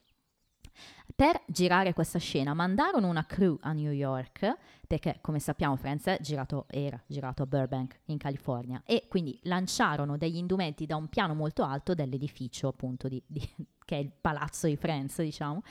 Per 1.16 1.40
girare 1.46 1.94
questa 1.94 2.18
scena 2.18 2.56
mandarono 2.56 3.08
una 3.08 3.28
crew 3.28 3.60
a 3.62 3.74
New 3.74 3.92
York, 3.92 4.58
perché 4.88 5.20
come 5.22 5.38
sappiamo 5.38 5.76
Friends 5.76 6.06
è 6.08 6.18
girato, 6.20 6.66
era 6.70 7.00
girato 7.06 7.44
a 7.44 7.46
Burbank 7.46 8.00
in 8.06 8.18
California, 8.18 8.82
e 8.84 9.06
quindi 9.08 9.40
lanciarono 9.44 10.18
degli 10.18 10.38
indumenti 10.38 10.88
da 10.88 10.96
un 10.96 11.10
piano 11.10 11.36
molto 11.36 11.62
alto 11.64 11.94
dell'edificio 11.94 12.70
appunto 12.70 13.08
di- 13.08 13.22
di- 13.28 13.48
che 13.86 13.96
è 13.98 14.00
il 14.00 14.12
palazzo 14.20 14.66
di 14.66 14.76
Friends 14.78 15.22
diciamo. 15.22 15.62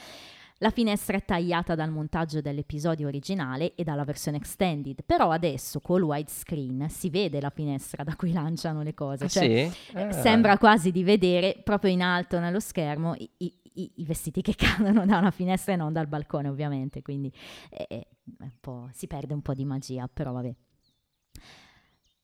La 0.63 0.71
finestra 0.71 1.17
è 1.17 1.25
tagliata 1.25 1.75
dal 1.75 1.91
montaggio 1.91 2.41
dell'episodio 2.41 3.09
originale 3.09 3.75
e 3.75 3.83
dalla 3.83 4.05
versione 4.05 4.37
extended, 4.37 5.03
però 5.05 5.31
adesso 5.31 5.81
col 5.81 6.03
widescreen 6.03 6.89
si 6.89 7.11
vede 7.11 7.41
la 7.41 7.51
finestra 7.51 8.05
da 8.05 8.15
cui 8.15 8.31
lanciano 8.33 8.83
le 8.83 8.95
cose. 8.95 9.25
Ah, 9.25 9.29
cioè, 9.29 9.69
sì? 9.73 9.97
Ah. 9.97 10.13
Sembra 10.13 10.59
quasi 10.59 10.93
di 10.93 11.03
vedere 11.03 11.61
proprio 11.65 11.91
in 11.91 12.01
alto 12.01 12.39
nello 12.39 12.61
schermo 12.61 13.15
i, 13.19 13.29
i- 13.39 13.59
i- 13.75 13.91
i 13.97 14.05
vestiti 14.05 14.41
che 14.41 14.55
cadono 14.57 15.05
da 15.05 15.19
una 15.19 15.33
finestra 15.33 15.73
e 15.73 15.77
non 15.77 15.93
dal 15.93 16.07
balcone, 16.07 16.47
ovviamente. 16.49 17.03
Quindi 17.03 17.33
è- 17.69 17.87
è 17.89 18.07
un 18.39 18.53
po'- 18.61 18.89
si 18.93 19.09
perde 19.09 19.35
un 19.35 19.43
po' 19.43 19.55
di 19.55 19.65
magia, 19.65 20.09
però 20.13 20.31
vabbè. 20.31 20.55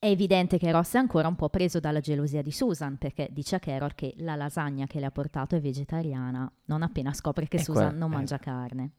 È 0.01 0.07
evidente 0.07 0.59
che 0.59 0.71
Ross 0.71 0.95
è 0.95 0.99
ancora 0.99 1.27
un 1.27 1.35
po' 1.35 1.49
preso 1.49 1.81
dalla 1.81 1.99
gelosia 1.99 2.41
di 2.41 2.53
Susan 2.53 2.99
perché 2.99 3.27
dice 3.33 3.57
a 3.57 3.59
Carol 3.59 3.97
che 3.97 4.15
la 4.19 4.37
lasagna 4.37 4.87
che 4.87 5.01
le 5.01 5.07
ha 5.07 5.11
portato 5.11 5.57
è 5.57 5.61
vegetariana 5.61 6.49
non 6.67 6.83
appena 6.83 7.13
scopre 7.13 7.49
che 7.49 7.57
E 7.57 7.65
Susan 7.65 7.89
qua- 7.89 7.99
non 7.99 8.13
eh. 8.13 8.15
mangia 8.15 8.39
carne. 8.39 8.93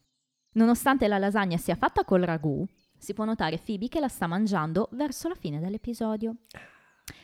Nonostante 0.54 1.08
la 1.08 1.18
lasagna 1.18 1.56
sia 1.56 1.76
fatta 1.76 2.04
col 2.04 2.24
ragù, 2.24 2.66
si 2.98 3.14
può 3.14 3.24
notare 3.24 3.62
Phoebe 3.64 3.88
che 3.88 4.02
la 4.02 4.10
sta 4.10 4.28
mangiando 4.28 4.90
verso 4.92 5.30
la 5.30 5.36
fine 5.36 5.60
dell'episodio. 5.62 6.36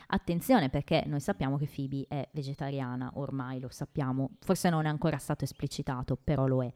Attenzione 0.07 0.69
perché 0.69 1.03
noi 1.07 1.19
sappiamo 1.19 1.57
che 1.57 1.67
Phoebe 1.67 2.05
è 2.07 2.29
vegetariana, 2.31 3.11
ormai 3.15 3.59
lo 3.59 3.67
sappiamo, 3.69 4.37
forse 4.39 4.69
non 4.69 4.85
è 4.85 4.89
ancora 4.89 5.17
stato 5.17 5.43
esplicitato, 5.43 6.15
però 6.15 6.47
lo 6.47 6.63
è. 6.63 6.71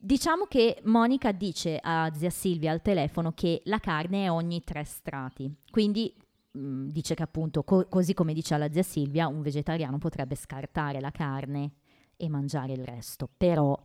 Diciamo 0.00 0.44
che 0.44 0.80
Monica 0.84 1.32
dice 1.32 1.76
a 1.82 2.08
zia 2.14 2.30
Silvia 2.30 2.70
al 2.70 2.82
telefono 2.82 3.32
che 3.32 3.62
la 3.64 3.80
carne 3.80 4.26
è 4.26 4.30
ogni 4.30 4.62
tre 4.62 4.84
strati, 4.84 5.52
quindi 5.72 6.14
mh, 6.52 6.86
dice 6.86 7.16
che 7.16 7.24
appunto, 7.24 7.64
co- 7.64 7.86
così 7.88 8.14
come 8.14 8.32
dice 8.32 8.54
alla 8.54 8.70
zia 8.70 8.84
Silvia, 8.84 9.26
un 9.26 9.42
vegetariano 9.42 9.98
potrebbe 9.98 10.36
scartare 10.36 11.00
la 11.00 11.10
carne 11.10 11.72
e 12.16 12.28
mangiare 12.28 12.74
il 12.74 12.84
resto, 12.84 13.28
però 13.36 13.76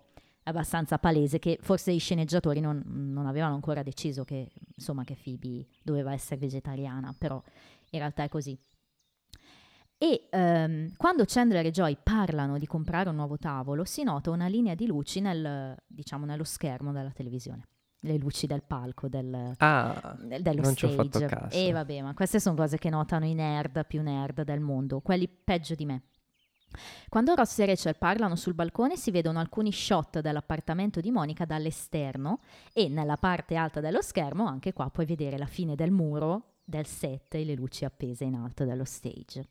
è 0.44 0.50
abbastanza 0.50 1.00
palese 1.00 1.40
che 1.40 1.58
forse 1.60 1.92
i 1.92 1.98
sceneggiatori 1.98 2.60
non, 2.60 2.84
non 2.86 3.26
avevano 3.26 3.56
ancora 3.56 3.82
deciso 3.82 4.24
che, 4.24 4.52
insomma, 4.76 5.04
che 5.04 5.18
Phoebe 5.22 5.66
doveva 5.82 6.14
essere 6.14 6.40
vegetariana, 6.40 7.16
però 7.18 7.42
in 7.90 8.00
realtà 8.00 8.22
è 8.22 8.30
così. 8.30 8.56
E 10.04 10.28
ehm, 10.32 10.96
quando 10.98 11.24
Chandler 11.26 11.66
e 11.66 11.72
Joy 11.72 11.96
parlano 12.04 12.58
di 12.58 12.68
comprare 12.68 13.08
un 13.08 13.16
nuovo 13.16 13.38
tavolo, 13.38 13.86
si 13.86 14.04
nota 14.04 14.32
una 14.32 14.48
linea 14.48 14.76
di 14.76 14.86
luci 14.86 15.22
nel, 15.22 15.78
diciamo, 15.88 16.26
nello 16.26 16.44
schermo 16.44 16.92
della 16.92 17.12
televisione. 17.12 17.68
Le 18.02 18.18
luci 18.18 18.46
del 18.46 18.64
palco, 18.64 19.08
del, 19.08 19.54
Ah, 19.60 20.14
del- 20.20 20.42
dello 20.42 20.62
non 20.62 20.76
ci 20.76 20.84
ho 20.84 20.92
stage. 20.92 21.10
fatto 21.10 21.26
caso. 21.26 21.56
E 21.56 21.72
vabbè, 21.72 22.02
ma 22.02 22.14
queste 22.14 22.42
sono 22.42 22.54
cose 22.58 22.78
che 22.78 22.90
notano 22.90 23.24
i 23.26 23.34
nerd 23.34 23.86
più 23.86 24.02
nerd 24.02 24.42
del 24.44 24.60
mondo, 24.60 25.00
quelli 25.00 25.30
peggio 25.30 25.74
di 25.74 25.86
me. 25.86 26.02
Quando 27.08 27.34
Ross 27.36 27.60
e 27.60 27.66
Rachel 27.68 27.96
parlano 27.96 28.36
sul 28.36 28.56
balcone 28.56 28.98
si 28.98 29.10
vedono 29.10 29.40
alcuni 29.40 29.72
shot 29.72 30.20
dell'appartamento 30.20 31.00
di 31.00 31.12
Monica 31.12 31.46
dall'esterno 31.46 32.40
e 32.74 32.90
nella 32.90 33.16
parte 33.16 33.56
alta 33.56 33.80
dello 33.80 34.02
schermo 34.02 34.48
anche 34.48 34.74
qua 34.74 34.90
puoi 34.90 35.06
vedere 35.06 35.38
la 35.38 35.46
fine 35.46 35.76
del 35.76 35.92
muro 35.92 36.56
del 36.66 36.88
set 36.88 37.36
e 37.36 37.46
le 37.46 37.54
luci 37.56 37.86
appese 37.86 38.24
in 38.26 38.36
alto 38.36 38.66
dello 38.66 38.86
stage. 38.86 39.48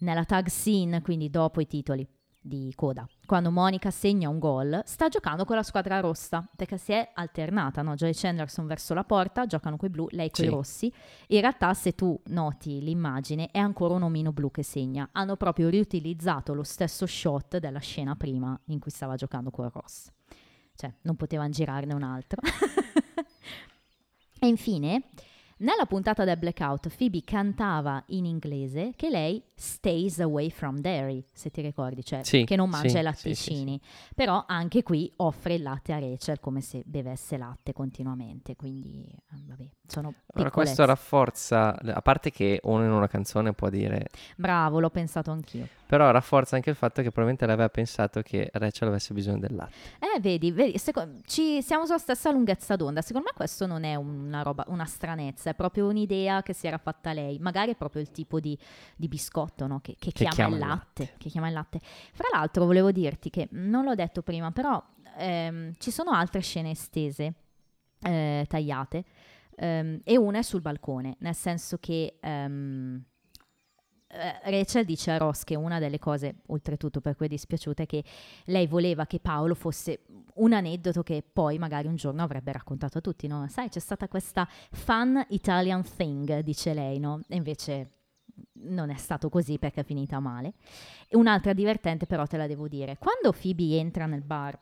Nella 0.00 0.24
tag 0.24 0.48
scene, 0.48 1.02
quindi 1.02 1.30
dopo 1.30 1.60
i 1.60 1.66
titoli, 1.66 2.06
di 2.42 2.72
coda. 2.74 3.06
Quando 3.26 3.50
Monica 3.50 3.90
segna 3.90 4.30
un 4.30 4.38
gol, 4.38 4.80
sta 4.86 5.08
giocando 5.08 5.44
con 5.44 5.56
la 5.56 5.62
squadra 5.62 6.00
rossa, 6.00 6.48
perché 6.56 6.78
si 6.78 6.92
è 6.92 7.10
alternata, 7.14 7.82
no? 7.82 7.94
Joy 7.94 8.12
Chandler 8.14 8.48
sono 8.48 8.66
verso 8.66 8.94
la 8.94 9.04
porta, 9.04 9.44
giocano 9.44 9.76
coi 9.76 9.90
blu, 9.90 10.06
lei 10.10 10.30
coi 10.30 10.46
Sì. 10.46 10.50
rossi. 10.50 10.92
In 11.28 11.40
realtà, 11.42 11.74
se 11.74 11.94
tu 11.94 12.18
noti 12.28 12.80
l'immagine, 12.80 13.50
è 13.50 13.58
ancora 13.58 13.92
un 13.94 14.04
omino 14.04 14.32
blu 14.32 14.50
che 14.50 14.62
segna. 14.62 15.10
Hanno 15.12 15.36
proprio 15.36 15.68
riutilizzato 15.68 16.54
lo 16.54 16.62
stesso 16.62 17.04
shot 17.04 17.58
della 17.58 17.78
scena 17.80 18.16
prima 18.16 18.58
in 18.66 18.78
cui 18.78 18.90
stava 18.90 19.16
giocando 19.16 19.50
con 19.50 19.68
Ross. 19.70 20.10
Cioè, 20.74 20.90
non 21.02 21.16
potevano 21.16 21.50
girarne 21.50 21.92
un 21.92 22.02
altro. 22.02 22.40
e 24.40 24.46
infine, 24.46 25.10
nella 25.58 25.84
puntata 25.84 26.24
del 26.24 26.38
Blackout, 26.38 26.88
Phoebe 26.96 27.20
cantava 27.22 28.02
in 28.08 28.24
inglese 28.24 28.94
che 28.96 29.10
lei 29.10 29.42
stays 29.60 30.20
away 30.20 30.48
from 30.48 30.78
dairy, 30.80 31.22
se 31.32 31.50
ti 31.50 31.60
ricordi, 31.60 32.02
cioè 32.02 32.22
Sì, 32.24 32.44
che 32.44 32.56
non 32.56 32.70
mangia 32.70 32.88
sì, 32.88 32.94
i 32.96 32.98
sì, 32.98 33.02
latticini. 33.02 33.80
Però 34.14 34.44
anche 34.46 34.82
qui 34.82 35.12
offre 35.16 35.54
il 35.54 35.62
latte 35.62 35.92
a 35.92 35.98
Rachel 35.98 36.40
come 36.40 36.62
se 36.62 36.82
bevesse 36.86 37.36
latte 37.36 37.74
continuamente, 37.74 38.56
quindi 38.56 39.04
eh, 39.06 39.44
vabbè, 39.46 39.68
sono 39.86 40.14
piccolezze. 40.26 40.50
questo 40.50 40.84
rafforza, 40.86 41.76
a 41.78 42.00
parte 42.00 42.30
che 42.30 42.58
uno 42.62 42.84
in 42.84 42.90
una 42.90 43.06
canzone 43.06 43.52
può 43.52 43.68
dire, 43.68 44.06
Bravo, 44.36 44.80
l'ho 44.80 44.88
pensato 44.90 45.30
anch'io. 45.30 45.68
però 45.86 46.10
rafforza 46.10 46.56
anche 46.56 46.70
il 46.70 46.76
fatto 46.76 47.02
che 47.02 47.10
probabilmente 47.10 47.44
lei 47.44 47.54
aveva 47.54 47.68
pensato 47.68 48.22
che 48.22 48.48
Rachel 48.54 48.88
avesse 48.88 49.12
bisogno 49.12 49.40
del 49.40 49.54
latte. 49.54 49.74
Eh, 49.98 50.20
vedi, 50.20 50.52
vedi 50.52 50.78
seco- 50.78 51.16
ci, 51.26 51.60
siamo 51.60 51.84
sulla 51.84 51.98
stessa 51.98 52.30
lunghezza 52.30 52.76
d'onda. 52.76 53.02
Secondo 53.02 53.28
me 53.30 53.36
questo 53.36 53.66
non 53.66 53.84
è 53.84 53.94
una 53.96 54.40
roba, 54.42 54.64
una 54.68 54.86
stranezza, 54.86 55.50
è 55.50 55.54
proprio 55.54 55.86
un'idea 55.88 56.42
che 56.42 56.54
si 56.54 56.66
era 56.66 56.78
fatta 56.78 57.12
lei. 57.12 57.38
Magari 57.40 57.72
è 57.72 57.76
proprio 57.76 58.00
il 58.00 58.10
tipo 58.10 58.40
di, 58.40 58.56
di 58.96 59.08
biscotto 59.08 59.48
no? 59.66 59.80
che, 59.80 59.96
che 59.98 60.12
chiama, 60.12 60.34
chiama 60.34 60.56
il 60.56 60.62
il 60.62 60.68
latte, 60.68 61.14
Che 61.18 61.28
chiama 61.28 61.48
il 61.48 61.54
latte. 61.54 61.80
Fra 62.12 62.28
l'altro, 62.32 62.64
volevo 62.64 62.90
dirti 62.92 63.30
che 63.30 63.48
non 63.52 63.84
l'ho 63.84 63.94
detto 63.94 64.22
prima, 64.22 64.50
però 64.50 64.82
ehm, 65.18 65.72
ci 65.78 65.90
sono 65.90 66.10
altre 66.10 66.40
scene 66.40 66.70
estese, 66.70 67.34
eh, 68.02 68.44
tagliate, 68.48 69.04
ehm, 69.56 70.00
e 70.04 70.16
una 70.16 70.38
è 70.38 70.42
sul 70.42 70.60
balcone, 70.60 71.16
nel 71.20 71.34
senso 71.34 71.78
che. 71.78 72.18
ehm, 72.20 73.04
eh, 74.12 74.50
Rachel 74.50 74.84
dice 74.84 75.12
a 75.12 75.18
Ross 75.18 75.44
che 75.44 75.54
una 75.54 75.78
delle 75.78 76.00
cose, 76.00 76.38
oltretutto 76.46 77.00
per 77.00 77.14
cui 77.14 77.26
è 77.26 77.28
dispiaciuta, 77.28 77.84
è 77.84 77.86
che 77.86 78.02
lei 78.46 78.66
voleva 78.66 79.06
che 79.06 79.20
Paolo 79.20 79.54
fosse 79.54 80.00
un 80.34 80.52
aneddoto 80.52 81.02
che 81.04 81.22
poi 81.22 81.58
magari 81.58 81.86
un 81.86 81.94
giorno 81.94 82.22
avrebbe 82.22 82.50
raccontato 82.50 82.98
a 82.98 83.00
tutti, 83.00 83.28
no? 83.28 83.46
Sai, 83.48 83.68
c'è 83.68 83.78
stata 83.78 84.08
questa 84.08 84.48
fun 84.72 85.24
Italian 85.28 85.84
thing, 85.84 86.40
dice 86.40 86.74
lei, 86.74 86.98
no? 86.98 87.20
E 87.28 87.36
invece 87.36 87.90
non 88.62 88.90
è 88.90 88.96
stato 88.96 89.28
così 89.28 89.58
perché 89.58 89.80
è 89.80 89.84
finita 89.84 90.18
male. 90.20 90.54
E 91.08 91.16
un'altra 91.16 91.52
divertente 91.52 92.06
però 92.06 92.26
te 92.26 92.36
la 92.36 92.46
devo 92.46 92.68
dire. 92.68 92.96
Quando 92.98 93.32
Phoebe 93.32 93.78
entra 93.78 94.06
nel 94.06 94.22
bar 94.22 94.58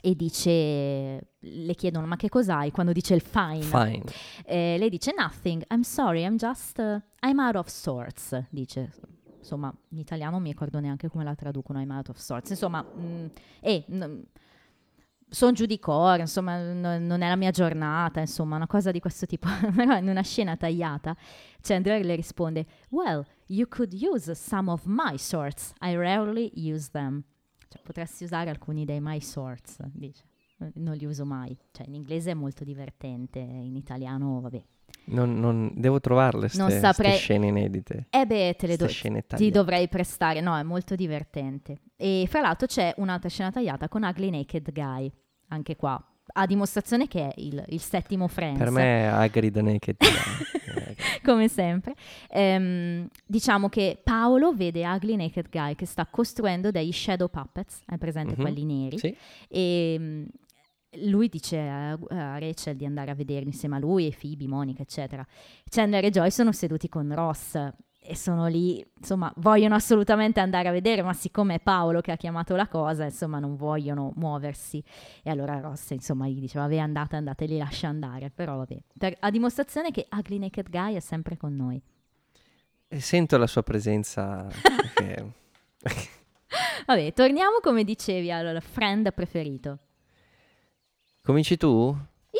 e 0.00 0.14
dice, 0.14 1.30
le 1.38 1.74
chiedono 1.74 2.06
ma 2.06 2.16
che 2.16 2.28
cos'hai? 2.28 2.70
Quando 2.70 2.92
dice 2.92 3.14
il 3.14 3.22
fine, 3.22 3.62
Fine. 3.62 4.04
eh, 4.44 4.76
lei 4.78 4.88
dice 4.90 5.12
nothing, 5.16 5.64
I'm 5.70 5.80
sorry, 5.80 6.22
I'm 6.22 6.36
just, 6.36 6.78
uh, 6.78 7.00
I'm 7.26 7.38
out 7.38 7.56
of 7.56 7.66
sorts, 7.68 8.38
dice. 8.50 8.90
Insomma, 9.38 9.72
in 9.90 9.98
italiano 9.98 10.32
non 10.32 10.42
mi 10.42 10.50
ricordo 10.50 10.80
neanche 10.80 11.08
come 11.08 11.22
la 11.22 11.34
traducono, 11.34 11.80
I'm 11.80 11.90
out 11.90 12.08
of 12.08 12.16
sorts. 12.16 12.50
Insomma, 12.50 12.82
mm, 12.84 13.26
eh, 13.60 13.84
sono 15.28 15.52
giù 15.52 15.66
di 15.66 15.78
cuore, 15.78 16.22
insomma, 16.22 16.56
n- 16.56 17.04
non 17.06 17.20
è 17.22 17.28
la 17.28 17.36
mia 17.36 17.50
giornata, 17.50 18.20
insomma, 18.20 18.56
una 18.56 18.66
cosa 18.66 18.90
di 18.90 19.00
questo 19.00 19.26
tipo. 19.26 19.48
Però 19.74 19.96
in 19.96 20.08
una 20.08 20.22
scena 20.22 20.56
tagliata, 20.56 21.16
Chandler 21.60 22.04
le 22.04 22.14
risponde, 22.14 22.66
well, 22.90 23.24
you 23.46 23.66
could 23.68 23.92
use 23.92 24.32
some 24.34 24.70
of 24.70 24.84
my 24.84 25.16
sorts, 25.18 25.72
I 25.80 25.96
rarely 25.96 26.52
use 26.54 26.90
them. 26.90 27.22
Cioè, 27.68 27.82
potresti 27.82 28.24
usare 28.24 28.50
alcuni 28.50 28.84
dei 28.84 29.00
my 29.00 29.20
sorts, 29.20 29.78
dice. 29.92 30.24
Non 30.74 30.96
li 30.96 31.04
uso 31.04 31.26
mai. 31.26 31.56
Cioè, 31.70 31.86
in 31.86 31.94
inglese 31.94 32.30
è 32.30 32.34
molto 32.34 32.64
divertente, 32.64 33.40
in 33.40 33.76
italiano, 33.76 34.40
vabbè. 34.40 34.64
Non, 35.06 35.38
non- 35.38 35.72
devo 35.74 36.00
trovarle 36.00 36.48
Non 36.54 36.70
ste, 36.70 36.78
saprei- 36.80 37.16
scene 37.16 37.46
inedite. 37.48 38.06
Eh 38.10 38.26
beh, 38.26 38.56
te 38.58 38.66
le 38.66 38.74
Ste 38.74 39.10
do- 39.10 39.36
ti 39.36 39.50
dovrei 39.50 39.88
prestare. 39.88 40.40
No, 40.40 40.56
è 40.56 40.62
molto 40.62 40.94
divertente. 40.94 41.78
E 41.96 42.26
fra 42.28 42.40
l'altro 42.40 42.66
c'è 42.66 42.92
un'altra 42.98 43.28
scena 43.28 43.50
tagliata 43.50 43.88
con 43.88 44.02
Ugly 44.02 44.30
Naked 44.30 44.72
Guy, 44.72 45.10
anche 45.48 45.76
qua. 45.76 46.02
A 46.32 46.44
dimostrazione 46.44 47.06
che 47.06 47.28
è 47.28 47.32
il, 47.36 47.62
il 47.68 47.80
settimo 47.80 48.26
Friends. 48.26 48.58
Per 48.58 48.70
me 48.70 48.82
è 49.02 49.04
Agri 49.04 49.50
the 49.50 49.62
Naked 49.62 49.96
Guy. 49.98 50.08
Eh, 50.76 50.94
come 51.22 51.48
sempre. 51.48 51.94
Ehm, 52.28 53.08
diciamo 53.24 53.68
che 53.68 53.98
Paolo 54.02 54.52
vede 54.52 54.86
Ugly 54.86 55.16
Naked 55.16 55.48
Guy 55.50 55.74
che 55.74 55.86
sta 55.86 56.06
costruendo 56.06 56.70
dei 56.70 56.92
shadow 56.92 57.28
puppets, 57.28 57.80
hai 57.86 57.96
presente 57.98 58.34
Mhm. 58.36 58.40
quelli 58.42 58.64
neri? 58.64 58.98
sì. 58.98 59.16
E 59.48 59.96
mm, 59.98 60.24
lui 61.04 61.28
dice 61.28 61.58
a, 61.58 61.98
Rachel 62.38 62.76
di 62.76 62.86
andare 62.86 63.10
a 63.10 63.14
vederli 63.14 63.48
insieme 63.48 63.76
a 63.76 63.78
lui 63.78 64.06
e 64.06 64.16
Phoebe, 64.18 64.46
Monica, 64.46 64.82
eccetera. 64.82 65.26
Chandler 65.68 66.04
e 66.04 66.10
Joy 66.10 66.30
sono 66.30 66.52
seduti 66.52 66.88
con 66.88 67.12
Ross 67.14 67.54
e 68.08 68.14
sono 68.14 68.46
lì, 68.46 68.84
insomma, 68.98 69.32
vogliono 69.38 69.74
assolutamente 69.74 70.38
andare 70.38 70.68
a 70.68 70.72
vedere, 70.72 71.02
ma 71.02 71.12
siccome 71.12 71.54
è 71.54 71.60
Paolo 71.60 72.00
che 72.00 72.12
ha 72.12 72.16
chiamato 72.16 72.54
la 72.54 72.68
cosa, 72.68 73.04
insomma, 73.04 73.40
non 73.40 73.56
vogliono 73.56 74.12
muoversi. 74.16 74.82
E 75.22 75.30
allora 75.30 75.58
Ross, 75.58 75.90
insomma, 75.90 76.28
gli 76.28 76.38
dice, 76.38 76.58
vabbè, 76.58 76.78
andate, 76.78 77.16
andate, 77.16 77.46
li 77.46 77.58
lascia 77.58 77.88
andare. 77.88 78.30
Però 78.30 78.56
vabbè, 78.56 78.78
per- 78.96 79.16
a 79.18 79.30
dimostrazione 79.30 79.90
che 79.90 80.06
Ugly 80.10 80.38
Naked 80.38 80.70
Guy 80.70 80.94
è 80.94 81.00
sempre 81.00 81.36
con 81.36 81.56
noi. 81.56 81.82
E 82.88 83.00
sento 83.00 83.36
la 83.36 83.48
sua 83.48 83.64
presenza. 83.64 84.46
che- 84.94 85.32
Vabbè, 86.86 87.12
torniamo, 87.12 87.58
come 87.60 87.82
dicevi, 87.82 88.30
al 88.30 88.62
friend 88.62 89.12
preferito. 89.12 89.78
Cominci 91.26 91.56
tu? 91.56 91.92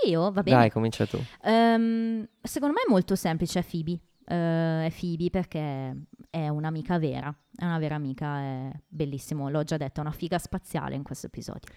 Io, 0.06 0.30
va 0.30 0.42
bene. 0.44 0.56
Dai, 0.56 0.70
comincia 0.70 1.06
tu. 1.06 1.18
Ehm, 1.42 2.24
secondo 2.40 2.74
me 2.74 2.82
è 2.86 2.88
molto 2.90 3.16
semplice, 3.16 3.58
è 3.58 3.64
Phoebe. 3.68 3.98
Eh, 4.28 4.86
è 4.86 4.92
Phoebe 4.96 5.28
perché 5.30 5.96
è 6.30 6.48
un'amica 6.48 6.96
vera, 6.98 7.34
è 7.56 7.64
una 7.64 7.78
vera 7.78 7.96
amica, 7.96 8.38
è 8.40 8.70
bellissimo, 8.86 9.48
l'ho 9.50 9.64
già 9.64 9.76
detto, 9.76 9.98
è 9.98 10.02
una 10.02 10.12
figa 10.12 10.38
spaziale 10.38 10.94
in 10.94 11.02
questo 11.02 11.26
episodio. 11.26 11.68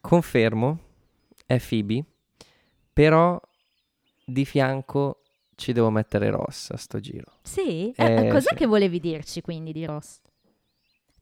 Confermo, 0.00 0.78
è 1.46 1.58
Phoebe, 1.60 2.04
però 2.92 3.40
di 4.24 4.44
fianco 4.44 5.22
ci 5.56 5.72
devo 5.72 5.90
mettere 5.90 6.30
Ross 6.30 6.70
a 6.70 6.76
sto 6.76 7.00
giro. 7.00 7.32
Sì? 7.42 7.90
Eh, 7.96 8.26
Eh, 8.26 8.28
cos'è 8.30 8.50
sì. 8.50 8.54
che 8.54 8.66
volevi 8.66 9.00
dirci 9.00 9.40
quindi 9.40 9.72
di 9.72 9.84
Ross? 9.84 10.20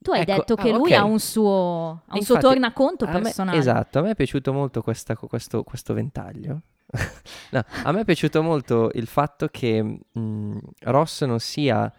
Tu 0.04 0.10
hai 0.10 0.20
Ecco, 0.20 0.32
detto 0.34 0.54
che 0.56 0.68
ah, 0.68 0.76
lui 0.76 0.92
ok. 0.92 0.98
ha 0.98 1.04
un 1.04 1.18
suo, 1.18 2.02
ha 2.06 2.14
un 2.14 2.20
suo 2.22 2.34
Infatti, 2.34 2.40
tornaconto 2.40 3.04
A 3.06 3.12
me- 3.12 3.20
personale. 3.22 3.56
esatto, 3.56 3.98
a 4.00 4.02
me 4.02 4.10
è 4.10 4.14
piaciuto 4.14 4.52
molto 4.52 4.82
questa- 4.82 5.16
questo, 5.16 5.62
questo 5.64 5.94
ventaglio. 5.94 6.60
No, 7.52 7.64
a 7.84 7.90
me 7.90 8.00
è 8.02 8.04
piaciuto 8.04 8.42
molto 8.42 8.90
il 8.92 9.06
fatto 9.06 9.48
che 9.48 9.82
mh, 9.82 10.58
Ross 10.80 11.24
non 11.24 11.40
sia 11.40 11.90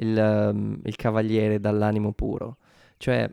il, 0.00 0.50
um, 0.52 0.80
il 0.82 0.96
cavaliere 0.96 1.60
dall'animo 1.60 2.12
puro. 2.14 2.56
Cioè, 2.96 3.30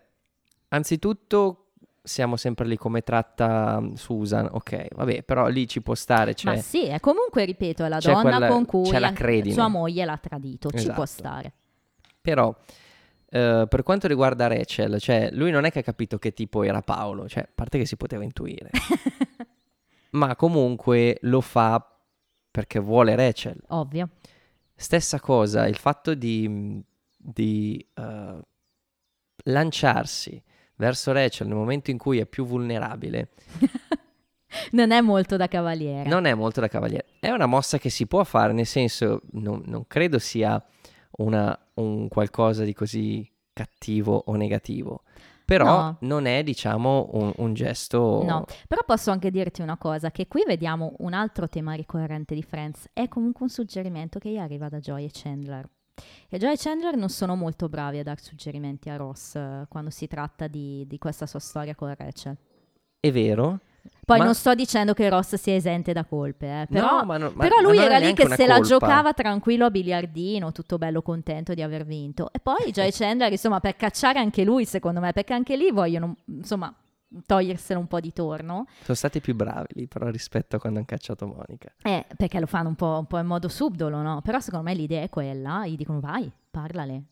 anzitutto 0.69 1.69
siamo 2.03 2.35
sempre 2.35 2.67
lì 2.67 2.77
come 2.77 3.01
tratta 3.01 3.81
Susan, 3.95 4.47
ok, 4.51 4.87
vabbè, 4.95 5.23
però 5.23 5.47
lì 5.47 5.67
ci 5.67 5.81
può 5.81 5.95
stare, 5.95 6.35
cioè, 6.35 6.55
Ma 6.55 6.61
sì, 6.61 6.85
è 6.85 6.99
comunque, 6.99 7.45
ripeto, 7.45 7.83
è 7.83 7.87
la 7.89 7.97
donna 7.99 8.21
quella- 8.21 8.47
con 8.47 8.65
cui 8.65 8.91
la 8.91 9.11
sua 9.51 9.67
moglie 9.69 10.05
l'ha 10.05 10.17
tradito, 10.17 10.69
ci 10.69 10.91
può 10.91 11.03
Esatto. 11.03 11.05
stare. 11.05 11.53
Però, 12.21 12.53
eh, 13.35 13.65
per 13.67 13.81
quanto 13.81 14.07
riguarda 14.07 14.45
Rachel, 14.45 15.01
cioè, 15.01 15.29
lui 15.31 15.49
non 15.49 15.65
è 15.65 15.71
che 15.71 15.79
ha 15.79 15.83
capito 15.83 16.19
che 16.19 16.33
tipo 16.33 16.61
era 16.61 16.83
Paolo, 16.83 17.27
cioè, 17.27 17.41
a 17.41 17.49
parte 17.53 17.79
che 17.79 17.85
si 17.87 17.97
poteva 17.97 18.23
intuire, 18.23 18.69
ma 20.11 20.35
comunque 20.35 21.17
lo 21.21 21.41
fa 21.41 21.83
perché 22.51 22.77
vuole 22.77 23.15
Rachel. 23.15 23.59
Ovvio. 23.69 24.09
Stessa 24.75 25.19
cosa, 25.19 25.65
il 25.67 25.77
fatto 25.77 26.13
di, 26.13 26.79
di, 27.17 27.83
eh, 27.95 28.39
lanciarsi 29.45 30.39
verso 30.75 31.11
Rachel 31.11 31.47
nel 31.47 31.55
momento 31.55 31.89
in 31.89 31.97
cui 31.97 32.19
è 32.19 32.27
più 32.27 32.45
vulnerabile 32.45 33.29
non 34.71 34.91
è 34.91 35.01
molto 35.01 35.37
da 35.37 35.47
cavaliere. 35.47 36.07
non 36.07 36.25
è 36.25 36.35
molto 36.35 36.59
da 36.59 36.67
cavaliere. 36.67 37.07
È 37.19 37.31
una 37.31 37.47
mossa 37.47 37.79
che 37.79 37.89
si 37.89 38.05
può 38.05 38.23
fare, 38.23 38.53
nel 38.53 38.67
senso, 38.67 39.21
non, 39.31 39.63
non 39.65 39.87
credo 39.87 40.19
sia 40.19 40.63
una- 41.17 41.57
un 41.75 42.07
qualcosa 42.07 42.63
di 42.63 42.73
così 42.73 43.29
cattivo 43.53 44.23
o 44.25 44.35
negativo. 44.35 45.03
Però 45.45 45.65
No. 45.65 45.97
non 46.01 46.25
è, 46.25 46.41
diciamo, 46.41 47.09
un, 47.13 47.33
un 47.35 47.53
gesto... 47.53 48.23
No, 48.23 48.45
però 48.67 48.81
posso 48.85 49.11
anche 49.11 49.29
dirti 49.29 49.61
una 49.61 49.77
cosa, 49.77 50.09
che 50.09 50.27
qui 50.27 50.43
vediamo 50.47 50.95
un 50.99 51.13
altro 51.13 51.49
tema 51.49 51.73
ricorrente 51.73 52.33
di 52.33 52.41
Friends, 52.41 52.87
è 52.93 53.09
comunque 53.09 53.43
un 53.43 53.49
suggerimento 53.49 54.19
che 54.19 54.29
gli 54.29 54.37
arriva 54.37 54.69
da 54.69 54.79
Joy 54.79 55.03
e 55.03 55.09
Chandler. 55.11 55.69
E 56.29 56.37
Joy 56.37 56.53
e 56.53 56.57
Chandler 56.57 56.95
non 56.95 57.09
sono 57.09 57.35
molto 57.35 57.67
bravi 57.67 57.99
a 57.99 58.03
dar 58.03 58.19
suggerimenti 58.21 58.89
a 58.89 58.95
Ross 58.95 59.35
eh, 59.35 59.65
quando 59.67 59.89
si 59.89 60.07
tratta 60.07 60.47
di, 60.47 60.87
di 60.87 60.97
questa 60.97 61.25
sua 61.27 61.39
storia 61.39 61.75
con 61.75 61.93
Rachel. 61.93 62.37
È 62.99 63.11
vero, 63.11 63.59
Poi 64.05 64.17
Ma- 64.19 64.25
non 64.25 64.35
sto 64.35 64.53
dicendo 64.53 64.93
che 64.93 65.09
Ross 65.09 65.35
sia 65.35 65.55
esente 65.55 65.93
da 65.93 66.03
colpe, 66.03 66.45
eh, 66.61 66.67
però, 66.69 67.03
No, 67.03 67.17
no- 67.17 67.31
ma- 67.35 67.43
però 67.43 67.61
lui 67.61 67.77
era 67.77 67.97
lì 67.97 68.13
che 68.13 68.27
se 68.27 68.45
la 68.45 68.55
colpa. 68.55 68.67
giocava 68.67 69.13
tranquillo 69.13 69.65
a 69.65 69.71
biliardino, 69.71 70.51
tutto 70.51 70.77
bello 70.77 71.01
contento 71.01 71.53
di 71.53 71.61
aver 71.61 71.85
vinto. 71.85 72.29
E 72.33 72.39
poi 72.39 72.71
Joy 72.71 72.91
Chandler, 72.91 73.31
insomma, 73.31 73.59
per 73.61 73.75
cacciare 73.77 74.19
anche 74.19 74.43
lui, 74.43 74.65
secondo 74.65 74.99
me, 74.99 75.13
perché 75.13 75.33
anche 75.33 75.55
lì 75.55 75.71
vogliono, 75.71 76.17
insomma, 76.25 76.73
toglierselo 77.25 77.79
un 77.79 77.87
po' 77.87 77.99
di 78.01 78.11
torno. 78.11 78.65
Sono 78.81 78.95
stati 78.97 79.21
più 79.21 79.35
bravi 79.35 79.67
lì, 79.75 79.87
però 79.87 80.09
rispetto 80.09 80.55
a 80.57 80.59
quando 80.59 80.79
hanno 80.79 80.87
cacciato 80.87 81.25
Monica. 81.27 81.71
Eh, 81.81 82.05
perché 82.17 82.39
lo 82.39 82.45
fanno 82.47 82.69
un 82.69 82.75
po', 82.75 82.97
un 82.99 83.05
po' 83.05 83.19
in 83.19 83.25
modo 83.25 83.47
subdolo, 83.47 84.01
no? 84.01 84.21
Però 84.21 84.39
secondo 84.39 84.65
me 84.65 84.73
l'idea 84.75 85.01
è 85.03 85.09
quella, 85.09 85.65
gli 85.65 85.75
dicono 85.77 85.99
vai, 86.01 86.29
parlale. 86.51 87.03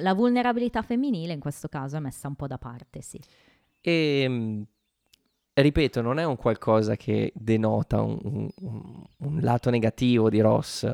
La 0.00 0.14
vulnerabilità 0.14 0.82
femminile 0.82 1.32
in 1.32 1.40
questo 1.40 1.68
caso 1.68 1.96
è 1.96 2.00
messa 2.00 2.26
un 2.26 2.34
po' 2.34 2.46
da 2.48 2.58
parte, 2.58 3.02
sì. 3.02 3.20
E 3.80 4.28
mh, 4.28 4.62
ripeto, 5.60 6.00
non 6.00 6.18
è 6.18 6.24
un 6.24 6.36
qualcosa 6.36 6.96
che 6.96 7.32
denota 7.34 8.00
un, 8.02 8.18
un- 8.22 9.04
un- 9.18 9.40
lato 9.40 9.70
negativo 9.70 10.28
di 10.28 10.40
Ross, 10.40 10.92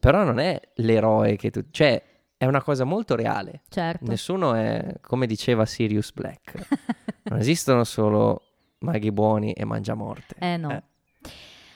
però 0.00 0.24
non 0.24 0.38
è 0.38 0.60
l'eroe 0.76 1.36
che 1.36 1.50
tu... 1.50 1.62
cioè 1.70 2.02
è 2.38 2.44
una 2.46 2.62
cosa 2.62 2.84
molto 2.84 3.16
reale. 3.16 3.62
Certo. 3.68 4.04
Nessuno 4.10 4.54
è, 4.54 4.94
come 5.00 5.26
diceva 5.26 5.64
Sirius 5.64 6.12
Black, 6.12 6.68
non 7.24 7.38
esistono 7.38 7.82
solo 7.84 8.42
maghi 8.80 9.10
buoni 9.10 9.52
e 9.52 9.64
mangiamorte. 9.64 10.34
Eh 10.38 10.56
no. 10.56 10.70
Eh, 10.70 10.82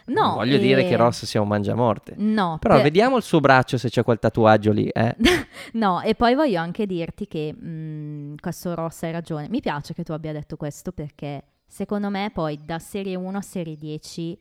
No, 0.07 0.23
non 0.25 0.35
voglio 0.37 0.59
dire 0.59 0.85
eh, 0.85 0.89
che 0.89 0.97
Ross 0.97 1.25
sia 1.25 1.41
un 1.41 1.47
mangiamorte. 1.47 2.15
No, 2.17 2.57
Però 2.59 2.75
per- 2.75 2.83
vediamo 2.83 3.17
il 3.17 3.23
suo 3.23 3.39
braccio 3.39 3.79
se 3.79 3.91
c'è 3.91 4.03
quel 4.03 4.19
tatuaggio 4.19 4.73
lì, 4.73 4.89
eh. 4.89 5.15
No, 5.75 6.01
e 6.01 6.17
poi 6.17 6.35
voglio 6.35 6.59
anche 6.59 6.85
dirti 6.85 7.29
che 7.29 7.53
mh, 7.53 8.35
questo 8.41 8.75
Ross 8.75 9.05
hai 9.05 9.13
ragione. 9.13 9.49
Mi 9.49 9.61
piace 9.61 9.95
che 9.95 10.03
tu 10.03 10.11
abbia 10.11 10.33
detto 10.33 10.57
questo 10.57 10.91
perché 10.91 11.45
secondo 11.71 12.11
me 12.11 12.31
poi 12.33 12.59
da 12.65 12.81
serie 12.81 13.15
1 13.15 13.39
a 13.39 13.41
serie 13.43 13.77
10 13.77 14.37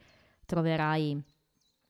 troverai 0.48 1.22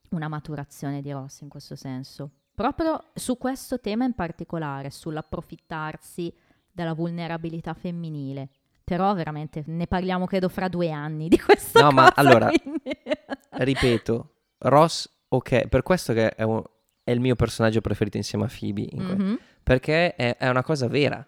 una 0.10 0.28
maturazione 0.28 1.02
di 1.02 1.12
Ross 1.12 1.40
in 1.42 1.50
questo 1.50 1.76
senso. 1.78 2.32
Proprio 2.54 3.06
su 3.14 3.38
questo 3.38 3.80
tema 3.80 4.04
in 4.04 4.14
particolare, 4.14 4.90
sull'approfittarsi 4.90 6.34
della 6.72 6.94
vulnerabilità 6.94 7.74
femminile. 7.74 8.50
Però 8.84 9.14
veramente 9.14 9.64
ne 9.68 9.88
parliamo 9.88 10.26
credo 10.26 10.50
fra 10.50 10.68
due 10.68 10.90
anni 10.92 11.30
di 11.30 11.40
questa 11.40 11.82
No, 11.82 11.92
ma 11.92 12.12
cosa, 12.12 12.14
allora, 12.16 12.48
quindi- 12.50 12.82
Ripeto, 13.52 14.34
Ross, 14.60 15.10
ok, 15.30 15.68
per 15.68 15.84
questo 15.84 16.12
che 16.14 16.30
è, 16.36 16.44
un- 16.44 16.64
è 17.04 17.12
il 17.12 17.20
mio 17.20 17.36
personaggio 17.36 17.82
preferito 17.82 18.18
insieme 18.18 18.46
a 18.46 18.50
Phoebe, 18.54 18.82
in 18.90 19.06
que- 19.06 19.16
Mhm. 19.16 19.40
perché 19.64 20.16
è, 20.16 20.36
è 20.38 20.50
una 20.50 20.64
cosa 20.64 20.88
vera. 20.88 21.26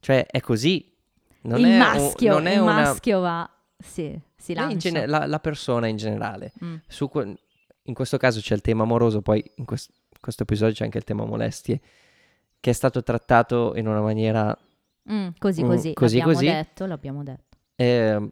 Cioè, 0.00 0.26
è 0.26 0.40
così. 0.40 0.94
Non 1.46 1.58
il 1.60 1.66
è 1.66 1.70
un- 1.72 1.78
maschio, 1.78 2.32
non 2.32 2.46
è 2.46 2.54
il 2.54 2.60
una... 2.60 2.72
maschio 2.74 3.20
va, 3.20 3.50
sì, 3.78 4.18
si 4.36 4.54
lancia. 4.54 4.76
gene- 4.76 5.06
la, 5.06 5.26
la 5.26 5.38
persona 5.38 5.86
in 5.86 5.96
generale. 5.96 6.52
Mm. 6.64 6.76
Que- 7.08 7.36
in 7.82 7.94
questo 7.94 8.16
caso 8.16 8.40
c'è 8.40 8.54
il 8.54 8.60
tema 8.62 8.82
amoroso, 8.82 9.22
poi 9.22 9.42
in 9.56 9.64
quest- 9.64 9.92
questo 10.20 10.42
episodio 10.42 10.74
c'è 10.74 10.84
anche 10.84 10.98
il 10.98 11.04
tema 11.04 11.24
molestie, 11.24 11.80
che 12.60 12.70
è 12.70 12.72
stato 12.72 13.02
trattato 13.02 13.74
in 13.76 13.86
una 13.86 14.00
maniera... 14.00 14.56
Mm, 15.10 15.28
così 15.38 15.62
Mm, 15.62 15.66
così, 15.68 15.92
così, 15.94 16.16
l'abbiamo 16.18 16.32
così. 16.38 16.46
detto, 16.46 16.86
l'abbiamo 16.86 17.22
detto. 17.22 17.56
ehm, 17.76 18.30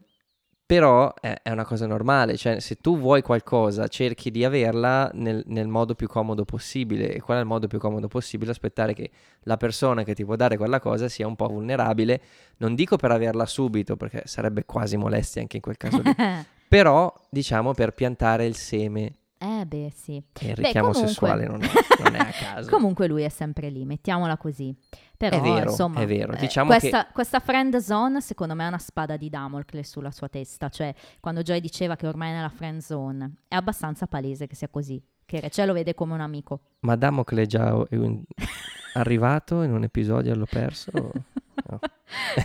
però 0.75 1.15
è, 1.21 1.39
è 1.41 1.51
una 1.53 1.65
cosa 1.65 1.87
normale, 1.87 2.37
cioè 2.37 2.59
se 2.59 2.81
tu 2.81 2.99
vuoi 2.99 3.23
qualcosa 3.23 3.87
cerchi 3.87 4.33
di 4.33 4.45
averla 4.45 5.09
nel, 5.15 5.45
nel 5.47 5.69
modo 5.69 5.95
più 5.95 6.09
comodo 6.09 6.45
possibile. 6.45 7.15
E 7.15 7.21
qual 7.21 7.39
è 7.39 7.41
il 7.41 7.47
modo 7.47 7.69
più 7.69 7.79
comodo 7.79 8.09
possibile? 8.09 8.51
Aspettare 8.51 8.93
che 8.93 9.09
la 9.43 9.57
persona 9.57 10.03
che 10.03 10.15
ti 10.15 10.25
può 10.25 10.35
dare 10.35 10.57
quella 10.57 10.81
cosa 10.81 11.09
sia 11.09 11.29
un 11.29 11.37
po' 11.37 11.47
vulnerabile, 11.47 12.21
non 12.57 12.75
dico 12.75 12.97
per 12.97 13.13
averla 13.13 13.47
subito 13.47 13.95
perché 13.95 14.23
sarebbe 14.25 14.65
quasi 14.65 14.97
molestia 14.97 15.43
anche 15.43 15.57
in 15.57 15.63
quel 15.63 15.77
caso 15.77 16.03
lì, 16.03 16.13
però 16.67 17.13
diciamo 17.31 17.73
per 17.73 17.93
piantare 17.93 18.45
il 18.45 18.57
seme 18.57 19.13
eh 19.45 19.67
beh 19.67 19.93
sì. 19.95 20.17
e 20.41 20.49
il 20.49 20.57
richiamo 20.57 20.89
comunque- 20.89 21.09
sessuale 21.09 21.47
non 21.47 21.63
è, 21.63 21.69
non 22.03 22.15
è 22.15 22.19
a 22.19 22.31
caso. 22.55 22.71
Comunque 22.71 23.07
lui 23.07 23.23
è 23.23 23.29
sempre 23.29 23.69
lì, 23.71 23.85
mettiamola 23.85 24.37
così. 24.37 24.75
Però 25.17 25.37
È 25.37 25.41
vero, 25.41 25.71
insomma, 25.71 26.01
è 26.01 26.07
vero. 26.07 26.33
eh, 26.33 26.39
Diciamo 26.39 26.71
questa, 26.71 27.07
questa 27.13 27.39
friend 27.41 27.77
zone 27.77 28.21
secondo 28.21 28.55
me 28.55 28.65
è 28.65 28.69
una 28.69 28.79
spada 28.79 29.17
di 29.17 29.29
Damocle 29.31 29.85
sulla 29.85 30.11
sua 30.11 30.29
testa, 30.29 30.69
cioè 30.69 30.93
quando 31.21 31.43
Joy 31.43 31.61
diceva 31.61 31.95
che 31.97 32.07
ormai 32.07 32.31
è 32.31 32.35
nella 32.35 32.49
friend 32.49 32.81
zone, 32.81 33.37
è 33.49 33.55
abbastanza 33.55 34.07
palese 34.07 34.47
che 34.49 34.55
sia 34.57 34.69
così, 34.69 35.01
che 35.27 35.41
Rachel 35.41 35.67
lo 35.69 35.73
vede 35.73 35.95
come 35.95 36.15
un 36.15 36.21
amico. 36.21 36.61
Ma 36.81 36.97
Damocle 36.97 37.43
è 37.43 37.47
già 37.47 37.69
è 37.89 37.97
un- 37.97 38.23
arrivato 38.95 39.63
in 39.63 39.73
un 39.73 39.83
episodio 39.83 40.33
e 40.33 40.37
l'ho 40.37 40.47
perso? 40.49 40.91
No. 41.67 41.79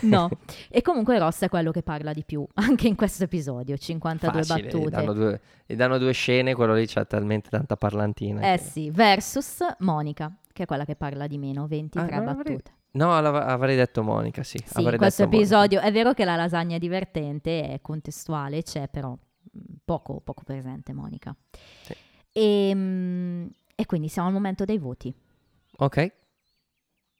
No, 0.02 0.30
e 0.70 0.80
comunque 0.82 1.18
Ross 1.18 1.42
è 1.42 1.48
quello 1.48 1.72
che 1.72 1.82
parla 1.82 2.12
di 2.12 2.24
più, 2.24 2.46
anche 2.54 2.86
in 2.88 2.94
questo 2.94 3.24
episodio, 3.24 3.76
52 3.76 4.42
Facile, 4.44 4.68
battute. 4.68 4.90
danno, 4.90 5.12
due, 5.12 5.40
gli 5.66 5.74
danno 5.74 5.98
due 5.98 6.12
scene, 6.12 6.54
quello 6.54 6.74
lì 6.74 6.86
c'ha 6.86 7.04
talmente 7.04 7.50
tanta 7.50 7.76
parlantina. 7.76 8.52
Eh 8.52 8.56
che- 8.56 8.62
sì, 8.62 8.90
versus 8.90 9.58
Monica, 9.80 10.32
che 10.52 10.62
è 10.62 10.66
quella 10.66 10.84
che 10.84 10.94
parla 10.96 11.26
di 11.26 11.38
meno, 11.38 11.66
23 11.66 12.02
Ah, 12.14 12.16
avrei- 12.18 12.34
battute. 12.34 12.70
No, 12.92 13.12
avrei 13.14 13.76
detto 13.76 14.02
Monica, 14.02 14.42
sì. 14.42 14.58
Sì, 14.64 14.80
in 14.80 14.96
questo 14.96 15.24
detto 15.24 15.36
Monica. 15.36 15.36
episodio 15.36 15.80
è 15.80 15.92
vero 15.92 16.14
che 16.14 16.24
la 16.24 16.36
lasagna 16.36 16.76
è 16.76 16.78
divertente, 16.78 17.68
è 17.68 17.80
contestuale, 17.82 18.62
c'è 18.62 18.88
però 18.88 19.10
mh, 19.10 19.58
poco, 19.84 20.20
poco 20.20 20.42
presente 20.44 20.92
Monica. 20.94 21.34
Sì. 21.82 21.94
E, 22.32 22.74
mh, 22.74 23.50
e 23.74 23.86
quindi 23.86 24.08
siamo 24.08 24.28
al 24.28 24.34
momento 24.34 24.64
dei 24.64 24.78
voti. 24.78 25.12
Ok. 25.78 26.12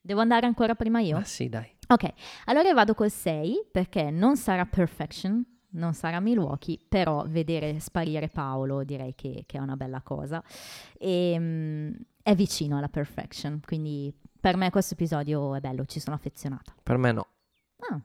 Devo 0.01 0.21
andare 0.21 0.47
ancora 0.47 0.75
prima 0.75 1.01
io? 1.01 1.17
Ma 1.17 1.25
sì, 1.25 1.49
dai. 1.49 1.71
Ok, 1.89 2.13
allora 2.47 2.69
io 2.69 2.75
vado 2.75 2.95
col 2.95 3.11
6 3.11 3.67
perché 3.71 4.11
non 4.11 4.37
sarà 4.37 4.65
perfection, 4.65 5.45
non 5.71 5.93
sarà 5.93 6.21
Milwaukee, 6.21 6.79
però 6.89 7.25
vedere 7.27 7.81
sparire 7.81 8.29
Paolo 8.29 8.85
direi 8.85 9.15
che, 9.15 9.45
che 9.47 9.59
è 9.59 9.61
una 9.61 9.77
bella 9.77 10.01
cosa. 10.01 10.43
E, 10.97 11.39
mh, 11.39 11.97
è 12.23 12.35
vicino 12.35 12.79
alla 12.79 12.89
perfection, 12.89 13.61
quindi 13.65 14.13
per 14.41 14.57
me 14.57 14.71
questo 14.71 14.95
episodio 14.95 15.55
è 15.55 15.61
bello, 15.61 15.85
ci 15.85 16.01
sono 16.01 16.17
affezionata. 16.17 16.75
Per 16.83 16.97
me 16.97 17.13
no. 17.13 17.27
Ah. 17.79 18.01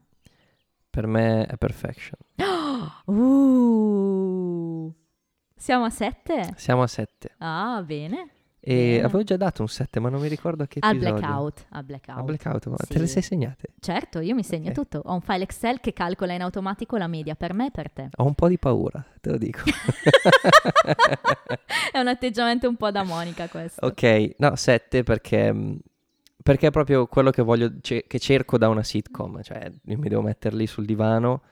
Per 0.90 1.08
me 1.08 1.46
è 1.46 1.58
perfection. 1.58 2.20
Uh, 3.06 4.94
siamo 5.58 5.86
a 5.86 5.90
7? 5.90 6.54
Siamo 6.58 6.84
a 6.84 6.88
7. 6.88 7.32
Ah, 7.40 7.82
bene. 7.86 8.30
E 8.68 8.74
Bene. 8.76 9.04
avevo 9.04 9.24
già 9.24 9.38
dato 9.38 9.62
un 9.62 9.68
7, 9.68 10.00
ma 10.00 10.10
non 10.10 10.20
mi 10.20 10.28
ricordo 10.28 10.64
a 10.64 10.68
che 10.68 10.80
Al 10.82 10.96
episodio. 10.96 11.20
blackout. 11.20 11.66
Al 11.70 11.84
blackout. 11.84 12.18
A 12.20 12.24
blackout, 12.24 12.66
ma 12.66 12.76
Sì. 12.80 12.94
te 12.94 13.00
le 13.00 13.06
sei 13.08 13.22
segnate? 13.22 13.68
Certo, 13.80 14.20
io 14.22 14.34
mi 14.34 14.44
segno 14.44 14.70
Ok. 14.70 14.74
tutto. 14.74 15.02
Ho 15.06 15.14
un 15.14 15.22
file 15.22 15.44
Excel 15.44 15.80
che 15.80 15.94
calcola 15.94 16.34
in 16.34 16.42
automatico 16.42 16.98
la 16.98 17.06
media 17.06 17.36
per 17.36 17.54
me 17.54 17.68
e 17.68 17.72
per 17.72 17.92
te. 17.92 18.10
Ho 18.16 18.26
un 18.26 18.34
po' 18.34 18.48
di 18.48 18.58
paura, 18.58 19.06
te 19.22 19.30
lo 19.30 19.38
dico. 19.38 19.60
è 21.92 22.00
un 22.00 22.08
atteggiamento 22.08 22.68
un 22.68 22.76
po' 22.76 22.90
da 22.90 23.04
Monica 23.04 23.48
questo. 23.48 23.86
ok, 23.86 24.32
no, 24.40 24.56
7 24.56 25.04
perché, 25.04 25.54
mh, 25.54 25.80
perché 26.42 26.68
è 26.68 26.72
proprio 26.72 27.06
quello 27.06 27.30
che 27.30 27.44
voglio, 27.44 27.72
che 27.82 28.20
cerco 28.20 28.58
da 28.58 28.68
una 28.70 28.82
sitcom. 28.84 29.44
Cioè, 29.44 29.72
io 29.86 29.98
mi 30.00 30.10
devo 30.10 30.24
mettere 30.24 30.56
lì 30.56 30.66
sul 30.66 30.86
divano, 30.86 31.44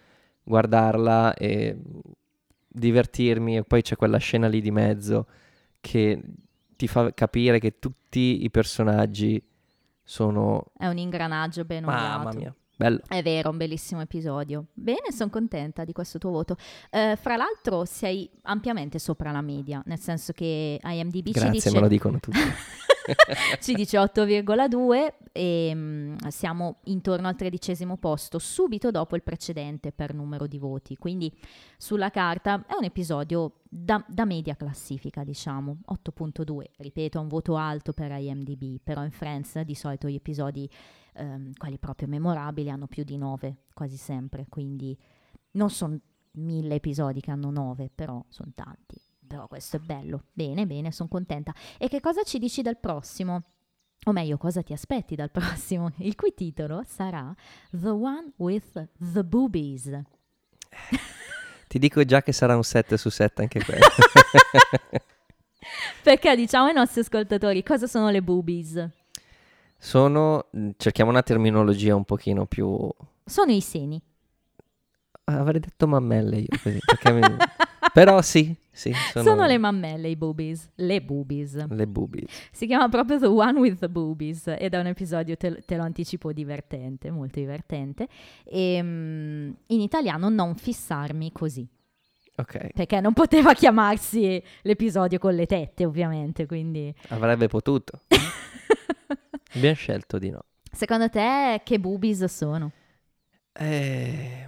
guardarla 0.43 1.35
e 1.35 1.77
divertirmi. 2.73 3.57
E 3.57 3.63
poi 3.63 3.81
c'è 3.81 3.95
quella 3.95 4.17
scena 4.17 4.47
lì 4.47 4.59
di 4.59 4.71
mezzo 4.71 5.27
che 5.79 6.21
ti 6.75 6.87
fa 6.87 7.13
capire 7.13 7.59
che 7.59 7.79
tutti 7.79 8.43
i 8.43 8.49
personaggi 8.49 9.41
sono... 10.03 10.65
È 10.77 10.87
un 10.87 10.97
ingranaggio 10.97 11.63
ben 11.63 11.85
Mamma 11.85 12.17
ovviato. 12.17 12.37
mia, 12.37 12.55
bello. 12.75 12.99
È 13.07 13.21
vero, 13.21 13.49
un 13.51 13.57
bellissimo 13.57 14.01
episodio. 14.01 14.65
Bene, 14.73 15.11
sono 15.11 15.29
contenta 15.29 15.85
di 15.85 15.93
questo 15.93 16.17
tuo 16.17 16.31
voto. 16.31 16.57
Eh, 16.89 17.17
fra 17.19 17.37
l'altro 17.37 17.85
sei 17.85 18.29
ampiamente 18.43 18.99
sopra 18.99 19.31
la 19.31 19.41
media, 19.41 19.81
nel 19.85 19.99
senso 19.99 20.33
che 20.33 20.79
IMDb 20.83 21.27
ci 21.27 21.31
Grazie, 21.31 21.51
dice... 21.51 21.71
me 21.71 21.79
lo 21.79 21.87
dicono 21.87 22.19
tutti. 22.19 22.37
ci 23.59 23.73
dice 23.73 23.97
8,2 23.97 25.13
e 25.31 25.71
mm, 25.73 26.15
siamo 26.27 26.77
intorno 26.85 27.27
al 27.27 27.35
tredicesimo 27.35 27.97
posto, 27.97 28.39
subito 28.39 28.91
dopo 28.91 29.15
il 29.15 29.23
precedente 29.23 29.91
per 29.91 30.13
numero 30.13 30.47
di 30.47 30.57
voti. 30.57 30.95
Quindi 30.95 31.33
sulla 31.77 32.09
carta 32.09 32.65
è 32.67 32.75
un 32.77 32.83
episodio 32.83 33.61
da, 33.67 34.03
da 34.07 34.25
media 34.25 34.55
classifica, 34.55 35.23
diciamo, 35.23 35.79
8.2. 35.91 36.63
Ripeto, 36.77 37.19
un 37.19 37.27
voto 37.27 37.55
alto 37.55 37.93
per 37.93 38.11
IMDb, 38.11 38.79
però 38.83 39.03
in 39.03 39.11
Friends 39.11 39.59
di 39.61 39.75
solito 39.75 40.07
gli 40.07 40.15
episodi, 40.15 40.69
ehm, 41.13 41.53
quelli 41.57 41.77
proprio 41.77 42.07
memorabili, 42.07 42.69
hanno 42.69 42.87
più 42.87 43.03
di 43.03 43.17
9 43.17 43.57
quasi 43.73 43.97
sempre, 43.97 44.45
quindi 44.49 44.97
non 45.51 45.69
sono 45.69 45.99
mille 46.33 46.75
episodi 46.75 47.21
che 47.21 47.31
hanno 47.31 47.51
9, 47.51 47.89
però 47.93 48.23
sono 48.29 48.51
tanti. 48.55 48.99
Però 49.33 49.47
questo 49.47 49.77
è 49.77 49.79
bello. 49.79 50.25
Bene, 50.31 50.67
bene, 50.67 50.91
sono 50.91 51.09
contenta. 51.09 51.55
E 51.79 51.87
che 51.87 51.99
cosa 51.99 52.21
ci 52.21 52.37
dici 52.37 52.61
del 52.61 52.77
prossimo? 52.77 53.41
O 54.03 54.11
meglio, 54.11 54.37
cosa 54.37 54.61
ti 54.61 54.73
aspetti 54.73 55.15
dal 55.15 55.31
prossimo? 55.33 55.91
Il 55.97 56.13
cui 56.13 56.35
titolo 56.35 56.83
sarà 56.85 57.33
The 57.71 57.89
One 57.89 58.33
with 58.35 58.89
the 59.11 59.23
Boobies. 59.23 59.89
Ti 61.67 61.79
dico 61.79 62.03
già 62.05 62.21
che 62.21 62.31
sarà 62.31 62.55
un 62.55 62.61
7 62.63 62.95
su 62.95 63.09
7 63.09 63.41
anche 63.41 63.59
quello. 63.65 63.81
Perché 66.03 66.35
diciamo 66.35 66.67
ai 66.67 66.73
nostri 66.75 67.01
ascoltatori 67.01 67.63
cosa 67.63 67.87
sono 67.87 68.11
le 68.11 68.21
boobies? 68.21 68.87
Sono, 69.75 70.45
cerchiamo 70.77 71.09
una 71.09 71.23
terminologia 71.23 71.95
un 71.95 72.05
pochino 72.05 72.45
più... 72.45 72.87
Sono 73.25 73.51
i 73.51 73.61
seni. 73.61 73.99
avrei 75.23 75.59
detto 75.59 75.87
mammelle 75.87 76.37
io 76.37 76.59
così. 76.61 76.77
perché 76.85 77.11
mi- 77.11 77.21
Però 77.91 78.21
sì, 78.21 78.55
sì. 78.71 78.93
Sono, 79.11 79.25
Sono 79.25 79.45
le 79.45 79.57
mammelle, 79.57 80.09
i 80.09 80.15
boobies. 80.15 80.69
Le 80.75 81.01
boobies. 81.01 81.67
le 81.67 81.87
boobies. 81.87 82.49
Si 82.51 82.65
chiama 82.65 82.87
proprio 82.89 83.19
The 83.19 83.27
One 83.27 83.59
with 83.59 83.79
the 83.79 83.89
Boobies 83.89 84.47
ed 84.47 84.73
è 84.73 84.79
un 84.79 84.87
episodio, 84.87 85.35
te, 85.35 85.63
te 85.65 85.75
lo 85.75 85.83
anticipo, 85.83 86.31
divertente, 86.31 87.11
molto 87.11 87.39
divertente. 87.39 88.07
E 88.43 88.79
mm, 88.81 89.51
in 89.67 89.81
italiano 89.81 90.29
non 90.29 90.55
fissarmi 90.55 91.31
così, 91.31 91.67
Ok, 92.35 92.73
perché 92.73 92.99
non 92.99 93.13
poteva 93.13 93.53
chiamarsi 93.53 94.41
l'episodio 94.63 95.19
con 95.19 95.35
le 95.35 95.45
tette, 95.45 95.85
ovviamente, 95.85 96.47
quindi... 96.47 96.93
avrebbe 97.09 97.47
potuto. 97.47 98.01
Abbiamo 99.53 99.75
scelto 99.75 100.17
di 100.17 100.31
no. 100.31 100.43
Secondo 100.71 101.09
te 101.09 101.61
che 101.63 101.79
boobies 101.79 102.25
sono? 102.25 102.71
Eh... 103.53 104.47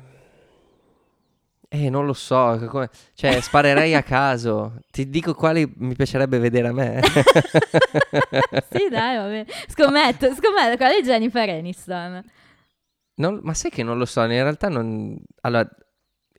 eh, 1.76 1.89
non 1.89 2.06
lo 2.06 2.14
so, 2.14 2.64
come- 2.69 2.89
cioè 3.14 3.39
sparerei 3.41 3.93
a 3.95 4.03
caso. 4.03 4.76
Ti 4.91 5.10
dico 5.10 5.34
quali 5.34 5.72
mi 5.77 5.95
piacerebbe 5.95 6.39
vedere 6.39 6.68
a 6.69 6.73
me. 6.73 7.02
sì, 8.72 8.88
dai, 8.89 9.18
va 9.18 9.23
bene. 9.23 9.45
Scommetto, 9.68 10.34
scommetto, 10.34 10.77
quella 10.77 10.97
è 10.97 11.02
Jennifer 11.02 11.49
Aniston. 11.49 12.23
Non- 13.15 13.39
ma 13.43 13.53
sai 13.53 13.72
che 13.72 13.84
non 13.84 13.97
lo 13.97 14.06
so, 14.06 14.22
in 14.22 14.27
realtà 14.30 14.68
non... 14.69 15.18
Allora, 15.41 15.68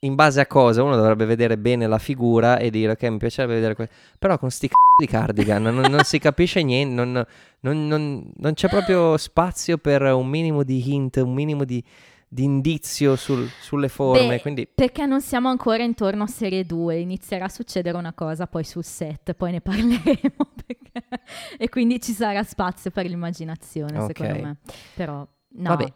in 0.00 0.14
base 0.14 0.40
a 0.40 0.46
cosa 0.46 0.82
uno 0.82 0.94
dovrebbe 0.94 1.24
vedere 1.24 1.56
bene 1.56 1.86
la 1.86 1.98
figura 1.98 2.58
e 2.58 2.68
dire 2.70 2.92
ok, 2.92 3.02
mi 3.04 3.16
piacerebbe 3.16 3.54
vedere 3.54 3.74
que-". 3.74 3.88
Però 4.18 4.38
con 4.38 4.50
sti 4.50 4.68
c***o 4.68 4.74
di 5.00 5.06
cardigan 5.06 5.62
non, 5.62 5.74
non 5.76 6.04
si 6.04 6.18
capisce 6.18 6.62
niente, 6.62 6.94
non, 6.94 7.24
non- 7.60 7.86
non- 7.86 8.30
non 8.36 8.54
c'è 8.54 8.68
proprio 8.68 9.16
spazio 9.16 9.78
per 9.78 10.02
un 10.02 10.28
minimo 10.28 10.62
di 10.64 10.92
hint, 10.94 11.16
un 11.16 11.32
minimo 11.32 11.64
di, 11.64 11.82
di 12.28 12.42
indizio 12.44 13.14
sul- 13.16 13.48
sulle 13.60 13.88
forme, 13.88 14.26
Beh, 14.28 14.40
quindi... 14.40 14.66
Perché 14.66 15.06
non 15.06 15.20
siamo 15.20 15.48
ancora 15.48 15.82
intorno 15.82 16.24
a 16.24 16.26
serie 16.26 16.64
2, 16.66 16.98
inizierà 16.98 17.44
a 17.46 17.48
succedere 17.48 17.96
una 17.96 18.12
cosa 18.12 18.46
poi 18.46 18.64
sul 18.64 18.84
set, 18.84 19.34
poi 19.34 19.52
ne 19.52 19.60
parleremo 19.62 20.50
perché- 20.66 21.04
e 21.56 21.68
quindi 21.68 22.00
ci 22.00 22.12
sarà 22.12 22.42
spazio 22.42 22.90
per 22.90 23.06
l'immaginazione 23.06 23.98
Ok. 23.98 24.16
secondo 24.16 24.42
me. 24.42 24.56
Però 24.94 25.18
no, 25.18 25.68
Vabbè, 25.68 25.92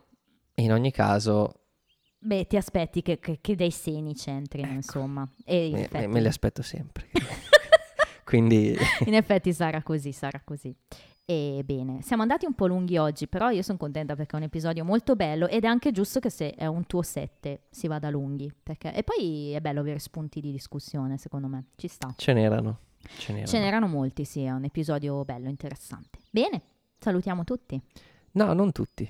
in 0.57 0.73
ogni 0.73 0.93
caso, 0.93 1.53
beh 2.19 2.47
ti 2.47 2.57
aspetti 2.57 3.03
che, 3.03 3.19
che- 3.19 3.39
che 3.41 3.57
dei 3.57 3.71
seni 3.71 4.15
c'entrino 4.15 4.67
Ecco. 4.67 4.75
insomma 4.77 5.29
e 5.45 5.71
me, 5.73 5.85
effetti, 5.85 6.07
me 6.07 6.21
li 6.21 6.27
aspetto 6.29 6.63
sempre. 6.63 7.09
quindi... 8.25 8.77
in 9.07 9.15
effetti 9.15 9.53
sarà 9.53 9.83
così, 9.83 10.13
sarà 10.13 10.41
così. 10.45 10.75
E 11.31 11.63
bene, 11.65 12.03
siamo 12.03 12.23
andati 12.23 12.45
un 12.45 12.55
po' 12.55 12.67
lunghi 12.67 12.97
oggi, 12.97 13.29
però 13.29 13.51
io 13.51 13.63
sono 13.63 13.79
contenta 13.79 14.17
perché 14.17 14.35
è 14.35 14.37
un 14.37 14.43
episodio 14.43 14.85
molto 14.85 15.15
bello 15.15 15.47
ed 15.47 15.63
è 15.63 15.69
anche 15.69 15.93
giusto 15.93 16.19
che 16.19 16.29
se 16.29 16.55
è 16.55 16.67
un 16.67 16.87
tuo 16.87 17.03
7 17.03 17.67
si 17.71 17.87
vada 17.87 18.11
lunghi. 18.11 18.53
Perché... 18.61 18.93
E 18.93 19.05
poi 19.05 19.53
è 19.53 19.61
bello 19.61 19.79
avere 19.79 20.01
spunti 20.01 20.41
di 20.41 20.51
discussione, 20.51 21.19
secondo 21.19 21.47
me, 21.47 21.67
ci 21.77 21.87
sta. 21.87 22.13
Ce 22.17 22.33
n'erano. 22.33 22.81
Ce 22.99 23.31
n'erano. 23.31 23.47
Ce 23.47 23.59
n'erano 23.61 23.87
molti, 23.87 24.25
sì, 24.25 24.43
è 24.43 24.51
un 24.51 24.65
episodio 24.65 25.25
bello, 25.25 25.49
interessante. 25.49 26.19
Bene, 26.33 26.63
salutiamo 26.99 27.45
tutti. 27.45 27.81
No, 28.33 28.53
non 28.53 28.73
tutti. 28.73 29.09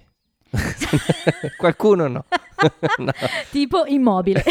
Qualcuno 1.57 2.09
no. 2.09 2.25
No. 2.99 3.11
Tipo 3.51 3.85
immobile. 3.87 4.43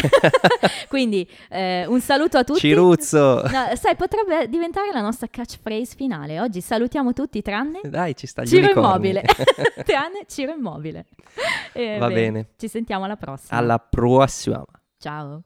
Quindi 0.88 1.28
eh, 1.48 1.86
un 1.86 2.00
saluto 2.00 2.38
a 2.38 2.44
tutti. 2.44 2.58
Ciruzzo. 2.58 3.42
No, 3.42 3.68
sai, 3.74 3.94
potrebbe 3.94 4.48
diventare 4.48 4.90
la 4.92 5.00
nostra 5.00 5.28
catchphrase 5.30 5.94
finale. 5.94 6.40
Oggi 6.40 6.60
salutiamo 6.60 7.12
tutti 7.12 7.40
tranne 7.40 7.80
Dai, 7.84 8.16
ci 8.16 8.26
sta 8.26 8.44
Ciro 8.44 8.64
unicorni. 8.64 9.10
Immobile. 9.10 9.22
tranne 9.86 10.24
Ciro 10.26 10.52
Immobile. 10.52 11.06
E 11.72 11.98
Va 11.98 12.08
bene. 12.08 12.48
Ci 12.56 12.66
sentiamo 12.66 13.04
alla 13.04 13.16
prossima. 13.16 13.56
Alla 13.58 13.78
prossima. 13.78 14.64
Ciao. 14.98 15.42